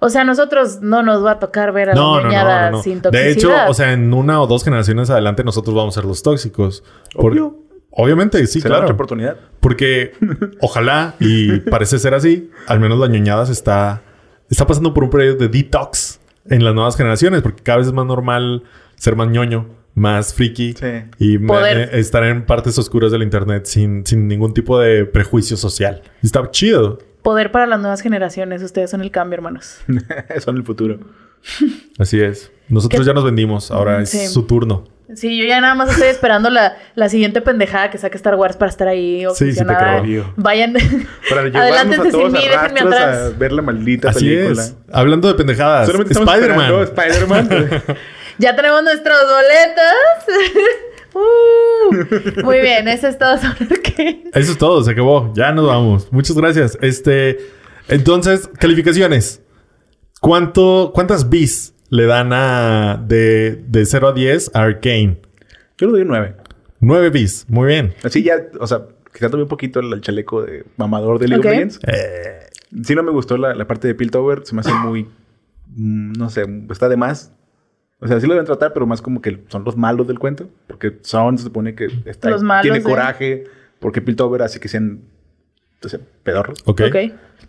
O 0.00 0.08
sea, 0.10 0.22
a 0.22 0.24
nosotros 0.24 0.80
no 0.80 1.04
nos 1.04 1.24
va 1.24 1.32
a 1.32 1.38
tocar 1.38 1.72
ver 1.72 1.90
a 1.90 1.94
No, 1.94 2.16
la 2.16 2.16
no, 2.16 2.22
no, 2.22 2.28
ñoñada 2.28 2.70
no, 2.72 2.76
no. 2.78 2.82
sin 2.82 2.96
De 2.96 3.10
toxicidad. 3.10 3.30
hecho, 3.64 3.70
o 3.70 3.74
sea, 3.74 3.92
en 3.92 4.12
una 4.12 4.40
o 4.42 4.46
dos 4.48 4.64
generaciones 4.64 5.08
adelante 5.10 5.44
nosotros 5.44 5.74
vamos 5.76 5.96
a 5.96 6.00
ser 6.00 6.08
los 6.08 6.22
tóxicos. 6.22 6.82
Por- 7.14 7.32
Obvio. 7.32 7.56
Obviamente, 7.90 8.46
sí, 8.46 8.60
Será 8.60 8.76
otra 8.76 8.84
claro. 8.86 8.94
oportunidad. 8.94 9.36
Porque 9.60 10.12
ojalá, 10.60 11.14
y 11.18 11.60
parece 11.60 11.98
ser 11.98 12.14
así, 12.14 12.50
al 12.68 12.78
menos 12.80 12.98
la 12.98 13.08
ñoñada 13.08 13.44
se 13.46 13.52
está, 13.52 14.02
está 14.50 14.66
pasando 14.66 14.92
por 14.94 15.04
un 15.04 15.10
periodo 15.10 15.36
de 15.36 15.48
detox 15.48 16.20
en 16.48 16.64
las 16.64 16.74
nuevas 16.74 16.96
generaciones, 16.96 17.42
porque 17.42 17.62
cada 17.62 17.78
vez 17.78 17.86
es 17.88 17.92
más 17.92 18.06
normal 18.06 18.62
ser 18.96 19.16
más 19.16 19.28
ñoño, 19.28 19.66
más 19.94 20.32
friki 20.34 20.72
Sí. 20.74 20.86
y 21.18 21.38
Poder. 21.38 21.90
eh, 21.94 21.98
estar 22.00 22.22
en 22.24 22.46
partes 22.46 22.78
oscuras 22.78 23.12
del 23.12 23.22
internet 23.22 23.66
sin, 23.66 24.06
sin 24.06 24.28
ningún 24.28 24.54
tipo 24.54 24.78
de 24.78 25.04
prejuicio 25.04 25.56
social. 25.56 26.02
Está 26.22 26.50
chido. 26.50 26.98
Poder 27.22 27.50
para 27.52 27.66
las 27.66 27.80
nuevas 27.80 28.00
generaciones. 28.00 28.62
Ustedes 28.62 28.90
son 28.90 29.02
el 29.02 29.10
cambio, 29.10 29.36
hermanos. 29.36 29.78
Son 30.40 30.56
el 30.56 30.62
futuro. 30.64 30.98
Así 31.98 32.20
es. 32.20 32.50
Nosotros 32.68 33.00
¿Qué? 33.02 33.06
ya 33.06 33.12
nos 33.12 33.24
vendimos, 33.24 33.70
ahora 33.70 34.00
es 34.02 34.10
Sí. 34.10 34.26
su 34.28 34.44
turno. 34.44 34.84
Sí, 35.14 35.38
yo 35.38 35.46
ya 35.46 35.60
nada 35.60 35.74
más 35.74 35.90
estoy 35.90 36.08
esperando 36.08 36.50
la, 36.50 36.76
la 36.94 37.08
siguiente 37.08 37.40
pendejada 37.40 37.90
que 37.90 37.96
saque 37.96 38.16
Star 38.18 38.34
Wars 38.34 38.56
para 38.56 38.70
estar 38.70 38.88
ahí 38.88 39.24
Sí, 39.34 39.52
sí 39.52 39.64
te 39.64 39.74
creo. 39.74 40.34
Vayan. 40.36 40.74
Adelántense 41.54 42.12
sin 42.12 42.32
mí, 42.32 42.40
déjenme 42.46 42.80
atrás. 42.80 43.32
a 43.34 43.38
ver 43.38 43.52
la 43.52 43.62
maldita 43.62 44.10
Así 44.10 44.26
película. 44.28 44.62
es. 44.62 44.76
Hablando 44.92 45.28
de 45.28 45.34
pendejadas, 45.34 45.88
Spider-Man. 45.88 46.82
Spider-Man. 46.82 47.48
Ya 48.40 48.54
tenemos 48.54 48.84
nuestros 48.84 49.18
boletos. 49.24 50.64
Uh, 51.14 52.44
muy 52.44 52.60
bien, 52.60 52.86
eso 52.86 53.08
es 53.08 53.18
todo 53.18 53.38
sobre 53.38 53.64
Arcane. 53.64 54.24
Eso 54.34 54.52
es 54.52 54.58
todo, 54.58 54.84
se 54.84 54.90
acabó. 54.92 55.32
Ya 55.34 55.50
nos 55.52 55.66
vamos. 55.66 56.12
Muchas 56.12 56.36
gracias. 56.36 56.78
Este, 56.82 57.38
entonces, 57.88 58.48
calificaciones. 58.58 59.40
¿Cuánto, 60.20 60.92
¿Cuántas 60.94 61.28
bis 61.28 61.74
le 61.90 62.06
dan 62.06 62.32
a 62.32 63.02
de, 63.06 63.62
de 63.68 63.84
0 63.86 64.08
a 64.08 64.12
10 64.12 64.50
a 64.54 64.62
Arcane? 64.62 65.18
Yo 65.78 65.86
le 65.86 65.92
doy 65.92 66.02
un 66.02 66.08
9. 66.08 66.34
9 66.80 67.10
bis. 67.10 67.44
Muy 67.48 67.68
bien. 67.68 67.94
Así 68.04 68.22
ya, 68.22 68.36
o 68.60 68.66
sea, 68.66 68.82
quitándome 69.12 69.44
un 69.44 69.48
poquito 69.48 69.80
el, 69.80 69.92
el 69.92 70.00
chaleco 70.00 70.42
de 70.42 70.64
mamador 70.76 71.18
de 71.18 71.28
League 71.28 71.40
Ok. 71.40 71.46
of 71.46 71.52
Legends. 71.52 71.80
Eh, 71.86 72.40
Sí 72.84 72.94
no 72.94 73.02
me 73.02 73.10
gustó 73.12 73.38
la, 73.38 73.54
la 73.54 73.66
parte 73.66 73.88
de 73.88 73.94
Piltover. 73.94 74.42
Se 74.44 74.54
me 74.54 74.60
hace 74.60 74.72
muy... 74.74 75.04
mm, 75.74 76.12
No 76.12 76.28
sé, 76.28 76.44
está 76.70 76.88
de 76.90 76.96
más. 76.98 77.32
O 78.00 78.06
sea, 78.06 78.20
sí 78.20 78.26
lo 78.26 78.34
deben 78.34 78.44
tratar, 78.46 78.72
pero 78.74 78.86
más 78.86 79.00
como 79.02 79.22
que 79.22 79.42
son 79.48 79.64
los 79.64 79.76
malos 79.76 80.06
del 80.06 80.18
cuento. 80.18 80.48
Porque 80.66 80.98
Son 81.02 81.38
se 81.38 81.44
supone 81.44 81.74
que 81.74 81.88
está, 82.04 82.28
Los 82.30 82.42
malos 82.42 82.62
tiene 82.62 82.82
coraje. 82.82 83.44
Porque 83.80 84.02
Piltover 84.02 84.42
hace 84.42 84.60
que 84.60 84.68
sean... 84.68 85.00
Sea, 85.80 85.98
pedorros. 86.24 86.58
ok. 86.66 86.82
Ok. 86.88 86.96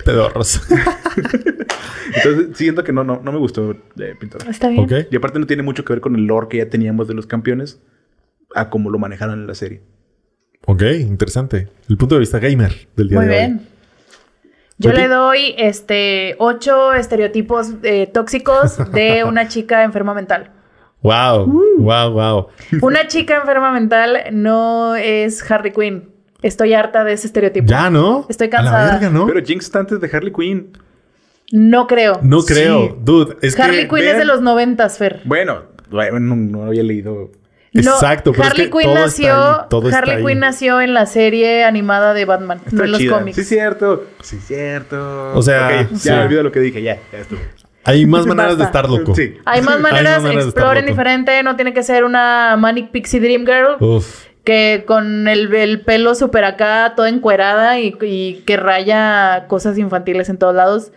Pedorros. 0.04 0.62
Entonces, 2.16 2.58
siento 2.58 2.84
que 2.84 2.92
no, 2.92 3.04
no, 3.04 3.22
no 3.24 3.32
me 3.32 3.38
gustó 3.38 3.76
de 3.96 4.16
Piltover. 4.16 4.48
Está 4.50 4.70
bien. 4.70 4.84
ok. 4.84 5.08
Y 5.12 5.16
aparte 5.16 5.40
no 5.40 5.46
tiene 5.46 5.64
mucho 5.64 5.84
que 5.86 5.94
ver 5.94 6.02
con 6.02 6.16
el 6.16 6.26
lore 6.26 6.48
que 6.50 6.58
ya 6.58 6.70
teníamos 6.70 7.08
de 7.08 7.14
los 7.14 7.28
campeones 7.28 7.80
a 8.56 8.70
cómo 8.70 8.90
lo 8.90 8.98
manejaron 9.00 9.40
en 9.40 9.48
la 9.48 9.56
serie. 9.56 9.82
Ok, 10.66 10.82
interesante. 11.02 11.68
El 11.90 11.98
punto 11.98 12.16
de 12.16 12.20
vista 12.20 12.40
gamer 12.40 12.88
del 12.96 13.10
día 13.10 13.20
Muy 13.20 13.28
de 13.28 13.34
hoy. 13.34 13.38
bien. 13.40 13.68
Yo 14.78 14.94
le 14.94 15.08
doy 15.10 15.56
este 15.58 16.36
ocho 16.40 16.94
estereotipos 16.94 17.74
eh, 17.84 18.08
tóxicos 18.08 18.78
de 18.92 19.24
una 19.28 19.48
chica 19.50 19.84
enferma 19.84 20.14
mental. 20.14 20.52
Wow, 21.02 21.44
Uh. 21.50 21.82
wow, 21.82 22.12
wow. 22.12 22.48
Una 22.82 23.08
chica 23.08 23.38
enferma 23.38 23.72
mental 23.72 24.18
no 24.32 24.96
es 24.96 25.50
Harley 25.50 25.72
Quinn. 25.74 26.10
Estoy 26.42 26.74
harta 26.74 27.04
de 27.04 27.14
ese 27.14 27.28
estereotipo. 27.28 27.68
Ya, 27.68 27.90
¿no? 27.90 28.26
Estoy 28.30 28.48
A 28.48 28.50
la 28.52 28.58
cansada. 28.58 28.92
verga, 28.94 29.10
¿no? 29.10 29.28
Pero 29.28 29.46
Jinx 29.46 29.66
está 29.66 29.80
antes 29.80 30.00
de 30.00 30.10
Harley 30.12 30.32
Quinn. 30.32 30.72
No 31.52 31.88
creo. 31.88 32.20
no 32.24 32.42
Sí. 32.42 32.54
creo. 32.54 32.98
Dude, 33.02 33.36
es 33.42 33.60
Harley 33.60 33.88
que... 33.88 33.96
Quinn 33.96 34.06
es 34.08 34.18
de 34.18 34.26
los 34.26 34.42
noventas, 34.42 34.98
Fer. 34.98 35.22
Bueno, 35.26 35.64
no, 35.92 36.36
no 36.36 36.64
había 36.66 36.84
leído. 36.84 37.32
No, 37.72 37.82
Exacto, 37.92 38.32
pero 38.32 38.44
es 38.46 38.50
Harley 38.52 38.66
que 38.66 38.72
Quinn 38.72 38.82
todo 38.84 38.94
está 38.94 39.06
nació. 39.06 39.34
ahí, 39.36 39.66
todo 39.70 39.88
está 39.90 39.98
Harley 40.00 40.16
ahí. 40.18 40.26
Quinn 40.26 40.40
nació 40.40 40.82
en 40.82 40.94
la 40.94 41.06
serie 41.06 41.64
animada 41.66 42.14
de 42.14 42.26
Batman, 42.26 42.60
no 42.66 42.70
Está 42.72 42.86
en 42.86 42.92
los 42.92 43.00
chida. 43.00 43.18
cómics. 43.20 43.36
Sí, 43.36 43.44
cierto. 43.44 44.06
Sí, 44.22 44.38
cierto. 44.40 45.34
O 45.36 45.42
sea, 45.42 45.86
Ok, 45.88 45.96
sí. 45.98 46.08
ya 46.10 46.22
olvido 46.24 46.42
lo 46.44 46.52
que 46.52 46.60
dije. 46.62 46.82
Ya, 46.82 46.98
ya 47.12 47.20
estuvo. 47.20 47.40
Hay 47.84 48.06
más 48.06 48.26
maneras 48.26 48.58
de 48.58 48.64
estar 48.64 48.90
loco. 48.90 49.14
Sí. 49.16 49.36
Hay 49.46 49.62
más 49.62 49.80
maneras, 49.80 50.22
maneras 50.22 50.24
de 50.46 50.50
estar 50.50 50.64
exploren 50.64 50.86
loco. 50.86 50.94
diferente, 50.96 51.44
no 51.44 51.56
tiene 51.56 51.74
que 51.74 51.82
ser 51.84 52.04
una 52.04 52.56
Manic 52.58 52.92
Pixie 52.92 53.20
Dream 53.20 53.46
Girl 53.46 53.78
Uf. 53.80 54.26
Que 54.50 54.84
con 54.88 55.28
el, 55.28 55.54
el 55.54 55.82
pelo 55.82 56.16
súper 56.16 56.44
acá, 56.44 56.94
toda 56.96 57.08
encuerada 57.10 57.80
y, 57.80 57.96
y 58.02 58.42
que 58.48 58.58
raya 58.58 59.46
cosas 59.48 59.78
infantiles 59.78 60.28
en 60.30 60.38
todos 60.40 60.56
lados. 60.56 60.92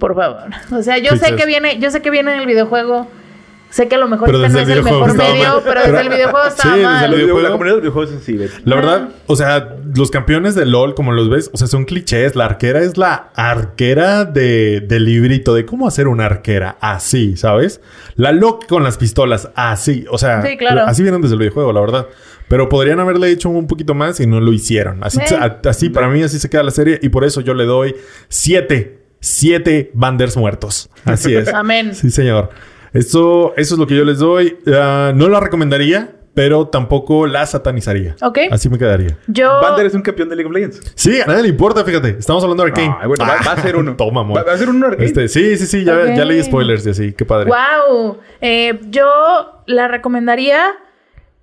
Por 0.00 0.16
favor. 0.16 0.48
O 0.72 0.82
sea, 0.82 0.98
yo 0.98 1.10
sé 1.10 1.18
Princess. 1.18 1.36
que 1.36 1.46
viene, 1.46 1.78
yo 1.78 1.92
sé 1.92 2.02
que 2.02 2.10
viene 2.10 2.32
en 2.34 2.40
el 2.40 2.46
videojuego. 2.46 3.06
Sé 3.70 3.86
que 3.86 3.96
a 3.96 3.98
lo 3.98 4.08
mejor 4.08 4.26
Pero 4.26 4.38
este 4.38 4.48
no 4.48 4.58
desde 4.60 4.72
es 4.72 4.78
el 4.78 4.78
el 4.78 4.82
videojuego 4.84 5.06
mejor 5.14 5.20
estaba 5.20 5.34
medio, 5.38 5.52
mal. 5.54 5.62
pero 5.66 5.80
desde 5.82 6.00
el 6.00 6.08
videojuego 6.08 6.46
está 6.48 6.62
Sí, 6.62 6.68
desde 6.70 6.82
mal. 6.84 7.04
el 7.04 7.10
Los 7.10 7.20
videojuego- 7.20 7.42
La 7.42 7.50
comunidad 7.50 7.70
de 7.72 7.76
los 7.76 7.82
videojuegos 7.82 8.10
es 8.14 8.22
así, 8.22 8.36
¿ves? 8.38 8.60
La 8.64 8.74
Ah. 8.74 8.80
verdad, 8.80 9.08
o 9.26 9.36
sea, 9.36 9.76
los 9.94 10.10
campeones 10.10 10.54
de 10.54 10.64
LOL, 10.66 10.94
como 10.94 11.12
los 11.12 11.28
ves, 11.30 11.50
o 11.52 11.56
sea, 11.58 11.66
son 11.68 11.84
clichés. 11.84 12.34
La 12.34 12.46
arquera 12.46 12.80
es 12.80 12.96
la 12.96 13.28
arquera 13.36 14.24
de, 14.24 14.80
del 14.80 15.04
librito 15.04 15.54
de 15.54 15.66
cómo 15.66 15.86
hacer 15.86 16.08
una 16.08 16.24
arquera 16.24 16.78
así, 16.80 17.36
¿sabes? 17.36 17.80
La 18.16 18.32
Locke 18.32 18.66
con 18.66 18.82
las 18.84 18.96
pistolas 18.96 19.50
así. 19.54 20.06
O 20.10 20.16
sea, 20.18 20.40
Sí, 20.42 20.56
claro. 20.56 20.84
así 20.86 21.02
vienen 21.02 21.20
desde 21.20 21.34
el 21.34 21.38
videojuego, 21.40 21.72
la 21.72 21.80
verdad. 21.80 22.06
Pero 22.48 22.68
podrían 22.68 22.98
haberle 23.00 23.30
hecho 23.30 23.48
un 23.50 23.66
poquito 23.66 23.94
más 23.94 24.18
y 24.20 24.26
no 24.26 24.40
lo 24.40 24.52
hicieron. 24.52 25.04
Así, 25.04 25.20
Eh. 25.20 25.36
a- 25.38 25.60
así 25.68 25.90
para 25.90 26.08
mí, 26.08 26.22
así 26.22 26.38
se 26.38 26.48
queda 26.48 26.62
la 26.62 26.70
serie. 26.70 26.98
Y 27.02 27.10
por 27.10 27.24
eso 27.24 27.40
yo 27.42 27.54
le 27.54 27.64
doy 27.64 27.94
siete, 28.28 29.02
siete 29.20 29.90
Banders 29.94 30.36
muertos. 30.36 30.88
Así 31.04 31.34
es. 31.34 31.48
Amén. 31.54 31.94
Sí, 31.94 32.10
señor. 32.10 32.50
Eso, 32.92 33.52
eso 33.56 33.74
es 33.74 33.78
lo 33.78 33.86
que 33.86 33.96
yo 33.96 34.04
les 34.04 34.18
doy. 34.18 34.56
Ah, 34.72 35.12
no 35.14 35.28
la 35.28 35.40
recomendaría, 35.40 36.14
pero 36.32 36.68
tampoco 36.68 37.26
la 37.26 37.44
satanizaría. 37.44 38.16
Ok. 38.22 38.38
Así 38.50 38.70
me 38.70 38.78
quedaría. 38.78 39.18
Yo. 39.26 39.60
Bander 39.60 39.84
es 39.86 39.92
un 39.94 40.00
campeón 40.00 40.30
de 40.30 40.36
League 40.36 40.48
of 40.48 40.54
Legends. 40.54 40.92
Sí, 40.94 41.20
a 41.20 41.26
nadie 41.26 41.42
le 41.42 41.48
importa, 41.48 41.84
fíjate. 41.84 42.16
Estamos 42.18 42.42
hablando 42.42 42.62
de 42.64 42.70
Arkane. 42.70 43.06
Bueno, 43.06 43.24
va, 43.26 43.36
va 43.46 43.52
a 43.52 43.60
ser 43.62 43.76
uno. 43.76 43.94
Toma, 43.98 44.22
amor. 44.22 44.38
Va, 44.38 44.44
va 44.44 44.52
a 44.54 44.56
ser 44.56 44.70
uno 44.70 44.86
Arcane. 44.86 45.04
Este, 45.04 45.28
sí, 45.28 45.56
sí, 45.58 45.66
sí. 45.66 45.84
Ya 45.84 45.94
leí 46.24 46.42
spoilers 46.42 46.86
y 46.86 46.90
así. 46.90 47.12
Qué 47.12 47.26
padre. 47.26 47.50
Wow. 47.50 48.16
Eh, 48.40 48.80
yo 48.88 49.04
la 49.66 49.88
recomendaría, 49.88 50.64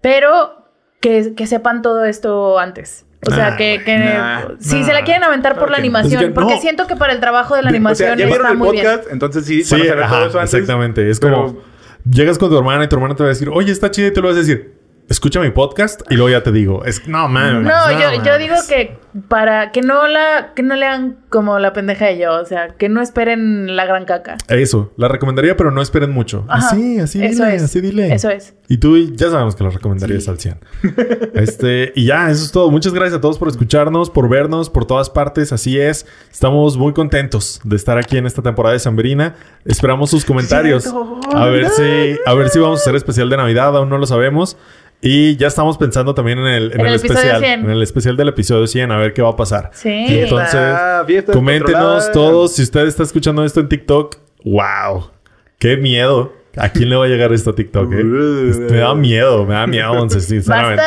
pero 0.02 0.65
que, 1.06 1.36
que 1.36 1.46
sepan 1.46 1.82
todo 1.84 2.04
esto 2.06 2.58
antes. 2.58 3.06
O 3.28 3.32
sea, 3.32 3.52
Nah, 3.52 3.58
que, 3.58 3.82
que 3.86 3.98
nah, 3.98 4.42
si 4.60 4.80
nah. 4.80 4.86
se 4.88 4.94
la 4.94 5.04
quieren 5.04 5.24
aventar 5.24 5.54
por 5.58 5.70
la 5.70 5.78
no. 5.78 5.82
animación, 5.82 6.34
porque 6.34 6.56
no. 6.56 6.62
siento 6.62 6.88
que 6.88 6.96
para 6.96 7.14
el 7.14 7.20
trabajo 7.20 7.56
de 7.56 7.62
la 7.62 7.70
O 7.70 7.72
sea, 7.72 7.76
animación 7.78 8.10
ya 8.18 8.26
vieron 8.26 8.34
está 8.46 8.52
el 8.52 8.58
muy 8.58 8.72
bien. 8.72 8.86
podcast, 8.86 9.12
entonces 9.12 9.46
sí, 9.46 9.64
Sí, 9.64 9.76
ajá, 9.88 10.08
todo 10.20 10.28
eso 10.30 10.40
antes. 10.40 10.54
exactamente. 10.56 11.08
Es 11.10 11.20
Pero- 11.20 11.36
como... 11.48 11.76
Llegas 12.10 12.38
con 12.38 12.50
tu 12.50 12.58
hermana 12.58 12.84
y 12.84 12.88
tu 12.88 12.96
hermana 12.96 13.16
te 13.16 13.24
va 13.24 13.28
a 13.30 13.34
decir, 13.34 13.50
oye, 13.50 13.72
está 13.72 13.90
chido 13.90 14.08
y 14.10 14.14
tú 14.14 14.22
le 14.22 14.28
vas 14.28 14.38
a 14.38 14.40
decir, 14.40 14.75
escucha 15.10 15.40
mi 15.40 15.52
podcast 15.52 16.02
y 16.10 16.16
luego 16.16 16.30
ya 16.30 16.44
te 16.44 16.52
digo. 16.52 16.84
Es, 16.86 17.08
no, 17.08 17.28
man. 17.28 17.64
No, 17.64 17.92
yo, 17.92 18.00
yo 18.00 18.18
mames. 18.24 18.40
digo 18.40 18.56
que 18.68 18.98
para 19.30 19.72
que 19.72 19.82
no 19.82 20.08
la 20.08 20.54
que 20.56 20.64
no 20.64 20.76
lean 20.76 21.18
como 21.30 21.60
la 21.60 21.74
pendeja 21.74 22.08
de 22.08 22.18
yo, 22.18 22.34
o 22.34 22.46
sea, 22.46 22.76
que 22.78 22.90
no 22.90 23.02
esperen 23.02 23.76
la 23.76 23.86
gran 23.86 24.06
caca. 24.06 24.38
Eso, 24.48 24.94
la 24.98 25.08
recomendaría, 25.08 25.56
pero 25.56 25.72
no 25.72 25.82
esperen 25.82 26.12
mucho. 26.12 26.46
Ajá. 26.48 26.68
Así, 26.68 27.00
así 27.00 27.24
Eso 27.24 27.44
dile, 27.44 27.56
es. 27.56 27.64
así 27.64 27.82
dile. 27.82 28.14
Eso 28.14 28.30
es. 28.30 28.56
Y 28.68 28.78
tú 28.78 28.98
ya 28.98 29.30
sabemos 29.30 29.56
que 29.56 29.64
la 29.64 29.70
recomendarías 29.70 30.28
al 30.28 30.40
100. 30.40 30.60
este, 31.34 31.94
y 31.96 32.06
ya, 32.06 32.30
eso 32.30 32.44
es 32.44 32.52
todo. 32.52 32.72
Muchas 32.72 32.94
gracias 32.94 33.18
a 33.18 33.22
todos 33.22 33.38
por 33.38 33.48
escucharnos, 33.48 34.10
por 34.10 34.28
vernos 34.28 34.70
por 34.70 34.86
todas 34.86 35.10
partes. 35.10 35.54
Así 35.54 35.80
es. 35.80 36.06
Estamos 36.32 36.78
muy 36.78 36.94
contentos 36.94 37.62
de 37.64 37.76
estar 37.76 37.98
aquí 37.98 38.18
en 38.18 38.26
esta 38.26 38.42
temporada 38.42 38.74
de 38.74 38.80
Sambrina. 38.80 39.36
Esperamos 39.66 40.10
sus 40.10 40.26
comentarios. 40.26 40.84
Cierto. 40.84 41.20
A 41.34 41.46
ver 41.48 41.70
si, 41.70 42.18
a 42.26 42.34
ver 42.34 42.50
si 42.50 42.60
vamos 42.60 42.80
a 42.80 42.82
hacer 42.82 42.96
especial 42.96 43.30
de 43.30 43.38
Navidad, 43.38 43.78
aún 43.78 43.90
no 43.90 43.98
lo 43.98 44.06
sabemos. 44.06 44.58
Y 45.02 45.36
ya 45.36 45.48
estamos 45.48 45.78
pensando 45.78 46.16
también 46.16 46.40
en 46.40 46.48
el, 46.48 46.72
en 46.72 46.80
En 46.82 46.88
el 46.88 46.94
especial, 46.96 47.40
100. 47.40 47.60
en 47.66 47.70
el 47.70 47.82
especial 47.84 48.18
del 48.18 48.30
episodio 48.30 48.66
100, 48.66 48.92
a 48.92 48.98
ver 48.98 49.14
qué 49.14 49.22
va 49.22 49.30
a 49.30 49.36
pasar. 49.36 49.70
Sí. 49.74 49.90
Y 49.90 50.20
entonces, 50.20 50.60
fiesta 51.06 51.34
coméntenos 51.34 52.12
todos 52.12 52.56
si 52.56 52.64
usted 52.64 52.88
está 52.88 53.04
escuchando 53.04 53.44
esto 53.44 53.60
en 53.60 53.70
TikTok. 53.70 54.18
¡Wow! 54.44 55.12
¡Qué 55.60 55.78
miedo! 55.78 56.34
¿A 56.58 56.70
quién 56.70 56.90
le 56.90 56.96
va 56.96 57.06
a 57.06 57.08
llegar 57.08 57.34
esto 57.34 57.50
a 57.50 57.56
TikTok? 57.56 57.92
eh? 57.94 58.04
Me 58.04 58.78
da 58.78 58.96
miedo, 58.96 59.46
me 59.46 59.54
da 59.56 59.68
miedo, 59.68 59.92
once, 59.92 60.22
sinceramente. 60.22 60.84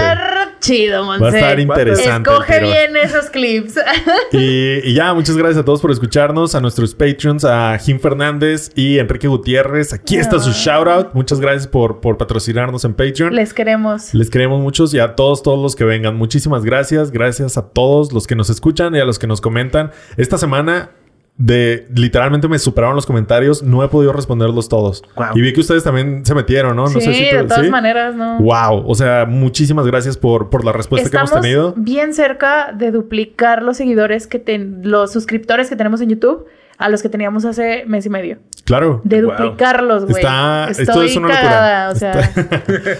Chido, 0.60 1.04
Monse. 1.04 1.22
Va 1.22 1.28
a 1.30 1.34
estar 1.34 1.60
interesante. 1.60 2.30
Escoge 2.30 2.60
bien 2.60 2.96
esos 2.96 3.30
clips. 3.30 3.74
Y, 4.32 4.90
y 4.90 4.94
ya, 4.94 5.14
muchas 5.14 5.36
gracias 5.36 5.58
a 5.58 5.64
todos 5.64 5.80
por 5.80 5.90
escucharnos, 5.90 6.54
a 6.54 6.60
nuestros 6.60 6.94
Patreons, 6.94 7.44
a 7.44 7.78
Jim 7.78 7.98
Fernández 7.98 8.70
y 8.74 8.98
Enrique 8.98 9.26
Gutiérrez. 9.26 9.92
Aquí 9.92 10.16
está 10.16 10.38
su 10.38 10.50
shout 10.52 10.86
out. 10.86 11.14
Muchas 11.14 11.40
gracias 11.40 11.66
por, 11.66 12.00
por 12.00 12.18
patrocinarnos 12.18 12.84
en 12.84 12.94
Patreon. 12.94 13.34
Les 13.34 13.54
queremos. 13.54 14.12
Les 14.14 14.30
queremos 14.30 14.60
muchos 14.60 14.92
y 14.92 14.98
a 14.98 15.14
todos, 15.14 15.42
todos 15.42 15.60
los 15.60 15.76
que 15.76 15.84
vengan. 15.84 16.16
Muchísimas 16.16 16.64
gracias. 16.64 17.10
Gracias 17.10 17.56
a 17.56 17.68
todos 17.68 18.12
los 18.12 18.26
que 18.26 18.36
nos 18.36 18.50
escuchan 18.50 18.94
y 18.94 19.00
a 19.00 19.04
los 19.04 19.18
que 19.18 19.26
nos 19.26 19.40
comentan. 19.40 19.92
Esta 20.16 20.38
semana, 20.38 20.90
de 21.38 21.86
literalmente 21.94 22.48
me 22.48 22.58
superaron 22.58 22.96
los 22.96 23.06
comentarios. 23.06 23.62
No 23.62 23.82
he 23.84 23.88
podido 23.88 24.12
responderlos 24.12 24.68
todos. 24.68 25.02
Wow. 25.16 25.26
Y 25.36 25.40
vi 25.40 25.52
que 25.52 25.60
ustedes 25.60 25.84
también 25.84 26.26
se 26.26 26.34
metieron, 26.34 26.74
¿no? 26.76 26.82
No 26.82 26.88
sí, 26.88 27.00
si 27.00 27.24
de 27.24 27.44
todas 27.44 27.64
¿sí? 27.64 27.70
maneras, 27.70 28.14
¿no? 28.16 28.38
Wow. 28.40 28.82
O 28.86 28.94
sea, 28.96 29.24
muchísimas 29.24 29.86
gracias 29.86 30.16
por, 30.18 30.50
por 30.50 30.64
la 30.64 30.72
respuesta 30.72 31.06
Estamos 31.06 31.30
que 31.30 31.34
hemos 31.36 31.42
tenido. 31.42 31.74
bien 31.76 32.12
cerca 32.12 32.72
de 32.76 32.90
duplicar 32.90 33.62
los 33.62 33.76
seguidores 33.76 34.26
que 34.26 34.38
ten- 34.40 34.80
los 34.82 35.12
suscriptores 35.12 35.68
que 35.68 35.76
tenemos 35.76 36.00
en 36.00 36.10
YouTube 36.10 36.46
a 36.78 36.88
los 36.88 37.02
que 37.02 37.08
teníamos 37.08 37.44
hace 37.44 37.84
mes 37.86 38.06
y 38.06 38.08
medio. 38.10 38.38
Claro. 38.64 39.00
De 39.02 39.22
Wow. 39.22 39.32
duplicarlos, 39.34 40.04
güey. 40.04 40.16
Está, 40.16 40.68
esto 40.70 40.82
Estoy 40.82 41.06
es 41.08 41.16
una 41.16 41.28
cagada, 41.28 41.88
locura. 41.88 42.10
o 42.12 42.14
sea, 42.14 42.32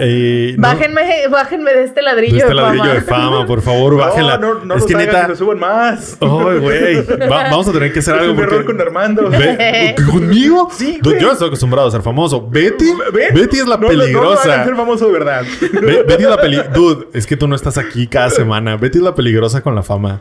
Eh, 0.00 0.54
no- 0.56 0.62
bájenme, 0.62 1.02
bájenme 1.30 1.74
de 1.74 1.84
este 1.84 2.02
ladrillo 2.02 2.32
de 2.36 2.42
de, 2.44 2.48
este 2.48 2.54
ladrillo 2.54 2.84
fama. 2.84 2.94
de 2.94 3.00
fama, 3.02 3.46
por 3.46 3.60
favor, 3.60 3.96
bájenla. 3.96 4.38
No, 4.38 4.54
no, 4.54 4.64
no 4.64 4.74
es 4.74 4.80
los 4.82 4.86
que 4.88 4.94
hagan 4.94 5.06
neta. 5.06 5.26
que 5.26 5.36
suban 5.36 5.58
más. 5.58 6.16
Ay, 6.20 6.58
güey. 6.60 6.96
Va- 7.28 7.50
vamos 7.50 7.68
a 7.68 7.72
tener 7.72 7.92
que 7.92 7.98
hacer 7.98 8.14
es 8.14 8.20
algo. 8.22 8.32
un 8.34 8.40
error 8.40 8.64
con 8.64 8.80
Armando. 8.80 9.28
Ve- 9.28 9.94
¿Conmigo? 10.10 10.68
Sí, 10.72 10.98
Yo- 11.02 11.10
güey. 11.10 11.20
Yo 11.22 11.32
estoy 11.32 11.48
acostumbrado 11.48 11.88
a 11.88 11.90
ser 11.90 12.02
famoso. 12.02 12.48
Betty. 12.48 12.86
¿Ven? 13.12 13.34
Betty 13.34 13.58
es 13.58 13.66
la 13.66 13.76
No, 13.76 13.82
no, 13.88 13.92
No, 13.92 13.98
peligrosa. 14.00 14.52
hagan 14.54 14.66
ser 14.66 14.76
famoso 14.76 15.06
de 15.06 15.12
verdad. 15.12 15.42
Be- 15.82 16.02
Betty 16.04 16.22
es 16.22 16.30
la 16.30 16.36
peli... 16.40 16.60
Dude, 16.72 17.08
es 17.12 17.26
que 17.26 17.36
tú 17.36 17.46
no 17.48 17.54
estás 17.56 17.76
aquí 17.78 18.06
cada 18.06 18.30
semana. 18.30 18.76
Betty 18.76 18.98
es 18.98 19.04
la 19.04 19.14
peligrosa 19.14 19.60
con 19.62 19.74
la 19.74 19.82
fama. 19.82 20.20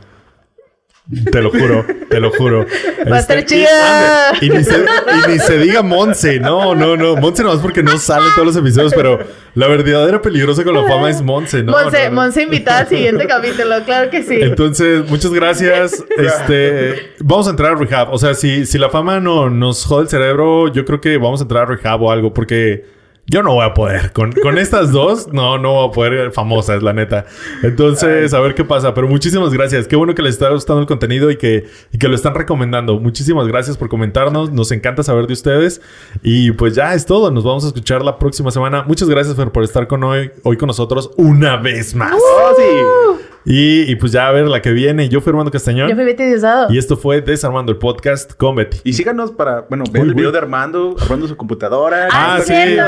Te 1.32 1.42
lo 1.42 1.52
juro, 1.52 1.86
te 2.10 2.20
lo 2.20 2.32
juro. 2.32 2.66
Va 3.10 3.16
a 3.18 3.20
estar 3.20 3.38
Este, 3.38 3.56
chida. 3.56 4.34
Y, 4.42 4.50
ni 4.50 4.62
se, 4.64 4.76
y 4.78 5.32
ni 5.32 5.40
se 5.40 5.58
diga 5.58 5.82
Monse. 5.82 6.40
No, 6.40 6.76
no, 6.76 6.98
no. 6.98 7.16
Monse 7.16 7.44
no 7.44 7.54
es 7.54 7.60
porque 7.60 7.82
no 7.82 7.98
sale 7.98 8.26
en 8.28 8.34
todos 8.34 8.48
los 8.48 8.58
episodios, 8.58 8.94
pero 8.94 9.20
la 9.56 9.68
verdadera 9.68 10.22
peligrosa 10.22 10.66
con 10.66 10.74
la 10.74 10.84
fama 10.84 11.10
es 11.10 11.22
Monse, 11.22 11.64
¿no? 11.64 11.72
Monse, 11.72 12.04
no, 12.06 12.10
no. 12.10 12.22
Monse 12.22 12.44
invitada 12.44 12.80
al 12.80 12.88
siguiente 12.88 13.26
capítulo, 13.26 13.76
claro 13.86 14.10
que 14.10 14.22
sí. 14.24 14.38
Entonces, 14.42 15.10
muchas 15.10 15.32
gracias. 15.34 16.04
Este, 16.18 17.14
vamos 17.20 17.48
a 17.48 17.52
entrar 17.52 17.72
a 17.72 17.76
rehab. 17.76 18.14
O 18.14 18.18
sea, 18.18 18.34
si, 18.34 18.66
si 18.66 18.78
la 18.78 18.90
fama 18.90 19.22
no 19.22 19.50
nos 19.50 19.86
jode 19.86 20.04
el 20.04 20.10
cerebro, 20.10 20.68
yo 20.74 20.84
creo 20.84 21.00
que 21.00 21.18
vamos 21.18 21.40
a 21.40 21.44
entrar 21.44 21.64
a 21.64 21.66
rehab 21.68 22.02
o 22.02 22.12
algo, 22.12 22.34
porque 22.34 22.97
yo 23.30 23.44
no 23.44 23.54
voy 23.54 23.66
a 23.66 23.74
poder. 23.74 24.14
Con, 24.14 24.32
con 24.32 24.58
estas 24.58 24.92
dos, 24.92 25.28
no, 25.34 25.58
no 25.58 25.74
voy 25.74 25.90
a 25.90 25.92
poder 25.92 26.32
famosas, 26.32 26.82
la 26.82 26.94
neta. 26.94 27.26
Entonces, 27.62 28.34
a 28.34 28.40
ver 28.40 28.56
qué 28.56 28.64
pasa. 28.64 28.94
Pero 28.94 29.08
muchísimas 29.08 29.52
gracias. 29.52 29.88
Qué 29.88 29.98
bueno 29.98 30.16
que 30.16 30.22
les 30.22 30.36
está 30.36 30.50
gustando 30.50 30.82
el 30.82 30.88
contenido 30.88 31.30
y 31.30 31.38
que, 31.38 31.66
y 31.92 31.98
que 31.98 32.08
lo 32.08 32.16
están 32.16 32.36
recomendando. 32.36 33.00
Muchísimas 33.00 33.48
gracias 33.48 33.76
por 33.76 33.90
comentarnos. 33.90 34.52
Nos 34.52 34.72
encanta 34.72 35.04
saber 35.04 35.28
de 35.28 35.34
ustedes. 35.34 35.82
Y 36.24 36.52
pues 36.52 36.76
ya 36.76 36.94
es 36.94 37.06
todo. 37.06 37.30
Nos 37.30 37.44
vamos 37.44 37.66
a 37.66 37.68
escuchar 37.68 38.02
la 38.02 38.18
próxima 38.18 38.50
semana. 38.50 38.84
Muchas 38.84 39.10
gracias, 39.10 39.36
Fer, 39.36 39.52
por 39.52 39.64
estar 39.64 39.88
con 39.88 40.04
hoy, 40.06 40.32
hoy 40.44 40.56
con 40.56 40.68
nosotros 40.68 41.12
una 41.18 41.58
vez 41.58 41.96
más. 41.96 42.14
Oh, 42.14 42.54
sí. 42.58 43.27
Y, 43.50 43.90
y 43.90 43.96
pues 43.96 44.12
ya 44.12 44.28
a 44.28 44.32
ver 44.34 44.46
la 44.48 44.62
que 44.62 44.72
viene. 44.74 45.08
Yo 45.08 45.22
fui 45.22 45.30
Armando 45.32 45.52
Castañón. 45.52 45.88
Yo 45.90 45.96
fui 45.96 46.04
Betty 46.04 46.24
Diosdado. 46.26 46.72
Y 46.72 46.78
esto 46.78 46.98
fue 46.98 47.22
Desarmando 47.22 47.72
el 47.72 47.78
Podcast 47.78 48.34
con 48.34 48.56
Betty. 48.56 48.80
Y 48.84 48.92
síganos 48.92 49.32
para, 49.32 49.62
bueno, 49.62 49.86
ver 49.90 50.04
Uy, 50.04 50.10
el 50.10 50.16
video 50.16 50.30
uy. 50.30 50.34
de 50.34 50.40
Armando, 50.40 50.96
Armando 51.00 51.28
su 51.30 51.38
computadora. 51.38 52.10
Ah, 52.12 52.40
sí. 52.42 52.48
cierto. 52.54 52.84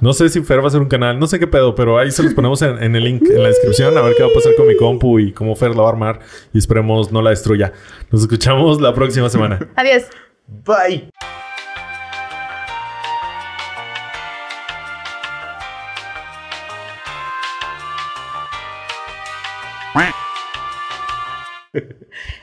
No 0.00 0.12
sé 0.12 0.28
si 0.28 0.40
Fer 0.42 0.60
va 0.60 0.64
a 0.64 0.68
hacer 0.68 0.80
un 0.80 0.86
canal, 0.88 1.18
no 1.18 1.26
sé 1.26 1.40
qué 1.40 1.48
pedo, 1.48 1.74
pero 1.74 1.98
ahí 1.98 2.12
se 2.12 2.22
los 2.22 2.32
ponemos 2.32 2.62
en, 2.62 2.80
en 2.80 2.94
el 2.94 3.02
link 3.02 3.24
en 3.28 3.42
la 3.42 3.48
descripción 3.48 3.98
a 3.98 4.02
ver 4.02 4.14
qué 4.16 4.22
va 4.22 4.28
a 4.28 4.32
pasar 4.32 4.54
con 4.54 4.68
mi 4.68 4.76
compu 4.76 5.18
y 5.18 5.32
cómo 5.32 5.56
Fer 5.56 5.74
la 5.74 5.82
va 5.82 5.88
a 5.88 5.92
armar 5.92 6.20
y 6.52 6.58
esperemos 6.58 7.10
no 7.10 7.20
la 7.20 7.30
destruya. 7.30 7.72
Nos 8.12 8.20
escuchamos 8.20 8.80
la 8.80 8.94
próxima 8.94 9.28
semana. 9.28 9.58
Adiós. 9.74 10.04
Bye. 10.46 11.33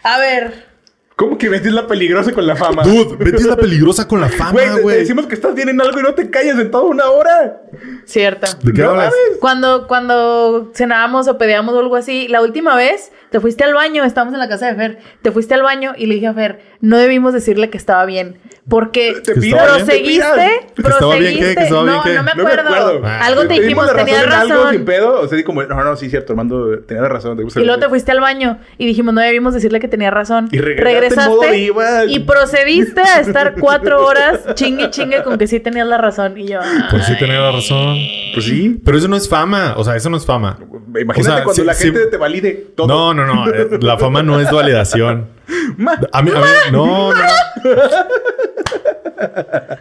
A 0.03 0.19
ver. 0.19 0.71
¿Cómo 1.15 1.37
que 1.37 1.49
Betty 1.49 1.67
es 1.67 1.73
la 1.73 1.85
peligrosa 1.85 2.31
con 2.31 2.47
la 2.47 2.55
fama? 2.55 2.81
Dude, 2.81 3.15
Betty 3.15 3.37
es 3.43 3.45
la 3.45 3.55
peligrosa 3.55 4.07
con 4.07 4.19
la 4.21 4.29
fama, 4.29 4.51
Güey, 4.81 4.95
te- 4.95 4.99
decimos 5.01 5.27
que 5.27 5.35
estás 5.35 5.53
bien 5.53 5.69
en 5.69 5.79
algo 5.79 5.99
y 5.99 6.01
no 6.01 6.15
te 6.15 6.31
calles 6.31 6.55
en 6.57 6.71
toda 6.71 6.85
una 6.85 7.11
hora. 7.11 7.61
Cierto. 8.05 8.47
¿De 8.63 8.73
qué 8.73 8.81
¿No 8.81 8.89
hablas? 8.91 9.13
Cuando, 9.39 9.87
cuando 9.87 10.71
cenábamos 10.73 11.27
o 11.27 11.37
pedíamos 11.37 11.75
o 11.75 11.79
algo 11.79 11.95
así, 11.95 12.27
la 12.27 12.41
última 12.41 12.75
vez 12.75 13.11
te 13.29 13.39
fuiste 13.39 13.63
al 13.63 13.75
baño, 13.75 14.03
estábamos 14.03 14.33
en 14.33 14.39
la 14.39 14.49
casa 14.49 14.67
de 14.67 14.75
Fer, 14.75 14.97
te 15.21 15.31
fuiste 15.31 15.53
al 15.53 15.61
baño 15.61 15.93
y 15.95 16.07
le 16.07 16.15
dije 16.15 16.27
a 16.27 16.33
Fer, 16.33 16.59
no 16.81 16.97
debimos 16.97 17.33
decirle 17.33 17.69
que 17.69 17.77
estaba 17.77 18.05
bien, 18.05 18.37
porque 18.69 19.13
Te 19.23 19.33
te 19.33 19.49
proseguiste, 19.51 20.69
proseguiste, 20.75 21.55
¿Que 21.55 21.63
estaba 21.63 21.83
bien 21.83 21.95
no, 21.95 21.95
no 21.95 22.03
me 22.03 22.15
No 22.15 22.23
me 22.23 22.31
acuerdo, 22.31 22.61
acuerdo. 22.61 23.01
Ah, 23.03 23.25
algo 23.25 23.41
te 23.41 23.47
Te 23.55 23.61
dijimos, 23.61 23.87
la 23.87 23.95
tenías 23.95 24.25
razón 24.25 24.51
algo 24.51 24.69
sin 24.71 24.85
pedo. 24.85 25.19
O 25.21 25.27
sea, 25.27 25.37
di 25.37 25.43
como, 25.43 25.63
no, 25.63 25.83
no, 25.83 25.95
sí, 25.95 26.09
cierto, 26.09 26.33
Armando 26.33 26.79
tenía 26.79 27.03
razón. 27.07 27.37
te 27.37 27.59
y 27.59 27.65
luego 27.65 27.79
te 27.79 27.89
fuiste 27.89 28.11
al 28.11 28.19
baño 28.19 28.59
y 28.77 28.85
dijimos, 28.85 29.13
no 29.13 29.21
debimos 29.21 29.53
decirle 29.53 29.79
que 29.79 29.87
tenía 29.87 30.11
razón, 30.11 30.47
Y 30.51 30.59
regresaste 30.59 31.23
en 31.23 31.29
modo 31.29 31.51
diva. 31.51 32.05
y 32.05 32.19
procediste 32.19 33.01
a 33.01 33.19
estar 33.19 33.55
cuatro 33.59 34.05
horas 34.05 34.39
chingue 34.53 34.89
chingue 34.89 35.23
con 35.23 35.37
que 35.37 35.47
sí 35.47 35.59
tenías 35.59 35.87
la 35.87 35.97
razón, 35.97 36.37
y 36.37 36.47
yo, 36.47 36.59
Pues 36.91 37.05
sí 37.05 37.17
tenía 37.17 37.39
la 37.39 37.51
razón. 37.51 37.97
Pues 38.33 38.45
sí. 38.45 38.79
Pero 38.85 38.97
eso 38.97 39.07
no 39.07 39.15
es 39.17 39.27
fama, 39.27 39.73
o 39.77 39.83
sea, 39.83 39.95
eso 39.95 40.09
no 40.09 40.17
es 40.17 40.25
fama. 40.25 40.57
Imagínate 40.99 41.19
O 41.19 41.23
sea, 41.23 41.43
cuando 41.43 41.53
sí- 41.61 41.63
la 41.63 41.73
sí- 41.73 41.83
gente 41.85 42.07
te 42.07 42.17
valide 42.17 42.53
todo. 42.75 42.87
No, 42.87 43.13
no, 43.13 43.25
no. 43.25 43.49
eh, 43.51 43.67
La 43.81 43.97
fama 43.97 44.21
no 44.23 44.39
es 44.39 44.51
validación. 44.51 45.27
Ma- 45.77 45.99
A 46.11 46.21
mí, 46.21 46.31
a 46.33 46.39
mí, 46.39 46.45
no, 46.71 47.11
no, 47.11 47.13
no. 47.13 47.21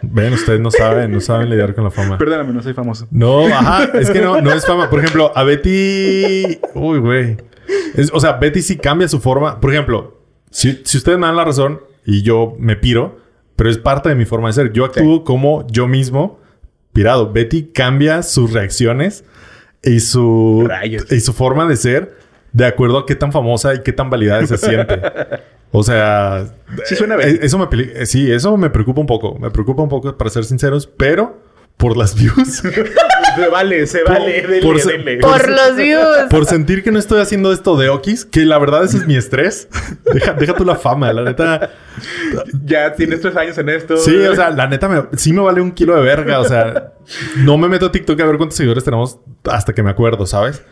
Ven, 0.03 0.33
ustedes 0.33 0.59
no 0.59 0.71
saben, 0.71 1.11
no 1.11 1.19
saben 1.21 1.49
lidiar 1.49 1.73
con 1.73 1.83
la 1.83 1.91
fama. 1.91 2.17
Perdóname, 2.17 2.53
no 2.53 2.61
soy 2.61 2.73
famoso. 2.73 3.07
No, 3.11 3.45
ajá, 3.47 3.89
es 3.97 4.09
que 4.11 4.21
no, 4.21 4.41
no 4.41 4.51
es 4.51 4.65
fama. 4.65 4.89
Por 4.89 4.99
ejemplo, 4.99 5.31
a 5.35 5.43
Betty. 5.43 6.59
Uy, 6.75 6.99
güey. 6.99 7.37
O 8.13 8.19
sea, 8.19 8.33
Betty 8.33 8.61
sí 8.61 8.77
cambia 8.77 9.07
su 9.07 9.19
forma. 9.19 9.59
Por 9.59 9.71
ejemplo, 9.73 10.21
si, 10.49 10.81
si 10.83 10.97
ustedes 10.97 11.17
me 11.17 11.27
dan 11.27 11.35
la 11.35 11.45
razón 11.45 11.81
y 12.05 12.21
yo 12.21 12.55
me 12.59 12.75
piro, 12.75 13.19
pero 13.55 13.69
es 13.69 13.77
parte 13.77 14.09
de 14.09 14.15
mi 14.15 14.25
forma 14.25 14.47
de 14.49 14.53
ser. 14.53 14.73
Yo 14.73 14.85
actúo 14.85 15.23
como 15.23 15.65
yo 15.67 15.87
mismo, 15.87 16.39
pirado. 16.93 17.31
Betty 17.31 17.71
cambia 17.73 18.23
sus 18.23 18.53
reacciones 18.53 19.23
y 19.83 19.99
su, 19.99 20.65
Rayos. 20.67 21.11
y 21.11 21.19
su 21.19 21.33
forma 21.33 21.67
de 21.67 21.75
ser 21.75 22.15
de 22.53 22.65
acuerdo 22.65 22.99
a 22.99 23.05
qué 23.05 23.15
tan 23.15 23.31
famosa 23.31 23.73
y 23.73 23.81
qué 23.81 23.93
tan 23.93 24.09
validada 24.09 24.45
se 24.45 24.57
siente. 24.57 24.99
O 25.73 25.83
sea, 25.83 26.47
Sí 26.83 26.97
suena 26.97 27.15
eh, 27.15 27.17
Betty. 27.17 27.45
eso 27.45 27.57
me 27.57 27.65
eh, 27.71 28.05
sí, 28.05 28.29
eso 28.29 28.57
me 28.57 28.69
preocupa 28.69 28.99
un 28.99 29.07
poco. 29.07 29.39
Me 29.39 29.51
preocupa 29.51 29.81
un 29.81 29.87
poco, 29.87 30.17
para 30.17 30.29
ser 30.29 30.43
sinceros, 30.43 30.85
pero 30.85 31.39
por 31.77 31.95
las 31.95 32.13
views. 32.13 32.61
Se 33.35 33.47
vale, 33.47 33.87
se 33.87 34.03
vale. 34.03 34.41
Dele, 34.41 34.61
por 34.61 34.79
ser- 34.79 35.03
dele. 35.03 35.17
por 35.21 35.49
los 35.49 35.75
views. 35.75 36.01
por 36.29 36.45
sentir 36.45 36.83
que 36.83 36.91
no 36.91 36.99
estoy 36.99 37.21
haciendo 37.21 37.51
esto 37.51 37.77
de 37.77 37.89
Okis, 37.89 38.25
que 38.25 38.45
la 38.45 38.57
verdad 38.57 38.83
ese 38.83 38.97
es 38.97 39.07
mi 39.07 39.15
estrés. 39.15 39.67
Deja, 40.13 40.33
deja 40.33 40.53
tú 40.55 40.65
la 40.65 40.75
fama, 40.75 41.11
la 41.13 41.23
neta. 41.23 41.71
Ya 42.65 42.93
tienes 42.93 43.21
tres 43.21 43.35
años 43.35 43.57
en 43.57 43.69
esto. 43.69 43.97
Sí, 43.97 44.15
o 44.17 44.35
sea, 44.35 44.49
la 44.49 44.67
neta 44.67 44.87
me, 44.89 45.03
sí 45.17 45.33
me 45.33 45.41
vale 45.41 45.61
un 45.61 45.71
kilo 45.71 45.95
de 45.95 46.01
verga. 46.01 46.39
O 46.39 46.45
sea, 46.45 46.93
no 47.37 47.57
me 47.57 47.67
meto 47.67 47.87
a 47.87 47.91
TikTok 47.91 48.19
a 48.21 48.25
ver 48.25 48.37
cuántos 48.37 48.57
seguidores 48.57 48.83
tenemos 48.83 49.19
hasta 49.45 49.73
que 49.73 49.83
me 49.83 49.91
acuerdo, 49.91 50.25
¿sabes? 50.25 50.63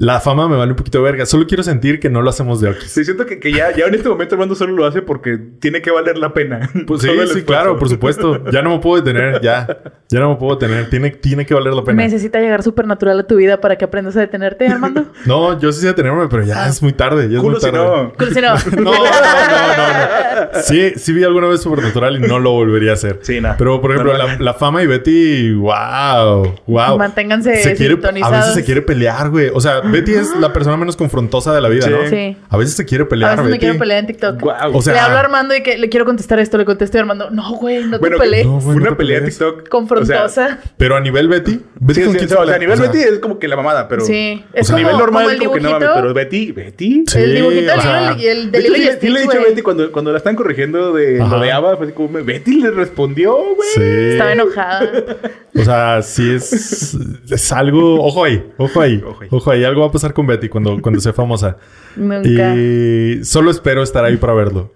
La 0.00 0.20
fama 0.20 0.46
me 0.46 0.54
vale 0.56 0.70
un 0.70 0.76
poquito 0.76 0.98
de 0.98 1.04
verga. 1.04 1.26
Solo 1.26 1.44
quiero 1.48 1.64
sentir 1.64 1.98
que 1.98 2.08
no 2.08 2.22
lo 2.22 2.30
hacemos 2.30 2.60
de 2.60 2.70
Okis. 2.70 2.84
Sí, 2.92 3.04
siento 3.04 3.26
que, 3.26 3.40
que 3.40 3.50
ya, 3.52 3.74
ya 3.74 3.86
en 3.86 3.94
este 3.96 4.08
momento 4.08 4.36
Armando 4.36 4.54
solo 4.54 4.72
lo 4.72 4.86
hace 4.86 5.02
porque 5.02 5.36
tiene 5.58 5.82
que 5.82 5.90
valer 5.90 6.16
la 6.18 6.32
pena. 6.32 6.70
Pues 6.86 7.02
sí, 7.02 7.08
sí, 7.34 7.42
claro, 7.42 7.76
por 7.76 7.88
supuesto. 7.88 8.48
Ya 8.52 8.62
no 8.62 8.70
me 8.70 8.78
puedo 8.78 9.02
detener, 9.02 9.40
ya. 9.40 9.66
Ya 10.08 10.20
no 10.20 10.30
me 10.30 10.36
puedo 10.36 10.54
detener. 10.56 10.88
Tiene, 10.88 11.10
tiene 11.10 11.44
que 11.44 11.52
valer 11.52 11.74
la 11.74 11.82
pena. 11.82 12.00
Necesita 12.04 12.38
llegar 12.38 12.62
supernatural 12.62 13.18
a 13.18 13.22
tu 13.24 13.34
vida 13.36 13.60
para 13.60 13.76
que 13.76 13.84
aprendas 13.84 14.16
a 14.16 14.20
detenerte, 14.20 14.68
Armando. 14.68 15.06
No, 15.26 15.58
yo 15.58 15.72
sí 15.72 15.80
sé 15.80 15.88
detenerme, 15.88 16.28
pero 16.28 16.44
ya 16.44 16.68
es 16.68 16.80
muy 16.80 16.92
tarde. 16.92 17.28
Ya 17.28 17.38
es 17.38 17.42
Culo 17.42 17.58
muy 17.58 17.60
si 17.60 17.70
tarde. 17.72 17.84
no. 17.84 18.12
Cool, 18.16 18.32
si 18.32 18.40
no. 18.40 18.54
No, 18.82 18.92
no, 18.92 19.02
no, 19.02 19.76
no, 19.76 20.52
no. 20.54 20.62
Sí, 20.62 20.92
sí 20.96 21.12
vi 21.12 21.24
alguna 21.24 21.48
vez 21.48 21.60
Supernatural 21.60 22.16
y 22.16 22.20
no 22.20 22.38
lo 22.38 22.52
volvería 22.52 22.92
a 22.92 22.94
hacer. 22.94 23.18
Sí, 23.22 23.40
no. 23.40 23.56
Pero, 23.58 23.80
por 23.80 23.90
ejemplo, 23.90 24.12
No, 24.16 24.18
no. 24.18 24.26
la, 24.28 24.38
la 24.38 24.54
fama 24.54 24.82
y 24.82 24.86
Betty, 24.86 25.52
wow, 25.54 26.54
wow. 26.68 26.96
Manténganse 26.96 27.56
se 27.56 27.74
quiere, 27.74 27.98
A 28.22 28.30
veces 28.30 28.54
se 28.54 28.64
quiere 28.64 28.80
pelear, 28.82 29.30
güey. 29.30 29.50
O 29.52 29.60
sea, 29.60 29.82
Betty 29.92 30.14
es 30.14 30.34
la 30.36 30.52
persona 30.52 30.76
menos 30.76 30.96
confrontosa 30.96 31.54
de 31.54 31.60
la 31.60 31.68
vida, 31.68 31.82
Sí. 31.86 31.90
¿no? 31.90 32.08
Sí. 32.08 32.36
A 32.48 32.56
veces 32.56 32.74
se 32.76 32.84
quiere 32.84 33.04
A 33.04 33.08
pelear, 33.08 33.30
veces 33.32 33.44
me 33.44 33.50
Betty. 33.52 33.60
quiero 33.60 33.78
pelear 33.78 34.00
en 34.00 34.06
TikTok. 34.06 34.40
Guau. 34.40 34.76
O 34.76 34.82
sea- 34.82 34.92
le 34.94 35.00
hablo 35.00 35.16
a 35.16 35.20
Armando 35.20 35.54
y 35.56 35.62
que 35.62 35.78
le 35.78 35.88
quiero 35.88 36.04
contestar 36.06 36.38
esto, 36.38 36.58
le 36.58 36.64
contesto 36.64 36.98
a 36.98 37.00
Armando. 37.00 37.30
No, 37.30 37.52
güey, 37.56 37.84
no 37.84 37.92
te 37.92 37.98
Bueno, 37.98 38.18
pelees. 38.18 38.46
no, 38.46 38.60
Fue 38.60 38.74
una 38.74 38.96
pelea 38.96 39.18
en. 39.18 39.24
TikTok. 39.26 39.68
Confrontosa. 39.68 40.24
O 40.24 40.28
sea, 40.28 40.60
Pero 40.76 40.96
a 40.96 41.00
nivel 41.00 41.28
Betty, 41.28 41.60
Betty 41.80 42.00
sí, 42.00 42.06
con 42.06 42.12
sí, 42.12 42.18
quién 42.18 42.26
o 42.32 42.36
sea, 42.36 42.46
se 42.46 42.54
a 42.54 42.58
nivel 42.58 42.74
O 42.74 42.76
sea, 42.82 42.90
Betty 42.92 43.04
es 43.04 43.18
como 43.18 43.38
que 43.38 43.48
la 43.48 43.56
mamada, 43.56 43.88
pero... 43.88 44.04
sí. 44.04 44.44
O 44.54 44.56
Es 44.56 44.66
sea, 44.66 44.76
a 44.76 44.78
nivel 44.78 44.96
normal 44.98 45.24
como 45.24 45.30
es 45.30 45.34
el 45.34 45.38
como 45.40 45.54
que 45.54 45.60
no 45.60 45.68
dibujito. 45.68 45.86
mames, 45.90 46.02
pero 46.02 46.14
Betty... 46.14 46.52
¿Betty? 46.52 47.04
Sí, 47.06 47.18
el 47.18 47.34
dibujito 47.34 47.72
o 47.72 48.18
y 48.18 48.26
el 48.26 48.50
De 48.50 48.60
Lilo 48.60 48.76
y 48.76 48.80
sí 49.00 49.08
le 49.08 49.18
he 49.18 49.22
dicho 49.22 49.38
a. 49.38 49.44
Betty 49.48 49.62
cuando, 49.62 49.92
cuando 49.92 50.12
la 50.12 50.18
están 50.18 50.36
corrigiendo 50.36 50.92
de 50.92 51.18
lo 51.18 51.40
de 51.40 51.52
Ava, 51.52 51.76
fue 51.76 51.86
así 51.86 51.94
como, 51.94 52.22
Betty 52.24 52.60
le 52.60 52.70
respondió, 52.70 53.34
güey. 53.36 53.68
Sí. 53.74 53.80
Estaba 54.12 54.32
enojada. 54.32 54.90
O 55.58 55.64
sea, 55.64 56.02
sí 56.02 56.30
es, 56.34 56.96
es 57.28 57.52
algo. 57.52 58.00
Ojo 58.04 58.22
ahí, 58.22 58.44
ojo 58.58 58.80
ahí, 58.80 59.02
Ojo 59.30 59.50
ahí. 59.50 59.64
Algo 59.68 59.82
va 59.82 59.88
a 59.88 59.92
pasar 59.92 60.12
con 60.12 60.26
Betty 60.26 60.48
cuando, 60.48 60.80
cuando 60.80 61.00
sea 61.00 61.12
famosa. 61.12 61.56
Nunca. 61.96 62.54
Y 62.56 63.24
solo 63.24 63.50
espero 63.50 63.82
estar 63.82 64.04
ahí 64.04 64.16
para 64.16 64.34
verlo. 64.34 64.72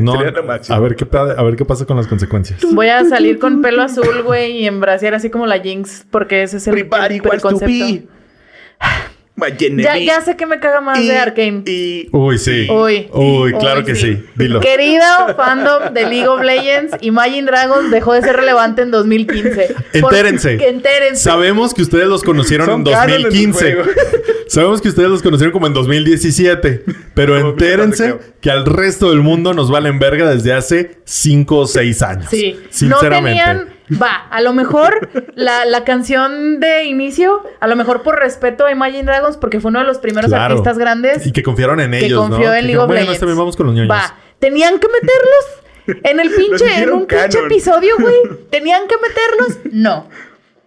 No, 0.00 0.12
a 0.12 0.18
ver 0.78 0.96
qué 0.96 1.06
a 1.16 1.42
ver 1.42 1.56
qué 1.56 1.64
pasa 1.64 1.86
con 1.86 1.96
las 1.96 2.06
consecuencias. 2.06 2.60
Voy 2.72 2.88
a 2.88 3.04
salir 3.04 3.38
con 3.38 3.62
pelo 3.62 3.82
azul, 3.82 4.22
güey, 4.22 4.58
y 4.58 4.66
en 4.66 4.80
brasier 4.80 5.14
así 5.14 5.30
como 5.30 5.46
la 5.46 5.58
Jinx, 5.60 6.06
porque 6.10 6.42
ese 6.42 6.58
es 6.58 6.66
el, 6.66 6.74
Everybody 6.74 7.16
el 7.16 7.22
wants 7.22 7.62
Ya, 9.36 10.20
sé 10.22 10.34
que 10.36 10.46
me 10.46 10.58
caga 10.60 10.80
más 10.80 10.98
Y- 10.98 11.08
de 11.08 11.16
Arkane. 11.18 11.62
y- 11.66 12.08
Uy, 12.10 12.38
sí. 12.38 12.66
Uy. 12.70 13.08
Uy, 13.12 13.52
claro 13.52 13.80
Uy, 13.80 13.84
que 13.86 13.94
sí. 13.94 14.22
Dilo. 14.34 14.60
Querido 14.60 15.04
fandom 15.36 15.92
de 15.92 16.02
League 16.08 16.26
of 16.26 16.42
Legends, 16.42 16.96
Imagine 17.02 17.42
Dragons 17.46 17.90
dejó 17.90 18.14
de 18.14 18.22
ser 18.22 18.36
relevante 18.36 18.82
en 18.82 18.90
2015. 18.90 19.74
Por- 20.00 20.14
Entérense. 20.14 20.58
Sabemos 21.16 21.74
que 21.74 21.82
ustedes 21.82 22.06
los 22.08 22.22
conocieron 22.22 22.66
Son 22.66 22.80
en 22.80 22.84
canon 22.92 23.08
en 23.10 23.14
el 23.16 23.22
2015. 23.24 23.74
juego. 23.74 23.90
Sabemos 24.48 24.80
que 24.80 24.88
ustedes 24.88 25.10
los 25.10 25.22
conocieron 25.22 25.52
como 25.52 25.66
en 25.66 25.74
2017. 25.74 26.84
Pero 27.14 27.38
No, 27.38 27.50
entérense 27.50 28.08
no 28.08 28.18
que 28.40 28.50
al 28.50 28.64
resto 28.64 29.10
del 29.10 29.20
mundo 29.20 29.52
nos 29.54 29.70
valen 29.70 29.98
verga 29.98 30.30
desde 30.30 30.52
hace 30.54 30.98
5 31.04 31.58
o 31.58 31.66
6 31.66 32.00
años. 32.02 32.26
Sí. 32.30 32.54
No 32.56 32.68
Sinceramente. 32.70 33.42
tenían. 33.44 33.75
Va, 34.00 34.14
a 34.30 34.40
lo 34.40 34.52
mejor 34.52 35.08
la, 35.34 35.64
la 35.64 35.84
canción 35.84 36.58
de 36.60 36.84
inicio, 36.84 37.42
a 37.60 37.66
lo 37.68 37.76
mejor 37.76 38.02
por 38.02 38.18
respeto 38.18 38.64
a 38.66 38.72
Imagine 38.72 39.04
Dragons, 39.04 39.36
porque 39.36 39.60
fue 39.60 39.68
uno 39.70 39.78
de 39.78 39.84
los 39.86 39.98
primeros 39.98 40.28
Claro. 40.30 40.54
artistas 40.54 40.76
grandes 40.78 41.24
Y 41.26 41.32
que 41.32 41.42
confiaron 41.42 41.78
en 41.80 41.92
que 41.92 42.06
ellos, 42.06 42.18
confió 42.20 42.48
¿no? 42.48 42.54
en 42.54 42.60
Que 42.60 42.66
League 42.66 42.78
of 42.78 42.84
dijeron, 42.84 42.86
bueno, 42.88 43.00
Legends. 43.02 43.20
también 43.20 43.38
vamos 43.38 43.56
con 43.56 43.66
los 43.66 43.74
ñoños. 43.76 43.90
Va, 43.90 44.14
tenían 44.40 44.78
que 44.80 44.88
meterlos 44.88 46.02
en 46.04 46.18
el 46.20 46.30
pinche, 46.36 46.82
en 46.82 46.90
un 46.92 47.06
pinche 47.06 47.38
episodio, 47.38 47.94
güey. 48.00 48.14
Tenían 48.50 48.82
que 48.88 48.96
meterlos. 48.96 49.58
No. 49.72 50.08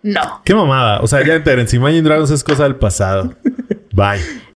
No. 0.02 0.42
Qué 0.46 0.56
mamada. 0.56 1.02
O 1.02 1.08
sea, 1.08 1.26
ya 1.26 1.36
entérense. 1.36 1.76
Imagine 1.76 2.04
Dragons 2.04 2.32
es 2.32 2.42
cosa 2.42 2.64
del 2.64 2.78
pasado. 2.78 3.34
Bye. 3.92 4.22